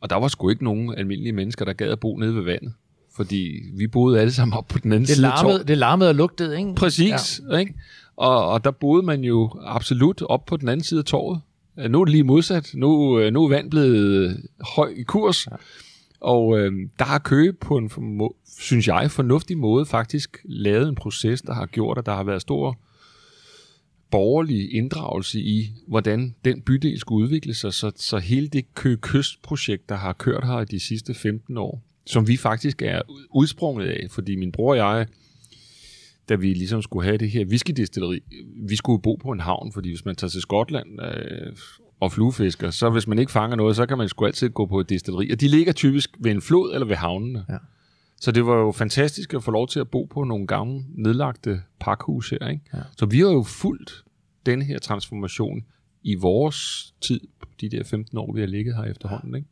Og 0.00 0.10
der 0.10 0.16
var 0.16 0.28
sgu 0.28 0.48
ikke 0.48 0.64
nogen 0.64 0.94
almindelige 0.94 1.32
mennesker, 1.32 1.64
der 1.64 1.72
gad 1.72 1.88
at 1.88 2.00
bo 2.00 2.16
nede 2.16 2.34
ved 2.34 2.42
vandet. 2.42 2.72
Fordi 3.16 3.60
vi 3.76 3.86
boede 3.86 4.20
alle 4.20 4.32
sammen 4.32 4.58
op 4.58 4.68
på 4.68 4.78
den 4.78 4.92
anden 4.92 5.06
Det 5.06 5.14
side 5.14 5.22
larmede, 5.22 5.64
det 5.64 5.78
larmede 5.78 6.10
og 6.10 6.14
lugtede, 6.14 6.58
ikke? 6.58 6.74
Præcis, 6.74 7.40
ja. 7.50 7.56
ikke? 7.56 7.74
Og, 8.16 8.48
og 8.48 8.64
der 8.64 8.70
boede 8.70 9.06
man 9.06 9.24
jo 9.24 9.50
absolut 9.64 10.22
op 10.22 10.46
på 10.46 10.56
den 10.56 10.68
anden 10.68 10.84
side 10.84 10.98
af 10.98 11.04
torvet. 11.04 11.40
Nu 11.88 12.00
er 12.00 12.04
det 12.04 12.12
lige 12.12 12.24
modsat. 12.24 12.70
Nu, 12.74 13.20
øh, 13.20 13.32
nu 13.32 13.44
er 13.44 13.48
vand 13.48 13.70
blevet 13.70 13.96
øh, 13.96 14.30
høj 14.76 14.92
i 14.96 15.02
kurs. 15.02 15.46
Ja. 15.46 15.56
Og 16.24 16.58
øh, 16.58 16.72
der 16.98 17.04
har 17.04 17.18
Køge 17.18 17.52
på 17.52 17.76
en, 17.76 17.90
synes 18.58 18.88
jeg, 18.88 19.10
fornuftig 19.10 19.58
måde 19.58 19.86
faktisk 19.86 20.40
lavet 20.44 20.88
en 20.88 20.94
proces, 20.94 21.42
der 21.42 21.54
har 21.54 21.66
gjort, 21.66 21.98
at 21.98 22.06
der 22.06 22.14
har 22.14 22.24
været 22.24 22.42
stor 22.42 22.78
borgerlig 24.10 24.74
inddragelse 24.74 25.40
i, 25.40 25.72
hvordan 25.88 26.34
den 26.44 26.62
bydel 26.62 26.98
skulle 26.98 27.24
udvikle 27.24 27.54
sig, 27.54 27.72
så, 27.72 27.92
så 27.96 28.18
hele 28.18 28.48
det 28.48 28.74
Køge 28.74 28.96
Kyst-projekt, 28.96 29.88
der 29.88 29.94
har 29.94 30.12
kørt 30.12 30.46
her 30.46 30.60
i 30.60 30.64
de 30.64 30.80
sidste 30.80 31.14
15 31.14 31.56
år, 31.56 31.82
som 32.06 32.28
vi 32.28 32.36
faktisk 32.36 32.82
er 32.82 33.02
udsprunget 33.34 33.86
af, 33.86 34.06
fordi 34.10 34.36
min 34.36 34.52
bror 34.52 34.70
og 34.70 34.76
jeg, 34.76 35.06
da 36.28 36.34
vi 36.34 36.54
ligesom 36.54 36.82
skulle 36.82 37.04
have 37.04 37.18
det 37.18 37.30
her 37.30 37.44
whiskydestilleri, 37.44 38.20
vi 38.68 38.76
skulle 38.76 39.02
bo 39.02 39.14
på 39.14 39.30
en 39.30 39.40
havn, 39.40 39.72
fordi 39.72 39.88
hvis 39.88 40.04
man 40.04 40.16
tager 40.16 40.30
til 40.30 40.40
Skotland 40.40 41.02
øh, 41.02 41.52
og 42.00 42.12
fluefisker, 42.12 42.70
så 42.70 42.90
hvis 42.90 43.06
man 43.06 43.18
ikke 43.18 43.32
fanger 43.32 43.56
noget, 43.56 43.76
så 43.76 43.86
kan 43.86 43.98
man 43.98 44.08
sgu 44.08 44.26
altid 44.26 44.50
gå 44.50 44.66
på 44.66 44.80
et 44.80 44.88
destilleri, 44.88 45.30
og 45.30 45.40
de 45.40 45.48
ligger 45.48 45.72
typisk 45.72 46.10
ved 46.18 46.30
en 46.30 46.40
flod 46.40 46.74
eller 46.74 46.86
ved 46.86 46.96
havnene. 46.96 47.44
Ja. 47.48 47.56
Så 48.20 48.32
det 48.32 48.46
var 48.46 48.56
jo 48.56 48.72
fantastisk 48.72 49.34
at 49.34 49.42
få 49.42 49.50
lov 49.50 49.68
til 49.68 49.80
at 49.80 49.88
bo 49.88 50.04
på 50.04 50.24
nogle 50.24 50.46
gamle 50.46 50.84
nedlagte 50.88 51.62
pakhus 51.80 52.30
her. 52.30 52.48
Ikke? 52.48 52.62
Ja. 52.74 52.78
Så 52.96 53.06
vi 53.06 53.18
har 53.18 53.26
jo 53.26 53.42
fulgt 53.42 54.04
den 54.46 54.62
her 54.62 54.78
transformation 54.78 55.64
i 56.02 56.14
vores 56.14 56.92
tid, 57.00 57.20
de 57.60 57.68
der 57.68 57.84
15 57.84 58.18
år, 58.18 58.32
vi 58.32 58.40
har 58.40 58.46
ligget 58.46 58.76
her 58.76 58.84
efterhånden. 58.84 59.34
Ikke? 59.34 59.48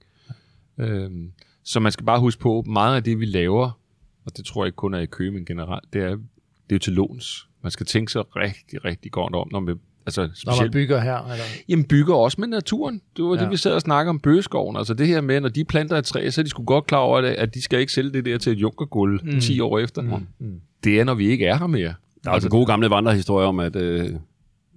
Øhm, 0.78 1.32
så 1.62 1.80
man 1.80 1.92
skal 1.92 2.06
bare 2.06 2.20
huske 2.20 2.40
på, 2.40 2.62
meget 2.66 2.96
af 2.96 3.04
det, 3.04 3.20
vi 3.20 3.24
laver, 3.24 3.80
og 4.24 4.36
det 4.36 4.44
tror 4.44 4.64
jeg 4.64 4.68
ikke 4.68 4.76
kun 4.76 4.94
er 4.94 4.98
i 4.98 5.06
Køge, 5.06 5.30
men 5.30 5.44
generelt, 5.44 5.92
det 5.92 6.02
er, 6.02 6.10
det 6.10 6.70
er 6.70 6.74
jo 6.74 6.78
til 6.78 6.92
låns. 6.92 7.48
Man 7.62 7.70
skal 7.70 7.86
tænke 7.86 8.12
sig 8.12 8.36
rigtig, 8.36 8.84
rigtig 8.84 9.12
godt 9.12 9.34
om, 9.34 9.48
når 9.52 9.60
man, 9.60 9.80
altså 10.06 10.20
Når 10.20 10.26
man 10.26 10.36
specielt 10.36 10.72
bygger 10.72 11.00
her. 11.00 11.30
Eller? 11.32 11.44
Jamen 11.68 11.84
bygger 11.84 12.14
også 12.14 12.40
med 12.40 12.48
naturen. 12.48 13.00
Det 13.16 13.24
var 13.24 13.30
ja. 13.30 13.36
Ja. 13.36 13.44
det, 13.44 13.50
vi 13.50 13.56
sad 13.56 13.72
og 13.72 13.80
snakkede 13.80 14.10
om 14.10 14.20
bøgeskoven. 14.20 14.76
Altså 14.76 14.94
det 14.94 15.06
her 15.06 15.20
med, 15.20 15.40
når 15.40 15.48
de 15.48 15.64
planter 15.64 15.96
et 15.98 16.04
træ, 16.04 16.30
så 16.30 16.40
er 16.40 16.42
de 16.42 16.50
sgu 16.50 16.64
godt 16.64 16.86
klar 16.86 16.98
over, 16.98 17.20
det, 17.20 17.28
at 17.28 17.54
de 17.54 17.62
skal 17.62 17.80
ikke 17.80 17.92
sælge 17.92 18.12
det 18.12 18.24
der 18.24 18.38
til 18.38 18.52
et 18.52 18.58
junkergulv 18.58 19.20
mm. 19.24 19.40
10 19.40 19.60
år 19.60 19.78
efter. 19.78 20.02
Mm. 20.02 20.60
Det 20.84 21.00
er, 21.00 21.04
når 21.04 21.14
vi 21.14 21.26
ikke 21.26 21.46
er 21.46 21.58
her 21.58 21.66
mere. 21.66 21.94
Der 22.24 22.30
er 22.30 22.34
altså 22.34 22.48
gode 22.48 22.66
gamle 22.66 22.90
vandrehistorier 22.90 23.48
om, 23.48 23.60
at 23.60 23.76
øh, 23.76 24.10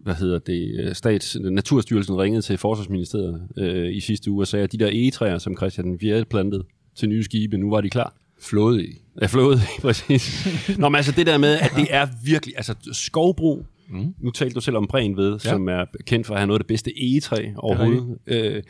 hvad 0.05 0.15
hedder 0.15 0.39
det, 0.39 0.79
øh, 0.79 0.95
Stats, 0.95 1.37
Naturstyrelsen 1.41 2.17
ringede 2.17 2.41
til 2.41 2.57
Forsvarsministeriet 2.57 3.41
øh, 3.57 3.95
i 3.95 3.99
sidste 3.99 4.31
uge 4.31 4.43
og 4.43 4.47
sagde, 4.47 4.63
at 4.63 4.71
de 4.71 4.77
der 4.77 4.87
egetræer, 4.87 5.37
som 5.37 5.57
Christian 5.57 5.87
den 5.87 5.99
4. 5.99 6.25
plantede 6.25 6.63
til 6.95 7.09
nye 7.09 7.23
skibe, 7.23 7.57
nu 7.57 7.69
var 7.69 7.81
de 7.81 7.89
klar. 7.89 8.13
Flået 8.41 8.81
i. 8.81 9.01
Er 9.21 9.27
flået, 9.27 9.59
præcis. 9.81 10.47
Nå, 10.77 10.89
men 10.89 10.95
altså 10.95 11.11
det 11.11 11.27
der 11.27 11.37
med, 11.37 11.57
at 11.57 11.71
det 11.75 11.87
er 11.89 12.07
virkelig, 12.25 12.53
altså 12.57 12.75
skovbrug, 12.91 13.65
mm. 13.89 14.13
nu 14.19 14.31
talte 14.31 14.53
du 14.53 14.61
selv 14.61 14.77
om 14.77 14.87
Prehn 14.87 15.17
ved, 15.17 15.31
ja. 15.31 15.49
som 15.49 15.69
er 15.69 15.85
kendt 16.05 16.27
for 16.27 16.33
at 16.33 16.39
have 16.39 16.47
noget 16.47 16.59
af 16.59 16.63
det 16.63 16.67
bedste 16.67 16.91
egetræ 16.97 17.51
overhovedet. 17.57 18.17
Øh, 18.27 18.63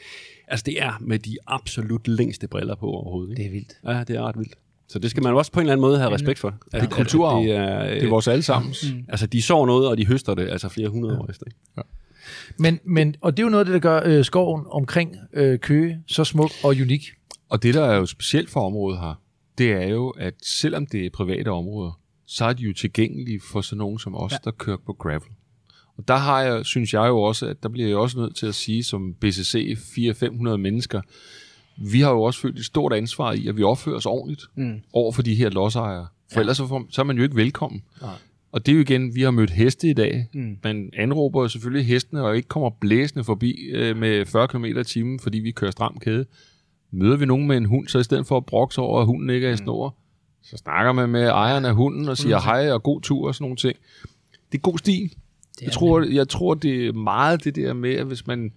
altså 0.48 0.64
det 0.66 0.84
er 0.84 0.94
med 1.02 1.20
de 1.20 1.38
absolut 1.48 2.08
længste 2.08 2.48
briller 2.48 2.76
på 2.76 2.86
overhovedet. 2.86 3.32
Ikke? 3.32 3.42
Det 3.44 3.48
er 3.48 3.52
vildt. 3.52 3.74
Ja, 3.88 4.04
det 4.04 4.16
er 4.16 4.22
ret 4.22 4.38
vildt. 4.38 4.56
Så 4.88 5.00
det 5.00 5.12
skal 5.12 5.24
man 5.24 5.34
også 5.34 5.52
på 5.52 5.60
en 5.60 5.64
eller 5.64 5.74
anden 5.74 5.82
måde 5.82 5.98
have 5.98 6.14
respekt 6.14 6.40
for. 6.40 6.48
At, 6.48 6.82
Det 6.82 6.92
er 6.92 6.96
kulturarv. 6.96 7.40
at 7.40 7.46
Det 7.48 7.56
er, 7.56 7.90
Det 7.94 8.04
er 8.04 8.10
vores 8.10 8.28
allesammens. 8.28 8.94
Mm. 8.94 9.04
Altså, 9.10 9.28
de 9.28 9.42
sår 9.42 9.66
noget, 9.66 9.88
og 9.88 9.98
de 9.98 10.06
høster 10.08 10.36
det, 10.36 10.50
altså 10.50 10.70
flere 10.70 10.90
hundrede 10.90 11.14
ja. 11.14 11.20
år 11.20 11.30
efter. 11.30 11.46
Ikke? 11.48 11.90
Men, 12.58 12.80
men, 12.84 13.16
og 13.22 13.38
det 13.38 13.44
er 13.44 13.46
jo 13.46 13.50
noget 13.50 13.62
af 13.62 13.66
det, 13.66 13.74
der 13.74 13.90
gør 13.90 14.02
øh, 14.06 14.26
skoven 14.26 14.64
omkring 14.70 15.16
øh, 15.34 15.60
Køge 15.60 16.00
så 16.08 16.24
smuk 16.24 16.52
og 16.64 16.76
unik. 16.82 17.12
Og 17.50 17.64
det, 17.64 17.74
der 17.74 17.86
er 17.86 17.96
jo 17.96 18.06
specielt 18.06 18.50
for 18.50 18.60
området 18.60 19.00
her, 19.00 19.22
det 19.58 19.72
er 19.72 19.88
jo, 19.88 20.10
at 20.10 20.34
selvom 20.44 20.86
det 20.86 21.06
er 21.06 21.10
private 21.14 21.52
områder, 21.52 22.00
så 22.26 22.46
er 22.46 22.54
de 22.54 22.64
jo 22.64 22.74
tilgængelige 22.74 23.42
for 23.52 23.62
sådan 23.62 23.78
nogen 23.78 24.00
som 24.00 24.16
os, 24.16 24.32
ja. 24.32 24.38
der 24.44 24.52
kører 24.52 24.78
på 24.86 24.94
gravel. 24.94 25.30
Og 25.98 26.08
der 26.08 26.16
har 26.16 26.42
jeg, 26.42 26.66
synes 26.66 26.94
jeg 26.94 27.08
jo 27.08 27.22
også, 27.22 27.46
at 27.46 27.64
der 27.64 27.70
bliver 27.70 27.88
jeg 27.88 27.98
også 27.98 28.20
nødt 28.20 28.36
til 28.36 28.48
at 28.48 28.56
sige, 28.56 28.84
som 28.84 29.14
BCC 29.14 29.78
400-500 29.78 30.58
mennesker, 30.58 31.02
vi 31.78 32.00
har 32.00 32.12
jo 32.12 32.22
også 32.22 32.40
følt 32.40 32.60
et 32.60 32.66
stort 32.66 32.94
ansvar 32.94 33.34
i, 33.34 33.48
at 33.48 33.58
vi 33.58 33.64
opfører 33.64 33.96
os 33.96 34.06
ordentligt 34.06 34.46
mm. 34.56 34.82
over 34.94 35.12
for 35.12 35.22
de 35.22 35.36
her 35.36 35.50
lodsejere. 35.50 36.08
For 36.32 36.40
ja. 36.40 36.40
ellers 36.40 36.58
så, 36.58 36.68
får, 36.68 36.86
så 36.90 37.02
er 37.02 37.06
man 37.06 37.18
jo 37.18 37.24
ikke 37.24 37.36
velkommen. 37.36 37.84
Nej. 38.02 38.16
Og 38.52 38.66
det 38.66 38.72
er 38.72 38.76
jo 38.76 38.82
igen, 38.82 39.16
vi 39.16 39.22
har 39.22 39.32
mødt 39.32 39.50
heste 39.50 39.90
i 39.90 39.94
dag. 39.94 40.28
Mm. 40.34 40.58
Man 40.64 40.90
anråber 40.94 41.42
jo 41.42 41.48
selvfølgelig 41.48 41.86
hestene, 41.86 42.24
og 42.24 42.36
ikke 42.36 42.48
kommer 42.48 42.70
blæsende 42.70 43.24
forbi 43.24 43.56
øh, 43.74 43.98
med 43.98 44.26
40 44.26 44.48
km 44.48 44.66
i 44.66 44.84
timen, 44.84 45.20
fordi 45.20 45.40
vi 45.40 45.52
kører 45.52 45.72
stram 45.72 45.98
kæde. 46.02 46.26
Møder 46.92 47.18
vi 47.18 47.26
nogen 47.26 47.48
med 47.48 47.58
en 47.58 47.66
hund, 47.66 47.88
så 47.88 48.00
i 48.00 48.04
stedet 48.04 48.28
for 48.28 48.38
at 48.38 48.46
brokse 48.46 48.82
over, 48.82 49.02
at 49.02 49.08
hunden 49.08 49.30
ikke 49.30 49.48
er 49.48 49.54
i 49.54 49.58
snor, 49.58 49.96
så 50.46 50.58
snakker 50.58 50.92
man 50.92 51.10
med 51.10 51.28
ejeren 51.28 51.66
af 51.66 51.76
hunden 51.76 52.10
og 52.10 52.18
siger 52.18 52.40
hej 52.40 52.72
og 52.72 52.84
god 52.84 53.02
tur 53.02 53.28
og 53.28 53.36
sådan 53.36 53.44
nogle 53.44 53.58
ting. 53.58 53.78
Det 54.52 54.58
er 54.58 54.62
god 54.62 54.78
stil. 54.78 55.16
Jeg 55.62 55.72
tror, 55.72 56.02
jeg 56.02 56.30
tror, 56.30 56.54
det 56.54 56.88
er 56.88 56.94
meget 56.94 57.44
det 57.44 57.56
der 57.56 57.74
med, 57.74 57.94
at 57.94 58.06
hvis 58.06 58.28
man 58.28 58.52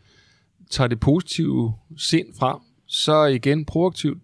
tager 0.70 0.88
det 0.88 1.00
positive 1.00 1.74
sind 1.96 2.26
frem, 2.38 2.56
så 2.86 3.24
igen 3.24 3.64
proaktivt. 3.64 4.18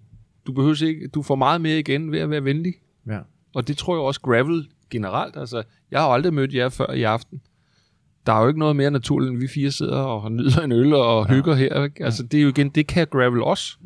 Du 0.47 0.53
behøver 0.53 0.87
ikke, 0.87 1.09
du 1.09 1.23
får 1.23 1.35
meget 1.35 1.61
mere 1.61 1.79
igen 1.79 2.13
ved 2.13 2.19
at 2.19 2.31
være 2.31 2.45
venlig. 2.45 2.75
Ja. 3.07 3.19
Og 3.55 3.69
det 3.69 3.77
tror 3.77 3.95
jeg 3.95 4.03
også 4.03 4.21
gravel 4.21 4.69
generelt. 4.91 5.37
Altså, 5.37 5.63
jeg 5.91 6.01
har 6.01 6.09
aldrig 6.09 6.35
mødt 6.35 6.55
jer 6.55 6.69
før 6.69 6.93
i 6.93 7.03
aften. 7.03 7.41
Der 8.27 8.33
er 8.33 8.43
jo 8.43 8.49
ikke 8.49 8.61
noget 8.61 8.77
mere 8.77 8.91
naturligt, 8.91 9.31
end 9.31 9.41
vi 9.41 9.49
fire 9.49 9.71
sidder 9.71 9.99
og 9.99 10.33
nyder 10.33 10.61
en 10.61 10.73
øl 10.73 10.95
og 10.95 11.27
ja. 11.29 11.35
hygger 11.35 11.55
her. 11.55 11.85
Ikke? 11.85 12.05
Altså, 12.05 12.23
det 12.23 12.39
er 12.39 12.43
jo 12.43 12.49
igen, 12.49 12.69
det 12.69 12.87
kan 12.87 13.07
gravel 13.11 13.43
også. 13.43 13.77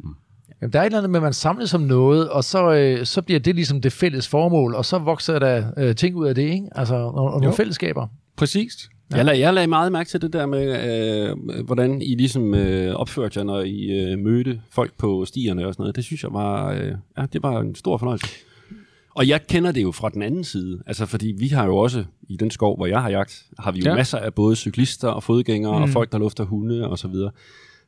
Jamen, 0.63 0.73
der 0.73 0.79
er 0.79 0.83
et 0.83 0.87
eller 0.87 0.99
andet 0.99 1.11
med, 1.11 1.19
at 1.19 1.23
man 1.23 1.33
samles 1.33 1.75
om 1.75 1.81
noget, 1.81 2.29
og 2.29 2.45
så, 2.45 2.73
øh, 2.73 3.07
så 3.07 3.23
bliver 3.23 3.41
det 3.41 3.55
ligesom 3.55 3.81
det 3.81 3.93
fælles 3.93 4.29
formål, 4.29 4.75
og 4.75 4.85
så 4.85 4.99
vokser 4.99 5.39
der 5.39 5.65
øh, 5.77 5.95
ting 5.95 6.17
ud 6.17 6.27
af 6.27 6.35
det, 6.35 6.43
ikke? 6.43 6.69
Altså, 6.73 6.95
og, 6.95 7.15
og 7.15 7.31
nogle 7.31 7.47
Jo. 7.47 7.53
fællesskaber. 7.53 8.07
Præcis. 8.37 8.89
Ja. 9.11 9.17
Jeg, 9.17 9.25
lag, 9.25 9.41
jeg 9.41 9.55
lagde 9.55 9.67
meget 9.67 9.93
mærke 9.93 10.11
til 10.11 10.23
det 10.23 10.33
der 10.33 10.47
med, 10.47 10.85
øh, 11.31 11.65
hvordan 11.65 12.03
I 12.03 12.15
ligesom 12.15 12.55
øh, 12.55 12.95
opførte 12.95 13.39
jer, 13.39 13.45
når 13.45 13.61
I 13.61 13.85
øh, 13.85 14.19
mødte 14.19 14.61
folk 14.71 14.93
på 14.99 15.25
stierne 15.25 15.67
og 15.67 15.75
sådan 15.75 15.83
noget. 15.83 15.97
Det 15.97 16.05
synes 16.05 16.23
jeg 16.23 16.33
var, 16.33 16.73
øh, 16.73 16.93
ja, 17.19 17.25
det 17.33 17.43
var 17.43 17.61
en 17.61 17.75
stor 17.75 17.97
fornøjelse. 17.97 18.27
Og 19.15 19.29
jeg 19.29 19.47
kender 19.47 19.73
det 19.73 19.83
jo 19.83 19.93
fra 19.93 20.09
den 20.09 20.23
anden 20.23 20.45
side. 20.45 20.79
Altså, 20.87 21.07
fordi 21.07 21.35
vi 21.39 21.49
har 21.49 21.65
jo 21.67 21.77
også, 21.77 22.05
i 22.29 22.37
den 22.37 22.51
skov, 22.51 22.77
hvor 22.77 22.87
jeg 22.87 23.03
har 23.03 23.11
jagt, 23.11 23.43
har 23.59 23.73
vi 23.73 23.79
jo 23.79 23.85
Ja. 23.85 23.91
ja. 23.91 23.97
masser 23.97 24.19
af 24.19 24.35
både 24.35 24.57
cyklister 24.57 25.09
og 25.09 25.23
fodgængere 25.23 25.77
mm. 25.77 25.83
og 25.83 25.89
folk, 25.89 26.13
der 26.13 26.19
lufter 26.19 26.45
hunde 26.45 26.89
og 26.89 26.99
så 26.99 27.09
videre. 27.09 27.31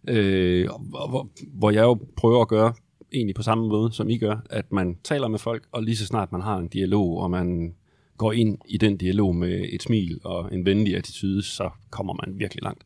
Øh, 0.09 0.68
hvor, 0.88 1.28
hvor 1.46 1.70
jeg 1.70 1.82
jo 1.82 1.98
prøver 2.16 2.42
at 2.42 2.48
gøre 2.48 2.72
egentlig 3.12 3.34
på 3.34 3.42
samme 3.42 3.68
måde, 3.68 3.92
som 3.92 4.09
I 4.09 4.18
gør, 4.18 4.36
at 4.51 4.72
man 4.72 4.96
taler 5.05 5.28
med 5.28 5.38
folk, 5.38 5.64
og 5.72 5.82
lige 5.82 5.96
så 5.96 6.07
snart 6.07 6.32
man 6.32 6.40
har 6.40 6.59
en 6.59 6.68
dialog, 6.68 7.18
og 7.18 7.30
man 7.30 7.74
går 8.16 8.32
ind 8.32 8.59
i 8.68 8.76
den 8.76 8.96
dialog 8.96 9.36
med 9.36 9.66
et 9.72 9.82
smil 9.82 10.20
og 10.24 10.55
en 10.55 10.64
venlig 10.64 10.96
attitude, 10.96 11.42
så 11.42 11.70
kommer 11.90 12.14
man 12.14 12.38
virkelig 12.38 12.62
langt. 12.62 12.82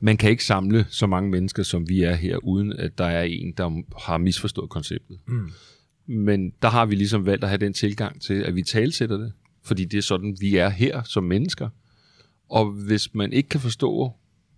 Man 0.00 0.16
kan 0.16 0.30
ikke 0.30 0.44
samle 0.44 0.86
så 0.88 1.06
mange 1.06 1.30
mennesker, 1.30 1.62
som 1.62 1.88
vi 1.88 2.02
er 2.02 2.14
her, 2.14 2.36
uden 2.36 2.72
at 2.72 2.98
der 2.98 3.04
er 3.04 3.22
en, 3.22 3.52
der 3.52 3.82
har 3.98 4.18
misforstået 4.18 4.70
konceptet. 4.70 5.18
Mm. 5.26 5.50
Men 6.06 6.52
der 6.62 6.68
har 6.68 6.86
vi 6.86 6.94
ligesom 6.94 7.26
valgt 7.26 7.44
at 7.44 7.50
have 7.50 7.58
den 7.58 7.72
tilgang 7.72 8.22
til, 8.22 8.34
at 8.34 8.54
vi 8.54 8.62
talsætter 8.62 9.16
det. 9.16 9.32
Fordi 9.62 9.84
det 9.84 9.98
er 9.98 10.02
sådan, 10.02 10.36
vi 10.40 10.56
er 10.56 10.68
her 10.68 11.02
som 11.02 11.24
mennesker. 11.24 11.68
Og 12.48 12.70
hvis 12.70 13.14
man 13.14 13.32
ikke 13.32 13.48
kan 13.48 13.60
forstå, 13.60 14.12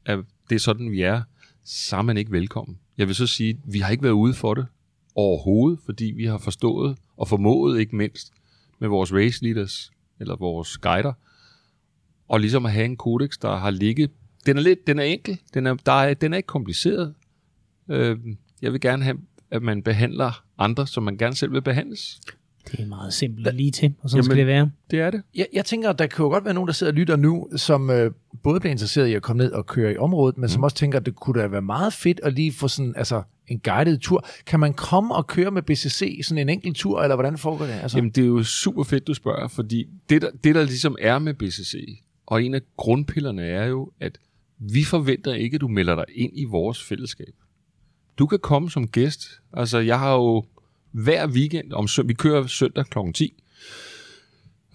at 0.05 0.19
det 0.49 0.55
er 0.55 0.61
sådan, 0.61 0.91
vi 0.91 1.03
er, 1.03 1.23
så 1.67 1.97
er 1.97 2.03
man 2.03 2.17
ikke 2.17 2.33
velkommen. 2.33 2.79
Jeg 2.99 3.07
vil 3.07 3.15
så 3.15 3.27
sige, 3.27 3.51
at 3.51 3.73
vi 3.73 3.79
har 3.79 3.91
ikke 3.91 4.03
været 4.03 4.13
ude 4.13 4.35
for 4.35 4.55
det 4.55 4.67
overhovedet, 5.15 5.79
fordi 5.85 6.05
vi 6.05 6.25
har 6.25 6.39
forstået 6.39 6.99
og 7.17 7.29
formået 7.29 7.81
ikke 7.81 7.97
mindst 7.97 8.33
med 8.79 8.89
vores 8.89 9.13
race 9.13 9.45
leaders, 9.45 9.91
eller 10.21 10.37
vores 10.37 10.79
guider, 10.79 11.13
og 12.29 12.41
ligesom 12.41 12.67
at 12.67 12.73
have 12.73 12.85
en 12.85 12.97
kodex, 12.97 13.39
der 13.43 13.57
har 13.57 13.71
ligget. 13.71 14.11
Den 14.47 14.57
er 14.57 14.61
lidt, 14.61 14.87
den 14.87 14.99
er 14.99 15.03
enkel, 15.03 15.41
den 15.55 15.67
er, 15.67 15.75
der 15.75 15.93
er, 15.93 16.15
den 16.15 16.33
er 16.33 16.37
ikke 16.37 16.47
kompliceret. 16.47 17.15
Øh, 17.89 18.19
jeg 18.63 18.73
vil 18.73 18.81
gerne 18.81 19.05
have, 19.05 19.19
at 19.51 19.63
man 19.63 19.83
behandler 19.83 20.45
andre, 20.59 20.87
som 20.87 21.03
man 21.03 21.17
gerne 21.17 21.35
selv 21.35 21.53
vil 21.53 21.63
behandles. 21.63 22.21
Det 22.73 22.81
er 22.81 22.87
meget 22.87 23.13
simpelt 23.13 23.47
og 23.47 23.55
lige 23.55 23.71
til, 23.71 23.95
og 24.01 24.11
sådan 24.11 24.19
Jamen- 24.19 24.25
skal 24.25 24.37
det 24.37 24.47
være. 24.47 24.71
Det 24.91 25.01
er 25.01 25.11
det. 25.11 25.23
Jeg, 25.35 25.47
jeg 25.53 25.65
tænker, 25.65 25.91
at 25.91 25.99
der 25.99 26.07
kan 26.07 26.23
jo 26.23 26.29
godt 26.29 26.45
være 26.45 26.55
nogen, 26.55 26.67
der 26.67 26.73
sidder 26.73 26.93
og 26.93 26.97
lytter 26.97 27.17
nu, 27.17 27.49
som 27.57 27.91
øh, 27.91 28.11
både 28.43 28.61
bliver 28.61 28.71
interesseret 28.71 29.07
i 29.07 29.15
at 29.15 29.23
komme 29.23 29.43
ned 29.43 29.53
og 29.53 29.67
køre 29.67 29.93
i 29.93 29.97
området, 29.97 30.37
men 30.37 30.43
mm. 30.43 30.49
som 30.49 30.63
også 30.63 30.77
tænker, 30.77 30.99
at 30.99 31.07
det 31.07 31.17
kunne 31.17 31.43
da 31.43 31.47
være 31.47 31.63
meget 31.63 31.93
fedt 31.93 32.21
at 32.23 32.33
lige 32.33 32.53
få 32.53 32.69
sådan, 32.69 32.95
altså, 32.97 33.23
en 33.49 33.59
guided 33.59 33.99
tur. 33.99 34.27
Kan 34.47 34.61
man 34.61 34.75
komme 34.75 35.15
og 35.15 35.27
køre 35.27 35.51
med 35.51 35.63
BCC 35.63 36.21
sådan 36.25 36.39
en 36.39 36.49
enkelt 36.49 36.77
tur, 36.77 37.03
eller 37.03 37.17
hvordan 37.17 37.39
foregår 37.39 37.65
det? 37.65 37.73
Altså, 37.73 37.99
Jamen, 37.99 38.11
det 38.11 38.23
er 38.23 38.29
jo 38.29 38.43
super 38.43 38.85
fedt, 38.85 39.07
du 39.07 39.15
spørger, 39.15 39.49
fordi 39.49 39.87
det 40.11 40.23
der, 40.23 40.31
det, 40.45 40.55
der 40.55 40.65
ligesom 40.65 40.97
er 41.01 41.19
med 41.19 41.35
BCC, 41.35 42.03
og 42.27 42.43
en 42.43 42.55
af 42.55 42.61
grundpillerne 42.77 43.43
er 43.43 43.67
jo, 43.67 43.91
at 44.01 44.19
vi 44.59 44.85
forventer 44.85 45.35
ikke, 45.35 45.55
at 45.55 45.61
du 45.61 45.69
melder 45.69 45.95
dig 45.95 46.05
ind 46.15 46.33
i 46.35 46.45
vores 46.45 46.83
fællesskab. 46.83 47.35
Du 48.19 48.27
kan 48.27 48.39
komme 48.39 48.71
som 48.71 48.89
gæst. 48.89 49.29
Altså, 49.53 49.79
jeg 49.79 49.99
har 49.99 50.15
jo 50.15 50.45
hver 51.05 51.27
weekend, 51.29 51.73
om 51.73 51.89
sø- 51.89 52.03
vi 52.03 52.15
kører 52.15 52.47
søndag 52.47 52.87
kl. 52.87 52.99
10, 53.15 53.43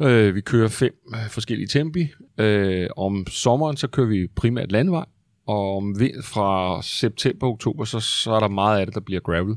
øh, 0.01 0.35
vi 0.35 0.41
kører 0.41 0.67
fem 0.67 0.93
øh, 1.15 1.29
forskellige 1.29 1.67
tempi. 1.67 2.07
Øh, 2.37 2.87
om 2.97 3.27
sommeren, 3.29 3.77
så 3.77 3.87
kører 3.87 4.07
vi 4.07 4.27
primært 4.35 4.71
landvej, 4.71 5.05
og 5.47 5.77
om 5.77 5.99
vind 5.99 6.23
fra 6.23 6.81
september 6.83 7.47
og 7.47 7.53
oktober, 7.53 7.85
så, 7.85 7.99
så 7.99 8.31
er 8.31 8.39
der 8.39 8.47
meget 8.47 8.79
af 8.79 8.85
det, 8.85 8.95
der 8.95 9.01
bliver 9.01 9.21
gravel. 9.21 9.55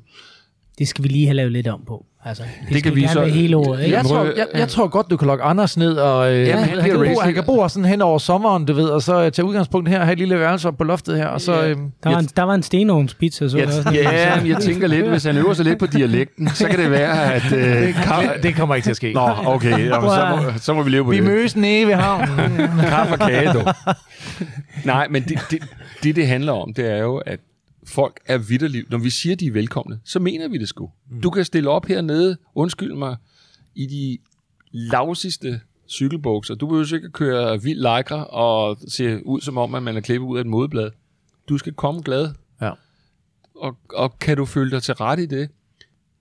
Det 0.79 0.89
skal 0.89 1.05
vi 1.05 1.09
lige 1.09 1.27
have 1.27 1.35
lavet 1.37 1.53
lidt 1.53 1.67
om 1.67 1.85
på. 1.87 2.07
Altså, 2.27 2.43
det, 2.73 2.83
kan 2.83 2.95
vi 2.95 3.07
så- 3.07 3.25
hele 3.25 3.57
året, 3.57 3.83
ikke? 3.85 3.97
jeg, 3.97 4.05
tror, 4.05 4.25
jeg, 4.25 4.47
jeg 4.55 4.69
tror 4.69 4.89
godt, 4.89 5.11
du 5.11 5.17
kan 5.17 5.29
lokke 5.29 5.45
Anders 5.45 5.77
ned, 5.77 5.97
og 5.97 6.35
øh, 6.35 6.49
han, 6.55 6.69
kan 6.91 6.99
bo, 7.15 7.21
han 7.21 7.35
kan 7.35 7.45
bo 7.45 7.69
sådan 7.69 7.85
hen 7.85 8.03
over 8.03 8.19
sommeren, 8.19 8.65
du 8.65 8.73
ved, 8.73 8.85
og 8.89 9.03
så 9.03 9.25
øh, 9.25 9.33
tage 9.33 9.47
udgangspunkt 9.47 9.89
her, 9.89 10.01
have 10.05 10.13
et 10.13 10.19
lille 10.19 10.41
værelse 10.41 10.69
op 10.69 10.77
på 10.79 10.85
loftet 10.85 11.17
her, 11.17 11.27
og 11.27 11.41
så... 11.41 11.63
Øh, 11.63 11.77
Der 12.05 12.11
var, 12.11 12.19
en, 12.19 12.29
der 12.37 12.43
var 12.43 12.55
en 12.55 12.63
stenovnspizza, 12.63 13.49
så 13.49 13.57
Ja, 13.57 13.63
jeg, 13.63 13.69
også. 13.79 13.91
ja, 13.95 14.37
men 14.41 14.47
jeg 14.51 14.57
tænker 14.69 14.87
lidt, 14.89 15.07
hvis 15.09 15.25
han 15.25 15.37
øver 15.37 15.55
sig 15.55 15.65
lidt 15.65 15.79
på 15.79 15.87
dialekten, 15.87 16.49
så 16.49 16.69
kan 16.69 16.79
det 16.79 16.91
være, 16.91 17.35
at... 17.35 17.53
Øh, 17.53 17.63
det, 17.63 17.95
det 18.43 18.55
kommer 18.57 18.75
ikke 18.75 18.87
til 18.87 18.91
at 18.91 18.97
ske. 18.97 19.13
Nå, 19.13 19.31
okay, 19.47 19.71
jamen, 19.89 20.11
så, 20.11 20.39
må, 20.43 20.53
så 20.61 20.75
må 20.75 20.83
vi 20.83 20.91
leve 20.91 21.05
på 21.05 21.11
Vi 21.11 21.17
det. 21.17 21.25
mødes 21.25 21.57
nede 21.57 21.87
ved 21.87 21.95
havnen. 21.95 22.29
Kaffe 22.81 23.13
og 23.15 23.19
kage, 23.19 23.53
du. 23.53 23.63
Nej, 24.85 25.07
men 25.11 25.23
det, 25.23 25.39
det, 25.51 25.59
det, 26.03 26.17
det 26.17 26.27
handler 26.27 26.53
om, 26.53 26.73
det 26.77 26.91
er 26.93 26.97
jo, 26.99 27.17
at 27.17 27.39
folk 27.87 28.21
er 28.27 28.39
vidderligt. 28.39 28.91
Når 28.91 28.99
vi 28.99 29.11
siger, 29.11 29.37
de 29.37 29.47
er 29.47 29.53
velkomne, 29.53 30.01
så 30.05 30.21
mener 30.21 30.49
vi 30.49 30.59
det 30.59 30.69
sgu. 30.69 30.91
Du 31.23 31.31
kan 31.31 31.45
stille 31.45 31.71
op 31.71 31.87
hernede, 31.87 32.37
undskyld 32.55 32.95
mig, 32.95 33.17
i 33.75 33.87
de 33.87 34.19
lavsigste 34.73 35.61
cykelbukser. 35.89 36.55
Du 36.55 36.67
behøver 36.67 36.95
ikke 36.95 37.07
at 37.07 37.13
køre 37.13 37.63
vild 37.63 37.79
lycra 37.79 38.25
og 38.25 38.79
se 38.89 39.27
ud 39.27 39.41
som 39.41 39.59
om, 39.59 39.75
at 39.75 39.83
man 39.83 39.97
er 39.97 40.01
klippet 40.01 40.27
ud 40.27 40.37
af 40.37 40.41
et 40.41 40.47
modeblad. 40.47 40.91
Du 41.49 41.59
skal 41.59 41.73
komme 41.73 42.03
glad. 42.03 42.31
Ja. 42.61 42.71
Og, 43.55 43.77
og 43.91 44.19
kan 44.19 44.37
du 44.37 44.45
føle 44.45 44.71
dig 44.71 44.83
til 44.83 44.95
rette 44.95 45.23
i 45.23 45.27
det? 45.27 45.49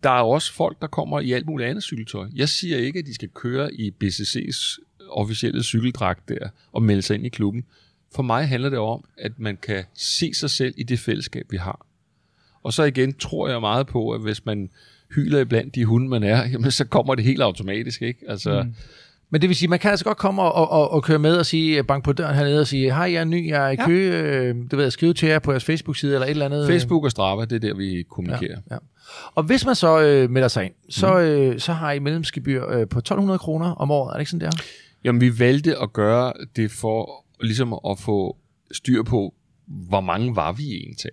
Der 0.04 0.10
er 0.10 0.22
også 0.22 0.54
folk, 0.54 0.82
der 0.82 0.88
kommer 0.88 1.20
i 1.20 1.32
alt 1.32 1.46
muligt 1.46 1.70
andet 1.70 1.84
cykeltøj. 1.84 2.28
Jeg 2.36 2.50
siger 2.50 2.78
ikke, 2.78 3.00
at 3.00 3.06
de 3.06 3.14
skal 3.14 3.30
køre 3.30 3.74
i 3.74 3.92
BCC's 4.04 4.78
officielle 5.10 5.64
cykeldragt 5.64 6.30
der 6.30 6.50
og 6.72 6.84
melde 6.84 7.02
sig 7.02 7.16
ind 7.16 7.26
i 7.26 7.30
klubben. 7.30 7.64
For 8.16 8.24
mig 8.24 8.48
handler 8.48 8.70
det 8.70 8.80
om, 8.80 9.04
at 9.18 9.32
man 9.38 9.58
kan 9.58 9.84
se 9.94 10.34
sig 10.34 10.50
selv 10.50 10.74
i 10.78 10.84
det 10.84 11.00
fællesskab, 11.00 11.46
vi 11.50 11.58
har. 11.58 11.86
Og 12.64 12.74
så 12.74 12.84
igen 12.84 13.14
tror 13.14 13.50
jeg 13.50 13.62
meget 13.62 13.88
på, 13.88 14.12
at 14.12 14.22
hvis 14.22 14.46
man 14.46 14.70
hyler 15.16 15.40
iblandt 15.40 15.76
de 15.76 15.86
hunde, 15.86 16.10
man 16.10 16.24
er, 16.24 16.46
jamen 16.52 16.72
så 16.72 16.86
kommer 16.86 17.16
det 17.16 17.24
helt 17.24 17.42
automatisk, 17.42 18.02
ikke? 18.02 18.20
Altså, 18.28 18.64
mm. 18.64 18.74
Men 19.30 19.42
det 19.42 19.50
vil 19.50 19.56
sige, 19.56 19.70
man 19.70 19.80
kan 19.80 19.92
altså 19.92 20.06
godt 20.06 20.18
komme 20.18 20.42
og, 20.42 20.70
og, 20.72 20.92
og 20.92 21.04
køre 21.04 21.20
med 21.20 21.38
og 21.38 21.46
sige, 21.46 21.84
bank 21.84 22.04
på 22.04 22.14
døren 22.14 22.36
hernede 22.36 22.60
og 22.60 22.68
sige, 22.68 22.94
hej, 22.94 23.12
jeg 23.14 23.20
er 23.20 23.24
ny, 23.24 23.50
jeg 23.50 23.66
er 23.68 23.72
i 23.72 23.76
Ja. 23.80 23.86
kø, 23.86 24.12
øh, 24.12 24.56
det 24.56 24.72
ved 24.72 24.84
jeg, 24.84 24.92
skrive 24.92 25.14
til 25.14 25.30
jer 25.30 25.40
på 25.40 25.52
jeres 25.52 25.64
Facebook-side 25.64 26.14
eller 26.14 26.26
et 26.26 26.30
eller 26.32 26.46
andet. 26.46 26.68
Facebook 26.68 27.04
og 27.04 27.12
Strava, 27.12 27.46
det 27.46 27.56
er 27.56 27.60
der, 27.60 27.74
vi 27.76 28.04
kommunikerer. 28.10 28.60
Ja, 28.70 28.76
ja. 28.76 28.78
Og 29.36 29.44
hvis 29.44 29.66
man 29.66 29.76
så 29.76 30.02
øh, 30.02 30.30
melder 30.30 30.48
sig 30.48 30.66
ind, 30.66 30.74
så, 30.90 31.20
øh, 31.20 31.60
så 31.60 31.74
har 31.74 31.92
I 31.92 32.00
medlemsgebyr 32.00 32.68
øh, 32.70 32.88
på 32.88 33.00
1200 33.00 33.40
kroner 33.40 33.72
om 33.72 33.92
året, 33.92 34.10
er 34.10 34.14
det 34.14 34.22
ikke 34.22 34.32
sådan 34.32 34.46
der? 34.52 34.58
Jamen, 35.04 35.22
vi 35.22 35.40
valgte 35.40 35.78
at 35.82 35.94
gøre 35.94 36.34
det 36.56 36.72
for 36.72 37.23
ligesom 37.44 37.80
at 37.90 38.00
få 38.00 38.38
styr 38.72 39.04
på, 39.04 39.34
hvor 39.66 40.02
mange 40.02 40.36
var 40.36 40.52
vi 40.52 40.72
egentlig. 40.72 41.12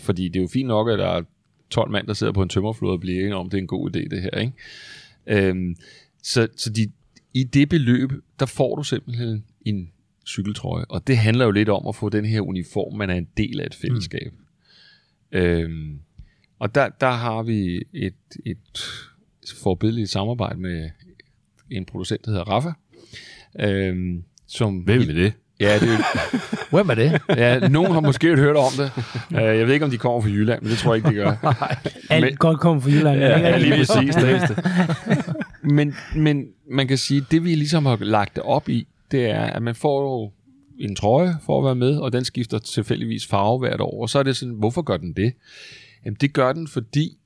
Fordi 0.00 0.28
det 0.28 0.36
er 0.36 0.42
jo 0.42 0.48
fint 0.48 0.68
nok, 0.68 0.88
at 0.88 0.98
der 0.98 1.06
er 1.06 1.22
12 1.70 1.90
mand, 1.90 2.06
der 2.06 2.14
sidder 2.14 2.32
på 2.32 2.42
en 2.42 2.48
tømmerflåde 2.48 2.92
og 2.92 3.00
bliver 3.00 3.20
enige 3.20 3.36
om, 3.36 3.50
det 3.50 3.58
er 3.58 3.62
en 3.62 3.66
god 3.66 3.96
idé, 3.96 4.08
det 4.08 4.22
her. 4.22 4.30
Ikke? 4.30 4.52
Øhm, 5.26 5.76
så 6.22 6.48
så 6.56 6.70
de, 6.70 6.92
i 7.34 7.44
det 7.44 7.68
beløb, 7.68 8.12
der 8.40 8.46
får 8.46 8.76
du 8.76 8.82
simpelthen 8.82 9.44
en 9.66 9.92
cykeltrøje. 10.26 10.84
Og 10.88 11.06
det 11.06 11.16
handler 11.16 11.44
jo 11.44 11.50
lidt 11.50 11.68
om 11.68 11.86
at 11.88 11.96
få 11.96 12.08
den 12.08 12.24
her 12.24 12.40
uniform, 12.40 12.96
man 12.96 13.10
er 13.10 13.14
en 13.14 13.28
del 13.36 13.60
af 13.60 13.66
et 13.66 13.74
fællesskab. 13.74 14.32
Mm. 15.32 15.38
Øhm, 15.38 16.00
og 16.58 16.74
der, 16.74 16.88
der 16.88 17.10
har 17.10 17.42
vi 17.42 17.82
et, 17.92 18.14
et 18.46 18.80
forbilleligt 19.62 20.10
samarbejde 20.10 20.60
med 20.60 20.90
en 21.70 21.84
producent, 21.84 22.24
der 22.24 22.30
hedder 22.30 22.44
Rafa. 22.44 22.72
Øhm, 23.60 24.24
som 24.46 24.78
Hvem 24.78 25.00
er 25.00 25.04
det? 25.04 25.32
Ja, 25.60 25.78
det, 25.78 25.88
Hvem 26.70 26.88
er 26.90 26.94
det? 26.94 27.20
ja, 27.28 27.68
nogen 27.68 27.92
har 27.92 28.00
måske 28.00 28.36
hørt 28.36 28.56
om 28.56 28.72
det. 28.76 28.92
Uh, 29.30 29.34
jeg 29.36 29.66
ved 29.66 29.74
ikke, 29.74 29.84
om 29.84 29.90
de 29.90 29.98
kommer 29.98 30.20
fra 30.20 30.28
Jylland, 30.28 30.62
men 30.62 30.70
det 30.70 30.78
tror 30.78 30.94
jeg 30.94 30.96
ikke, 30.96 31.08
de 31.08 31.14
gør. 31.24 31.56
Alt 32.10 32.24
Men- 32.24 32.36
godt 32.36 32.60
kommer 32.60 32.80
fra 32.82 32.90
Jylland. 32.90 33.20
Ja, 33.20 33.38
ja, 33.38 33.58
lige 33.58 33.72
præcis. 33.76 34.14
Det. 34.14 34.64
men, 35.62 35.94
men 36.16 36.46
man 36.70 36.88
kan 36.88 36.98
sige, 36.98 37.24
det 37.30 37.44
vi 37.44 37.54
ligesom 37.54 37.86
har 37.86 37.96
lagt 38.00 38.34
det 38.36 38.42
op 38.42 38.68
i, 38.68 38.86
det 39.10 39.26
er, 39.30 39.40
at 39.42 39.62
man 39.62 39.74
får 39.74 40.02
jo 40.02 40.32
en 40.78 40.96
trøje 40.96 41.36
for 41.46 41.58
at 41.58 41.64
være 41.64 41.74
med, 41.74 41.96
og 41.98 42.12
den 42.12 42.24
skifter 42.24 42.58
tilfældigvis 42.58 43.26
farve 43.26 43.58
hvert 43.58 43.80
år. 43.80 44.02
Og 44.02 44.10
så 44.10 44.18
er 44.18 44.22
det 44.22 44.36
sådan, 44.36 44.54
hvorfor 44.54 44.82
gør 44.82 44.96
den 44.96 45.12
det? 45.12 45.32
Jamen, 46.04 46.16
det 46.20 46.32
gør 46.32 46.52
den, 46.52 46.68
fordi 46.68 47.16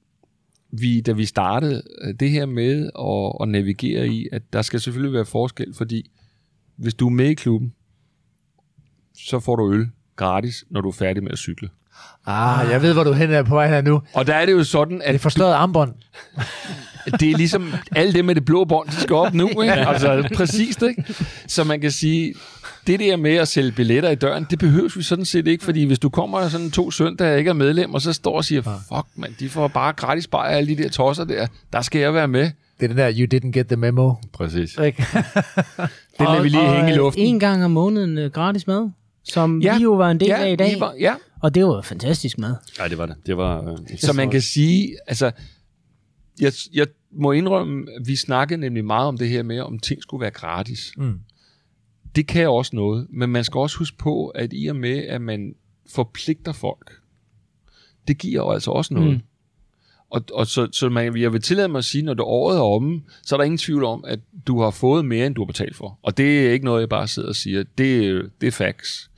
vi, 0.71 1.01
da 1.01 1.13
vi 1.13 1.25
startede 1.25 1.83
øh, 2.03 2.15
det 2.21 2.31
her 2.31 2.47
med 2.47 2.91
at, 2.99 3.43
at 3.43 3.49
navigere 3.49 4.09
i, 4.09 4.29
at 4.33 4.43
der 4.53 4.63
skal 4.63 4.81
selvfølgelig 4.81 5.13
være 5.13 5.25
forskel, 5.25 5.75
fordi 5.75 6.11
hvis 6.77 6.95
du 6.95 7.07
er 7.07 7.11
med 7.11 7.27
i 7.29 7.35
klubben, 7.35 7.73
så 9.17 9.41
får 9.41 9.57
du 9.57 9.73
øl 9.73 9.89
gratis, 10.17 10.65
når 10.71 10.81
du 10.81 10.89
er 10.89 10.93
færdig 10.93 11.23
med 11.23 11.33
at 11.33 11.39
cykle. 11.39 11.69
Ah, 12.27 12.71
jeg 12.71 12.83
ved, 12.83 12.93
hvor 12.93 13.05
du 13.05 13.13
hen 13.13 13.31
er 13.31 13.43
på 13.43 13.55
vej 13.55 13.69
her 13.69 13.83
nu. 13.83 14.03
Og 14.15 14.27
der 14.27 14.35
er 14.35 14.47
det 14.47 14.53
jo 14.53 14.65
sådan, 14.65 15.03
Er 15.03 15.07
det 15.07 15.15
at 15.15 15.21
forstået 15.21 15.53
armbånd? 15.53 15.95
det 17.21 17.31
er 17.31 17.37
ligesom 17.37 17.73
alle 17.97 18.13
dem 18.13 18.25
med 18.25 18.35
det 18.35 18.45
blå 18.45 18.65
bånd, 18.65 18.89
de 18.89 18.95
skal 18.95 19.17
op 19.17 19.35
nu, 19.35 19.49
ikke? 19.49 19.73
Altså 19.73 20.29
præcist, 20.35 20.83
ikke? 20.83 21.05
Så 21.47 21.65
man 21.65 21.81
kan 21.81 21.91
sige, 21.91 22.35
det 22.87 23.01
der 23.01 23.17
med 23.17 23.35
at 23.35 23.49
sælge 23.49 23.73
billetter 23.73 24.11
i 24.11 24.15
døren, 24.15 24.47
det 24.51 24.59
behøves 24.59 24.97
vi 24.97 25.03
sådan 25.03 25.25
set 25.25 25.47
ikke, 25.47 25.65
fordi 25.65 25.85
hvis 25.85 25.99
du 25.99 26.09
kommer 26.09 26.49
sådan 26.49 26.71
to 26.71 26.91
søndage 26.91 27.33
og 27.33 27.39
ikke 27.39 27.49
er 27.49 27.55
medlem, 27.55 27.95
og 27.95 28.01
så 28.01 28.13
står 28.13 28.37
og 28.37 28.45
siger, 28.45 28.63
fuck 28.63 29.07
mand, 29.17 29.35
de 29.41 29.49
får 29.49 29.69
bare 29.69 29.93
gratis 29.93 30.27
bajer 30.27 30.57
alle 30.57 30.77
de 30.77 30.83
der 30.83 30.89
tosser 30.89 31.25
der, 31.25 31.47
der 31.73 31.83
skal 31.83 32.01
jeg 32.01 32.15
være 32.15 32.29
med. 32.29 32.51
Det 32.81 32.85
er 32.85 32.89
den 32.89 32.97
der, 32.97 33.13
you 33.13 33.27
didn't 33.35 33.51
get 33.51 33.67
the 33.67 33.77
memo. 33.77 34.15
Præcis. 34.33 34.79
Ikke? 34.85 35.07
Den 36.19 36.27
lader 36.27 36.43
vi 36.43 36.49
lige 36.49 36.69
hænge 36.69 36.93
i 36.93 36.97
luften. 36.97 37.23
En 37.23 37.41
gang 37.41 37.65
om 37.65 37.71
måneden 37.71 38.19
øh, 38.19 38.31
gratis 38.31 38.67
mad, 38.67 38.91
som 39.25 39.61
Ja. 39.63 39.77
vi 39.79 39.83
jo 39.83 39.93
var 39.93 40.11
en 40.11 40.21
del 40.21 40.31
af 40.31 40.53
i 40.53 40.57
dag. 40.57 40.81
var, 40.81 40.95
ja. 41.01 41.15
Og 41.43 41.55
det 41.55 41.65
var 41.65 41.83
fantastisk 41.83 42.39
mad. 42.39 42.55
Nej, 42.79 42.89
det 42.89 42.99
var 42.99 43.07
det. 43.07 43.17
Det 43.27 43.37
var... 43.37 43.73
Øh, 43.73 43.79
Så 43.99 44.13
man 44.13 44.31
kan 44.31 44.41
sige, 44.43 44.97
altså, 45.07 45.31
jeg, 46.41 46.53
jeg 46.75 46.87
må 47.13 47.33
indrømme, 47.33 47.87
at 48.01 48.07
vi 48.09 48.17
snakkede 48.17 48.61
nemlig 48.61 48.85
meget 48.85 49.09
om 49.09 49.19
det 49.19 49.29
her 49.29 49.43
med, 49.43 49.61
om 49.61 49.79
ting 49.79 50.03
skulle 50.03 50.21
være 50.21 50.31
gratis. 50.31 50.93
Mm. 50.97 51.21
Det 52.17 52.27
kan 52.27 52.49
også 52.49 52.77
noget, 52.77 53.07
men 53.11 53.31
man 53.31 53.45
skal 53.45 53.59
også 53.59 53.79
huske 53.79 53.97
på, 53.97 54.29
at 54.29 54.51
i 54.53 54.67
og 54.67 54.77
med, 54.77 54.97
at 54.99 55.21
man 55.23 55.55
forpligter 55.91 56.53
folk, 56.53 56.93
det 58.09 58.19
giver 58.19 58.43
jo 58.43 58.51
altså 58.51 58.71
også 58.71 58.95
noget. 58.95 59.11
Mm. 59.13 59.21
Og, 60.15 60.23
og 60.33 60.47
så, 60.47 60.69
så 60.73 60.89
man, 60.89 61.17
jeg 61.17 61.33
vil 61.33 61.43
tillade 61.43 61.69
mig 61.69 61.79
at 61.79 61.85
sige, 61.85 62.03
når 62.03 62.15
det 62.15 62.25
året 62.25 62.57
er 62.57 62.63
omme, 62.63 63.03
så 63.23 63.35
er 63.35 63.37
der 63.37 63.45
ingen 63.45 63.59
tvivl 63.59 63.85
om, 63.85 64.05
at 64.07 64.21
du 64.47 64.61
har 64.61 64.71
fået 64.71 65.05
mere, 65.05 65.27
end 65.27 65.35
du 65.35 65.41
har 65.41 65.47
betalt 65.47 65.77
for. 65.77 65.99
Og 66.03 66.17
det 66.17 66.47
er 66.47 66.53
ikke 66.53 66.65
noget, 66.65 66.81
jeg 66.81 66.89
bare 66.89 67.09
sidder 67.09 67.29
og 67.29 67.35
siger. 67.35 67.65
Det, 67.79 68.31
det 68.41 68.47
er 68.47 68.51
facts. 68.51 69.11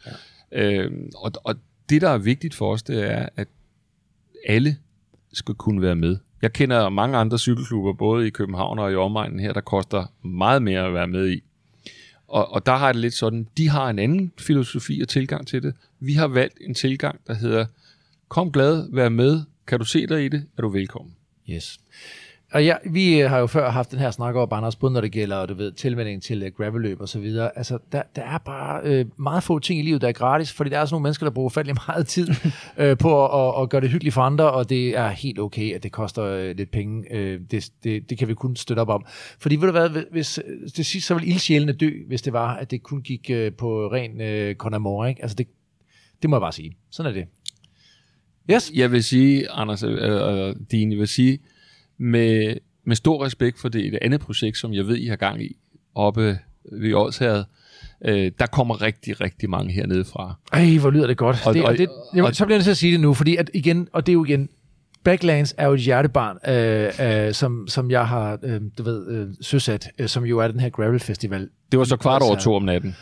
Ja. 0.52 0.62
Øhm, 0.62 1.10
og, 1.16 1.32
og 1.44 1.54
det, 1.88 2.02
der 2.02 2.08
er 2.08 2.18
vigtigt 2.18 2.54
for 2.54 2.72
os, 2.72 2.82
det 2.82 3.10
er, 3.10 3.28
at 3.36 3.48
alle 4.46 4.76
skal 5.32 5.54
kunne 5.54 5.82
være 5.82 5.96
med. 5.96 6.16
Jeg 6.42 6.52
kender 6.52 6.88
mange 6.88 7.18
andre 7.18 7.38
cykelklubber, 7.38 7.92
både 7.92 8.26
i 8.26 8.30
København 8.30 8.78
og 8.78 8.92
i 8.92 8.94
omegnen 8.94 9.40
her, 9.40 9.52
der 9.52 9.60
koster 9.60 10.04
meget 10.22 10.62
mere 10.62 10.86
at 10.86 10.94
være 10.94 11.08
med 11.08 11.28
i. 11.28 11.42
Og, 12.28 12.52
og 12.52 12.66
der 12.66 12.76
har 12.76 12.92
det 12.92 13.00
lidt 13.00 13.14
sådan, 13.14 13.48
de 13.56 13.68
har 13.68 13.90
en 13.90 13.98
anden 13.98 14.32
filosofi 14.38 15.00
og 15.00 15.08
tilgang 15.08 15.46
til 15.46 15.62
det. 15.62 15.74
Vi 16.00 16.12
har 16.12 16.26
valgt 16.26 16.58
en 16.60 16.74
tilgang, 16.74 17.20
der 17.26 17.34
hedder, 17.34 17.66
kom 18.28 18.52
glad, 18.52 18.88
vær 18.92 19.08
med, 19.08 19.42
kan 19.66 19.78
du 19.78 19.84
se 19.84 20.06
dig 20.06 20.24
i 20.24 20.28
det, 20.28 20.46
er 20.58 20.62
du 20.62 20.68
velkommen. 20.68 21.14
Yes. 21.50 21.80
Og 22.52 22.64
ja, 22.64 22.76
vi 22.90 23.20
øh, 23.20 23.30
har 23.30 23.38
jo 23.38 23.46
før 23.46 23.70
haft 23.70 23.90
den 23.90 23.98
her 23.98 24.10
snak 24.10 24.34
over, 24.34 24.52
Anders, 24.52 24.76
både 24.76 24.92
når 24.92 25.00
det 25.00 25.12
gælder, 25.12 25.46
du 25.46 25.54
ved, 25.54 25.72
tilmelding 25.72 26.22
til 26.22 26.42
øh, 26.42 26.52
graveløb 26.52 26.56
gravelløb 26.56 27.00
og 27.00 27.08
så 27.08 27.18
videre. 27.18 27.58
Altså, 27.58 27.78
der, 27.92 28.02
der 28.16 28.22
er 28.22 28.38
bare 28.38 28.80
øh, 28.84 29.06
meget 29.16 29.42
få 29.42 29.58
ting 29.58 29.80
i 29.80 29.82
livet, 29.82 30.00
der 30.00 30.08
er 30.08 30.12
gratis, 30.12 30.52
fordi 30.52 30.70
der 30.70 30.78
er 30.78 30.84
sådan 30.84 30.94
nogle 30.94 31.02
mennesker, 31.02 31.26
der 31.26 31.30
bruger 31.30 31.48
fattelig 31.48 31.76
meget 31.88 32.06
tid 32.16 32.28
øh, 32.78 32.98
på 32.98 33.24
at, 33.24 33.40
at, 33.40 33.62
at 33.62 33.70
gøre 33.70 33.80
det 33.80 33.90
hyggeligt 33.90 34.14
for 34.14 34.22
andre, 34.22 34.50
og 34.52 34.68
det 34.68 34.96
er 34.96 35.08
helt 35.08 35.38
okay, 35.38 35.74
at 35.74 35.82
det 35.82 35.92
koster 35.92 36.24
øh, 36.24 36.56
lidt 36.56 36.70
penge. 36.70 37.14
Øh, 37.14 37.40
det, 37.50 37.70
det, 37.84 38.10
det 38.10 38.18
kan 38.18 38.28
vi 38.28 38.34
kun 38.34 38.56
støtte 38.56 38.80
op 38.80 38.88
om. 38.88 39.04
Fordi 39.38 39.56
ved 39.56 39.66
du 39.66 39.72
hvad, 39.72 40.02
hvis, 40.10 40.40
det 40.64 40.72
til 40.74 40.84
sidst 40.84 41.06
så 41.06 41.14
vil 41.14 41.28
ildsjælene 41.28 41.72
dø, 41.72 41.90
hvis 42.06 42.22
det 42.22 42.32
var, 42.32 42.56
at 42.56 42.70
det 42.70 42.82
kun 42.82 43.02
gik 43.02 43.30
øh, 43.30 43.52
på 43.52 43.92
ren 43.92 44.20
øh, 44.20 44.54
con 44.54 44.74
amore, 44.74 45.08
ikke? 45.08 45.22
Altså, 45.22 45.34
det, 45.34 45.46
det 46.22 46.30
må 46.30 46.36
jeg 46.36 46.40
bare 46.40 46.52
sige. 46.52 46.76
Sådan 46.90 47.10
er 47.10 47.14
det. 47.14 47.26
Yes. 48.50 48.72
Jeg 48.74 48.92
vil 48.92 49.04
sige, 49.04 49.50
Anders 49.50 49.82
og 49.82 49.92
øh, 49.92 50.48
øh, 50.48 50.54
Dine, 50.70 50.92
jeg 50.92 50.98
vil 51.00 51.08
sige, 51.08 51.38
med, 51.98 52.54
med 52.84 52.96
stor 52.96 53.24
respekt 53.24 53.60
for 53.60 53.68
det 53.68 53.86
et 53.86 53.98
andet 54.02 54.20
projekt, 54.20 54.58
som 54.58 54.72
jeg 54.72 54.86
ved, 54.86 54.96
I 54.96 55.06
har 55.06 55.16
gang 55.16 55.42
i, 55.42 55.56
oppe 55.94 56.38
ved 56.72 56.94
Odsherred, 56.94 57.44
øh, 58.04 58.30
der 58.38 58.46
kommer 58.46 58.82
rigtig, 58.82 59.20
rigtig 59.20 59.50
mange 59.50 59.72
hernede 59.72 60.04
fra. 60.04 60.34
Ej, 60.52 60.76
hvor 60.80 60.90
lyder 60.90 61.06
det 61.06 61.16
godt. 61.16 61.46
Og- 61.46 61.54
det, 61.54 61.62
og, 61.62 61.68
og- 61.68 61.78
det, 61.78 61.88
og- 62.22 62.34
så 62.34 62.44
bliver 62.44 62.54
jeg 62.54 62.58
nødt 62.58 62.64
til 62.64 62.70
at 62.70 62.76
sige 62.76 62.92
det 62.92 63.00
nu, 63.00 63.14
fordi 63.14 63.36
at 63.36 63.50
igen, 63.54 63.88
og 63.92 64.06
det 64.06 64.12
er 64.12 64.14
jo 64.14 64.24
igen, 64.24 64.48
Backlands 65.04 65.54
er 65.58 65.66
jo 65.66 65.72
et 65.72 65.80
hjertebarn, 65.80 66.38
øh, 66.54 67.26
øh, 67.26 67.34
som, 67.34 67.68
som 67.68 67.90
jeg 67.90 68.08
har, 68.08 68.38
øh, 68.42 68.60
du 68.78 68.82
ved, 68.82 69.08
øh, 69.10 69.28
søsat, 69.40 69.88
øh, 69.98 70.08
som 70.08 70.24
jo 70.24 70.38
er 70.38 70.48
den 70.48 70.60
her 70.60 70.68
Gravel 70.68 71.00
Festival. 71.00 71.48
Det 71.72 71.78
var 71.78 71.84
så 71.84 71.96
kvart 71.96 72.22
over 72.22 72.32
Altså- 72.34 72.44
to 72.44 72.54
om 72.54 72.62
natten. 72.62 72.96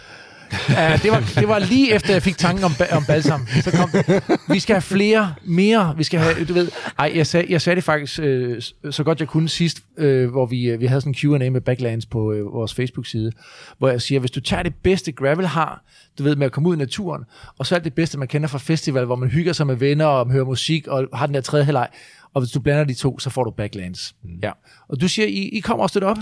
Ja, 0.68 0.98
det, 1.02 1.10
var, 1.10 1.32
det 1.34 1.48
var 1.48 1.58
lige 1.58 1.94
efter, 1.94 2.12
jeg 2.12 2.22
fik 2.22 2.38
tanken 2.38 2.64
om, 2.64 2.72
om 2.92 3.04
balsam. 3.04 3.46
Så 3.62 3.70
kom 3.70 3.90
det. 3.90 4.22
Vi 4.48 4.58
skal 4.58 4.74
have 4.74 4.82
flere, 4.82 5.34
mere. 5.44 5.94
Vi 5.96 6.04
skal 6.04 6.20
have, 6.20 6.44
du 6.44 6.52
ved... 6.52 6.68
Ej, 6.98 7.12
jeg 7.14 7.26
sagde, 7.26 7.46
jeg 7.50 7.60
sagde 7.60 7.76
det 7.76 7.84
faktisk 7.84 8.20
øh, 8.22 8.62
så 8.90 9.04
godt 9.04 9.20
jeg 9.20 9.28
kunne 9.28 9.48
sidst, 9.48 9.80
øh, 9.98 10.30
hvor 10.30 10.46
vi, 10.46 10.70
øh, 10.70 10.80
vi 10.80 10.86
havde 10.86 11.00
sådan 11.00 11.10
en 11.10 11.38
Q&A 11.38 11.50
med 11.50 11.60
Backlands 11.60 12.06
på 12.06 12.32
øh, 12.32 12.52
vores 12.52 12.74
Facebook-side, 12.74 13.32
hvor 13.78 13.88
jeg 13.88 14.02
siger, 14.02 14.18
hvis 14.18 14.30
du 14.30 14.40
tager 14.40 14.62
det 14.62 14.74
bedste 14.82 15.12
gravel 15.12 15.46
har, 15.46 15.84
du 16.18 16.22
ved, 16.22 16.36
med 16.36 16.46
at 16.46 16.52
komme 16.52 16.68
ud 16.68 16.76
i 16.76 16.78
naturen, 16.78 17.22
og 17.58 17.66
så 17.66 17.74
alt 17.74 17.84
det 17.84 17.94
bedste, 17.94 18.18
man 18.18 18.28
kender 18.28 18.48
fra 18.48 18.58
festival, 18.58 19.04
hvor 19.04 19.16
man 19.16 19.28
hygger 19.28 19.52
sig 19.52 19.66
med 19.66 19.76
venner 19.76 20.06
og 20.06 20.30
hører 20.30 20.44
musik 20.44 20.86
og 20.86 21.08
har 21.14 21.26
den 21.26 21.34
der 21.34 21.40
tredje 21.40 21.64
halvleg, 21.64 21.88
og 22.34 22.40
hvis 22.40 22.50
du 22.50 22.60
blander 22.60 22.84
de 22.84 22.94
to, 22.94 23.18
så 23.18 23.30
får 23.30 23.44
du 23.44 23.50
Backlands. 23.50 24.14
Mm. 24.22 24.38
Ja. 24.42 24.50
Og 24.88 25.00
du 25.00 25.08
siger, 25.08 25.26
I, 25.26 25.48
I 25.48 25.60
kommer 25.60 25.82
og 25.82 25.90
støtter 25.90 26.08
op? 26.08 26.18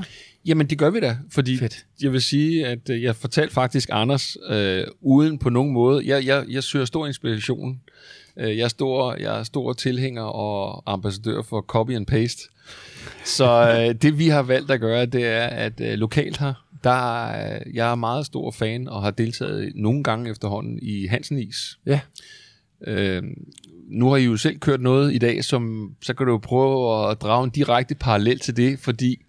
Jamen, 0.46 0.66
det 0.66 0.78
gør 0.78 0.90
vi 0.90 1.00
da, 1.00 1.16
fordi 1.30 1.58
Fedt. 1.58 1.86
jeg 2.02 2.12
vil 2.12 2.22
sige, 2.22 2.66
at 2.66 2.90
øh, 2.90 3.02
jeg 3.02 3.16
fortalte 3.16 3.54
faktisk 3.54 3.88
Anders, 3.92 4.36
øh, 4.48 4.84
uden 5.00 5.38
på 5.38 5.50
nogen 5.50 5.72
måde, 5.72 6.06
jeg, 6.06 6.26
jeg, 6.26 6.44
jeg 6.48 6.62
søger 6.62 6.84
stor 6.84 7.06
inspiration. 7.06 7.80
Øh, 8.36 8.58
jeg, 8.58 8.64
er 8.64 8.68
stor, 8.68 9.16
jeg 9.20 9.38
er 9.38 9.42
stor 9.42 9.72
tilhænger 9.72 10.22
og 10.22 10.82
ambassadør 10.92 11.42
for 11.42 11.60
copy 11.60 11.90
and 11.96 12.06
paste. 12.06 12.42
Så 13.24 13.76
øh, 13.78 13.94
det 14.02 14.18
vi 14.18 14.28
har 14.28 14.42
valgt 14.42 14.70
at 14.70 14.80
gøre, 14.80 15.06
det 15.06 15.26
er, 15.26 15.46
at 15.46 15.80
øh, 15.80 15.94
lokalt 15.94 16.38
her, 16.38 16.54
der 16.84 17.26
er, 17.26 17.62
jeg 17.74 17.90
er 17.90 17.94
meget 17.94 18.26
stor 18.26 18.50
fan 18.50 18.88
og 18.88 19.02
har 19.02 19.10
deltaget 19.10 19.72
nogle 19.74 20.02
gange 20.02 20.30
efterhånden 20.30 20.78
i 20.82 21.06
Hansen 21.06 21.38
Is. 21.38 21.78
Ja. 21.86 22.00
Øh, 22.86 23.22
nu 23.93 24.09
har 24.09 24.16
I 24.16 24.24
jo 24.24 24.36
selv 24.36 24.59
kørt 24.59 24.80
noget 24.80 25.14
i 25.14 25.18
dag, 25.18 25.45
som 25.45 25.95
så 26.03 26.14
kan 26.14 26.26
du 26.26 26.32
jo 26.32 26.38
prøve 26.38 27.11
at 27.11 27.22
drage 27.22 27.45
en 27.45 27.51
direkte 27.51 27.95
parallel 27.95 28.38
til 28.38 28.57
det, 28.57 28.78
fordi 28.78 29.24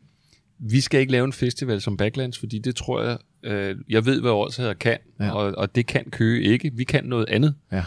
vi 0.59 0.81
skal 0.81 0.99
ikke 0.99 1.11
lave 1.11 1.25
en 1.25 1.33
festival 1.33 1.81
som 1.81 1.97
Backlands, 1.97 2.39
fordi 2.39 2.59
det 2.59 2.75
tror 2.75 3.01
jeg, 3.03 3.17
øh, 3.43 3.75
jeg 3.89 4.05
ved, 4.05 4.21
hvad 4.21 4.31
Odsherred 4.31 4.75
kan, 4.75 4.97
Ja. 5.19 5.31
og, 5.31 5.53
og 5.57 5.75
det 5.75 5.85
kan 5.85 6.05
Køge 6.11 6.43
ikke. 6.43 6.71
Vi 6.73 6.83
kan 6.83 7.03
noget 7.05 7.25
andet. 7.29 7.55
Ja. 7.71 7.83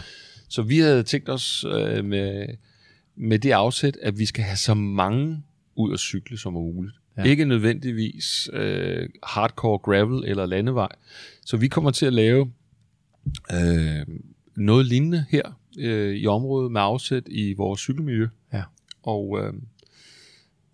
Så 0.49 0.61
vi 0.61 0.79
havde 0.79 1.03
tænkt 1.03 1.29
os 1.29 1.65
øh, 1.73 2.05
med, 2.05 2.47
med 3.15 3.39
det 3.39 3.51
afsæt, 3.51 3.97
at 4.01 4.19
vi 4.19 4.25
skal 4.25 4.43
have 4.43 4.57
så 4.57 4.73
mange 4.73 5.43
ud 5.75 5.93
at 5.93 5.99
cykle 5.99 6.37
som 6.37 6.53
muligt. 6.53 6.95
Ja. 7.17 7.23
Ikke 7.23 7.45
nødvendigvis 7.45 8.49
øh, 8.53 9.09
hardcore 9.23 9.77
gravel 9.77 10.23
eller 10.29 10.45
landevej. 10.45 10.89
Så 11.45 11.57
vi 11.57 11.67
kommer 11.67 11.91
til 11.91 12.05
at 12.05 12.13
lave 12.13 12.51
øh, 13.53 14.05
noget 14.57 14.85
lignende 14.85 15.25
her 15.29 15.59
øh, 15.77 16.15
i 16.15 16.27
området 16.27 16.71
med 16.71 16.81
afsæt 16.81 17.23
i 17.27 17.53
vores 17.53 17.79
cykelmiljø. 17.81 18.27
Ja. 18.53 18.61
Og 19.03 19.39
øh, 19.41 19.53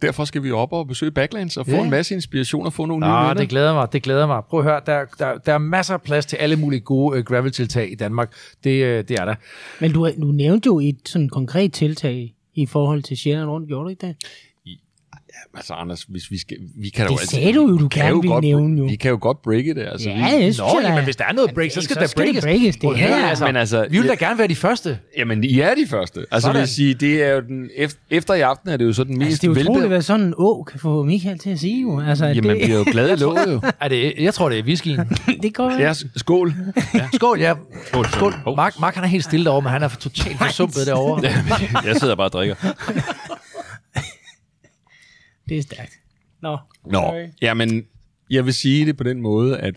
derfor 0.01 0.25
skal 0.25 0.43
vi 0.43 0.51
op 0.51 0.73
og 0.73 0.87
besøge 0.87 1.11
Backlands 1.11 1.57
og 1.57 1.67
få 1.67 1.75
en 1.75 1.89
masse 1.89 2.15
inspiration 2.15 2.65
og 2.65 2.73
få 2.73 2.85
nogle 2.85 3.05
nye 3.05 3.11
Nå, 3.11 3.17
venner. 3.17 3.33
det 3.33 3.49
glæder 3.49 3.73
mig, 3.73 3.93
det 3.93 4.03
glæder 4.03 4.27
mig. 4.27 4.41
Prøv 4.49 4.59
at 4.59 4.65
høre, 4.65 4.81
der, 4.85 5.05
der, 5.19 5.37
der 5.37 5.53
er 5.53 5.57
masser 5.57 5.93
af 5.93 6.01
plads 6.01 6.25
til 6.25 6.37
alle 6.37 6.55
mulige 6.55 6.79
gode 6.79 7.19
uh, 7.19 7.25
gravel-tiltag 7.25 7.91
i 7.91 7.95
Danmark. 7.95 8.33
Det, 8.63 8.83
uh, 8.83 9.07
det 9.07 9.11
er 9.11 9.25
der. 9.25 9.35
Men 9.81 9.91
du, 9.93 10.09
du 10.21 10.31
nævnte 10.31 10.67
jo 10.67 10.79
et 10.79 10.99
sådan 11.05 11.29
konkret 11.29 11.73
tiltag 11.73 12.33
i 12.53 12.65
forhold 12.65 13.03
til 13.03 13.17
Sjælland 13.17 13.49
rundt, 13.49 13.67
gjorde 13.67 13.83
du 13.83 13.89
ikke 13.89 14.07
det? 14.07 14.15
Altså 15.57 15.73
Anders, 15.73 16.03
hvis 16.03 16.31
vi 16.31 16.39
skal, 16.39 16.57
vi 16.81 16.89
kan 16.89 17.05
Det 17.05 17.11
jo 17.11 17.17
altid, 17.17 17.27
sagde 17.27 17.53
du 17.53 17.61
jo, 17.67 17.77
du 17.77 17.87
kan 17.87 18.03
gerne 18.03 18.15
ville 18.21 18.33
godt, 18.33 18.43
nævne 18.43 18.77
jo. 18.79 18.85
Vi 18.85 18.95
kan 18.95 19.11
jo 19.11 19.17
godt 19.21 19.41
breake 19.41 19.73
det. 19.75 19.87
Altså, 19.91 20.09
Ja, 20.09 20.15
vi, 20.15 20.45
det 20.45 20.55
synes 20.55 20.59
Nå, 20.59 20.65
jeg 20.65 20.83
da. 20.83 20.87
jamen, 20.89 21.03
hvis 21.03 21.15
der 21.15 21.23
er 21.29 21.33
noget 21.33 21.53
break, 21.53 21.71
så 21.71 21.81
skal 21.81 21.93
så 21.93 21.99
der 21.99 22.07
skal 22.07 22.33
det 22.33 22.41
breakes. 22.43 22.43
breakes, 22.43 22.75
det 22.75 22.83
er 22.89 23.07
høre, 23.07 23.19
her. 23.19 23.27
altså, 23.27 23.45
Men 23.45 23.55
altså, 23.55 23.85
vi 23.89 23.99
vil 23.99 24.07
da 24.09 24.13
gerne 24.13 24.37
være 24.39 24.47
de 24.47 24.55
første. 24.55 24.99
Jamen, 25.17 25.43
I 25.43 25.59
er 25.59 25.75
de 25.75 25.87
første. 25.89 26.19
Altså, 26.31 26.45
Sådan. 26.45 26.53
vil 26.53 26.59
jeg 26.59 26.67
sige, 26.69 26.93
det 26.93 27.23
er 27.23 27.29
jo 27.29 27.41
den, 27.41 27.69
efter, 28.09 28.33
i 28.33 28.41
aften 28.41 28.69
er 28.69 28.77
det 28.77 28.85
jo 28.85 28.93
så 28.93 29.03
den 29.03 29.17
mest 29.17 29.27
Altså, 29.29 29.41
det 29.41 29.57
er 29.57 29.61
utroligt, 29.63 29.87
hvad 29.87 30.01
sådan 30.01 30.25
en 30.25 30.33
å 30.37 30.63
kan 30.63 30.79
få 30.79 31.03
Michael 31.03 31.39
til 31.39 31.49
at 31.49 31.59
sige 31.59 31.81
jo. 31.81 31.99
Altså, 32.01 32.25
Jamen, 32.25 32.49
det, 32.49 32.67
vi 32.67 32.71
er 32.71 32.77
jo 32.77 32.85
glade 32.91 33.13
i 33.13 33.15
låget 33.15 33.53
jo. 33.53 33.61
Er 33.81 33.87
det, 33.87 34.13
jeg 34.19 34.33
tror, 34.33 34.49
det 34.49 34.59
er 34.59 34.63
whiskyen. 34.63 34.99
det 35.43 35.53
går 35.53 35.71
Ja, 35.79 35.93
skål. 36.15 36.53
Skål, 37.13 37.39
ja. 37.39 37.53
Skål. 37.87 38.05
Skål. 38.07 38.33
Mark, 38.55 38.79
Mark 38.79 38.95
han 38.95 39.03
er 39.03 39.07
helt 39.07 39.23
stille 39.23 39.45
derovre, 39.45 39.61
men 39.61 39.71
han 39.71 39.83
er 39.83 39.87
totalt 39.99 40.37
forsumpet 40.37 40.87
derovre. 40.87 41.21
Jeg 41.87 41.95
sidder 41.95 42.15
bare 42.15 42.27
og 42.27 42.31
drikker. 42.31 42.55
Det 45.49 45.57
er 45.57 45.61
stærkt. 45.61 45.93
Nå, 46.41 46.57
Nå, 46.85 46.91
Sorry. 46.91 47.27
jamen, 47.41 47.85
jeg 48.29 48.45
vil 48.45 48.53
sige 48.53 48.85
det 48.85 48.97
på 48.97 49.03
den 49.03 49.21
måde, 49.21 49.59
at 49.59 49.75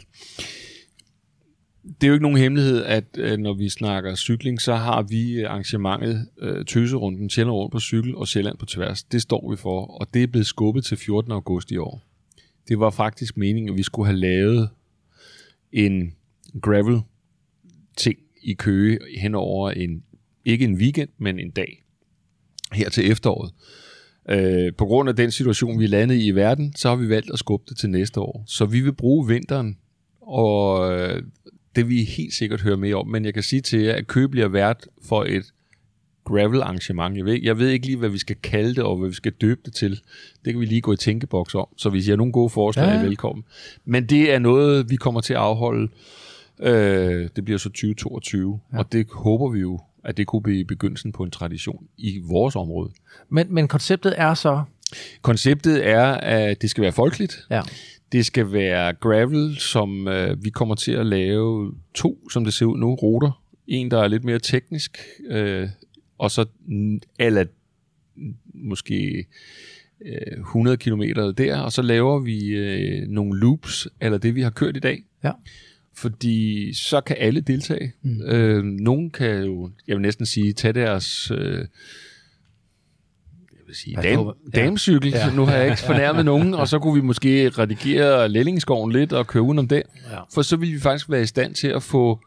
det 2.00 2.06
er 2.06 2.08
jo 2.08 2.12
ikke 2.12 2.22
nogen 2.22 2.38
hemmelighed, 2.38 2.84
at 2.84 3.04
øh, 3.18 3.38
når 3.38 3.54
vi 3.54 3.68
snakker 3.68 4.14
cykling, 4.14 4.60
så 4.60 4.74
har 4.74 5.02
vi 5.02 5.32
øh, 5.32 5.50
arrangementet 5.50 6.28
øh, 6.38 6.64
Tøserunden, 6.64 7.30
Sjælland 7.30 7.54
rundt 7.54 7.72
på 7.72 7.80
cykel 7.80 8.14
og 8.14 8.28
Sjælland 8.28 8.58
på 8.58 8.66
tværs. 8.66 9.02
Det 9.02 9.22
står 9.22 9.50
vi 9.50 9.56
for, 9.56 9.86
og 9.86 10.14
det 10.14 10.22
er 10.22 10.26
blevet 10.26 10.46
skubbet 10.46 10.84
til 10.84 10.96
14. 10.96 11.32
august 11.32 11.70
i 11.70 11.76
år. 11.76 12.02
Det 12.68 12.78
var 12.78 12.90
faktisk 12.90 13.36
meningen, 13.36 13.68
at 13.70 13.76
vi 13.76 13.82
skulle 13.82 14.06
have 14.06 14.18
lavet 14.18 14.68
en 15.72 16.14
gravel 16.62 17.00
ting 17.96 18.18
i 18.42 18.52
Køge 18.54 18.98
hen 19.18 19.34
over 19.34 19.70
en, 19.70 20.02
ikke 20.44 20.64
en 20.64 20.74
weekend, 20.74 21.08
men 21.18 21.38
en 21.38 21.50
dag 21.50 21.84
her 22.72 22.88
til 22.90 23.10
efteråret. 23.10 23.52
Øh, 24.28 24.72
på 24.72 24.86
grund 24.86 25.08
af 25.08 25.16
den 25.16 25.30
situation, 25.30 25.78
vi 25.78 25.84
er 25.84 25.88
landet 25.88 26.14
i 26.14 26.26
i 26.26 26.30
verden, 26.30 26.72
så 26.76 26.88
har 26.88 26.96
vi 26.96 27.08
valgt 27.08 27.30
at 27.32 27.38
skubbe 27.38 27.64
det 27.68 27.78
til 27.78 27.90
næste 27.90 28.20
år. 28.20 28.44
Så 28.46 28.66
vi 28.66 28.80
vil 28.80 28.92
bruge 28.92 29.28
vinteren, 29.28 29.78
og 30.20 30.92
øh, 30.92 31.22
det 31.76 31.88
vil 31.88 31.98
I 31.98 32.04
helt 32.04 32.34
sikkert 32.34 32.60
høre 32.60 32.76
mere 32.76 32.94
om. 32.94 33.08
Men 33.08 33.24
jeg 33.24 33.34
kan 33.34 33.42
sige 33.42 33.60
til 33.60 33.80
jer, 33.80 33.94
at 33.94 34.06
Køge 34.06 34.28
bliver 34.28 34.48
vært 34.48 34.88
for 35.02 35.24
et 35.24 35.52
gravel-arrangement. 36.24 37.16
Jeg 37.16 37.24
ved, 37.24 37.40
jeg 37.42 37.58
ved 37.58 37.68
ikke 37.68 37.86
lige, 37.86 37.98
hvad 37.98 38.08
vi 38.08 38.18
skal 38.18 38.36
kalde 38.42 38.74
det, 38.74 38.84
og 38.84 38.96
hvad 38.96 39.08
vi 39.08 39.14
skal 39.14 39.32
døbe 39.32 39.60
det 39.64 39.74
til. 39.74 40.00
Det 40.44 40.52
kan 40.52 40.60
vi 40.60 40.66
lige 40.66 40.80
gå 40.80 40.92
i 40.92 40.96
tænkeboks 40.96 41.54
om. 41.54 41.66
Så 41.76 41.90
hvis 41.90 42.06
I 42.06 42.10
har 42.10 42.16
nogle 42.16 42.32
gode 42.32 42.50
forslag, 42.50 42.86
ja. 42.86 42.94
er 42.94 43.02
velkommen. 43.02 43.44
Men 43.84 44.06
det 44.06 44.32
er 44.32 44.38
noget, 44.38 44.90
vi 44.90 44.96
kommer 44.96 45.20
til 45.20 45.32
at 45.32 45.40
afholde. 45.40 45.88
Øh, 46.60 47.28
det 47.36 47.44
bliver 47.44 47.58
så 47.58 47.68
2022, 47.68 48.60
ja. 48.72 48.78
og 48.78 48.92
det 48.92 49.06
håber 49.12 49.48
vi 49.48 49.60
jo, 49.60 49.80
at 50.06 50.16
det 50.16 50.26
kunne 50.26 50.42
blive 50.42 50.64
begyndelsen 50.64 51.12
på 51.12 51.22
en 51.22 51.30
tradition 51.30 51.86
i 51.96 52.20
vores 52.24 52.56
område. 52.56 52.90
Men, 53.28 53.46
men 53.54 53.68
konceptet 53.68 54.14
er 54.16 54.34
så... 54.34 54.62
Konceptet 55.22 55.86
er, 55.86 56.06
at 56.06 56.62
det 56.62 56.70
skal 56.70 56.82
være 56.82 56.92
folkeligt. 56.92 57.46
Ja. 57.50 57.62
Det 58.12 58.26
skal 58.26 58.52
være 58.52 58.92
gravel, 58.92 59.56
som 59.56 60.08
øh, 60.08 60.44
vi 60.44 60.50
kommer 60.50 60.74
til 60.74 60.92
at 60.92 61.06
lave 61.06 61.74
to, 61.94 62.28
som 62.30 62.44
det 62.44 62.54
ser 62.54 62.66
ud 62.66 62.78
nu, 62.78 62.94
ruter. 62.94 63.42
En, 63.66 63.90
der 63.90 64.02
er 64.02 64.08
lidt 64.08 64.24
mere 64.24 64.38
teknisk, 64.38 64.98
øh, 65.28 65.68
og 66.18 66.30
så 66.30 66.46
eller 67.18 67.44
måske 68.54 69.26
øh, 70.00 70.38
100 70.38 70.76
km 70.76 71.02
der, 71.36 71.60
og 71.60 71.72
så 71.72 71.82
laver 71.82 72.18
vi 72.18 72.46
øh, 72.48 73.08
nogle 73.08 73.40
loops, 73.40 73.88
eller 74.00 74.18
det, 74.18 74.34
vi 74.34 74.42
har 74.42 74.50
kørt 74.50 74.76
i 74.76 74.80
dag. 74.80 75.04
Ja. 75.24 75.32
Fordi 75.96 76.70
så 76.74 77.00
kan 77.00 77.16
alle 77.18 77.40
deltage. 77.40 77.92
Mm. 78.02 78.22
Øh, 78.22 78.64
nogen 78.64 79.10
kan 79.10 79.42
jo, 79.42 79.70
jeg 79.88 79.96
vil 79.96 80.02
næsten 80.02 80.26
sige, 80.26 80.52
tage 80.52 80.72
deres... 80.72 81.30
Øh, 81.30 81.58
jeg 83.52 83.60
vil 83.66 83.74
sige, 83.74 83.96
det 83.96 84.04
ja. 84.04 84.60
damecykel. 84.60 85.10
Ja. 85.10 85.30
Nu 85.30 85.44
har 85.44 85.56
jeg 85.56 85.66
ikke 85.66 85.82
fornærmet 85.82 86.24
nogen, 86.32 86.54
og 86.54 86.68
så 86.68 86.78
kunne 86.78 86.94
vi 86.94 87.06
måske 87.06 87.48
redigere 87.48 88.28
Lællingsskoven 88.28 88.92
lidt 88.92 89.12
og 89.12 89.26
køre 89.26 89.42
udenom 89.42 89.68
den. 89.68 89.82
Ja. 90.10 90.18
For 90.34 90.42
så 90.42 90.56
ville 90.56 90.74
vi 90.74 90.80
faktisk 90.80 91.10
være 91.10 91.22
i 91.22 91.26
stand 91.26 91.54
til 91.54 91.68
at 91.68 91.82
få 91.82 92.20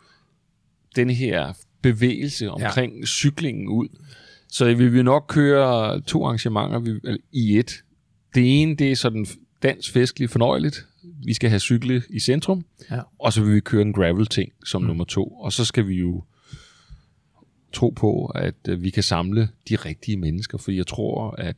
den 0.95 1.09
her 1.09 1.53
bevægelse 1.82 2.51
omkring 2.51 2.99
ja. 2.99 3.05
cyklingen 3.05 3.67
ud. 3.67 3.88
Så 4.47 4.65
vi 4.74 4.88
vil 4.88 5.05
nok 5.05 5.26
køre 5.28 6.01
to 6.01 6.26
arrangementer 6.26 7.17
i 7.32 7.57
et. 7.57 7.84
Det 8.36 8.61
ene, 8.61 8.76
det 8.76 8.91
er 8.91 8.95
sådan 8.95 9.28
dans 9.63 9.89
festligt 9.89 10.32
fornøjeligt. 10.32 10.86
Vi 11.26 11.34
skal 11.34 11.49
have 11.49 11.60
cykle 11.60 12.03
i 12.10 12.20
centrum. 12.20 12.66
Ja. 12.91 13.01
Og 13.20 13.34
så 13.34 13.43
vil 13.43 13.55
vi 13.55 13.60
køre 13.60 13.82
en 13.82 13.93
gravel-ting 13.93 14.51
som 14.66 14.82
mm. 14.82 14.88
nummer 14.88 15.05
to. 15.05 15.28
Og 15.28 15.53
så 15.53 15.66
skal 15.66 15.88
vi 15.88 15.95
jo 15.95 16.24
tro 17.74 17.89
på, 17.89 18.26
at 18.26 18.55
øh, 18.68 18.84
vi 18.84 18.89
kan 18.89 19.03
samle 19.03 19.49
de 19.70 19.76
rigtige 19.76 20.18
mennesker. 20.18 20.57
For 20.57 20.72
jeg 20.72 20.88
tror, 20.88 21.36
at 21.38 21.55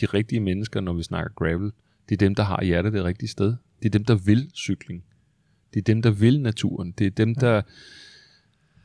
de 0.00 0.06
rigtige 0.06 0.40
mennesker, 0.40 0.80
når 0.80 0.92
vi 0.92 1.02
snakker 1.02 1.30
gravel, 1.34 1.72
det 2.08 2.14
er 2.14 2.26
dem, 2.26 2.34
der 2.34 2.42
har 2.42 2.64
hjertet 2.64 2.92
det 2.92 3.04
rigtige 3.04 3.28
sted. 3.28 3.54
Det 3.82 3.86
er 3.86 3.90
dem, 3.90 4.04
der 4.04 4.14
vil 4.14 4.50
cykling. 4.54 5.02
Det 5.74 5.80
er 5.80 5.84
dem, 5.84 6.02
der 6.02 6.10
vil 6.10 6.40
naturen. 6.40 6.94
Det 6.98 7.06
er 7.06 7.10
dem, 7.10 7.34
der 7.34 7.62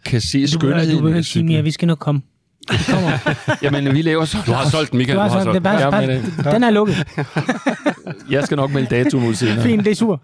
kan 0.05 0.21
se 0.21 0.41
du, 0.41 0.47
skønheden 0.47 0.89
du 0.89 0.95
i 0.95 0.95
behøver 0.95 1.13
at 1.13 1.17
ikke 1.17 1.29
sige 1.29 1.45
mere, 1.45 1.63
vi 1.63 1.71
skal 1.71 1.87
nok 1.87 1.99
komme. 1.99 2.21
Vi 2.71 2.77
kommer. 2.89 3.11
Jamen, 3.63 3.93
vi 3.93 4.01
laver 4.01 4.25
så... 4.25 4.37
Du 4.45 4.51
har 4.51 4.69
solgt 4.69 4.91
den, 4.91 4.97
Michael. 4.97 5.17
Du 5.17 5.23
Du 5.23 5.29
har 5.29 5.43
solgt 5.43 5.63
bare, 5.63 5.79
Ja, 5.79 5.89
bare, 5.89 6.07
men, 6.07 6.53
den 6.53 6.63
er 6.63 6.69
lukket. 6.69 6.95
Jeg 8.29 8.43
skal 8.43 8.55
nok 8.55 8.71
melde 8.71 8.87
dato 8.89 9.17
ud 9.17 9.33
senere. 9.33 9.63
Fint, 9.63 9.85
det 9.85 9.91
er 9.91 9.95
sur. 9.95 10.21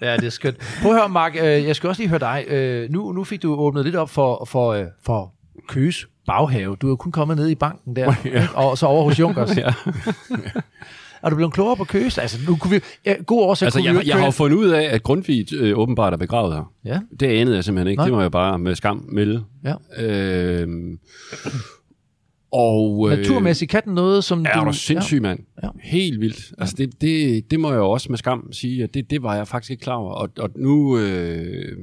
Ja, 0.00 0.16
det 0.16 0.24
er 0.24 0.30
skønt. 0.30 0.56
Prøv 0.82 0.92
at 0.92 0.98
høre, 0.98 1.08
Mark, 1.08 1.36
øh, 1.36 1.42
jeg 1.42 1.76
skal 1.76 1.88
også 1.88 2.02
lige 2.02 2.08
høre 2.08 2.18
dig. 2.18 2.44
Øh, 2.48 2.90
nu, 2.90 3.12
nu 3.12 3.24
fik 3.24 3.42
du 3.42 3.54
åbnet 3.54 3.84
lidt 3.84 3.96
op 3.96 4.10
for, 4.10 4.44
for, 4.44 4.72
øh, 4.72 4.84
for 5.04 5.32
Køges 5.68 6.06
baghave. 6.26 6.76
Du 6.76 6.86
er 6.86 6.90
jo 6.90 6.96
kun 6.96 7.12
kommet 7.12 7.36
ned 7.36 7.48
i 7.48 7.54
banken 7.54 7.96
der, 7.96 8.14
ja. 8.24 8.48
og 8.54 8.78
så 8.78 8.86
over 8.86 9.04
hos 9.04 9.20
Junkers. 9.20 9.56
Ja. 9.56 9.72
Er 11.22 11.30
du 11.30 11.36
blevet 11.36 11.52
klogere 11.52 11.76
på 11.76 11.84
Køges? 11.84 12.18
Altså, 12.18 12.38
nu 12.46 12.56
kunne 12.56 12.70
vi... 12.70 12.80
Ja, 13.06 13.14
god 13.26 13.42
årsag 13.42 13.66
Altså, 13.66 13.78
kunne 13.78 13.82
vi 13.82 13.88
jeg, 13.88 14.00
ikke 14.00 14.10
jeg 14.10 14.18
har 14.18 14.24
jo 14.24 14.30
fundet 14.30 14.56
ud 14.56 14.68
af, 14.68 14.82
at 14.82 15.02
Grundtvig 15.02 15.46
øh, 15.54 15.78
åbenbart 15.78 16.12
er 16.12 16.16
begravet 16.16 16.54
her. 16.54 16.72
Ja. 16.84 17.00
Det 17.20 17.26
anede 17.26 17.56
jeg 17.56 17.64
simpelthen 17.64 17.90
ikke. 17.90 17.98
Nej. 17.98 18.06
Det 18.06 18.14
må 18.14 18.20
jeg 18.20 18.30
bare 18.30 18.58
med 18.58 18.74
skam 18.74 19.04
melde. 19.08 19.44
Ja. 19.64 19.74
Øhm, 19.98 20.98
og, 22.54 23.10
øh, 23.10 23.18
Naturmæssigt 23.18 23.70
kan 23.70 23.82
den 23.84 23.94
noget, 23.94 24.24
som 24.24 24.46
Er 24.48 24.60
du... 24.60 24.66
du 24.66 24.72
sindssyg, 24.72 25.22
mand? 25.22 25.40
Ja. 25.62 25.68
Helt 25.82 26.20
vildt. 26.20 26.52
Altså, 26.58 26.74
det, 26.78 27.00
det, 27.00 27.50
det 27.50 27.60
må 27.60 27.70
jeg 27.70 27.78
jo 27.78 27.90
også 27.90 28.06
med 28.10 28.18
skam 28.18 28.52
sige, 28.52 28.82
at 28.82 28.94
det, 28.94 29.10
det 29.10 29.22
var 29.22 29.34
jeg 29.36 29.48
faktisk 29.48 29.70
ikke 29.70 29.80
klar 29.80 29.94
over. 29.94 30.12
Og, 30.12 30.28
og 30.38 30.50
nu 30.56 30.98
øh, 30.98 31.78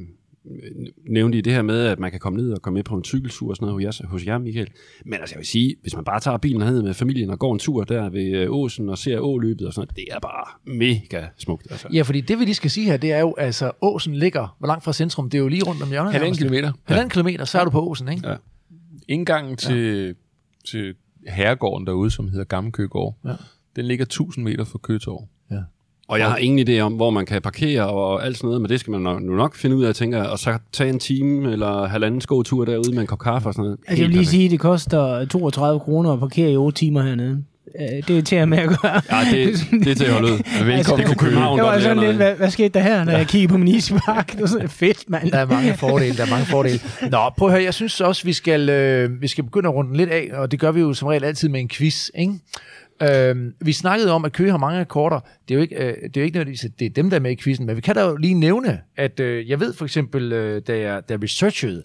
nævnte 1.09 1.37
I 1.37 1.41
det 1.41 1.53
her 1.53 1.61
med, 1.61 1.85
at 1.85 1.99
man 1.99 2.11
kan 2.11 2.19
komme 2.19 2.41
ned 2.41 2.51
og 2.51 2.61
komme 2.61 2.77
med 2.77 2.83
på 2.83 2.95
en 2.95 3.03
cykeltur 3.03 3.49
og 3.49 3.55
sådan 3.55 3.65
noget 3.65 3.87
hos 3.87 3.99
jer, 3.99 4.07
hos 4.07 4.25
jer 4.25 4.37
Michael. 4.37 4.67
Men 5.05 5.13
altså, 5.13 5.35
jeg 5.35 5.39
vil 5.39 5.47
sige, 5.47 5.75
hvis 5.81 5.95
man 5.95 6.03
bare 6.03 6.19
tager 6.19 6.37
bilen 6.37 6.61
herned 6.61 6.81
med 6.81 6.93
familien 6.93 7.29
og 7.29 7.39
går 7.39 7.53
en 7.53 7.59
tur 7.59 7.83
der 7.83 8.09
ved 8.09 8.31
øh, 8.31 8.47
Åsen 8.51 8.89
og 8.89 8.97
ser 8.97 9.19
åløbet 9.19 9.67
og 9.67 9.73
sådan 9.73 9.87
noget, 9.87 9.95
det 9.95 10.15
er 10.15 10.19
bare 10.19 10.75
mega 10.77 11.25
smukt. 11.37 11.67
Altså. 11.71 11.87
Ja, 11.93 12.01
fordi 12.01 12.21
det 12.21 12.39
vi 12.39 12.45
lige 12.45 12.55
skal 12.55 12.71
sige 12.71 12.85
her, 12.85 12.97
det 12.97 13.11
er 13.11 13.19
jo, 13.19 13.35
altså, 13.37 13.71
Åsen 13.81 14.15
ligger, 14.15 14.55
hvor 14.59 14.67
langt 14.67 14.83
fra 14.83 14.93
centrum? 14.93 15.29
Det 15.29 15.37
er 15.37 15.41
jo 15.41 15.47
lige 15.47 15.63
rundt 15.63 15.83
om 15.83 15.89
hjørnet. 15.89 16.11
Halvanden 16.11 16.37
kilometer. 16.37 16.71
Halvanden 16.83 17.09
kilometer, 17.09 17.45
så 17.45 17.59
er 17.59 17.63
du 17.63 17.69
på 17.69 17.81
Åsen, 17.81 18.09
ikke? 18.09 18.29
Ja. 18.29 18.35
Indgangen 19.07 19.55
til, 19.55 20.05
ja. 20.05 20.13
Til 20.65 20.93
herregården 21.27 21.87
derude, 21.87 22.11
som 22.11 22.29
hedder 22.29 22.43
Gammelkøgård, 22.45 23.15
Ja. 23.25 23.33
den 23.75 23.85
ligger 23.85 24.05
1000 24.05 24.45
meter 24.45 24.63
fra 24.63 24.77
Køtorv. 24.77 25.27
Og 26.07 26.19
jeg 26.19 26.29
har 26.29 26.37
ingen 26.37 26.67
idé 26.69 26.79
om, 26.79 26.93
hvor 26.93 27.09
man 27.09 27.25
kan 27.25 27.41
parkere 27.41 27.89
og 27.89 28.25
alt 28.25 28.37
sådan 28.37 28.47
noget, 28.47 28.61
men 28.61 28.69
det 28.69 28.79
skal 28.79 28.91
man 28.91 29.01
nok- 29.01 29.21
nu 29.23 29.35
nok 29.35 29.55
finde 29.55 29.75
ud 29.75 29.83
af, 29.83 29.95
tænker 29.95 30.17
jeg. 30.17 30.29
Og 30.29 30.39
så 30.39 30.57
tage 30.71 30.89
en 30.89 30.99
time 30.99 31.51
eller 31.51 31.85
halvanden 31.85 32.21
skotur 32.21 32.65
derude 32.65 32.91
med 32.91 33.01
en 33.01 33.07
kop 33.07 33.19
kaffe 33.19 33.49
og 33.49 33.53
sådan 33.53 33.63
noget. 33.63 33.77
Altså, 33.87 34.03
jeg 34.03 34.07
vil 34.07 34.09
lige 34.09 34.17
perfekt. 34.19 34.29
sige, 34.29 34.45
at 34.45 34.51
det 34.51 34.59
koster 34.59 35.25
32 35.25 35.79
kroner 35.79 36.13
at 36.13 36.19
parkere 36.19 36.51
i 36.51 36.55
8 36.57 36.77
timer 36.77 37.01
hernede. 37.01 37.43
Øh, 37.79 38.07
Det 38.07 38.17
er 38.17 38.21
til 38.21 38.35
at 38.35 38.47
med 38.49 38.57
at 38.57 38.69
gøre. 38.69 39.01
Ja, 39.11 39.31
det, 39.31 39.55
det 39.71 39.87
er 39.87 39.95
til 39.95 40.05
at 40.05 40.11
holde 40.13 40.27
ud. 40.27 40.37
Velkommen 40.37 40.71
Altså, 40.71 40.95
det 40.95 41.05
kunne 41.05 41.15
København 41.17 41.57
Det 41.57 41.65
var 41.65 41.79
sådan 41.79 41.99
lidt, 42.03 42.15
hvad, 42.15 42.35
hvad 42.35 42.51
skete 42.51 42.69
der 42.69 42.79
her, 42.79 43.03
når 43.03 43.11
jeg 43.11 43.27
kiggede 43.27 43.51
på 43.51 43.57
min 43.57 43.67
ispark? 43.67 44.31
Det 44.31 44.41
var 44.41 44.47
sådan 44.47 44.69
fedt, 44.69 45.09
mand. 45.09 45.31
Der 45.31 45.37
er 45.37 45.45
mange 45.45 45.77
fordele, 45.77 46.17
der 46.17 46.25
er 46.25 46.29
mange 46.29 46.45
fordele. 46.45 46.79
Nå, 47.11 47.29
prøv 47.37 47.47
at 47.47 47.53
høre, 47.53 47.63
jeg 47.63 47.73
synes 47.73 48.01
også, 48.01 48.23
vi 48.23 48.33
skal, 48.33 48.69
øh, 48.69 49.21
vi 49.21 49.27
skal 49.27 49.43
begynde 49.43 49.69
at 49.69 49.75
runde 49.75 49.97
lidt 49.97 50.09
af, 50.09 50.29
og 50.33 50.51
det 50.51 50.59
gør 50.59 50.71
vi 50.71 50.79
jo 50.79 50.93
som 50.93 51.07
regel 51.07 51.23
altid 51.23 51.49
med 51.49 51.59
en 51.59 51.69
quiz, 51.69 52.09
ikke? 52.15 52.33
Øh, 53.01 53.35
vi 53.61 53.73
snakkede 53.73 54.11
om, 54.11 54.25
at 54.25 54.31
Køge 54.33 54.51
har 54.51 54.57
mange 54.57 54.79
rekorder. 54.79 55.19
Det 55.19 55.53
er 55.53 55.55
jo 55.55 55.61
ikke, 55.61 55.75
øh, 55.75 55.93
det 56.03 56.17
er 56.17 56.21
jo 56.21 56.23
ikke 56.25 56.35
nødvendigvis, 56.35 56.65
at 56.65 56.71
det 56.79 56.85
er 56.85 56.89
dem, 56.89 57.09
der 57.09 57.17
er 57.17 57.21
med 57.21 57.31
i 57.31 57.35
quizzen, 57.35 57.65
men 57.65 57.75
vi 57.75 57.81
kan 57.81 57.95
da 57.95 58.01
jo 58.01 58.15
lige 58.15 58.33
nævne, 58.33 58.79
at 58.97 59.19
øh, 59.19 59.49
jeg 59.49 59.59
ved 59.59 59.73
for 59.73 59.85
eksempel, 59.85 60.33
øh, 60.33 60.61
da, 60.67 60.77
jeg, 60.77 61.01
da 61.09 61.13
jeg 61.13 61.23
researchede, 61.23 61.83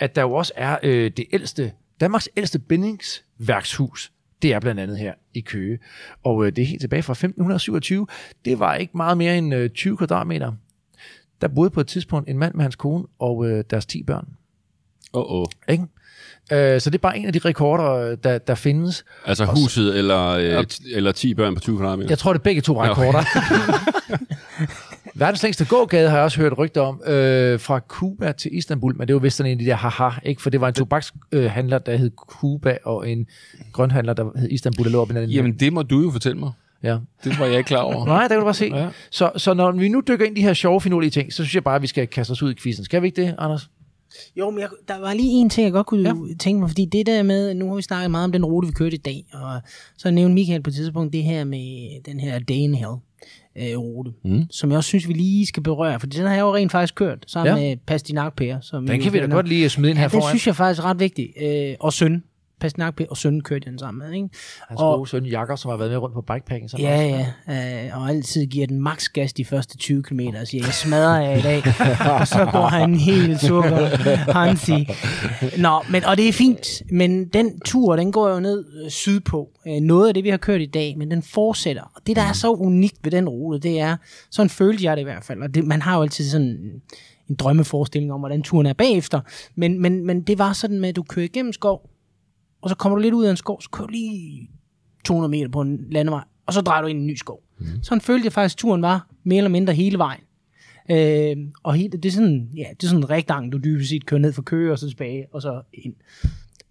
at 0.00 0.16
der 0.16 0.22
jo 0.22 0.32
også 0.32 0.52
er 0.56 0.76
øh, 0.82 1.10
det 1.16 1.24
ældste, 1.32 1.72
Danmarks 2.00 2.28
ældste 2.36 2.58
bindingsværkshus. 2.58 4.12
Det 4.42 4.52
er 4.52 4.60
blandt 4.60 4.80
andet 4.80 4.98
her 4.98 5.14
i 5.34 5.40
Køge. 5.40 5.78
Og 6.24 6.46
øh, 6.46 6.52
det 6.56 6.62
er 6.62 6.66
helt 6.66 6.80
tilbage 6.80 7.02
fra 7.02 7.12
1527. 7.12 8.06
Det 8.44 8.58
var 8.58 8.74
ikke 8.74 8.96
meget 8.96 9.18
mere 9.18 9.38
end 9.38 9.54
øh, 9.54 9.70
20 9.70 9.96
kvadratmeter. 9.96 10.52
der 11.40 11.48
boede 11.48 11.70
på 11.70 11.80
et 11.80 11.86
tidspunkt 11.86 12.30
en 12.30 12.38
mand 12.38 12.54
med 12.54 12.62
hans 12.62 12.76
kone 12.76 13.04
og 13.18 13.46
øh, 13.48 13.64
deres 13.70 13.86
10 13.86 14.02
børn. 14.02 14.28
Åh, 15.14 15.32
oh, 15.32 15.40
oh. 15.40 15.46
Ikke? 15.68 15.84
Øh, 16.52 16.80
så 16.80 16.90
det 16.90 16.98
er 16.98 17.02
bare 17.02 17.18
en 17.18 17.26
af 17.26 17.32
de 17.32 17.38
rekorder, 17.38 17.92
øh, 17.92 18.16
der, 18.24 18.38
der 18.38 18.54
findes. 18.54 19.04
Altså 19.26 19.44
huset 19.44 19.98
eller, 19.98 20.28
øh, 20.28 20.64
eller 20.94 21.12
10 21.12 21.34
børn 21.34 21.54
på 21.54 21.60
20 21.60 21.78
kvadratmeter. 21.78 22.10
Jeg 22.10 22.18
tror, 22.18 22.32
det 22.32 22.40
er 22.40 22.42
begge 22.42 22.60
to 22.60 22.82
rekorder. 22.82 23.22
Verdens 25.18 25.42
længste 25.42 25.64
gågade 25.64 26.08
har 26.08 26.16
jeg 26.16 26.24
også 26.24 26.40
hørt 26.40 26.58
rygter 26.58 26.80
om, 26.80 27.02
øh, 27.06 27.60
fra 27.60 27.80
Cuba 27.88 28.32
til 28.32 28.56
Istanbul, 28.56 28.96
men 28.96 29.08
det 29.08 29.14
var 29.14 29.20
vist 29.20 29.36
sådan 29.36 29.52
en 29.52 29.58
af 29.58 29.64
de 29.64 29.70
der 29.70 29.76
haha, 29.76 30.08
ikke? 30.24 30.42
For 30.42 30.50
det 30.50 30.60
var 30.60 30.68
en 30.68 30.74
tobakshandler, 30.74 31.78
der 31.78 31.96
hed 31.96 32.10
Cuba, 32.16 32.78
og 32.84 33.10
en 33.10 33.26
grønhandler, 33.72 34.12
der 34.12 34.38
hed 34.38 34.48
Istanbul, 34.50 34.84
der 34.84 34.90
lå 34.90 35.00
op 35.00 35.10
i 35.10 35.14
den 35.14 35.30
Jamen, 35.30 35.52
det 35.52 35.72
må 35.72 35.82
du 35.82 36.00
jo 36.02 36.10
fortælle 36.10 36.38
mig. 36.38 36.52
ja. 36.82 36.98
Det 37.24 37.38
var 37.38 37.46
jeg 37.46 37.58
ikke 37.58 37.68
klar 37.68 37.80
over. 37.80 38.06
Nej, 38.14 38.22
der 38.22 38.28
kan 38.28 38.38
du 38.38 38.44
bare 38.44 38.54
se. 38.54 38.70
Ja. 38.74 38.88
Så, 39.10 39.30
så 39.36 39.54
når 39.54 39.72
vi 39.72 39.88
nu 39.88 40.02
dykker 40.08 40.26
ind 40.26 40.38
i 40.38 40.40
de 40.40 40.46
her 40.46 40.54
sjove, 40.54 40.80
finurlige 40.80 41.10
ting, 41.10 41.32
så 41.32 41.36
synes 41.36 41.54
jeg 41.54 41.64
bare, 41.64 41.76
at 41.76 41.82
vi 41.82 41.86
skal 41.86 42.06
kaste 42.06 42.30
os 42.30 42.42
ud 42.42 42.50
i 42.50 42.54
quizzen. 42.54 42.84
Skal 42.84 43.02
vi 43.02 43.06
ikke 43.06 43.22
det, 43.22 43.34
Anders? 43.38 43.70
Jo, 44.36 44.50
men 44.50 44.60
jeg, 44.60 44.68
der 44.88 45.00
var 45.00 45.14
lige 45.14 45.30
en 45.30 45.50
ting, 45.50 45.64
jeg 45.64 45.72
godt 45.72 45.86
kunne 45.86 46.08
ja. 46.08 46.34
tænke 46.38 46.60
mig, 46.60 46.70
fordi 46.70 46.84
det 46.84 47.06
der 47.06 47.22
med, 47.22 47.54
nu 47.54 47.68
har 47.68 47.76
vi 47.76 47.82
snakket 47.82 48.10
meget 48.10 48.24
om 48.24 48.32
den 48.32 48.44
rute, 48.44 48.68
vi 48.68 48.72
kørte 48.72 48.94
i 48.96 48.98
dag, 48.98 49.24
og 49.32 49.60
så 49.96 50.10
nævnte 50.10 50.34
Michael 50.34 50.62
på 50.62 50.70
et 50.70 50.74
tidspunkt 50.74 51.12
det 51.12 51.22
her 51.22 51.44
med 51.44 51.88
den 52.06 52.20
her 52.20 52.38
Dane 52.38 52.76
Hill 52.76 52.96
øh, 53.58 53.76
rute, 53.78 54.10
mm. 54.24 54.42
som 54.50 54.70
jeg 54.70 54.76
også 54.76 54.88
synes, 54.88 55.08
vi 55.08 55.12
lige 55.12 55.46
skal 55.46 55.62
berøre, 55.62 56.00
for 56.00 56.06
den 56.06 56.26
har 56.26 56.34
jeg 56.34 56.40
jo 56.40 56.54
rent 56.54 56.72
faktisk 56.72 56.94
kørt 56.94 57.24
sammen 57.26 57.56
Ja. 57.56 57.60
med 57.68 57.76
Pastinak 57.86 58.36
Per. 58.36 58.60
Som 58.60 58.86
Den 58.86 59.00
kan 59.00 59.12
vi 59.12 59.18
da 59.18 59.26
godt 59.26 59.48
lige 59.48 59.68
smide 59.68 59.90
ind 59.90 59.98
her 59.98 60.04
Ja, 60.04 60.08
foran. 60.08 60.28
synes 60.28 60.46
jeg 60.46 60.56
faktisk 60.56 60.80
er 60.84 60.84
ret 60.90 61.00
vigtig. 61.00 61.28
Øh, 61.42 61.74
og 61.80 61.92
søn. 61.92 62.22
Pastinak 62.60 62.96
Per 62.96 63.04
og 63.10 63.16
søn 63.16 63.40
kørte 63.40 63.70
den 63.70 63.78
sammen 63.78 63.98
med, 64.08 64.16
ikke? 64.16 64.28
Hans 64.68 64.80
og- 64.80 64.96
gode 64.98 65.08
søn 65.08 65.26
Jakob, 65.26 65.58
som 65.58 65.70
har 65.70 65.76
været 65.78 65.90
med 65.90 65.98
rundt 65.98 66.14
på 66.14 66.20
bikepacking. 66.20 66.70
sammen 66.70 66.88
Ja, 66.88 67.18
også. 67.18 67.32
ja, 67.48 67.86
øh, 67.86 68.00
og 68.00 68.08
altid 68.08 68.46
giver 68.46 68.66
den 68.66 68.80
maks 68.80 69.08
gas 69.08 69.32
de 69.32 69.44
første 69.44 69.76
20 69.76 70.02
km, 70.02 70.20
og 70.40 70.46
siger, 70.46 70.64
jeg 70.64 70.74
smadrer 70.74 71.20
jer 71.20 71.36
i 71.38 71.40
dag, 71.40 71.62
og 72.20 72.28
så 72.28 72.48
går 72.52 72.66
han 72.66 72.94
helt 72.94 73.40
sukker, 73.40 73.86
Hansi. 74.32 74.88
Nå, 75.58 75.80
men, 75.90 76.04
og 76.04 76.16
det 76.16 76.28
er 76.28 76.32
fint, 76.32 76.66
men 76.92 77.28
den 77.28 77.60
tur, 77.60 77.96
den 77.96 78.12
går 78.12 78.28
jo 78.28 78.40
ned 78.40 78.64
øh, 78.84 78.90
sydpå. 78.90 79.48
Øh, 79.68 79.80
Noget 79.80 80.08
af 80.08 80.14
det, 80.14 80.24
vi 80.24 80.28
har 80.28 80.36
kørt 80.36 80.60
i 80.60 80.66
dag, 80.66 80.94
men 80.98 81.10
den 81.10 81.22
fortsætter. 81.22 81.82
Og 81.94 82.00
det, 82.06 82.16
der 82.16 82.22
er 82.22 82.32
så 82.32 82.50
unikt 82.52 82.96
ved 83.04 83.10
den 83.10 83.28
rute, 83.28 83.58
det 83.58 83.80
er, 83.80 83.96
sådan 84.30 84.50
følte 84.50 84.84
jeg 84.84 84.96
det 84.96 85.00
i 85.00 85.04
hvert 85.04 85.24
fald, 85.24 85.42
og 85.42 85.54
det, 85.54 85.64
man 85.64 85.82
har 85.82 85.96
jo 85.96 86.02
altid 86.02 86.30
sådan 86.30 86.58
en 87.28 87.34
drømmeforestilling 87.34 88.12
om, 88.12 88.20
hvordan 88.20 88.42
turen 88.42 88.66
er 88.66 88.72
bagefter, 88.72 89.20
men, 89.54 89.82
men, 89.82 90.06
men 90.06 90.22
det 90.22 90.38
var 90.38 90.52
sådan 90.52 90.80
med, 90.80 90.88
at 90.88 90.96
du 90.96 91.02
kører 91.02 91.24
igennem 91.24 91.52
skov, 91.52 91.90
og 92.62 92.68
så 92.68 92.74
kommer 92.76 92.96
du 92.96 93.02
lidt 93.02 93.14
ud 93.14 93.24
af 93.24 93.30
en 93.30 93.36
skov, 93.36 93.62
så 93.62 93.70
kører 93.70 93.86
du 93.86 93.92
lige 93.92 94.50
200 95.04 95.30
meter 95.30 95.48
på 95.48 95.60
en 95.60 95.86
landevej, 95.90 96.24
og 96.46 96.52
så 96.52 96.60
drejer 96.60 96.82
du 96.82 96.88
ind 96.88 96.98
i 96.98 97.02
en 97.02 97.06
ny 97.06 97.14
skov. 97.14 97.42
Mm. 97.58 97.66
Sådan 97.82 98.00
følte 98.00 98.24
jeg 98.24 98.32
faktisk, 98.32 98.54
at 98.56 98.58
turen 98.58 98.82
var 98.82 99.08
mere 99.24 99.36
eller 99.36 99.50
mindre 99.50 99.74
hele 99.74 99.98
vejen. 99.98 100.20
Øh, 100.90 101.36
og 101.62 101.74
hele, 101.74 101.88
det 101.88 102.04
er 102.04 102.10
sådan, 102.12 102.48
ja, 102.56 102.64
det 102.70 102.84
er 102.84 102.88
sådan 102.88 103.02
en 103.02 103.10
rektang, 103.10 103.52
du 103.52 103.58
dybest 103.58 103.88
set 103.88 104.06
kører 104.06 104.20
ned 104.20 104.32
fra 104.32 104.42
Køge 104.42 104.72
og 104.72 104.78
så 104.78 104.88
tilbage, 104.88 105.26
og 105.32 105.42
så 105.42 105.62
ind. 105.72 105.94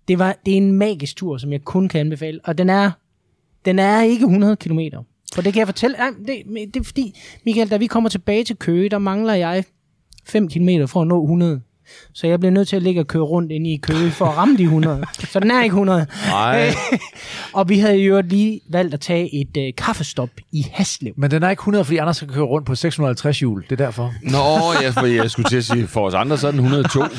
Det, 0.07 0.19
var, 0.19 0.35
det 0.45 0.53
er 0.53 0.57
en 0.57 0.71
magisk 0.71 1.15
tur, 1.15 1.37
som 1.37 1.51
jeg 1.51 1.63
kun 1.63 1.87
kan 1.87 1.99
anbefale, 1.99 2.39
og 2.43 2.57
den 2.57 2.69
er, 2.69 2.91
den 3.65 3.79
er 3.79 4.01
ikke 4.01 4.23
100 4.23 4.55
km. 4.55 4.79
For 5.33 5.41
det 5.41 5.53
kan 5.53 5.59
jeg 5.59 5.67
fortælle, 5.67 5.97
nej, 5.97 6.09
det, 6.27 6.73
det 6.73 6.79
er 6.79 6.83
fordi, 6.83 7.19
Michael, 7.45 7.69
da 7.69 7.77
vi 7.77 7.87
kommer 7.87 8.09
tilbage 8.09 8.43
til 8.43 8.55
Køge, 8.55 8.89
der 8.89 8.97
mangler 8.97 9.33
jeg 9.33 9.63
5 10.25 10.49
km 10.49 10.69
for 10.85 11.01
at 11.01 11.07
nå 11.07 11.23
100. 11.23 11.61
Så 12.13 12.27
jeg 12.27 12.39
bliver 12.39 12.51
nødt 12.51 12.67
til 12.67 12.75
at 12.75 12.83
ligge 12.83 13.01
og 13.01 13.07
køre 13.07 13.23
rundt 13.23 13.51
ind 13.51 13.67
i 13.67 13.77
Køge 13.77 14.11
for 14.11 14.25
at 14.25 14.37
ramme 14.37 14.57
de 14.57 14.63
100. 14.63 15.03
Så 15.31 15.39
den 15.39 15.51
er 15.51 15.63
ikke 15.63 15.73
100. 15.73 16.07
Nej. 16.27 16.73
og 17.53 17.69
vi 17.69 17.79
havde 17.79 17.97
jo 17.97 18.21
lige 18.21 18.61
valgt 18.69 18.93
at 18.93 18.99
tage 18.99 19.41
et 19.41 19.57
øh, 19.57 19.73
kaffestop 19.77 20.29
i 20.51 20.65
Haslev. 20.71 21.13
Men 21.17 21.31
den 21.31 21.43
er 21.43 21.49
ikke 21.49 21.61
100, 21.61 21.85
fordi 21.85 21.97
Anders 21.97 22.17
skal 22.17 22.29
køre 22.29 22.45
rundt 22.45 22.67
på 22.67 22.75
650 22.75 23.39
hjul. 23.39 23.63
Det 23.63 23.71
er 23.71 23.85
derfor. 23.85 24.13
Nå, 24.23 24.81
jeg, 24.83 24.93
for 24.93 25.05
jeg 25.05 25.31
skulle 25.31 25.49
til 25.49 25.57
at 25.57 25.65
sige, 25.65 25.87
for 25.87 26.07
os 26.07 26.13
andre, 26.13 26.37
så 26.37 26.47
er 26.47 26.51
den 26.51 26.59
102. 26.59 27.03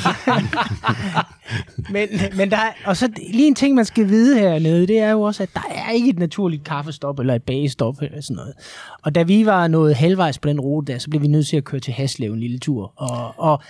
Men, 1.90 2.08
men 2.36 2.50
der 2.50 2.56
er, 2.56 2.72
og 2.84 2.96
så 2.96 3.08
lige 3.32 3.46
en 3.46 3.54
ting, 3.54 3.74
man 3.74 3.84
skal 3.84 4.08
vide 4.08 4.38
hernede, 4.38 4.86
det 4.86 4.98
er 4.98 5.10
jo 5.10 5.22
også, 5.22 5.42
at 5.42 5.48
der 5.54 5.60
er 5.74 5.90
ikke 5.90 6.10
et 6.10 6.18
naturligt 6.18 6.64
kaffestop 6.64 7.18
eller 7.18 7.34
et 7.34 7.42
bagestop 7.42 7.94
eller 8.02 8.20
sådan 8.20 8.36
noget. 8.36 8.54
Og 9.02 9.14
da 9.14 9.22
vi 9.22 9.46
var 9.46 9.68
nået 9.68 9.94
halvvejs 9.94 10.38
på 10.38 10.48
den 10.48 10.60
rute 10.60 10.92
der, 10.92 10.98
så 10.98 11.10
blev 11.10 11.22
vi 11.22 11.28
nødt 11.28 11.46
til 11.46 11.56
at 11.56 11.64
køre 11.64 11.80
til 11.80 11.92
Haslev 11.92 12.32
en 12.32 12.40
lille 12.40 12.58
tur. 12.58 12.92
Og, 12.96 13.34
og 13.38 13.62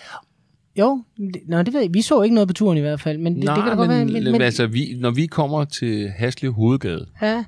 jo, 0.79 1.03
det, 1.17 1.37
nå, 1.49 1.63
det 1.63 1.73
ved 1.75 1.81
jeg. 1.81 1.95
Vi 1.95 2.03
så 2.03 2.23
ikke 2.23 2.35
noget 2.35 2.49
på 2.49 2.55
turen 2.55 2.79
i 2.79 2.81
hvert 2.81 3.01
fald, 3.01 3.19
men 3.19 3.35
det, 3.37 3.45
Nej, 3.45 3.55
det 3.55 3.63
kan 3.65 3.71
da 3.71 3.77
godt 3.77 3.89
men, 3.89 3.97
være. 4.15 4.23
Men, 4.23 4.33
men, 4.33 4.43
altså, 4.43 4.67
vi, 4.67 4.97
når 5.01 5.11
vi 5.11 5.27
kommer 5.27 5.65
til 5.65 6.09
Haslev 6.09 6.53
Hovedgade, 6.53 7.07
ja, 7.23 7.45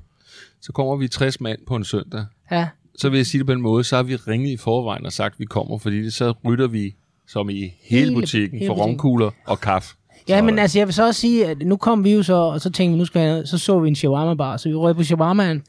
så 0.60 0.72
kommer 0.72 0.96
vi 0.96 1.08
60 1.08 1.40
mand 1.40 1.58
på 1.66 1.76
en 1.76 1.84
søndag. 1.84 2.24
ja. 2.50 2.68
Så 2.98 3.08
vil 3.08 3.16
jeg 3.16 3.26
sige 3.26 3.38
det 3.38 3.46
på 3.46 3.52
en 3.52 3.60
måde, 3.62 3.84
så 3.84 3.96
har 3.96 4.02
vi 4.02 4.16
ringet 4.16 4.50
i 4.50 4.56
forvejen 4.56 5.06
og 5.06 5.12
sagt, 5.12 5.32
at 5.34 5.40
vi 5.40 5.44
kommer, 5.44 5.78
fordi 5.78 6.02
det, 6.02 6.14
så 6.14 6.34
rytter 6.44 6.66
vi 6.66 6.94
som 7.28 7.50
i 7.50 7.54
hele, 7.54 7.72
Hele- 8.04 8.14
butikken 8.14 8.58
hele 8.58 8.68
for 8.68 8.74
butikken. 8.74 8.90
romkugler 8.90 9.30
og 9.46 9.60
kaffe. 9.60 9.94
Ja, 10.28 10.42
men 10.42 10.58
altså, 10.58 10.78
jeg 10.78 10.86
vil 10.86 10.94
så 10.94 11.06
også 11.06 11.20
sige, 11.20 11.46
at 11.46 11.58
nu 11.58 11.76
kom 11.76 12.04
vi 12.04 12.12
jo 12.12 12.22
så, 12.22 12.34
og 12.34 12.60
så 12.60 12.70
tænkte 12.70 12.92
vi, 12.94 12.98
nu 12.98 13.04
skal 13.04 13.40
vi 13.42 13.46
så 13.46 13.58
så 13.58 13.78
vi 13.80 13.88
en 13.88 13.94
shawarma 13.94 14.34
bar, 14.34 14.56
så 14.56 14.68
vi 14.68 14.74
røg 14.74 14.96
på 14.96 15.02
shawarmaen, 15.04 15.62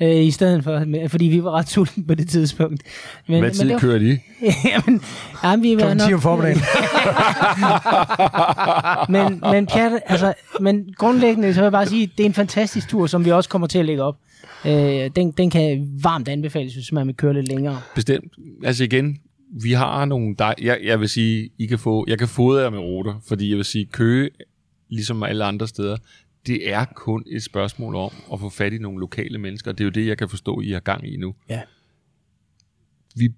øh, 0.00 0.16
i 0.24 0.30
stedet 0.30 0.64
for, 0.64 0.84
fordi 1.08 1.24
vi 1.24 1.44
var 1.44 1.50
ret 1.50 1.68
sultne 1.68 2.04
på 2.06 2.14
det 2.14 2.28
tidspunkt. 2.28 2.82
Men, 3.28 3.40
Hvad 3.40 3.50
tid 3.50 3.64
det 3.64 3.72
var- 3.72 3.78
kører 3.80 3.98
de? 3.98 4.18
jamen, 4.72 5.00
jamen, 5.44 5.62
vi 5.62 5.74
var 5.76 5.80
Klokken 5.80 5.98
10 6.08 6.14
om 6.14 6.20
formiddagen. 6.20 6.60
men, 9.14 9.40
men, 9.52 9.66
Pjat, 9.66 9.92
altså, 10.06 10.34
men 10.60 10.94
grundlæggende, 10.98 11.54
så 11.54 11.60
vil 11.60 11.64
jeg 11.64 11.72
bare 11.72 11.86
sige, 11.86 12.10
det 12.18 12.24
er 12.24 12.28
en 12.28 12.34
fantastisk 12.34 12.88
tur, 12.88 13.06
som 13.06 13.24
vi 13.24 13.30
også 13.30 13.50
kommer 13.50 13.66
til 13.66 13.78
at 13.78 13.84
lægge 13.84 14.02
op. 14.02 14.16
Øh, 14.66 15.10
den, 15.16 15.30
den 15.30 15.50
kan 15.50 15.88
varmt 16.02 16.28
anbefales, 16.28 16.74
hvis 16.74 16.92
man 16.92 17.06
vil 17.06 17.14
køre 17.16 17.34
lidt 17.34 17.48
længere. 17.48 17.80
Bestemt. 17.94 18.32
Altså 18.64 18.84
igen, 18.84 19.18
vi 19.62 19.72
har 19.72 20.04
nogle... 20.04 20.34
Dej- 20.42 20.54
jeg, 20.62 20.78
jeg 20.84 21.00
vil 21.00 21.08
sige, 21.08 21.50
I 21.58 21.66
kan 21.66 21.78
få, 21.78 22.04
jeg 22.08 22.18
kan 22.18 22.28
fodre 22.28 22.62
jer 22.62 22.70
med 22.70 22.78
ruter, 22.78 23.14
fordi 23.28 23.48
jeg 23.48 23.56
vil 23.56 23.64
sige, 23.64 23.86
Køge, 23.92 24.30
ligesom 24.90 25.22
alle 25.22 25.44
andre 25.44 25.68
steder, 25.68 25.96
det 26.46 26.72
er 26.72 26.84
kun 26.84 27.24
et 27.26 27.42
spørgsmål 27.42 27.94
om 27.94 28.10
at 28.32 28.40
få 28.40 28.48
fat 28.48 28.72
i 28.72 28.78
nogle 28.78 29.00
lokale 29.00 29.38
mennesker. 29.38 29.72
Det 29.72 29.80
er 29.80 29.84
jo 29.84 29.90
det, 29.90 30.06
jeg 30.06 30.18
kan 30.18 30.28
forstå, 30.28 30.60
I 30.60 30.70
har 30.70 30.80
gang 30.80 31.08
i 31.08 31.16
nu. 31.16 31.34
Ja. 31.48 31.60
Vi, 33.16 33.28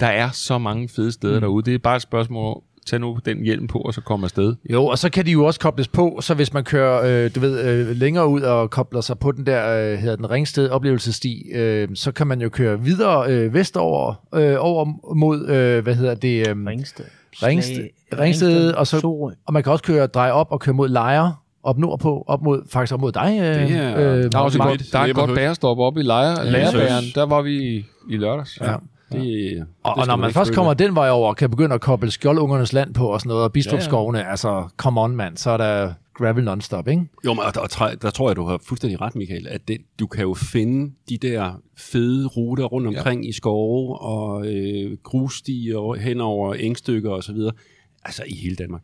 der 0.00 0.06
er 0.06 0.30
så 0.30 0.58
mange 0.58 0.88
fede 0.88 1.12
steder 1.12 1.34
mm. 1.34 1.40
derude. 1.40 1.64
Det 1.64 1.74
er 1.74 1.78
bare 1.78 1.96
et 1.96 2.02
spørgsmål 2.02 2.56
om, 2.56 2.62
tag 2.86 3.00
nu 3.00 3.18
den 3.24 3.42
hjelm 3.44 3.66
på, 3.66 3.78
og 3.78 3.94
så 3.94 4.00
komme 4.00 4.24
afsted. 4.24 4.54
Jo, 4.70 4.86
og 4.86 4.98
så 4.98 5.10
kan 5.10 5.26
de 5.26 5.30
jo 5.30 5.44
også 5.44 5.60
kobles 5.60 5.88
på, 5.88 6.18
så 6.22 6.34
hvis 6.34 6.52
man 6.52 6.64
kører, 6.64 7.24
øh, 7.24 7.34
du 7.34 7.40
ved, 7.40 7.64
øh, 7.64 7.96
længere 7.96 8.28
ud 8.28 8.40
og 8.40 8.70
kobler 8.70 9.00
sig 9.00 9.18
på 9.18 9.32
den 9.32 9.46
der, 9.46 9.92
øh, 9.92 9.98
hedder 9.98 10.16
den 10.16 10.30
Ringsted 10.30 10.68
oplevelsesti, 10.68 11.50
øh, 11.52 11.88
så 11.94 12.12
kan 12.12 12.26
man 12.26 12.40
jo 12.40 12.48
køre 12.48 12.80
videre 12.80 13.32
øh, 13.32 13.54
vestover, 13.54 14.14
øh, 14.34 14.56
over 14.58 15.14
mod, 15.14 15.48
øh, 15.48 15.82
hvad 15.82 15.94
hedder 15.94 16.14
det, 16.14 16.48
øh, 16.48 16.66
Ringsted. 16.66 17.04
Ringsted, 17.42 17.88
Ringsted, 18.18 18.72
og 18.72 18.86
så, 18.86 19.00
Sorø. 19.00 19.32
og 19.46 19.52
man 19.52 19.62
kan 19.62 19.72
også 19.72 19.84
køre, 19.84 20.06
dreje 20.06 20.32
op 20.32 20.46
og 20.50 20.60
køre 20.60 20.74
mod 20.74 20.88
Lejre, 20.88 21.34
op 21.62 21.78
nordpå, 21.78 22.24
op 22.26 22.42
mod, 22.42 22.62
faktisk 22.68 22.94
op 22.94 23.00
mod 23.00 23.12
dig. 23.12 23.38
Øh, 23.40 23.44
Det 23.46 23.76
er- 23.76 23.96
øh, 23.98 24.32
Der 24.32 24.38
er 24.38 24.42
også 24.42 24.58
et 24.58 24.58
Mark. 24.58 24.68
godt, 24.68 24.92
der 24.92 24.98
er 24.98 25.04
et 25.06 25.14
godt 25.14 25.34
bærestop 25.34 25.78
oppe 25.78 26.00
i 26.00 26.02
Lejre, 26.02 26.40
Ja, 26.40 26.50
Lærerbæren. 26.50 26.88
seriøst. 26.88 27.14
Der 27.14 27.26
var 27.26 27.42
vi 27.42 27.76
i, 27.76 27.84
i 28.10 28.16
lørdags. 28.16 28.58
Ja. 28.60 28.66
Det, 28.66 28.72
Og, 29.12 29.16
det 29.16 29.66
og 29.82 30.06
når 30.06 30.16
man 30.16 30.32
først 30.32 30.48
føle. 30.48 30.54
kommer 30.54 30.74
den 30.74 30.94
vej 30.94 31.10
over, 31.10 31.34
kan 31.34 31.50
begynde 31.50 31.74
at 31.74 31.80
koble 31.80 32.10
skjoldungernes 32.10 32.72
land 32.72 32.94
på 32.94 33.06
og 33.06 33.20
sådan 33.20 33.28
noget, 33.28 33.44
og 33.44 33.52
Bistrupskovene, 33.52 34.18
ja, 34.18 34.24
ja. 34.24 34.30
altså, 34.30 34.68
come 34.76 35.00
on 35.00 35.16
mand, 35.16 35.36
så 35.36 35.50
er 35.50 35.56
der 35.56 35.92
gravel 36.14 36.44
non-stop, 36.44 36.88
ikke? 36.88 37.02
Jo, 37.24 37.34
men 37.34 37.42
der, 37.54 37.60
der, 37.60 37.94
der 38.02 38.10
tror 38.10 38.28
jeg, 38.28 38.36
du 38.36 38.44
har 38.44 38.60
fuldstændig 38.68 39.00
ret, 39.00 39.14
Michael, 39.16 39.46
at 39.48 39.60
det, 39.68 39.76
du 40.00 40.06
kan 40.06 40.22
jo 40.22 40.34
finde 40.34 40.92
de 41.08 41.16
der 41.16 41.52
fede 41.78 42.26
ruter 42.26 42.64
rundt 42.64 42.86
omkring 42.88 43.22
ja. 43.24 43.28
i 43.28 43.32
skove 43.32 43.98
og 44.00 44.46
øh, 44.46 44.96
grusstier 45.04 45.98
hen 46.00 46.20
over 46.20 46.54
engstykker 46.54 47.10
og 47.10 47.22
så 47.22 47.32
videre. 47.32 47.52
Altså 48.04 48.22
i 48.28 48.34
hele 48.42 48.56
Danmark. 48.56 48.82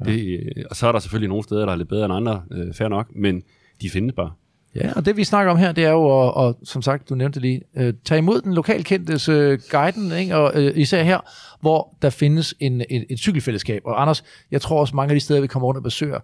Ja. 0.00 0.12
Det, 0.12 0.40
øh, 0.56 0.64
og 0.70 0.76
så 0.76 0.86
er 0.86 0.92
der 0.92 0.98
selvfølgelig 0.98 1.28
nogle 1.28 1.44
steder, 1.44 1.66
der 1.66 1.72
er 1.72 1.76
lidt 1.76 1.88
bedre 1.88 2.04
end 2.04 2.14
andre, 2.14 2.42
øh, 2.52 2.74
fair 2.74 2.88
nok, 2.88 3.06
men 3.14 3.42
de 3.82 3.90
findes 3.90 4.14
bare. 4.16 4.30
Ja, 4.74 4.92
og 4.96 5.06
det 5.06 5.16
vi 5.16 5.24
snakker 5.24 5.52
om 5.52 5.58
her, 5.58 5.72
det 5.72 5.84
er 5.84 5.90
jo, 5.90 6.04
at, 6.04 6.34
og, 6.34 6.58
som 6.64 6.82
sagt, 6.82 7.08
du 7.08 7.14
nævnte 7.14 7.34
det 7.34 7.42
lige, 7.42 7.62
øh, 7.76 7.94
tage 8.04 8.18
imod 8.18 8.40
den 8.40 8.54
lokalkendtes 8.54 9.28
øh, 9.28 9.58
guiden, 9.70 10.12
ikke? 10.12 10.36
og 10.36 10.52
øh, 10.54 10.72
især 10.76 11.02
her, 11.02 11.20
hvor 11.60 11.96
der 12.02 12.10
findes 12.10 12.54
en, 12.60 12.80
et, 12.80 13.06
et 13.10 13.18
cykelfællesskab. 13.18 13.82
Og 13.84 14.02
Anders, 14.02 14.24
jeg 14.50 14.60
tror 14.60 14.80
også 14.80 14.96
mange 14.96 15.10
af 15.10 15.16
de 15.16 15.20
steder, 15.20 15.40
vi 15.40 15.46
kommer 15.46 15.66
rundt 15.66 15.76
og 15.76 15.82
besøger, 15.82 16.18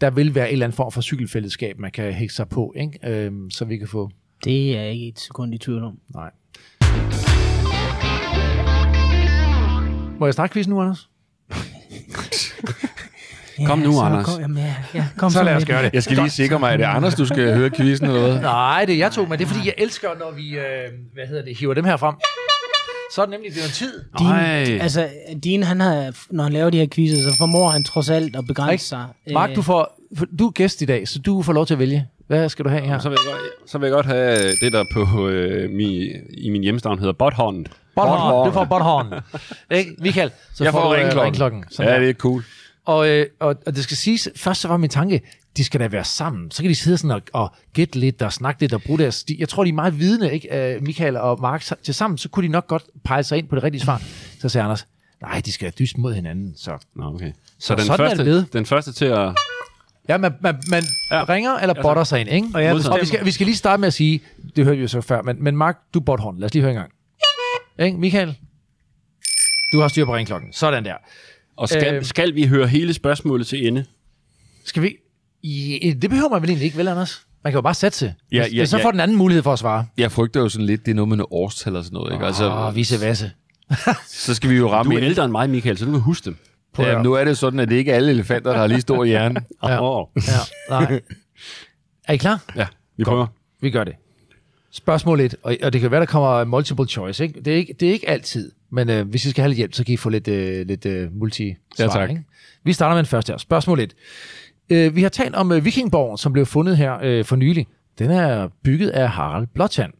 der 0.00 0.10
vil 0.10 0.34
være 0.34 0.48
en 0.48 0.52
eller 0.52 0.66
anden 0.66 0.76
form 0.76 0.92
for 0.92 1.00
cykelfællesskab, 1.00 1.78
man 1.78 1.90
kan 1.90 2.12
hægte 2.12 2.34
sig 2.34 2.48
på, 2.48 2.74
ikke? 2.76 2.98
Øh, 3.06 3.32
så 3.50 3.64
vi 3.64 3.76
kan 3.76 3.88
få... 3.88 4.10
Det 4.44 4.76
er 4.76 4.80
jeg 4.82 4.92
ikke 4.92 5.08
et 5.08 5.20
sekund 5.20 5.54
i 5.54 5.58
tvivl 5.58 5.84
om. 5.84 5.98
Nej. 6.14 6.30
Må 10.18 10.26
jeg 10.26 10.32
starte 10.32 10.52
quizzen 10.52 10.74
nu, 10.74 10.80
Anders? 10.80 11.08
Kom 13.66 13.78
nu, 13.78 13.92
så 13.92 14.00
Anders. 14.00 14.26
Kom, 14.26 14.40
jamen, 14.40 14.56
ja, 14.58 14.74
ja, 14.94 15.04
kom 15.16 15.30
Så 15.30 15.42
lad 15.42 15.54
os 15.56 15.64
gøre 15.64 15.82
det. 15.82 15.90
Jeg 15.94 16.02
skal 16.02 16.16
lige 16.16 16.30
sikre 16.30 16.58
mig, 16.58 16.72
er 16.72 16.76
det 16.76 16.84
Anders, 16.84 17.14
du 17.14 17.26
skal 17.26 17.54
høre 17.54 17.70
quizzen 17.70 18.06
eller 18.06 18.20
hvad? 18.20 18.40
Nej, 18.40 18.84
det 18.84 18.94
er 18.94 18.98
jeg 18.98 19.12
to, 19.12 19.26
men 19.26 19.38
det 19.38 19.44
er 19.44 19.48
fordi, 19.48 19.66
jeg 19.66 19.74
elsker, 19.78 20.08
når 20.18 20.30
vi, 20.36 20.48
øh, 20.50 20.62
hvad 21.14 21.26
hedder 21.26 21.44
det, 21.44 21.56
hiver 21.58 21.74
dem 21.74 21.84
her 21.84 21.96
frem. 21.96 22.14
Så 23.14 23.20
er 23.22 23.26
det 23.26 23.30
nemlig 23.32 23.52
blevet 23.52 23.70
tid. 23.70 23.92
Din, 24.18 24.26
Ej. 24.26 24.78
altså, 24.80 25.08
Din, 25.44 25.62
han 25.62 25.80
har, 25.80 26.12
når 26.30 26.44
han 26.44 26.52
laver 26.52 26.70
de 26.70 26.78
her 26.78 26.86
quizzer, 26.94 27.30
så 27.30 27.36
formår 27.38 27.68
han 27.68 27.84
trods 27.84 28.10
alt 28.10 28.36
at 28.36 28.46
begrænse 28.46 28.72
Ikke? 28.72 28.84
sig. 28.84 29.04
Mark, 29.32 29.50
Øh, 29.50 29.56
du, 29.56 29.62
får, 29.62 29.98
du 30.38 30.46
er 30.46 30.50
gæst 30.50 30.82
i 30.82 30.84
dag, 30.84 31.08
så 31.08 31.18
du 31.18 31.42
får 31.42 31.52
lov 31.52 31.66
til 31.66 31.74
at 31.74 31.78
vælge. 31.78 32.06
Hvad 32.26 32.48
skal 32.48 32.64
du 32.64 32.70
have 32.70 32.82
her? 32.82 32.98
Så 32.98 33.08
vil, 33.08 33.18
jeg 33.26 33.32
godt, 33.32 33.70
så 33.70 33.78
vil 33.78 33.86
jeg 33.86 33.92
godt 33.94 34.06
have 34.06 34.52
det, 34.60 34.72
der 34.72 34.84
på 34.92 35.28
øh, 35.28 35.70
mi, 35.70 36.10
i 36.38 36.50
min 36.50 36.62
hjemstavn 36.62 36.98
hedder 36.98 37.12
Botthånd. 37.12 37.66
Botthorn. 37.96 38.46
Du 38.46 38.52
får 38.52 38.64
botthorn. 38.64 39.06
Ikke, 39.70 39.94
Michael? 39.98 40.30
Så 40.54 40.64
Jeg 40.64 40.72
får 40.72 40.88
du, 40.88 40.94
øh, 40.94 41.00
ringklokken. 41.00 41.24
ringklokken. 41.26 41.64
Sådan 41.70 41.88
Ja, 41.88 41.94
der. 41.94 42.00
det 42.00 42.08
er 42.10 42.14
cool. 42.14 42.44
Og, 42.86 43.08
øh, 43.08 43.26
og, 43.40 43.56
og 43.66 43.76
det 43.76 43.84
skal 43.84 43.96
siges, 43.96 44.28
først 44.36 44.60
så 44.60 44.68
var 44.68 44.76
min 44.76 44.90
tanke, 44.90 45.20
de 45.56 45.64
skal 45.64 45.80
da 45.80 45.88
være 45.88 46.04
sammen. 46.04 46.50
Så 46.50 46.62
kan 46.62 46.70
de 46.70 46.74
sidde 46.74 46.98
sådan 46.98 47.10
og, 47.10 47.22
og 47.32 47.54
gætte 47.72 47.98
lidt 47.98 48.22
og 48.22 48.32
snakke 48.32 48.60
lidt 48.60 48.72
og 48.74 48.82
bruge 48.82 48.98
deres... 48.98 49.24
De, 49.24 49.36
jeg 49.38 49.48
tror, 49.48 49.64
de 49.64 49.70
er 49.70 49.74
meget 49.74 49.98
vidende, 49.98 50.32
ikke? 50.32 50.76
Uh, 50.76 50.82
Michael 50.84 51.16
og 51.16 51.40
Mark 51.40 51.64
til 51.82 51.94
sammen, 51.94 52.18
så 52.18 52.28
kunne 52.28 52.46
de 52.46 52.52
nok 52.52 52.66
godt 52.66 52.84
pege 53.04 53.22
sig 53.22 53.38
ind 53.38 53.48
på 53.48 53.54
det 53.56 53.64
rigtige 53.64 53.82
svar. 53.82 54.02
Så 54.40 54.48
sagde 54.48 54.64
Anders, 54.64 54.86
nej, 55.22 55.42
de 55.44 55.52
skal 55.52 55.72
dyste 55.78 56.00
mod 56.00 56.14
hinanden. 56.14 56.54
Så, 56.56 56.78
Nå, 56.96 57.04
okay. 57.14 57.32
Så, 57.58 57.66
Så 57.66 57.74
den, 57.74 57.84
sådan 57.84 58.06
er 58.06 58.14
det 58.14 58.26
første, 58.26 58.58
den 58.58 58.66
første 58.66 58.92
til 58.92 59.04
at... 59.04 59.34
ja, 60.08 60.16
man, 60.16 60.32
man, 60.40 60.62
man 60.70 60.82
ja. 61.10 61.16
Ja. 61.16 61.24
ringer 61.28 61.52
eller 61.52 61.82
botter 61.82 62.04
sig 62.04 62.20
ind, 62.20 62.28
ikke? 62.28 62.48
Og 62.54 62.64
jeg 62.64 62.74
og 62.74 62.98
vi 63.00 63.06
skal, 63.06 63.24
vi 63.24 63.30
skal 63.30 63.46
lige 63.46 63.56
starte 63.56 63.80
med 63.80 63.86
at 63.86 63.94
sige, 63.94 64.20
det 64.56 64.64
hørte 64.64 64.76
vi 64.76 64.82
jo 64.82 64.88
så 64.88 65.00
før, 65.00 65.22
men, 65.22 65.44
men 65.44 65.56
Mark, 65.56 65.78
du 65.94 65.98
er 65.98 66.04
botthorn. 66.04 66.38
Lad 66.38 66.46
os 66.46 66.54
lige 66.54 66.62
høre 66.62 66.72
en 66.72 66.78
gang. 66.78 66.92
Ikke, 67.78 67.98
Michael? 67.98 68.36
Du 69.72 69.80
har 69.80 69.88
styr 69.88 70.04
på 70.04 70.14
ringklokken. 70.16 70.52
Sådan 70.52 70.84
der. 70.84 70.94
Og 71.56 71.68
skal, 71.68 71.94
øh, 71.94 72.04
skal 72.04 72.34
vi 72.34 72.46
høre 72.46 72.66
hele 72.66 72.94
spørgsmålet 72.94 73.46
til 73.46 73.66
ende? 73.66 73.84
Skal 74.64 74.82
vi... 74.82 74.96
I, 75.42 75.92
det 76.02 76.10
behøver 76.10 76.28
man 76.28 76.42
vel 76.42 76.50
egentlig 76.50 76.64
ikke, 76.64 76.76
vel, 76.78 76.88
Anders? 76.88 77.26
Man 77.44 77.52
kan 77.52 77.56
jo 77.56 77.62
bare 77.62 77.74
satse. 77.74 78.14
Ja, 78.32 78.42
Hvis- 78.42 78.54
ja, 78.58 78.64
så 78.64 78.78
ja. 78.78 78.84
får 78.84 78.90
den 78.90 79.00
anden 79.00 79.16
mulighed 79.16 79.42
for 79.42 79.52
at 79.52 79.58
svare. 79.58 79.86
Jeg 79.98 80.12
frygter 80.12 80.40
jo 80.40 80.48
sådan 80.48 80.66
lidt, 80.66 80.84
det 80.86 80.90
er 80.90 80.94
noget 80.94 81.08
med 81.08 81.16
noget 81.16 81.28
årstal 81.32 81.76
og 81.76 81.84
sådan 81.84 81.94
noget. 81.94 82.12
Ikke? 82.12 82.26
Altså, 82.26 82.50
Åh, 82.50 82.76
vise 82.76 83.00
vasse. 83.00 83.30
så 84.26 84.34
skal 84.34 84.50
vi 84.50 84.54
jo 84.56 84.62
Du 84.64 84.68
ramme 84.68 84.94
er 84.94 84.98
ind. 84.98 85.06
ældre 85.06 85.24
end 85.24 85.32
mig, 85.32 85.50
Michael, 85.50 85.78
så 85.78 85.84
du 85.84 85.90
kan 85.90 86.00
huske 86.00 86.24
dem. 86.24 86.36
Prøv 86.74 86.86
Ja, 86.86 87.02
nu 87.02 87.12
er 87.12 87.24
det 87.24 87.38
sådan, 87.38 87.60
at 87.60 87.68
det 87.68 87.76
ikke 87.76 87.90
er 87.92 87.96
alle 87.96 88.10
elefanter, 88.10 88.50
der 88.50 88.58
har 88.58 88.66
lige 88.66 88.80
stor 88.80 89.04
hjerne. 89.04 89.40
Ja. 89.64 89.82
Åh. 90.00 90.06
Ja, 90.16 90.22
nej. 90.70 91.00
Er 92.04 92.12
I 92.12 92.16
klar? 92.16 92.42
Ja, 92.56 92.66
vi 92.96 93.04
prøver. 93.04 93.26
Vi 93.60 93.70
gør 93.70 93.84
det. 93.84 93.94
Spørgsmål 94.70 95.20
1, 95.20 95.34
og, 95.42 95.56
og 95.62 95.72
det 95.72 95.80
kan 95.80 95.90
være, 95.90 96.00
der 96.00 96.06
kommer 96.06 96.44
multiple 96.44 96.86
choice. 96.88 97.24
Ikke? 97.24 97.40
Det, 97.40 97.52
er 97.52 97.56
ikke, 97.56 97.74
det 97.80 97.88
er 97.88 97.92
ikke 97.92 98.08
altid, 98.08 98.52
men 98.72 98.90
øh, 98.90 99.08
hvis 99.08 99.24
I 99.24 99.30
skal 99.30 99.42
have 99.42 99.48
lidt 99.48 99.56
hjælp, 99.56 99.74
så 99.74 99.84
kan 99.84 99.94
I 99.94 99.96
få 99.96 100.08
lidt, 100.08 100.28
øh, 100.28 100.66
lidt 100.66 100.86
øh, 100.86 101.12
multi 101.12 101.54
Ja, 101.78 101.86
tak. 101.86 102.10
Ikke? 102.10 102.24
Vi 102.64 102.72
starter 102.72 102.94
med 102.94 103.02
den 103.02 103.08
første 103.08 103.32
her. 103.32 103.38
Spørgsmål 103.38 103.80
1. 103.80 103.94
Øh, 104.70 104.96
vi 104.96 105.02
har 105.02 105.08
talt 105.08 105.34
om 105.34 105.52
øh, 105.52 105.64
Vikingborgen, 105.64 106.18
som 106.18 106.32
blev 106.32 106.46
fundet 106.46 106.76
her 106.76 106.98
øh, 107.02 107.24
for 107.24 107.36
nylig. 107.36 107.66
Den 107.98 108.10
er 108.10 108.48
bygget 108.62 108.90
af 108.90 109.10
Harald 109.10 109.46
Blåtand. 109.46 109.92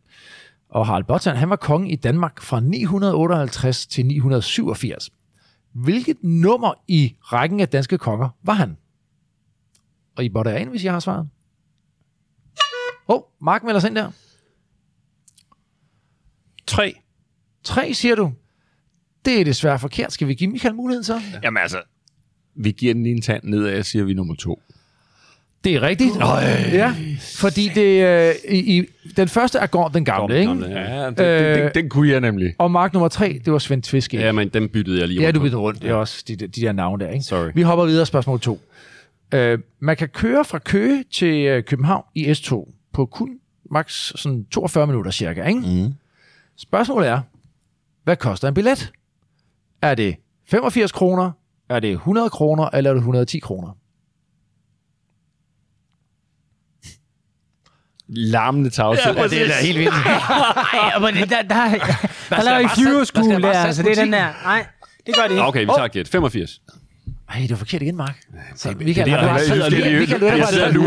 Og 0.68 0.86
Harald 0.86 1.04
Blåtand, 1.04 1.36
han 1.36 1.50
var 1.50 1.56
konge 1.56 1.90
i 1.90 1.96
Danmark 1.96 2.40
fra 2.40 2.60
958 2.60 3.86
til 3.86 4.06
987. 4.06 5.10
Hvilket 5.72 6.16
nummer 6.22 6.74
i 6.88 7.16
rækken 7.20 7.60
af 7.60 7.68
danske 7.68 7.98
konger 7.98 8.28
var 8.42 8.54
han? 8.54 8.76
Og 10.16 10.24
I 10.24 10.28
botter 10.28 10.56
ind, 10.56 10.70
hvis 10.70 10.84
jeg 10.84 10.92
har 10.92 11.00
svaret. 11.00 11.28
Åh, 13.08 13.16
oh, 13.16 13.22
Mark 13.40 13.64
melder 13.64 13.80
sig 13.80 13.88
ind 13.88 13.96
der. 13.96 14.10
Tre. 16.66 16.94
Tre, 17.64 17.94
siger 17.94 18.14
du. 18.14 18.32
Det 19.24 19.40
er 19.40 19.44
desværre 19.44 19.78
forkert. 19.78 20.12
Skal 20.12 20.28
vi 20.28 20.34
give 20.34 20.50
Michael 20.50 20.74
muligheden 20.74 21.04
så? 21.04 21.14
Ja. 21.14 21.38
Jamen 21.42 21.62
altså, 21.62 21.78
vi 22.54 22.70
giver 22.70 22.94
den 22.94 23.02
lige 23.02 23.14
en 23.14 23.22
tand 23.22 23.42
nedad, 23.44 23.82
siger 23.82 24.04
vi 24.04 24.14
nummer 24.14 24.34
to. 24.34 24.62
Det 25.64 25.74
er 25.74 25.82
rigtigt. 25.82 26.10
Øh. 26.16 26.74
Ja, 26.74 26.94
fordi 27.36 27.68
det, 27.74 28.04
øh, 28.06 28.34
i, 28.56 28.78
i, 28.78 28.84
den 29.16 29.28
første 29.28 29.58
er 29.58 29.66
Gorm 29.66 29.92
den 29.92 30.04
gamle, 30.04 30.38
ikke? 30.38 30.48
Gamle, 30.48 30.66
ja. 30.68 31.02
Ja, 31.02 31.06
den, 31.10 31.20
øh, 31.20 31.56
den, 31.56 31.62
den, 31.64 31.70
den 31.74 31.88
kunne 31.88 32.08
jeg 32.10 32.20
nemlig. 32.20 32.54
Og 32.58 32.70
Mark 32.70 32.92
nummer 32.92 33.08
tre, 33.08 33.40
det 33.44 33.52
var 33.52 33.58
Svend 33.58 33.82
Tviske. 33.82 34.16
ja, 34.18 34.32
men 34.32 34.48
dem 34.48 34.68
byttede 34.68 34.98
jeg 35.00 35.08
lige 35.08 35.20
Ja, 35.20 35.26
rundt 35.26 35.34
du 35.34 35.40
på. 35.40 35.44
bytter 35.44 35.58
rundt. 35.58 35.82
Det 35.82 35.90
er 35.90 35.94
også 35.94 36.24
de, 36.28 36.36
de 36.36 36.46
der 36.48 36.72
navne 36.72 37.04
der, 37.04 37.10
ikke? 37.10 37.24
Sorry. 37.24 37.50
Vi 37.54 37.62
hopper 37.62 37.84
videre 37.84 38.06
spørgsmål 38.06 38.40
2. 38.40 38.60
Øh, 39.34 39.58
man 39.80 39.96
kan 39.96 40.08
køre 40.08 40.44
fra 40.44 40.58
Køge 40.58 41.04
til 41.12 41.34
øh, 41.46 41.62
København 41.64 42.04
i 42.14 42.30
S2 42.30 42.72
på 42.92 43.06
kun 43.06 43.30
maks 43.70 44.12
sådan 44.16 44.44
42 44.50 44.86
minutter 44.86 45.10
cirka, 45.10 45.44
ikke? 45.44 45.60
Mm. 45.60 45.92
Spørgsmålet 46.58 47.08
er, 47.08 47.20
hvad 48.04 48.16
koster 48.16 48.48
en 48.48 48.54
billet? 48.54 48.92
Er 49.82 49.94
det 49.94 50.16
85 50.50 50.92
kroner, 50.92 51.30
er 51.68 51.80
det 51.80 51.92
100 51.92 52.30
kroner, 52.30 52.68
eller 52.74 52.90
er 52.90 52.94
det 52.94 53.00
110 53.00 53.38
kroner? 53.38 53.76
Larmende 58.08 58.70
tavshed. 58.70 59.14
Ja, 59.16 59.22
det 59.26 59.42
er 59.42 59.46
da 59.46 59.52
helt 59.62 59.78
vildt. 59.78 59.92
Ej, 59.94 60.98
men 60.98 61.14
det- 61.14 61.30
der, 61.30 61.42
der, 61.42 61.48
der, 61.48 61.78
der 62.30 62.42
laver 62.42 62.58
I 62.58 62.68
sætte- 62.68 62.90
der 62.90 62.96
Fury 62.96 63.04
skal 63.04 63.22
School 63.24 63.42
bare 63.42 63.52
der, 63.52 63.62
sætte 63.62 63.74
så 63.74 63.82
det 63.82 63.98
er 63.98 64.04
den 64.04 64.12
der. 64.12 64.26
Nej, 64.44 64.66
det 65.06 65.14
gør 65.16 65.22
det 65.22 65.30
ikke. 65.30 65.42
Okay, 65.46 65.60
vi 65.60 65.66
tager 65.66 65.84
et 65.84 65.92
gæt. 65.92 66.08
85. 66.08 66.60
Ej, 67.28 67.38
det 67.40 67.50
var 67.50 67.56
forkert 67.56 67.82
igen, 67.82 67.96
Mark. 67.96 68.18
Så, 68.56 68.68
der 68.68 68.74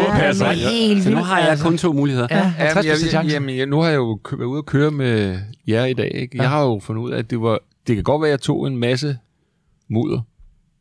og 0.08 0.14
passer. 0.20 0.48
men- 0.48 0.56
Helt 0.58 1.04
Så 1.04 1.10
nu 1.10 1.18
har 1.18 1.40
jeg 1.40 1.50
altså. 1.50 1.66
kun 1.66 1.78
to 1.78 1.94
muligheder. 1.94 2.28
Ja, 2.32 2.42
50 2.42 2.86
Jamen, 2.86 2.98
chance. 3.00 3.18
jeg, 3.18 3.26
jamen, 3.34 3.58
jeg, 3.58 3.66
nu 3.66 3.82
har 3.82 3.90
jeg 3.90 3.96
jo 3.98 4.20
været 4.32 4.46
ude 4.46 4.58
at 4.58 4.66
køre 4.66 4.92
med 4.92 5.40
jer 5.68 5.86
i 5.86 5.94
dag. 5.94 6.12
Ikke? 6.16 6.38
Jeg 6.38 6.50
har 6.50 6.62
jo 6.62 6.80
fundet 6.84 7.02
ud 7.04 7.12
af, 7.12 7.20
at 7.20 7.30
det 7.30 7.42
var... 7.42 7.60
Det 7.88 7.96
kan 7.96 8.04
godt 8.04 8.22
være, 8.22 8.30
at 8.30 8.32
jeg 8.32 8.42
tog 8.42 8.68
en 8.68 8.78
masse 8.78 9.18
mudder, 9.90 10.22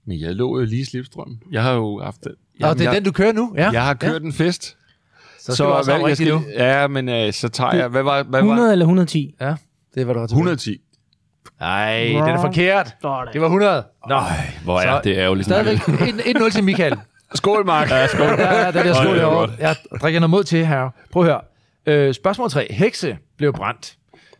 men 0.06 0.20
jeg 0.20 0.34
lå 0.34 0.58
jo 0.58 0.64
lige 0.64 0.80
i 0.80 0.84
slipstrøm. 0.84 1.38
Jeg 1.52 1.62
har 1.62 1.72
jo 1.72 2.00
haft... 2.04 2.18
Jamen, 2.60 2.70
Og 2.70 2.78
det 2.78 2.86
er 2.86 2.90
jeg, 2.90 2.96
den, 2.96 3.04
du 3.04 3.12
kører 3.12 3.32
nu? 3.32 3.54
Ja. 3.56 3.70
jeg 3.70 3.84
har 3.84 3.94
kørt 3.94 4.22
en 4.22 4.32
fest. 4.32 4.76
Så 5.40 5.54
skal 5.54 5.66
du 5.66 5.70
også 5.70 5.90
hvad, 5.90 6.00
jeg 6.00 6.08
rigtigt 6.08 6.34
nu. 6.34 6.42
Ja, 6.52 6.86
men 6.86 7.08
øh, 7.08 7.32
så 7.32 7.48
tager 7.48 7.74
jeg... 7.74 7.88
Hvad 7.88 8.02
var, 8.02 8.22
hvad 8.22 8.40
100 8.40 8.66
var 8.66 8.72
eller 8.72 8.84
110? 8.84 9.34
Ja, 9.40 9.54
det 9.94 10.00
er, 10.00 10.04
hvad 10.04 10.14
du 10.14 10.20
har 10.20 10.26
til. 10.26 10.34
110. 10.34 10.80
Nej, 11.60 12.04
den 12.04 12.16
er 12.16 12.40
forkert. 12.40 12.86
Det 13.32 13.40
var 13.40 13.46
100. 13.46 13.84
Nå, 14.08 14.20
Hvor 14.64 14.80
er 14.80 14.96
Så- 14.96 15.00
det 15.04 15.16
ærgerligt. 15.16 15.46
stadigvæk 15.46 15.78
1-0 15.78 16.50
til 16.50 16.64
Michael. 16.64 16.96
Skål, 17.34 17.66
Mark. 17.66 17.90
Ja, 17.90 18.06
skål. 18.06 18.26
Ja, 18.38 18.66
den 18.66 18.74
der 18.74 18.82
Ej, 18.84 18.92
skål 18.92 19.04
det 19.14 19.22
var 19.22 19.28
derovre. 19.28 19.46
godt. 19.48 19.60
Jeg 19.60 19.76
drikker 20.00 20.20
noget 20.20 20.30
mod 20.30 20.44
til 20.44 20.66
her. 20.66 20.90
Prøv 21.12 21.22
at 21.22 21.28
høre. 21.28 21.40
Øh, 21.86 22.14
spørgsmål 22.14 22.50
3. 22.50 22.66
Hekse 22.70 23.18
blev 23.38 23.52
brændt. 23.52 23.96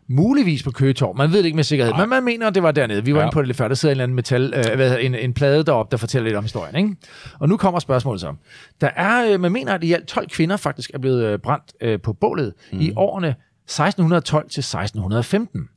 Muligvis 0.09 0.63
på 0.63 0.71
Køgetorv. 0.71 1.17
Man 1.17 1.33
ved 1.33 1.39
det 1.39 1.45
ikke 1.45 1.57
med 1.57 1.65
sikkerhed, 1.65 1.95
men 1.99 2.09
man 2.09 2.25
mener, 2.25 2.47
at 2.47 2.55
det 2.55 2.63
var 2.63 2.73
dernede. 2.73 3.05
Vi 3.05 3.13
var 3.15 3.21
Ja. 3.21 3.25
inde 3.25 3.35
på 3.35 3.41
det 3.41 3.47
lidt 3.49 3.57
før. 3.57 3.69
Der 3.69 3.75
sidder 3.75 3.91
en 3.91 3.95
eller 3.95 4.03
anden 4.05 4.15
metal, 4.17 4.55
øh, 4.57 4.75
hvad 4.77 4.97
en, 5.01 5.15
en 5.15 5.35
plade 5.35 5.65
deroppe, 5.65 5.91
der 5.91 5.97
fortæller 5.97 6.25
lidt 6.25 6.37
om 6.37 6.45
historien. 6.45 6.77
Ikke? 6.77 6.97
Og 7.41 7.49
nu 7.49 7.57
kommer 7.57 7.81
spørgsmålet 7.81 8.21
så. 8.21 8.35
Der 8.81 8.91
er, 8.97 9.33
øh, 9.33 9.41
man 9.41 9.53
mener, 9.53 9.75
at 9.75 9.85
i 9.85 9.93
alt 9.93 10.07
12 10.07 10.29
kvinder 10.29 10.57
faktisk 10.57 10.91
er 10.95 10.99
blevet 10.99 11.25
øh, 11.25 11.39
brændt 11.39 11.73
øh, 11.81 12.01
på 12.01 12.13
bålet 12.13 12.55
mm. 12.73 12.81
i 12.81 12.93
årene 12.97 13.29
1612 13.29 14.51
til 14.51 14.61
1615. 14.61 15.69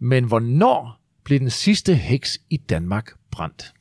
Men 0.00 0.24
hvornår 0.24 1.00
blev 1.24 1.38
den 1.40 1.50
sidste 1.50 1.94
heks 1.94 2.38
i 2.50 2.56
Danmark 2.56 3.10
brændt? 3.30 3.72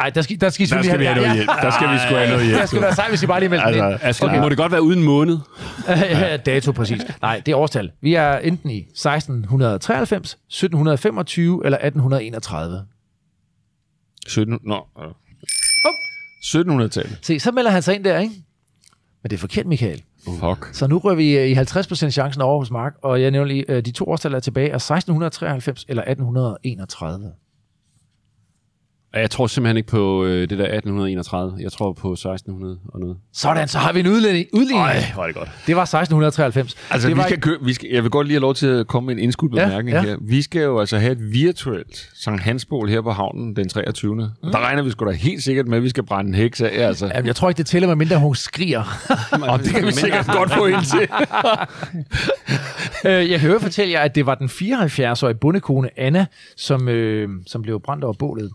Ej, 0.00 0.10
der 0.10 0.22
skal, 0.22 0.40
der 0.40 0.48
skal, 0.48 0.68
Der 0.70 0.82
skal 0.82 0.98
vi 0.98 1.04
have 1.04 1.16
noget 1.16 1.34
hjælp. 1.34 1.48
Der 1.62 1.70
skal 1.70 1.92
vi 1.92 1.98
sgu 1.98 2.14
have 2.14 2.28
noget 2.28 2.46
hjælp. 2.46 2.60
Det 2.60 2.68
skulle 2.68 2.82
være 2.82 2.94
sejt, 2.94 3.08
hvis 3.10 3.22
I 3.22 3.26
bare 3.26 3.40
lige 3.40 3.48
meldte 3.48 3.66
altså, 3.66 3.82
Altså, 3.82 3.96
ind. 3.96 4.06
Altså, 4.06 4.24
okay. 4.24 4.38
Må 4.40 4.48
det 4.48 4.56
godt 4.58 4.72
være 4.72 4.82
uden 4.82 5.02
måned? 5.02 5.38
Ja, 5.88 6.36
dato 6.36 6.72
præcis. 6.72 7.02
Nej, 7.22 7.42
det 7.46 7.52
er 7.52 7.56
årstal. 7.56 7.92
Vi 8.00 8.14
er 8.14 8.38
enten 8.38 8.70
i 8.70 8.78
1693, 8.78 10.32
1725 10.32 11.64
eller 11.64 11.78
1831. 11.78 12.84
17... 14.26 14.58
Nå. 14.62 14.86
øh. 14.98 15.04
1700-tallet. 16.44 17.18
Se, 17.22 17.40
så 17.40 17.52
melder 17.52 17.70
han 17.70 17.82
sig 17.82 17.94
ind 17.94 18.04
der, 18.04 18.18
ikke? 18.18 18.34
Men 19.22 19.30
det 19.30 19.36
er 19.36 19.40
forkert, 19.40 19.66
Michael. 19.66 20.02
Fuck. 20.24 20.68
Så 20.72 20.86
nu 20.86 20.98
rører 20.98 21.14
vi 21.14 21.38
øh, 21.38 21.46
i 21.46 21.54
50% 21.54 22.10
chancen 22.10 22.42
over 22.42 22.58
hos 22.58 22.70
Mark, 22.70 22.94
og 23.02 23.22
jeg 23.22 23.30
nævner 23.30 23.48
lige, 23.48 23.64
øh, 23.70 23.84
de 23.84 23.90
to 23.90 24.04
årstal 24.04 24.34
er 24.34 24.40
tilbage 24.40 24.68
er 24.70 24.74
1693 24.74 25.84
eller 25.88 26.02
1831. 26.02 27.32
Ja, 29.14 29.20
Jeg 29.20 29.30
tror 29.30 29.46
simpelthen 29.46 29.76
ikke 29.76 29.88
på 29.88 30.24
øh, 30.24 30.40
det 30.40 30.58
der 30.58 30.64
1831. 30.64 31.56
Jeg 31.60 31.72
tror 31.72 31.92
på 31.92 32.12
1600 32.12 32.78
og 32.88 33.00
noget. 33.00 33.16
Sådan, 33.32 33.68
så 33.68 33.78
har 33.78 33.92
vi 33.92 34.00
en 34.00 34.06
udligning. 34.06 34.46
udligning. 34.52 34.86
var 35.16 35.26
det 35.26 35.34
godt. 35.34 35.50
Det 35.66 35.76
var 35.76 35.82
1693. 35.82 36.76
Altså, 36.90 37.08
det 37.08 37.16
vi 37.16 37.18
var 37.20 37.26
skal 37.26 37.40
køre, 37.40 37.56
vi 37.62 37.72
skal, 37.72 37.88
jeg 37.92 38.02
vil 38.02 38.10
godt 38.10 38.26
lige 38.26 38.34
have 38.34 38.40
lov 38.40 38.54
til 38.54 38.66
at 38.66 38.86
komme 38.86 39.06
med 39.06 39.14
en 39.14 39.20
indskudt 39.22 39.54
Ja, 39.56 39.64
bemærkning 39.64 39.96
ja. 39.96 40.02
her. 40.02 40.16
Vi 40.20 40.42
skal 40.42 40.62
jo 40.62 40.80
altså 40.80 40.98
have 40.98 41.12
et 41.12 41.32
virtuelt 41.32 42.10
Sankt 42.14 42.42
Hansbål 42.42 42.88
her 42.88 43.00
på 43.00 43.10
havnen 43.12 43.56
den 43.56 43.68
23. 43.68 44.14
Mm. 44.14 44.20
Der 44.52 44.58
regner 44.66 44.82
vi 44.82 44.90
sgu 44.90 45.04
da 45.06 45.10
helt 45.10 45.42
sikkert 45.42 45.66
med, 45.68 45.76
at 45.76 45.82
vi 45.84 45.88
skal 45.88 46.02
brænde 46.02 46.28
en 46.28 46.34
heks 46.34 46.60
af, 46.60 46.86
altså. 46.86 47.06
Jamen, 47.14 47.26
jeg 47.26 47.36
tror 47.36 47.48
ikke, 47.48 47.58
det 47.58 47.66
tæller, 47.66 47.88
med 47.88 47.96
mindre 47.96 48.16
hun 48.18 48.34
skriger. 48.34 48.82
Og 49.52 49.58
det 49.58 49.74
kan 49.74 49.86
vi 49.86 49.92
sikkert 49.92 50.26
godt 50.26 50.52
få 50.54 50.66
ind 50.66 50.82
til. 50.84 51.08
Øh, 53.06 53.30
jeg 53.30 53.40
kan 53.40 53.50
jo 53.50 53.58
fortælle 53.58 53.92
jer, 53.92 54.00
at 54.00 54.14
det 54.14 54.26
var 54.26 54.34
den 54.34 54.46
74-årige 54.48 55.34
bondekone 55.34 55.98
Anna, 55.98 56.26
som, 56.56 56.88
øh, 56.88 57.28
som 57.46 57.62
blev 57.62 57.80
brændt 57.80 58.04
over 58.04 58.14
bålet. 58.18 58.50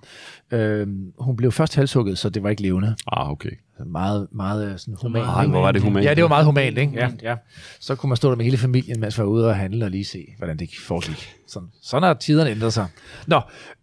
Øh, 0.52 0.88
hun 1.20 1.36
blev 1.36 1.52
først 1.52 1.76
halshugget, 1.76 2.18
så 2.18 2.30
det 2.30 2.44
var 2.44 2.50
ikke 2.50 2.62
levende. 2.62 2.96
Ah, 3.08 3.32
okay. 3.32 3.50
Meget, 3.86 4.28
meget 4.32 4.72
øh, 4.74 4.78
sådan 4.80 4.96
humant. 5.02 5.26
Ej, 5.26 5.46
hvor 5.48 5.62
var 5.62 5.72
det 5.72 5.82
humant. 5.82 6.06
Ja, 6.06 6.14
det 6.14 6.24
var 6.24 6.28
meget 6.30 6.46
humant, 6.46 6.78
ikke? 6.78 6.94
Ja, 6.96 7.10
ja. 7.24 7.36
Så 7.80 7.96
kunne 7.96 8.08
man 8.08 8.18
stå 8.18 8.30
der 8.30 8.36
med 8.36 8.46
hele 8.46 8.58
familien, 8.58 9.00
mens 9.00 9.18
man 9.18 9.28
var 9.28 9.32
ude 9.34 9.48
og 9.48 9.56
handle 9.56 9.86
og 9.86 9.92
lige 9.92 10.06
se, 10.06 10.26
hvordan 10.38 10.58
det 10.58 10.70
foregik. 10.88 11.36
Sådan, 11.48 11.70
sådan 11.82 12.04
har 12.04 12.14
tiderne 12.14 12.50
ændret 12.52 12.74
sig. 12.74 12.88
Nå, 13.28 13.36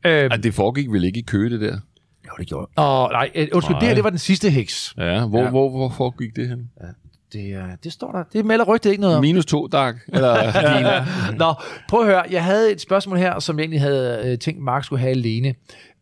øh, 0.07 0.29
Ah, 0.33 0.43
det 0.43 0.55
foregik 0.55 0.91
vel 0.93 1.05
ikke 1.05 1.19
i 1.19 1.23
Køge, 1.23 1.51
det 1.51 1.61
der? 1.61 1.79
jo, 2.27 2.31
det 2.39 2.47
gjorde 2.47 2.67
Åh, 2.79 3.09
nej, 3.11 3.31
øh, 3.35 3.49
undskyld, 3.53 3.77
det 3.81 3.89
her, 3.89 3.95
det 3.95 4.05
var 4.05 4.11
den 4.11 4.19
sidste 4.19 4.51
heks. 4.51 4.95
Ja, 4.99 5.27
hvor, 5.27 5.39
Ja. 5.39 5.45
ja. 5.45 5.51
Hvor, 5.51 5.71
hvor 5.71 5.89
foregik 5.97 6.37
det 6.37 6.49
hen? 6.49 6.71
Det, 7.37 7.57
øh, 7.57 7.69
det 7.85 7.93
står 7.93 8.13
der. 8.13 8.25
Det 8.33 8.47
melder 8.47 8.65
rygtet 8.65 8.91
ikke 8.91 9.01
noget 9.01 9.17
om. 9.17 9.23
Minus 9.23 9.47
to, 9.47 9.67
Dag. 9.67 9.95
Eller, 10.09 11.33
Nå, 11.39 11.55
prøv 11.89 12.01
at 12.01 12.07
høre. 12.07 12.25
Jeg 12.31 12.45
havde 12.45 12.73
et 12.73 12.81
spørgsmål 12.81 13.19
her, 13.19 13.39
som 13.39 13.59
jeg 13.59 13.63
egentlig 13.63 13.81
havde 13.81 14.23
øh, 14.25 14.39
tænkt, 14.39 14.63
Mark 14.63 14.85
skulle 14.85 15.01
have 15.01 15.11
alene. 15.11 15.55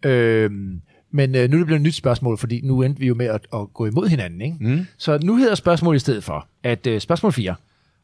Øhm, 0.05 0.81
men 1.11 1.35
øh, 1.35 1.51
nu 1.51 1.57
er 1.57 1.59
det 1.59 1.67
blevet 1.67 1.81
et 1.81 1.83
nyt 1.83 1.95
spørgsmål, 1.95 2.39
fordi 2.39 2.61
nu 2.65 2.83
endte 2.83 3.01
vi 3.01 3.07
jo 3.07 3.15
med 3.15 3.27
at, 3.27 3.47
at 3.55 3.73
gå 3.75 3.87
imod 3.87 4.09
hinanden. 4.09 4.41
Ikke? 4.41 4.57
Mm. 4.61 4.87
Så 4.99 5.19
nu 5.23 5.37
hedder 5.37 5.55
spørgsmålet 5.55 5.97
i 5.97 6.01
stedet 6.01 6.25
for, 6.25 6.49
at 6.63 6.87
øh, 6.87 7.01
spørgsmål 7.01 7.33
4, 7.33 7.55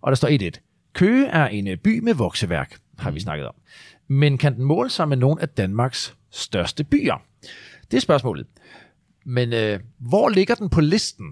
og 0.02 0.10
der 0.10 0.16
står 0.16 0.28
1-1. 0.28 0.60
Køge 0.94 1.26
er 1.26 1.46
en 1.46 1.68
øh, 1.68 1.76
by 1.76 1.98
med 1.98 2.14
vokseværk. 2.14 2.76
har 2.98 3.10
vi 3.10 3.20
snakket 3.20 3.46
om. 3.46 3.54
Men 4.08 4.38
kan 4.38 4.54
den 4.54 4.64
måle 4.64 4.90
sig 4.90 5.08
med 5.08 5.16
nogle 5.16 5.42
af 5.42 5.48
Danmarks 5.48 6.14
største 6.30 6.84
byer? 6.84 7.22
Det 7.90 7.96
er 7.96 8.00
spørgsmålet. 8.00 8.46
Men 9.26 9.52
øh, 9.52 9.80
hvor 9.98 10.28
ligger 10.28 10.54
den 10.54 10.68
på 10.68 10.80
listen 10.80 11.26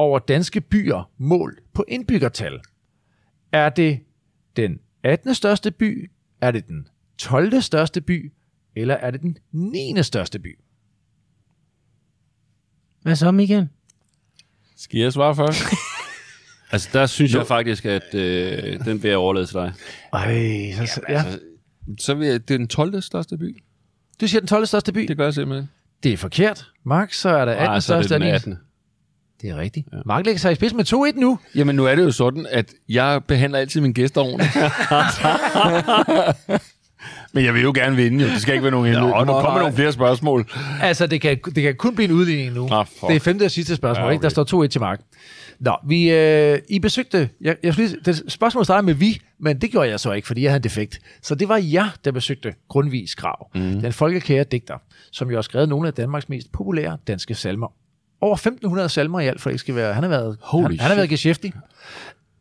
over 0.00 0.18
danske 0.18 0.60
byer 0.60 1.10
målt 1.18 1.58
på 1.72 1.84
indbyggertal? 1.88 2.60
Er 3.52 3.68
det 3.68 4.00
den 4.56 4.80
18. 5.02 5.34
største 5.34 5.70
by? 5.70 6.10
Er 6.40 6.50
det 6.50 6.68
den 6.68 6.88
12. 7.18 7.60
største 7.60 8.00
by? 8.00 8.32
Eller 8.76 8.94
er 8.94 9.10
det 9.10 9.20
den 9.20 9.38
9. 9.52 10.02
største 10.02 10.38
by? 10.38 10.58
Hvad 13.02 13.16
så, 13.16 13.30
Michael? 13.30 13.68
Skal 14.76 15.00
jeg 15.00 15.12
svare 15.12 15.36
først? 15.36 15.62
Altså, 16.72 16.88
der 16.92 17.06
synes 17.06 17.34
jeg 17.34 17.46
faktisk, 17.46 17.84
at 17.84 18.14
øh, 18.14 18.84
den 18.84 19.02
vil 19.02 19.08
jeg 19.08 19.18
overlade 19.18 19.46
til 19.46 19.54
dig. 19.54 19.72
Ej, 20.12 20.72
så, 20.76 20.86
så, 20.86 21.00
ja. 21.08 21.24
Så 21.98 22.14
vil 22.14 22.28
jeg, 22.28 22.48
det 22.48 22.54
er 22.54 22.58
den 22.58 22.68
12. 22.68 23.02
største 23.02 23.38
by. 23.38 23.62
Du 24.20 24.26
siger 24.26 24.40
den 24.40 24.46
12. 24.46 24.66
største 24.66 24.92
by? 24.92 25.00
Det 25.00 25.16
gør 25.16 25.24
jeg 25.24 25.34
simpelthen. 25.34 25.70
Det 26.02 26.12
er 26.12 26.16
forkert. 26.16 26.70
Mark, 26.84 27.12
så 27.12 27.28
er 27.28 27.44
der 27.44 27.52
18. 27.52 27.64
Nej, 27.66 27.80
så 27.80 27.94
er 27.94 27.98
det 27.98 28.06
største 28.06 28.24
den 28.24 28.32
af 28.32 28.34
18. 28.34 28.58
Det 29.42 29.50
er 29.50 29.56
rigtigt. 29.56 29.88
Ja. 29.92 29.98
Mark 30.06 30.24
lægger 30.24 30.38
sig 30.38 30.52
i 30.52 30.54
spidsen 30.54 30.76
med 30.76 31.12
2-1 31.16 31.20
nu. 31.20 31.38
Jamen, 31.54 31.76
nu 31.76 31.84
er 31.86 31.94
det 31.94 32.02
jo 32.02 32.10
sådan, 32.10 32.46
at 32.50 32.72
jeg 32.88 33.20
behandler 33.28 33.58
altid 33.58 33.80
mine 33.80 33.94
gæster 33.94 34.20
ordentligt. 34.20 34.56
Men 37.32 37.44
jeg 37.44 37.54
vil 37.54 37.62
jo 37.62 37.72
gerne 37.74 37.96
vinde, 37.96 38.24
jo. 38.24 38.30
Det 38.30 38.42
skal 38.42 38.54
ikke 38.54 38.62
være 38.62 38.70
nogen 38.70 38.86
helvede. 38.86 39.14
Og 39.14 39.26
nu 39.26 39.32
kommer 39.32 39.58
nogle 39.60 39.74
flere 39.74 39.92
spørgsmål. 39.92 40.46
Altså, 40.82 41.06
det 41.06 41.20
kan, 41.20 41.38
det 41.54 41.62
kan 41.62 41.74
kun 41.74 41.94
blive 41.94 42.08
en 42.08 42.14
udligning 42.14 42.52
nu. 42.54 42.68
Ah, 42.70 42.86
fuck. 42.86 43.08
det 43.08 43.16
er 43.16 43.20
femte 43.20 43.44
og 43.44 43.50
sidste 43.50 43.76
spørgsmål, 43.76 44.02
Ja, 44.02 44.06
okay. 44.06 44.12
ikke? 44.12 44.22
Der 44.22 44.28
står 44.28 44.64
2-1 44.64 44.66
til 44.66 44.80
Mark. 44.80 45.00
Nå, 45.60 45.76
vi, 45.86 46.10
øh, 46.10 46.58
I 46.68 46.78
besøgte... 46.78 47.28
Jeg, 47.40 47.56
jeg 47.62 47.72
skulle 47.72 47.88
lige, 47.88 48.00
det 48.04 48.32
spørgsmål 48.32 48.64
starter 48.64 48.82
med 48.82 48.94
vi, 48.94 49.20
men 49.40 49.60
det 49.60 49.70
gjorde 49.70 49.88
jeg 49.88 50.00
så 50.00 50.12
ikke, 50.12 50.26
fordi 50.26 50.42
jeg 50.42 50.50
havde 50.50 50.58
en 50.58 50.64
defekt. 50.64 50.98
Så 51.22 51.34
det 51.34 51.48
var 51.48 51.60
jer, 51.62 51.88
der 52.04 52.12
besøgte 52.12 52.54
Grundtvigs 52.68 53.14
grav. 53.14 53.50
Mm. 53.54 53.80
Den 53.80 53.92
folkekære 53.92 54.44
digter, 54.44 54.74
som 55.12 55.30
jo 55.30 55.36
har 55.36 55.42
skrevet 55.42 55.68
nogle 55.68 55.88
af 55.88 55.94
Danmarks 55.94 56.28
mest 56.28 56.52
populære 56.52 56.98
danske 57.06 57.34
salmer. 57.34 57.72
Over 58.20 58.34
1500 58.34 58.88
salmer 58.88 59.20
i 59.20 59.26
alt, 59.26 59.40
for 59.40 59.50
det 59.50 59.54
ikke 59.54 59.60
skal 59.60 59.74
være... 59.74 59.94
Han 59.94 60.02
har 60.02 60.10
været, 60.10 60.36
Holy 60.42 60.62
han, 60.62 60.78
han 60.80 60.88
har 60.88 60.94
været 60.96 61.08
geschæftig. 61.08 61.52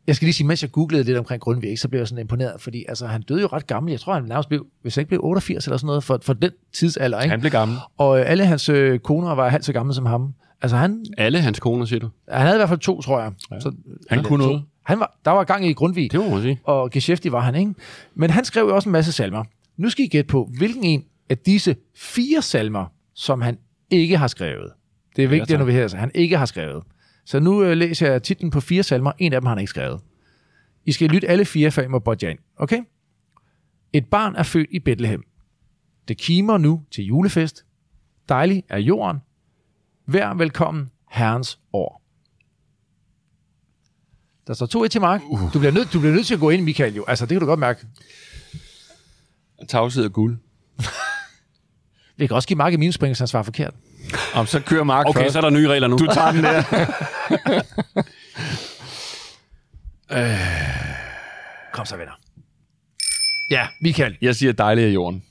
Jeg 0.07 0.15
skal 0.15 0.25
lige 0.25 0.33
sige, 0.33 0.47
mens 0.47 0.61
jeg 0.63 0.71
googlede 0.71 1.03
lidt 1.03 1.17
omkring 1.17 1.41
Grundtvig, 1.41 1.79
så 1.79 1.87
blev 1.87 1.99
jeg 1.99 2.07
sådan 2.07 2.21
imponeret, 2.21 2.61
fordi 2.61 2.85
altså, 2.87 3.07
han 3.07 3.21
døde 3.21 3.41
jo 3.41 3.47
ret 3.47 3.67
gammel. 3.67 3.91
Jeg 3.91 3.99
tror, 3.99 4.13
han 4.13 4.23
nærmest 4.23 4.49
blev, 4.49 4.65
hvis 4.81 4.95
han 4.95 5.01
ikke 5.01 5.07
blev 5.09 5.19
88 5.23 5.65
eller 5.65 5.77
sådan 5.77 5.87
noget, 5.87 6.03
for, 6.03 6.19
for 6.21 6.33
den 6.33 6.51
tidsalder. 6.73 7.21
Ikke? 7.21 7.31
Han 7.31 7.39
blev 7.39 7.51
gammel. 7.51 7.77
Og 7.97 8.19
øh, 8.19 8.29
alle 8.31 8.45
hans 8.45 8.69
øh, 8.69 8.99
koner 8.99 9.35
var 9.35 9.49
halvt 9.49 9.65
så 9.65 9.73
gamle 9.73 9.93
som 9.93 10.05
ham. 10.05 10.33
Altså 10.61 10.77
han, 10.77 11.05
Alle 11.17 11.41
hans 11.41 11.59
koner, 11.59 11.85
siger 11.85 11.99
du? 11.99 12.09
han 12.29 12.41
havde 12.41 12.55
i 12.55 12.59
hvert 12.59 12.69
fald 12.69 12.79
to, 12.79 13.01
tror 13.01 13.19
jeg. 13.21 13.31
Ja. 13.51 13.59
Så, 13.59 13.71
Han 14.09 14.23
kunne 14.23 14.45
noget. 14.45 14.63
han 14.85 14.99
var, 14.99 15.17
der 15.25 15.31
var 15.31 15.43
gang 15.43 15.65
i 15.65 15.73
Grundtvig, 15.73 16.11
Det 16.11 16.19
må 16.19 16.29
man 16.29 16.41
sige. 16.41 16.59
og 16.63 16.91
geschæftig 16.91 17.31
var 17.31 17.39
han, 17.39 17.55
ikke? 17.55 17.73
Men 18.15 18.29
han 18.29 18.45
skrev 18.45 18.63
jo 18.63 18.75
også 18.75 18.89
en 18.89 18.93
masse 18.93 19.11
salmer. 19.11 19.43
Nu 19.77 19.89
skal 19.89 20.05
I 20.05 20.07
gætte 20.07 20.27
på, 20.27 20.49
hvilken 20.57 20.83
en 20.83 21.03
af 21.29 21.37
disse 21.37 21.75
fire 21.95 22.41
salmer, 22.41 22.85
som 23.15 23.41
han 23.41 23.57
ikke 23.91 24.17
har 24.17 24.27
skrevet. 24.27 24.71
Det 25.19 25.25
er 25.25 25.29
vigtigt, 25.29 25.51
Ja, 25.51 25.57
når 25.57 25.65
vi 25.65 25.71
her, 25.71 25.95
han 25.95 26.11
ikke 26.15 26.37
har 26.37 26.45
skrevet. 26.45 26.83
Så 27.25 27.39
nu 27.39 27.63
øh, 27.63 27.77
læser 27.77 28.11
jeg 28.11 28.23
titlen 28.23 28.51
på 28.51 28.59
fire 28.59 28.83
salmer. 28.83 29.11
En 29.17 29.33
af 29.33 29.41
dem 29.41 29.45
har 29.45 29.51
han 29.51 29.59
ikke 29.59 29.69
skrevet. 29.69 30.01
I 30.85 30.91
skal 30.91 31.09
lytte 31.09 31.27
alle 31.27 31.45
fire, 31.45 31.71
før 31.71 31.83
I 31.83 31.87
må 31.87 31.99
bodge 31.99 32.29
ind. 32.31 32.39
Okay? 32.57 32.83
Et 33.93 34.05
barn 34.05 34.35
er 34.35 34.43
født 34.43 34.67
i 34.71 34.79
Bethlehem. 34.79 35.23
Det 36.07 36.17
kimer 36.17 36.57
nu 36.57 36.83
til 36.91 37.03
julefest. 37.05 37.65
Dejlig 38.29 38.63
er 38.69 38.77
jorden. 38.77 39.17
Vær 40.07 40.33
velkommen 40.33 40.89
herrens 41.09 41.59
år. 41.73 42.01
Der 44.47 44.53
står 44.53 44.65
to 44.65 44.83
et 44.83 44.91
til 44.91 45.01
Mark. 45.01 45.21
Uh. 45.29 45.53
Du, 45.53 45.59
bliver 45.59 45.71
nødt, 45.71 45.93
du 45.93 45.99
bliver 45.99 46.13
nødt 46.13 46.27
til 46.27 46.33
at 46.33 46.39
gå 46.39 46.49
ind, 46.49 46.63
Michael. 46.63 46.95
Jo. 46.95 47.05
Altså, 47.07 47.25
det 47.25 47.35
kan 47.35 47.39
du 47.39 47.45
godt 47.45 47.59
mærke. 47.59 47.87
Tavshed 49.67 50.05
og 50.05 50.13
guld. 50.13 50.37
Vi 52.17 52.27
kan 52.27 52.35
også 52.35 52.47
give 52.47 52.57
Mark 52.57 52.73
et 52.73 52.79
minuspring, 52.79 53.09
hvis 53.09 53.19
han 53.19 53.27
svarer 53.27 53.43
forkert. 53.43 53.73
Om 54.33 54.47
så 54.47 54.59
kører 54.59 54.83
Mark 54.83 55.05
Okay, 55.05 55.19
først. 55.21 55.33
så 55.33 55.39
er 55.39 55.41
der 55.41 55.49
nye 55.49 55.67
regler 55.67 55.87
nu. 55.87 55.97
Du 55.97 56.07
tager 56.13 56.31
den 56.31 56.43
der. 56.43 56.63
Kom 61.73 61.85
så, 61.85 61.97
venner. 61.97 62.11
Ja, 63.51 63.67
Michael. 63.81 64.17
Jeg 64.21 64.35
siger 64.35 64.53
dejlig 64.53 64.85
af 64.85 64.89
jorden. 64.89 65.23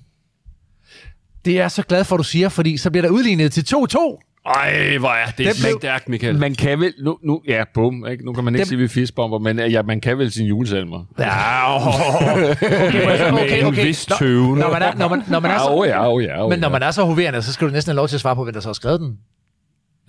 Det 1.44 1.52
er 1.52 1.56
jeg 1.60 1.70
så 1.70 1.82
glad 1.82 2.04
for, 2.04 2.16
at 2.16 2.18
du 2.18 2.24
siger, 2.24 2.48
fordi 2.48 2.76
så 2.76 2.90
bliver 2.90 3.02
der 3.02 3.10
udlignet 3.10 3.52
til 3.52 3.66
2-2. 3.74 4.27
Ej, 4.54 4.98
hvor 4.98 5.08
er 5.08 5.26
det 5.38 5.56
stærkt, 5.78 6.08
Michael. 6.08 6.38
Man 6.38 6.54
kan 6.54 6.80
vel... 6.80 6.92
Nu, 7.02 7.18
nu, 7.24 7.42
ja, 7.48 7.64
bum. 7.74 8.06
Ikke? 8.06 8.24
Nu 8.24 8.32
kan 8.32 8.44
man 8.44 8.54
ikke 8.54 8.58
Dem- 8.58 8.66
sige, 8.68 8.76
at 8.76 8.78
vi 8.78 8.84
er 8.84 8.88
fiskbomber, 8.88 9.38
men 9.38 9.58
ja, 9.58 9.82
man 9.82 10.00
kan 10.00 10.18
vel 10.18 10.32
sine 10.32 10.48
julesalmer. 10.48 11.04
Ja, 11.18 11.76
oh, 11.76 13.34
Med 13.34 13.62
en 13.66 13.76
vis 13.76 14.06
tøven. 14.18 14.58
Når 14.58 14.70
man 14.72 14.82
er, 14.82 14.94
når 14.94 15.08
man, 15.08 15.22
når 15.28 15.40
man 15.40 15.50
er 15.50 15.54
Ja, 15.54 15.60
så, 15.60 15.68
oh, 15.70 15.86
ja, 15.88 16.12
oh, 16.12 16.22
ja, 16.24 16.44
oh, 16.44 16.50
men 16.50 16.58
når 16.58 16.68
ja. 16.68 16.72
man 16.72 16.82
er 16.82 16.90
så 16.90 17.04
hoverende, 17.04 17.42
så 17.42 17.52
skal 17.52 17.68
du 17.68 17.72
næsten 17.72 17.90
have 17.90 17.96
lov 17.96 18.08
til 18.08 18.16
at 18.16 18.20
svare 18.20 18.36
på, 18.36 18.44
hvem 18.44 18.52
der 18.54 18.60
så 18.60 18.68
har 18.68 18.72
skrevet 18.72 19.00
den. 19.00 19.18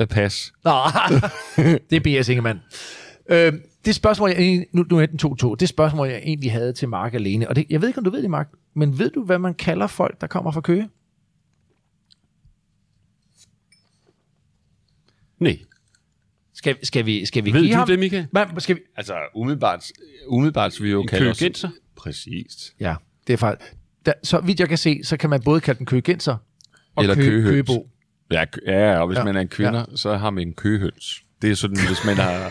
Øh, 0.01 0.07
Pas. 0.07 0.51
Nå, 0.65 0.71
det 1.89 2.07
er 2.07 2.19
B.S. 2.21 2.29
Ingemann. 2.29 2.59
Øh, 3.29 3.53
det 3.85 3.95
spørgsmål, 3.95 4.29
jeg, 4.29 4.39
egentlig- 4.39 4.67
nu, 4.73 4.85
nu 4.91 4.99
er 4.99 5.05
den 5.05 5.19
2-2, 5.51 5.55
det 5.59 5.69
spørgsmål, 5.69 6.07
jeg 6.07 6.21
egentlig 6.23 6.51
havde 6.51 6.73
til 6.73 6.89
Mark 6.89 7.13
alene, 7.13 7.49
og 7.49 7.55
det, 7.55 7.65
jeg 7.69 7.81
ved 7.81 7.87
ikke, 7.87 7.97
om 7.97 8.03
du 8.03 8.09
ved 8.09 8.21
det, 8.21 8.29
Mark, 8.29 8.47
men 8.75 8.99
ved 8.99 9.09
du, 9.09 9.23
hvad 9.23 9.39
man 9.39 9.53
kalder 9.53 9.87
folk, 9.87 10.21
der 10.21 10.27
kommer 10.27 10.51
fra 10.51 10.61
Køge? 10.61 10.89
Nej. 15.39 15.59
Skal, 16.53 16.75
skal 16.83 17.05
vi, 17.05 17.25
skal 17.25 17.45
vi 17.45 17.53
Ved 17.53 17.61
give 17.61 17.71
du 17.73 17.77
ham? 17.77 17.87
det, 17.87 17.99
Michael? 17.99 18.27
Man, 18.31 18.47
skal 18.61 18.75
vi? 18.75 18.81
Altså, 18.97 19.13
umiddelbart, 19.35 19.85
umiddelbart 20.27 20.75
vil 20.79 20.87
vi 20.87 20.91
jo 20.91 21.01
En 21.01 21.07
kalde 21.07 21.29
os... 21.29 21.39
køgenser? 21.39 21.69
Præcis. 21.95 22.73
Ja, 22.79 22.95
det 23.27 23.33
er 23.33 23.37
faktisk... 23.37 23.71
Der, 24.05 24.13
så 24.23 24.39
vidt 24.39 24.59
jeg 24.59 24.69
kan 24.69 24.77
se, 24.77 24.99
så 25.03 25.17
kan 25.17 25.29
man 25.29 25.41
både 25.41 25.61
kalde 25.61 25.77
den 25.77 25.85
køgenser 25.85 26.35
og 26.95 27.03
Eller 27.03 27.15
kø, 27.15 27.21
køhøns. 27.23 27.49
køgebo. 27.49 27.89
Ja, 28.31 28.45
kø- 28.45 28.59
ja, 28.67 28.97
og 28.99 29.07
hvis 29.07 29.15
Ja, 29.15 29.19
ja, 29.21 29.25
man 29.25 29.35
er 29.35 29.41
en 29.41 29.47
kvinde, 29.47 29.77
ja. 29.77 29.83
så 29.95 30.17
har 30.17 30.29
man 30.29 30.47
en 30.47 30.53
køhøns. 30.53 31.23
Det 31.41 31.51
er 31.51 31.55
sådan, 31.55 31.77
hvis 31.87 32.05
man 32.05 32.15
har... 32.15 32.45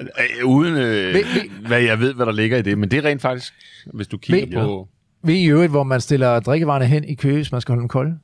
Øh, 0.00 0.46
Uden 0.54 0.74
øh, 0.76 0.80
Ved- 0.80 1.12
ved- 1.14 1.66
hvad 1.66 1.80
jeg 1.82 1.98
ved, 2.00 2.14
hvad 2.14 2.26
der 2.26 2.32
ligger 2.32 2.58
i 2.58 2.62
det, 2.62 2.78
men 2.78 2.90
det 2.90 2.98
er 2.98 3.04
rent 3.08 3.22
faktisk, 3.22 3.52
hvis 3.94 4.06
du 4.08 4.18
kigger 4.18 4.46
Ved- 4.58 4.66
på... 4.66 4.88
Ved 5.24 5.34
I 5.34 5.44
øvrigt, 5.46 5.70
hvor 5.70 5.82
man 5.82 6.00
stiller 6.00 6.40
drikkevarerne 6.40 6.86
hen 6.86 7.04
i 7.04 7.14
kø, 7.14 7.32
hvis 7.32 7.52
man 7.52 7.60
skal 7.60 7.72
holde 7.72 7.80
dem 7.80 7.88
kolde? 7.88 8.18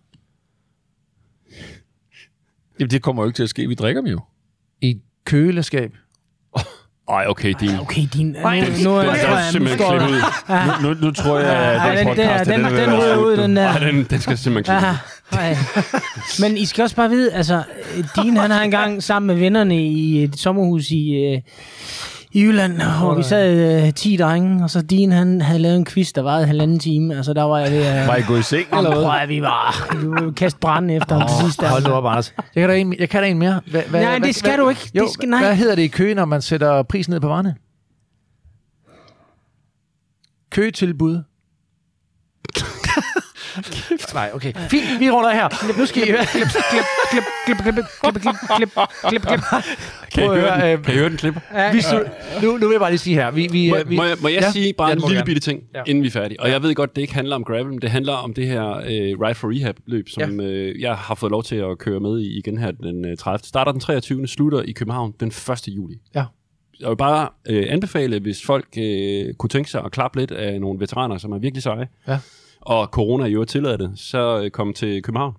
Jamen, 2.81 2.91
det 2.91 3.03
kommer 3.03 3.23
jo 3.23 3.29
ikke 3.29 3.37
til 3.37 3.43
at 3.43 3.49
ske. 3.49 3.69
Vi 3.69 3.75
drikker 3.75 4.03
dem 4.03 4.11
jo. 4.11 4.21
I 4.81 4.91
et 4.91 5.01
køleskab. 5.25 5.93
Ej, 7.09 7.25
okay, 7.29 7.55
det 7.61 7.71
er 7.71 7.81
Okay, 7.81 8.03
din... 8.15 8.27
Nu, 8.27 8.39
nu, 8.41 8.51
nu, 8.51 8.61
nu, 8.85 8.97
er 8.97 9.03
tror 9.03 9.03
Den 9.03 9.17
jeg, 9.17 9.45
nu 9.47 9.53
simpelthen 9.53 9.89
klippet 9.89 10.09
ud. 10.09 10.23
Nu, 10.83 11.07
nu 11.07 11.11
tror 11.13 11.39
jeg, 11.39 11.57
at 11.57 11.77
Ej, 11.77 11.95
den 11.95 12.07
den, 12.07 12.17
der, 12.17 12.29
podcast, 12.29 12.51
den, 12.51 12.65
er 12.65 12.69
den 12.69 12.77
være 12.77 12.99
ryger 12.99 13.17
ud, 13.17 13.37
den 13.37 13.57
der. 13.57 13.69
Ej, 13.69 13.79
den, 13.79 14.05
den 14.05 14.21
skal 14.21 14.39
simpelthen 14.39 14.81
klippe 14.81 14.97
Ja, 15.33 15.39
ej. 15.39 15.57
Men 16.41 16.57
I 16.57 16.65
skal 16.65 16.83
også 16.83 16.97
bare 16.97 17.11
vide, 17.11 17.33
altså, 17.33 17.63
Dean 18.17 18.37
han 18.37 18.51
har 18.51 18.63
engang 18.63 19.03
sammen 19.03 19.27
med 19.27 19.37
vennerne 19.37 19.87
i 19.87 20.25
et 20.25 20.39
sommerhus 20.39 20.91
i, 20.91 21.11
øh, 21.11 21.41
i 22.33 22.43
Jylland, 22.43 22.83
hvor 23.01 23.15
vi 23.15 23.23
sad 23.23 23.85
øh, 23.87 23.93
10 23.95 24.17
drenge, 24.17 24.65
og 24.65 24.71
så 24.71 24.83
Dean 24.83 25.13
han 25.13 25.41
havde 25.41 25.59
lavet 25.59 25.77
en 25.77 25.85
quiz, 25.85 26.13
der 26.13 26.23
varede 26.23 26.47
halvanden 26.47 26.79
time. 26.79 27.17
Altså, 27.17 27.33
der 27.33 27.43
var 27.43 27.59
jeg 27.59 27.71
ved 27.73 27.83
at... 27.85 28.09
Var 28.09 28.17
I 28.17 28.23
gået 28.23 28.39
i 28.39 28.43
seng, 28.43 28.67
eller 28.77 28.91
Prøv 28.93 29.01
hvad? 29.11 29.21
at 29.21 29.29
vi 29.29 29.43
var... 29.43 29.97
Vi 30.01 30.09
var 30.09 30.31
kaste 30.31 30.59
brænde 30.61 30.95
efter 30.95 31.19
ham 31.19 31.29
til 31.29 31.37
sidst. 31.47 31.63
Hold 31.63 31.71
nu 31.71 31.77
altså. 31.77 31.93
op, 31.93 32.05
Anders. 32.05 32.35
Jeg 32.55 32.63
kan 32.63 32.69
da 32.69 32.77
en, 32.77 32.95
jeg 32.99 33.09
kan 33.11 33.23
da 33.23 33.29
en 33.29 33.39
mere. 33.39 33.61
Hvad, 33.71 33.83
hvad, 33.83 34.03
Nej, 34.03 34.19
det 34.19 34.35
skal 34.35 34.59
du 34.59 34.69
ikke. 34.69 34.81
Det 34.93 34.99
Jo, 35.01 35.09
skal- 35.13 35.29
nej. 35.29 35.41
Hvad 35.45 35.57
hedder 35.57 35.75
det 35.75 35.83
i 35.83 35.89
kø, 35.89 36.15
når 36.15 36.25
man 36.25 36.43
sætter 36.43 36.83
prisen 36.83 37.13
ned 37.13 37.21
på 37.21 37.29
varerne? 37.29 37.55
Køtilbud. 40.51 41.23
Nej, 44.15 44.31
okay. 44.35 44.53
Fint, 44.71 45.01
vi 45.01 45.11
runder 45.11 45.31
her. 45.31 45.79
Nu 45.79 45.87
skal 45.87 46.09
I 46.09 46.11
høre. 46.11 46.27
Klip, 46.27 46.47
klip, 46.47 46.83
klip, 47.11 47.25
klip, 47.47 47.57
klip, 47.57 48.15
klip, 48.23 48.23
klip, 48.57 48.71
klip, 49.09 49.23
klip. 49.23 49.41
Kan 50.15 50.25
I 50.25 50.27
høre 50.27 50.41
høre, 50.41 50.71
den? 50.71 50.79
øh, 50.79 50.85
Kan 50.85 50.95
I 50.95 50.97
høre 50.99 51.09
den 51.09 51.17
klipper? 51.17 51.41
Vi, 51.73 51.83
nu, 52.47 52.53
nu 52.57 52.67
vil 52.69 52.75
jeg 52.75 52.81
bare 52.81 52.91
lige 52.91 52.99
sige 52.99 53.17
her. 53.17 53.31
Vi, 53.31 53.49
vi, 53.53 53.71
Må, 53.71 53.77
vi, 53.87 53.97
må, 53.97 54.05
jeg, 54.05 54.17
må 54.23 54.29
jeg 54.29 54.41
ja. 54.43 54.51
sige 54.53 54.73
bare 54.73 54.89
Ja, 54.89 54.95
en 54.95 55.03
lille 55.09 55.25
bitte 55.25 55.41
ting, 55.41 55.63
Ja. 55.75 55.83
inden 55.87 56.03
vi 56.03 56.09
er 56.09 56.13
færdige? 56.13 56.41
Og 56.41 56.51
jeg 56.51 56.63
ved 56.63 56.75
godt, 56.75 56.97
det 56.97 57.03
ikke 57.03 57.15
handler 57.15 57.37
om 57.37 57.45
gravel, 57.45 57.67
men 57.67 57.79
det 57.83 57.91
handler 57.91 58.13
om 58.13 58.35
det 58.35 58.47
her 58.47 58.67
øh, 58.77 59.21
Ride 59.21 59.35
for 59.35 59.51
Rehab-løb, 59.55 60.09
som 60.09 60.41
øh, 60.41 60.81
jeg 60.81 60.95
har 60.97 61.15
fået 61.15 61.31
lov 61.31 61.43
til 61.45 61.57
at 61.57 61.79
køre 61.79 62.01
med 62.01 62.21
i 62.21 62.39
igen 62.39 62.59
her 62.59 62.71
den 62.71 63.05
øh, 63.05 63.17
30. 63.17 63.39
Starter 63.45 63.73
den 63.73 63.81
23. 63.81 64.27
slutter 64.29 64.63
i 64.63 64.73
København 64.73 65.15
den 65.21 65.29
1. 65.29 65.69
juli. 65.69 65.95
Ja. 66.15 66.25
Jeg 66.81 66.89
vil 66.89 66.97
bare 66.97 67.29
øh, 67.49 67.67
anbefale, 67.69 68.21
hvis 68.21 68.43
folk 68.47 68.67
øh, 68.79 69.35
kunne 69.35 69.51
tænke 69.51 69.71
sig 69.71 69.83
at 69.85 69.93
klappe 69.93 70.19
lidt 70.19 70.31
af 70.31 70.61
nogle 70.61 70.81
veteraner, 70.81 71.19
som 71.19 71.33
er 71.33 71.39
virkelig 71.39 71.63
seje, 71.63 71.89
Ja. 72.09 72.19
Og 72.61 72.87
corona 72.87 73.27
jo 73.27 73.45
tillader 73.45 73.77
det, 73.77 73.93
så 73.95 74.43
øh, 74.45 74.51
kom 74.51 74.73
til 74.73 75.03
København. 75.03 75.35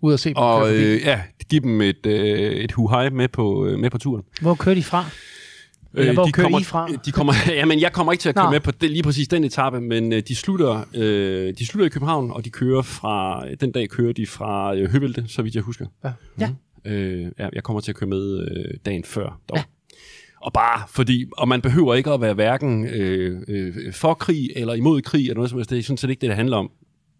Ud 0.00 0.12
og 0.12 0.18
se 0.18 0.28
dem 0.28 0.34
køre 0.34 0.44
Og 0.44 0.74
øh, 0.74 1.00
ja, 1.00 1.20
giv 1.50 1.60
dem 1.60 1.80
et, 1.80 2.06
øh, 2.06 2.52
et 2.52 2.72
hu 2.72 2.90
med 3.12 3.28
på, 3.28 3.66
øh, 3.66 3.78
med 3.78 3.90
på 3.90 3.98
turen. 3.98 4.22
Hvor 4.40 4.54
kører 4.54 4.74
de 4.74 4.82
fra? 4.82 5.04
Eller 5.94 6.12
hvor 6.12 6.30
kører 6.32 6.44
kommer, 6.44 6.60
I 6.60 6.64
fra? 6.64 6.88
De 7.04 7.12
kommer, 7.12 7.32
jamen, 7.60 7.80
jeg 7.80 7.92
kommer 7.92 8.12
ikke 8.12 8.22
til 8.22 8.28
at 8.28 8.34
køre 8.34 8.44
Nå. 8.44 8.50
med 8.50 8.60
på 8.60 8.70
det, 8.70 8.90
lige 8.90 9.02
præcis 9.02 9.28
den 9.28 9.44
etape, 9.44 9.80
men 9.80 10.12
øh, 10.12 10.22
de, 10.28 10.34
slutter, 10.34 10.84
øh, 10.94 11.54
de 11.58 11.66
slutter 11.66 11.86
i 11.86 11.88
København, 11.88 12.30
og 12.30 12.44
de 12.44 12.50
kører 12.50 12.82
fra, 12.82 13.44
den 13.60 13.72
dag 13.72 13.88
kører 13.88 14.12
de 14.12 14.26
fra 14.26 14.76
øh, 14.76 14.90
Høvelte, 14.90 15.24
så 15.28 15.42
vidt 15.42 15.54
jeg 15.54 15.62
husker. 15.62 15.86
Ja. 16.04 16.12
Ja. 16.40 16.50
Øh, 16.84 17.26
ja, 17.38 17.48
jeg 17.52 17.62
kommer 17.62 17.80
til 17.80 17.92
at 17.92 17.96
køre 17.96 18.08
med 18.08 18.48
øh, 18.50 18.74
dagen 18.86 19.04
før. 19.04 19.40
Dog. 19.48 19.56
Ja. 19.56 19.62
Og 20.42 20.52
bare 20.52 20.82
fordi, 20.88 21.26
og 21.32 21.48
man 21.48 21.60
behøver 21.60 21.94
ikke 21.94 22.10
at 22.10 22.20
være 22.20 22.34
hverken 22.34 22.86
øh, 22.86 23.42
øh, 23.48 23.92
for 23.92 24.14
krig 24.14 24.50
eller 24.56 24.74
imod 24.74 25.02
krig, 25.02 25.20
eller 25.20 25.34
noget 25.34 25.50
som 25.50 25.58
helst. 25.58 25.70
Det 25.70 25.78
er 25.78 25.82
sådan 25.82 25.96
set 25.96 26.10
ikke 26.10 26.20
det, 26.20 26.28
det 26.28 26.36
handler 26.36 26.56
om. 26.56 26.70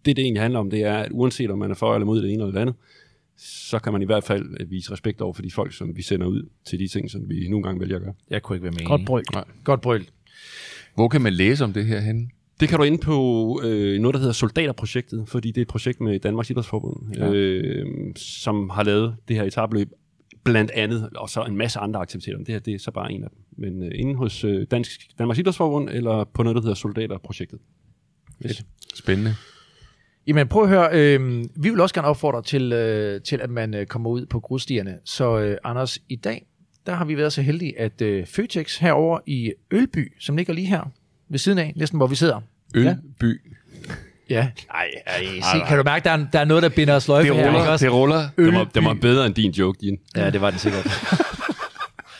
Det, 0.05 0.15
det 0.15 0.23
egentlig 0.23 0.41
handler 0.41 0.59
om, 0.59 0.69
det 0.69 0.83
er, 0.83 0.97
at 0.97 1.11
uanset 1.11 1.51
om 1.51 1.59
man 1.59 1.71
er 1.71 1.75
for 1.75 1.93
eller 1.93 2.05
imod 2.05 2.21
det 2.21 2.31
ene 2.31 2.43
eller 2.43 2.53
det 2.53 2.59
andet, 2.59 2.75
så 3.37 3.79
kan 3.79 3.93
man 3.93 4.01
i 4.01 4.05
hvert 4.05 4.23
fald 4.23 4.45
øh, 4.59 4.71
vise 4.71 4.91
respekt 4.91 5.21
over 5.21 5.33
for 5.33 5.41
de 5.41 5.51
folk, 5.51 5.73
som 5.73 5.95
vi 5.95 6.01
sender 6.01 6.27
ud 6.27 6.49
til 6.65 6.79
de 6.79 6.87
ting, 6.87 7.11
som 7.11 7.29
vi 7.29 7.47
nogle 7.49 7.63
gange 7.63 7.79
vælger 7.79 7.95
at 7.95 8.01
gøre. 8.01 8.13
Jeg 8.29 8.41
kunne 8.41 8.55
ikke 8.55 8.63
være 8.63 8.73
med. 8.77 8.85
Godt 8.85 9.05
brøl. 9.05 9.23
Godt 9.63 9.81
brøl. 9.81 10.07
Hvor 10.95 11.07
kan 11.07 11.21
man 11.21 11.33
læse 11.33 11.63
om 11.63 11.73
det 11.73 11.85
her 11.85 11.99
henne? 11.99 12.27
Det 12.59 12.69
kan 12.69 12.77
du 12.77 12.83
ind 12.83 12.99
på 12.99 13.61
øh, 13.63 13.99
noget, 13.99 14.13
der 14.13 14.19
hedder 14.19 14.33
Soldaterprojektet, 14.33 15.23
fordi 15.27 15.47
det 15.47 15.57
er 15.57 15.61
et 15.61 15.67
projekt 15.67 16.01
med 16.01 16.19
Danmarks 16.19 16.49
Idrætsforbund, 16.49 17.15
ja. 17.15 17.31
øh, 17.33 17.85
som 18.15 18.69
har 18.69 18.83
lavet 18.83 19.15
det 19.27 19.35
her 19.35 19.43
etabløb 19.43 19.89
blandt 20.43 20.71
andet, 20.71 21.09
og 21.15 21.29
så 21.29 21.43
en 21.43 21.57
masse 21.57 21.79
andre 21.79 21.99
aktiviteter. 21.99 22.37
Det 22.37 22.47
her 22.47 22.59
det 22.59 22.73
er 22.73 22.79
så 22.79 22.91
bare 22.91 23.11
en 23.11 23.23
af 23.23 23.29
dem. 23.29 23.39
Men 23.57 23.83
øh, 23.83 23.91
inde 23.95 24.15
hos 24.15 24.43
øh, 24.43 24.67
Dansk, 24.71 25.01
Danmarks 25.19 25.39
Idrætsforbund, 25.39 25.89
eller 25.89 26.23
på 26.23 26.43
noget, 26.43 26.55
der 26.55 26.61
hedder 26.61 26.75
Soldaterprojektet. 26.75 27.59
Yes. 28.45 28.65
Spændende. 28.95 29.35
Jamen 30.27 30.47
prøv 30.47 30.63
at 30.63 30.69
høre, 30.69 30.89
øh, 30.93 31.43
vi 31.55 31.69
vil 31.69 31.79
også 31.79 31.95
gerne 31.95 32.07
opfordre 32.07 32.41
til, 32.41 32.73
øh, 32.73 33.21
til 33.21 33.41
at 33.41 33.49
man 33.49 33.73
øh, 33.73 33.85
kommer 33.85 34.09
ud 34.09 34.25
på 34.25 34.39
grusstierne. 34.39 34.99
Så 35.03 35.39
øh, 35.39 35.57
Anders, 35.63 35.99
i 36.09 36.15
dag, 36.15 36.45
der 36.85 36.93
har 36.93 37.05
vi 37.05 37.17
været 37.17 37.33
så 37.33 37.41
heldige, 37.41 37.79
at 37.79 38.01
øh, 38.01 38.25
Føtex 38.25 38.77
herover 38.77 39.19
i 39.25 39.53
Ølby, 39.71 40.13
som 40.19 40.37
ligger 40.37 40.53
lige 40.53 40.67
her 40.67 40.91
ved 41.29 41.39
siden 41.39 41.57
af, 41.57 41.73
næsten 41.75 41.97
hvor 41.97 42.07
vi 42.07 42.15
sidder. 42.15 42.41
Ølby. 42.75 42.85
Ja. 42.85 42.95
Ej, 44.29 44.51
ej, 45.07 45.25
se, 45.25 45.59
kan 45.67 45.77
du 45.77 45.83
mærke, 45.83 46.03
der 46.03 46.11
er, 46.11 46.25
der 46.33 46.39
er 46.39 46.45
noget, 46.45 46.63
der 46.63 46.69
binder 46.69 46.99
sløjfe 46.99 47.27
Det 47.29 47.35
her, 47.37 47.47
ruller. 47.47 47.67
også? 47.67 47.85
Det 47.85 47.93
ruller. 47.93 48.29
Det 48.37 48.53
var, 48.53 48.63
det 48.63 48.83
var 48.83 48.93
bedre 48.93 49.25
end 49.25 49.35
din 49.35 49.51
joke, 49.51 49.77
din. 49.81 49.97
Ja, 50.15 50.29
det 50.29 50.41
var 50.41 50.49
den 50.49 50.59
sikkert. 50.59 50.87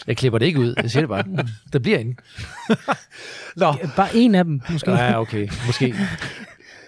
Jeg 0.07 0.17
klipper 0.17 0.39
det 0.39 0.45
ikke 0.45 0.59
ud, 0.59 0.73
jeg 0.81 0.91
siger 0.91 1.01
det 1.01 1.09
bare. 1.09 1.23
Der 1.73 1.79
bliver 1.79 1.97
inde. 1.99 2.15
Nå, 3.55 3.73
Bare 3.95 4.15
en 4.15 4.35
af 4.35 4.43
dem, 4.45 4.61
måske. 4.71 4.91
ja, 4.91 5.19
okay, 5.21 5.47
måske. 5.65 5.95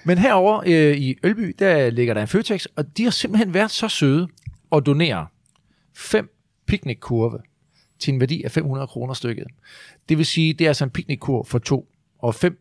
Men 0.04 0.18
herover 0.18 0.64
øh, 0.66 0.98
i 0.98 1.16
Ølby, 1.24 1.56
der 1.60 1.90
ligger 1.90 2.14
der 2.14 2.22
en 2.22 2.28
Føtex, 2.28 2.66
og 2.76 2.98
de 2.98 3.04
har 3.04 3.12
simpelthen 3.12 3.54
været 3.54 3.72
så 3.72 3.88
søde 3.88 4.28
at 4.76 4.86
donere 4.86 5.28
fem 5.98 6.30
picnickurve 6.68 7.40
til 8.00 8.14
en 8.14 8.20
værdi 8.20 8.44
af 8.44 8.52
500 8.52 8.88
kroner 8.88 9.14
stykket. 9.14 9.46
Det 10.10 10.18
vil 10.18 10.26
sige, 10.26 10.54
det 10.54 10.66
er 10.66 10.70
altså 10.70 10.84
en 10.84 10.90
picnickurv 10.90 11.46
for 11.46 11.60
to, 11.60 11.88
og 12.22 12.36
fem, 12.36 12.58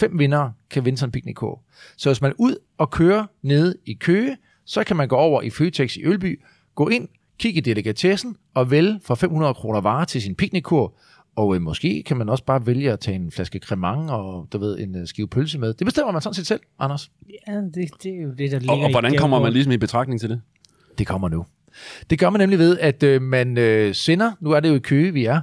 fem 0.00 0.18
vinder 0.18 0.50
kan 0.70 0.84
vinde 0.84 0.98
sådan 0.98 1.08
en 1.08 1.12
picnickurv. 1.12 1.60
Så 1.96 2.08
hvis 2.08 2.20
man 2.20 2.30
er 2.30 2.34
ud 2.38 2.56
og 2.78 2.90
kører 2.90 3.26
nede 3.42 3.74
i 3.86 3.92
Køge, 3.92 4.36
så 4.64 4.84
kan 4.84 4.96
man 4.96 5.08
gå 5.08 5.16
over 5.16 5.42
i 5.42 5.50
Føtex 5.50 5.96
i 5.96 6.04
Ølby, 6.04 6.40
gå 6.74 6.88
ind, 6.88 7.08
kigge 7.38 7.58
i 7.58 7.60
delikatessen 7.60 8.36
og 8.54 8.70
vælge 8.70 9.00
for 9.04 9.14
500 9.14 9.54
kroner 9.54 9.80
varer 9.80 10.04
til 10.04 10.22
sin 10.22 10.34
picnickurv. 10.34 10.94
Og 11.36 11.54
øh, 11.54 11.62
måske 11.62 12.02
kan 12.06 12.16
man 12.16 12.28
også 12.28 12.44
bare 12.44 12.66
vælge 12.66 12.92
at 12.92 13.00
tage 13.00 13.14
en 13.14 13.30
flaske 13.30 13.58
cremant 13.58 14.10
og 14.10 14.48
du 14.52 14.58
ved, 14.58 14.78
en 14.78 14.96
øh, 14.96 15.06
skive 15.06 15.28
pølse 15.28 15.58
med. 15.58 15.74
Det 15.74 15.84
bestemmer 15.84 16.12
man 16.12 16.22
sådan 16.22 16.34
set 16.34 16.46
selv, 16.46 16.60
Anders. 16.78 17.10
Ja, 17.48 17.56
det, 17.56 17.90
det 18.02 18.12
er 18.12 18.22
jo 18.22 18.30
det, 18.30 18.50
der 18.50 18.58
ligger 18.58 18.74
Og, 18.74 18.80
og 18.80 18.90
hvordan 18.90 19.16
kommer 19.16 19.40
man 19.40 19.52
ligesom 19.52 19.72
i 19.72 19.76
betragtning 19.76 20.20
til 20.20 20.30
det? 20.30 20.40
Det 20.98 21.06
kommer 21.06 21.28
nu. 21.28 21.46
Det 22.10 22.18
gør 22.18 22.30
man 22.30 22.40
nemlig 22.40 22.58
ved, 22.58 22.78
at 22.78 23.02
øh, 23.02 23.22
man 23.22 23.58
øh, 23.58 23.94
sender, 23.94 24.32
nu 24.40 24.50
er 24.50 24.60
det 24.60 24.68
jo 24.68 24.74
i 24.74 24.78
Køge, 24.78 25.12
vi 25.12 25.24
er, 25.24 25.40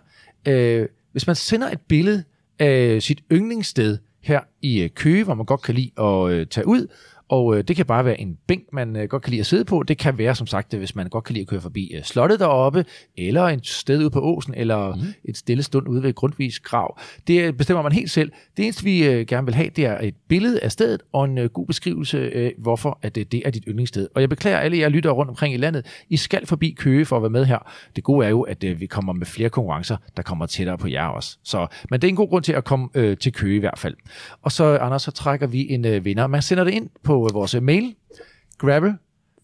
øh, 0.48 0.88
hvis 1.12 1.28
man 1.28 1.36
sender 1.36 1.70
et 1.70 1.82
billede 1.82 2.24
af 2.60 3.02
sit 3.02 3.22
yndlingssted 3.32 3.98
her 4.28 4.40
i 4.62 4.82
øh, 4.82 4.90
Køge, 4.90 5.24
hvor 5.24 5.34
man 5.34 5.46
godt 5.46 5.62
kan 5.62 5.76
lide 5.76 5.92
at 5.98 6.32
øh, 6.32 6.48
tage 6.48 6.68
ud, 6.68 6.88
og 7.30 7.58
øh, 7.58 7.64
det 7.68 7.76
kan 7.76 7.86
bare 7.86 8.06
være 8.06 8.22
en 8.22 8.38
bænk, 8.48 8.64
man 8.74 8.96
øh, 8.96 9.10
godt 9.10 9.24
kan 9.24 9.32
lide 9.32 9.40
at 9.40 9.46
sidde 9.46 9.66
på. 9.66 9.84
Det 9.84 9.98
kan 9.98 10.18
være, 10.18 10.36
som 10.36 10.48
sagt, 10.48 10.74
øh, 10.74 10.78
hvis 10.78 10.96
man 10.96 11.10
godt 11.10 11.24
kan 11.24 11.34
lide 11.34 11.42
at 11.42 11.48
køre 11.48 11.62
forbi 11.62 11.92
øh, 11.96 12.04
slottet 12.04 12.40
deroppe, 12.40 12.86
eller 13.18 13.44
et 13.44 13.68
sted 13.68 14.00
ude 14.00 14.10
på 14.10 14.20
åsen, 14.20 14.54
eller 14.58 14.96
mm. 14.96 15.02
et 15.26 15.38
stille 15.38 15.64
stund 15.64 15.88
ude 15.88 16.04
ved 16.04 16.14
Grundtvigs 16.14 16.60
grav. 16.60 17.00
Det 17.28 17.42
øh, 17.42 17.54
bestemmer 17.54 17.84
man 17.84 17.92
helt 17.92 18.12
selv. 18.12 18.32
Det 18.58 18.64
eneste, 18.64 18.84
vi 18.84 19.08
øh, 19.08 19.26
gerne 19.26 19.46
vil 19.46 19.56
have, 19.56 19.70
det 19.76 19.86
er 19.86 19.98
et 20.02 20.16
billede 20.28 20.60
af 20.60 20.72
stedet, 20.72 21.02
og 21.14 21.26
en 21.26 21.38
øh, 21.38 21.50
god 21.50 21.66
beskrivelse 21.66 22.36
af, 22.36 22.54
hvorfor 22.58 23.00
at, 23.02 23.18
øh, 23.18 23.26
det 23.32 23.42
er 23.46 23.50
dit 23.50 23.64
yndlingssted. 23.68 24.08
Og 24.16 24.22
jeg 24.22 24.30
beklager 24.30 24.58
alle 24.58 24.78
jer 24.78 24.90
lyttere 24.90 25.14
rundt 25.14 25.30
omkring 25.30 25.54
i 25.54 25.58
landet. 25.58 25.86
I 26.10 26.18
skal 26.18 26.46
forbi 26.46 26.76
Køge 26.78 27.06
for 27.06 27.16
at 27.16 27.22
være 27.22 27.30
med 27.30 27.46
her. 27.46 27.72
Det 27.96 28.04
gode 28.04 28.26
er 28.26 28.30
jo, 28.30 28.42
at 28.42 28.64
øh, 28.64 28.80
vi 28.80 28.86
kommer 28.86 29.14
med 29.14 29.26
flere 29.26 29.50
konkurrencer, 29.50 29.98
der 30.18 30.24
kommer 30.24 30.46
tættere 30.46 30.78
på 30.78 30.88
jer 30.88 31.08
også. 31.08 31.38
Så, 31.44 31.68
men 31.90 32.02
det 32.02 32.08
er 32.08 32.10
en 32.10 32.16
god 32.16 32.30
grund 32.30 32.44
til 32.44 32.54
at 32.54 32.64
komme 32.64 32.88
øh, 32.96 33.18
til 33.18 33.34
Køge 33.34 33.56
i 33.56 33.60
hvert 33.60 33.80
fald. 33.80 33.96
Og 34.42 34.52
så, 34.52 34.78
Anders, 34.78 35.02
så 35.02 35.12
trækker 35.12 35.48
vi 35.48 35.68
en 35.70 35.86
øh, 35.86 36.06
vinder. 36.06 36.28
Man 36.28 36.42
sender 36.42 36.64
det 36.64 36.74
ind 36.74 36.90
på 37.04 37.17
øh, 37.26 37.34
vores 37.34 37.62
mail, 37.62 37.96
gravel, 38.58 38.94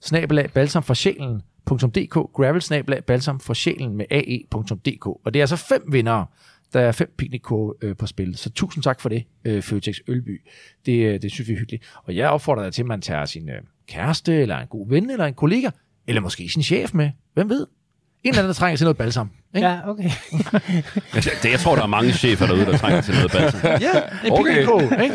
snabelag, 0.02 0.52
balsamforsjælen.dk, 0.52 2.14
gravel, 2.34 2.62
snabelag, 2.62 3.04
balsamforsjælen 3.06 3.98
med 3.98 4.06
ae.dk. 4.10 5.06
Og 5.06 5.34
det 5.34 5.36
er 5.40 5.44
altså 5.44 5.56
fem 5.56 5.84
vindere, 5.92 6.26
der 6.74 6.80
er 6.80 6.92
fem 6.92 7.14
picnickurve 7.18 7.74
øh, 7.82 7.96
på 7.96 8.08
spil. 8.08 8.38
Så 8.38 8.50
tusind 8.50 8.84
tak 8.84 9.02
for 9.02 9.10
det, 9.10 9.24
øh, 9.46 9.62
Føtex 9.62 10.00
Ølby. 10.08 10.42
Det, 10.86 11.06
øh, 11.06 11.22
det 11.22 11.32
synes 11.32 11.48
vi 11.48 11.54
er 11.54 11.58
hyggeligt. 11.58 11.84
Og 12.04 12.16
jeg 12.16 12.30
opfordrer 12.30 12.64
dig 12.64 12.74
til, 12.74 12.82
at 12.82 12.88
man 12.88 13.02
tager 13.02 13.26
sin 13.26 13.50
øh, 13.50 13.62
kæreste, 13.88 14.36
eller 14.36 14.58
en 14.58 14.68
god 14.68 14.90
ven, 14.90 15.10
eller 15.10 15.26
en 15.26 15.34
kollega, 15.34 15.70
eller 16.08 16.22
måske 16.22 16.50
sin 16.50 16.64
chef 16.64 16.94
med. 16.94 17.10
Hvem 17.34 17.50
ved? 17.50 17.68
En 18.24 18.30
eller 18.30 18.40
anden, 18.40 18.48
der 18.48 18.54
trænger 18.54 18.78
til 18.78 18.86
noget 18.86 18.98
balsam. 18.98 19.30
Ikke? 19.56 19.68
Ja, 19.68 19.78
okay. 19.88 20.04
Jeg, 21.16 21.24
det, 21.44 21.52
jeg 21.52 21.60
tror, 21.60 21.76
der 21.76 21.84
er 21.84 21.88
mange 21.88 22.12
chefer 22.12 22.46
derude, 22.46 22.66
der 22.66 22.78
trænger 22.78 23.02
til 23.02 23.14
noget 23.14 23.32
balsam. 23.32 23.62
Ja, 23.82 23.92
en 24.26 24.32
okay. 24.32 24.44
picnickurve. 24.44 25.04
Ikke? 25.04 25.14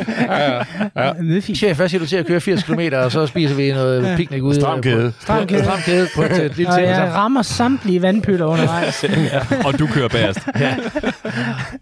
Det 1.28 1.36
er 1.36 1.43
fint. 1.43 1.59
Chef, 1.59 1.76
hvad 1.76 1.89
siger 1.89 1.98
du 1.98 2.06
til 2.06 2.16
at 2.16 2.26
køre 2.26 2.40
80 2.40 2.62
km, 2.62 2.80
og 2.93 3.12
så 3.12 3.26
spiser 3.26 3.55
vi 3.55 3.72
noget 3.72 4.16
picnic 4.16 4.43
ude? 4.43 4.55
Stram 4.55 4.82
kæde. 4.82 5.12
Stram 5.20 5.47
kæde. 5.47 5.64
Stram 5.64 5.78
kæde 5.80 6.09
på 6.14 6.22
et, 6.22 6.56
lille 6.56 6.72
Og 6.72 6.82
jeg 6.82 7.10
rammer 7.14 7.43
samtlige 7.43 8.02
vandpytter 8.02 8.47
undervejs. 8.47 9.05
Og 9.66 9.78
du 9.78 9.86
kører 9.86 10.09
bagerst. 10.09 10.48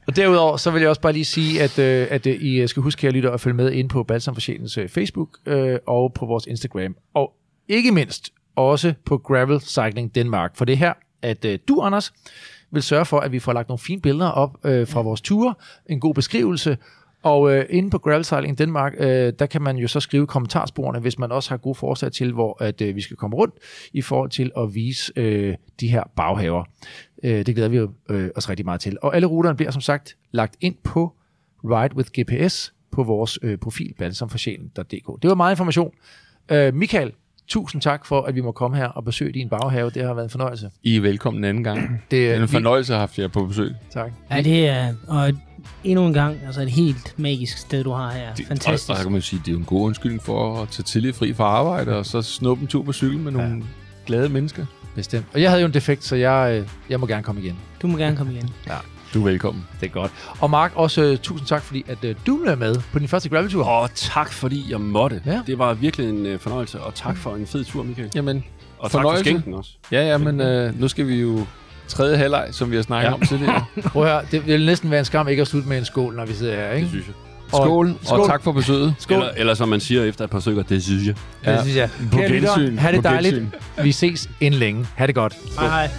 Og 0.06 0.16
derudover, 0.16 0.56
så 0.56 0.70
vil 0.70 0.80
jeg 0.80 0.88
også 0.88 1.00
bare 1.00 1.12
lige 1.12 1.24
sige, 1.24 1.62
at, 1.62 1.78
øh, 1.78 2.06
at 2.10 2.26
øh, 2.26 2.36
I 2.40 2.66
skal 2.66 2.82
huske, 2.82 3.00
kære 3.00 3.12
lytter, 3.12 3.30
at 3.30 3.40
følge 3.40 3.56
med 3.56 3.72
ind 3.72 3.88
på 3.88 4.02
Balsam 4.02 4.34
for 4.34 4.40
Sjælens 4.40 4.78
øh, 4.78 4.88
Facebook 4.88 5.28
øh, 5.46 5.78
og 5.86 6.12
på 6.14 6.26
vores 6.26 6.46
Instagram. 6.46 6.96
Og 7.14 7.32
ikke 7.68 7.92
mindst 7.92 8.30
også 8.56 8.94
på 9.06 9.18
Gravel 9.18 9.60
Cycling 9.60 10.14
Denmark. 10.14 10.56
For 10.56 10.64
det 10.64 10.72
er 10.72 10.76
her, 10.76 10.92
at 11.22 11.44
øh, 11.44 11.58
du, 11.68 11.80
Anders, 11.80 12.12
vil 12.70 12.82
sørge 12.82 13.04
for, 13.04 13.20
at 13.20 13.32
vi 13.32 13.38
får 13.38 13.52
lagt 13.52 13.68
nogle 13.68 13.78
fine 13.78 14.00
billeder 14.00 14.30
op 14.30 14.58
øh, 14.64 14.88
fra 14.88 15.00
vores 15.00 15.20
ture, 15.20 15.54
en 15.86 16.00
god 16.00 16.14
beskrivelse, 16.14 16.76
og 17.22 17.56
øh, 17.56 17.64
inde 17.70 17.90
på 17.90 17.98
Gravel 17.98 18.24
Cycling 18.24 18.58
Denmark, 18.58 18.92
øh, 18.98 19.32
der 19.38 19.46
kan 19.46 19.62
man 19.62 19.76
jo 19.76 19.88
så 19.88 20.00
skrive 20.00 20.26
kommentarsporene, 20.26 20.98
hvis 20.98 21.18
man 21.18 21.32
også 21.32 21.50
har 21.50 21.56
gode 21.56 21.74
forslag 21.74 22.12
til, 22.12 22.32
hvor 22.32 22.62
at, 22.62 22.80
øh, 22.80 22.96
vi 22.96 23.00
skal 23.00 23.16
komme 23.16 23.36
rundt 23.36 23.54
i 23.92 24.02
forhold 24.02 24.30
til 24.30 24.52
at 24.56 24.74
vise 24.74 25.12
øh, 25.16 25.54
de 25.80 25.88
her 25.88 26.02
baghaver. 26.16 26.64
Øh, 27.22 27.46
det 27.46 27.54
glæder 27.54 27.68
vi 27.68 27.86
øh, 28.10 28.30
os 28.36 28.48
rigtig 28.48 28.64
meget 28.64 28.80
til. 28.80 28.98
Og 29.02 29.14
alle 29.14 29.26
ruterne 29.26 29.56
bliver 29.56 29.70
som 29.70 29.80
sagt 29.80 30.16
lagt 30.30 30.56
ind 30.60 30.74
på 30.84 31.12
Ride 31.64 31.96
with 31.96 32.10
GPS 32.20 32.74
på 32.90 33.02
vores 33.02 33.38
øh, 33.42 33.58
profil, 33.58 33.94
balsamforsjælen.dk. 33.98 35.22
Det 35.22 35.28
var 35.28 35.34
meget 35.34 35.52
information. 35.52 35.92
Øh, 36.48 36.74
Michael, 36.74 37.12
tusind 37.48 37.82
tak 37.82 38.06
for, 38.06 38.22
at 38.22 38.34
vi 38.34 38.40
må 38.40 38.52
komme 38.52 38.76
her 38.76 38.86
og 38.86 39.04
besøge 39.04 39.32
din 39.32 39.48
baghave. 39.48 39.90
Det 39.90 40.04
har 40.04 40.14
været 40.14 40.24
en 40.24 40.30
fornøjelse. 40.30 40.70
I 40.82 40.96
er 40.96 41.00
velkommen 41.00 41.40
en 41.40 41.48
anden 41.48 41.64
gang. 41.64 41.80
Det 41.80 42.00
Det 42.10 42.30
er 42.30 42.42
en 42.42 42.48
fornøjelse 42.48 42.92
at 42.92 42.96
have 42.96 43.00
haft 43.00 43.18
jer 43.18 43.28
på 43.28 43.46
besøg. 43.46 43.74
Tak. 43.92 44.12
Ja, 44.30 44.42
det 44.42 44.68
er 44.68 44.94
og 45.08 45.32
endnu 45.84 46.06
en 46.06 46.12
gang 46.12 46.36
altså 46.46 46.60
et 46.62 46.70
helt 46.70 47.14
magisk 47.18 47.58
sted, 47.58 47.84
du 47.84 47.90
har 47.90 48.12
her. 48.12 48.34
Det- 48.34 48.46
Fantastisk. 48.46 48.90
Og, 48.90 48.96
og 48.96 49.02
kan 49.02 49.12
man 49.12 49.22
sige, 49.22 49.40
det 49.40 49.48
er 49.48 49.52
jo 49.52 49.58
en 49.58 49.64
god 49.64 49.82
undskyldning 49.82 50.22
for 50.22 50.62
at 50.62 50.68
tage 50.68 50.84
tidligt 50.84 51.16
fri 51.16 51.32
fra 51.32 51.44
arbejde, 51.44 51.96
og 51.96 52.06
så 52.06 52.22
snuppe 52.22 52.62
en 52.62 52.66
tur 52.68 52.82
på 52.82 52.92
cykel 52.92 53.18
med 53.18 53.32
nogle 53.32 53.62
glade 54.06 54.28
mennesker. 54.28 54.66
Bestemt. 54.94 55.26
Og 55.34 55.42
jeg 55.42 55.50
havde 55.50 55.60
jo 55.62 55.66
en 55.66 55.74
defekt, 55.74 56.04
så 56.04 56.16
jeg, 56.16 56.58
øh, 56.60 56.68
jeg 56.90 57.00
må 57.00 57.06
gerne 57.06 57.22
komme 57.22 57.40
igen. 57.42 57.56
Du 57.82 57.86
må 57.86 57.98
gerne 57.98 58.16
komme 58.16 58.32
igen. 58.32 58.50
Du 59.14 59.20
er 59.20 59.24
velkommen. 59.30 59.64
Det 59.80 59.86
er 59.86 59.90
godt. 59.90 60.10
Og 60.40 60.50
Mark, 60.50 60.72
også 60.74 61.02
øh, 61.02 61.18
tusind 61.18 61.48
tak, 61.48 61.62
fordi 61.62 61.84
at, 61.88 61.98
øh, 62.04 62.14
du 62.26 62.38
blev 62.44 62.58
med 62.58 62.76
på 62.92 62.98
din 62.98 63.08
første 63.08 63.28
graveltur. 63.28 63.64
Og 63.64 63.90
tak, 63.94 64.32
fordi 64.32 64.66
jeg 64.70 64.80
måtte. 64.80 65.22
Ja. 65.26 65.40
Det 65.46 65.58
var 65.58 65.74
virkelig 65.74 66.08
en 66.08 66.26
øh, 66.26 66.38
fornøjelse, 66.40 66.80
og 66.80 66.94
tak 66.94 67.16
for 67.16 67.34
en 67.34 67.46
fed 67.46 67.64
tur, 67.64 67.82
Michael. 67.82 68.10
Jamen, 68.14 68.44
Og 68.78 68.82
tak 68.90 68.90
for 68.92 68.98
fornøjelse. 68.98 69.24
skænken 69.24 69.54
også. 69.54 69.70
ja, 69.92 70.06
ja, 70.08 70.18
men 70.18 70.40
øh, 70.40 70.80
nu 70.80 70.88
skal 70.88 71.08
vi 71.08 71.20
jo 71.20 71.46
tredje 71.88 72.16
halvleg, 72.16 72.48
som 72.52 72.70
vi 72.70 72.76
har 72.76 72.82
snakket 72.82 73.08
Ja. 73.08 73.14
om 73.14 73.20
tidligere. 73.20 73.64
Prøv 73.92 74.02
at 74.04 74.10
høre, 74.10 74.22
det 74.30 74.46
vil 74.46 74.66
næsten 74.66 74.90
være 74.90 74.98
en 74.98 75.04
skam 75.04 75.28
ikke 75.28 75.40
at 75.42 75.48
slutte 75.48 75.68
med 75.68 75.78
en 75.78 75.84
skål, 75.84 76.14
når 76.14 76.24
vi 76.26 76.34
sidder 76.34 76.56
her, 76.56 76.70
ikke? 76.70 76.82
Det 76.84 76.90
synes 76.90 77.06
jeg. 77.06 77.14
Skål, 77.48 77.90
og, 77.90 77.96
skål. 78.06 78.20
og 78.20 78.26
tak 78.26 78.42
for 78.42 78.52
besøget. 78.52 78.94
Skål. 78.98 79.16
Eller, 79.16 79.30
eller 79.36 79.54
som 79.54 79.68
man 79.68 79.80
siger 79.80 80.04
efter 80.04 80.24
et 80.24 80.30
par 80.30 80.40
stykker, 80.40 80.62
det 80.62 80.82
synes 80.82 81.06
jeg. 81.06 81.14
Det 81.44 81.50
Ja. 81.50 81.62
synes 81.62 81.76
jeg. 81.76 81.90
På 82.12 82.16
Kære 82.18 82.28
gensyn. 82.32 82.78
Ha' 82.78 82.92
det 82.92 83.04
dejligt. 83.04 83.44
Vi 83.82 83.92
ses 83.92 84.30
inden 84.40 84.60
længe. 84.60 84.86
Ha' 84.94 85.06
det 85.06 85.14
godt. 85.14 85.34
Hej 85.58 85.66
hej. 85.68 85.90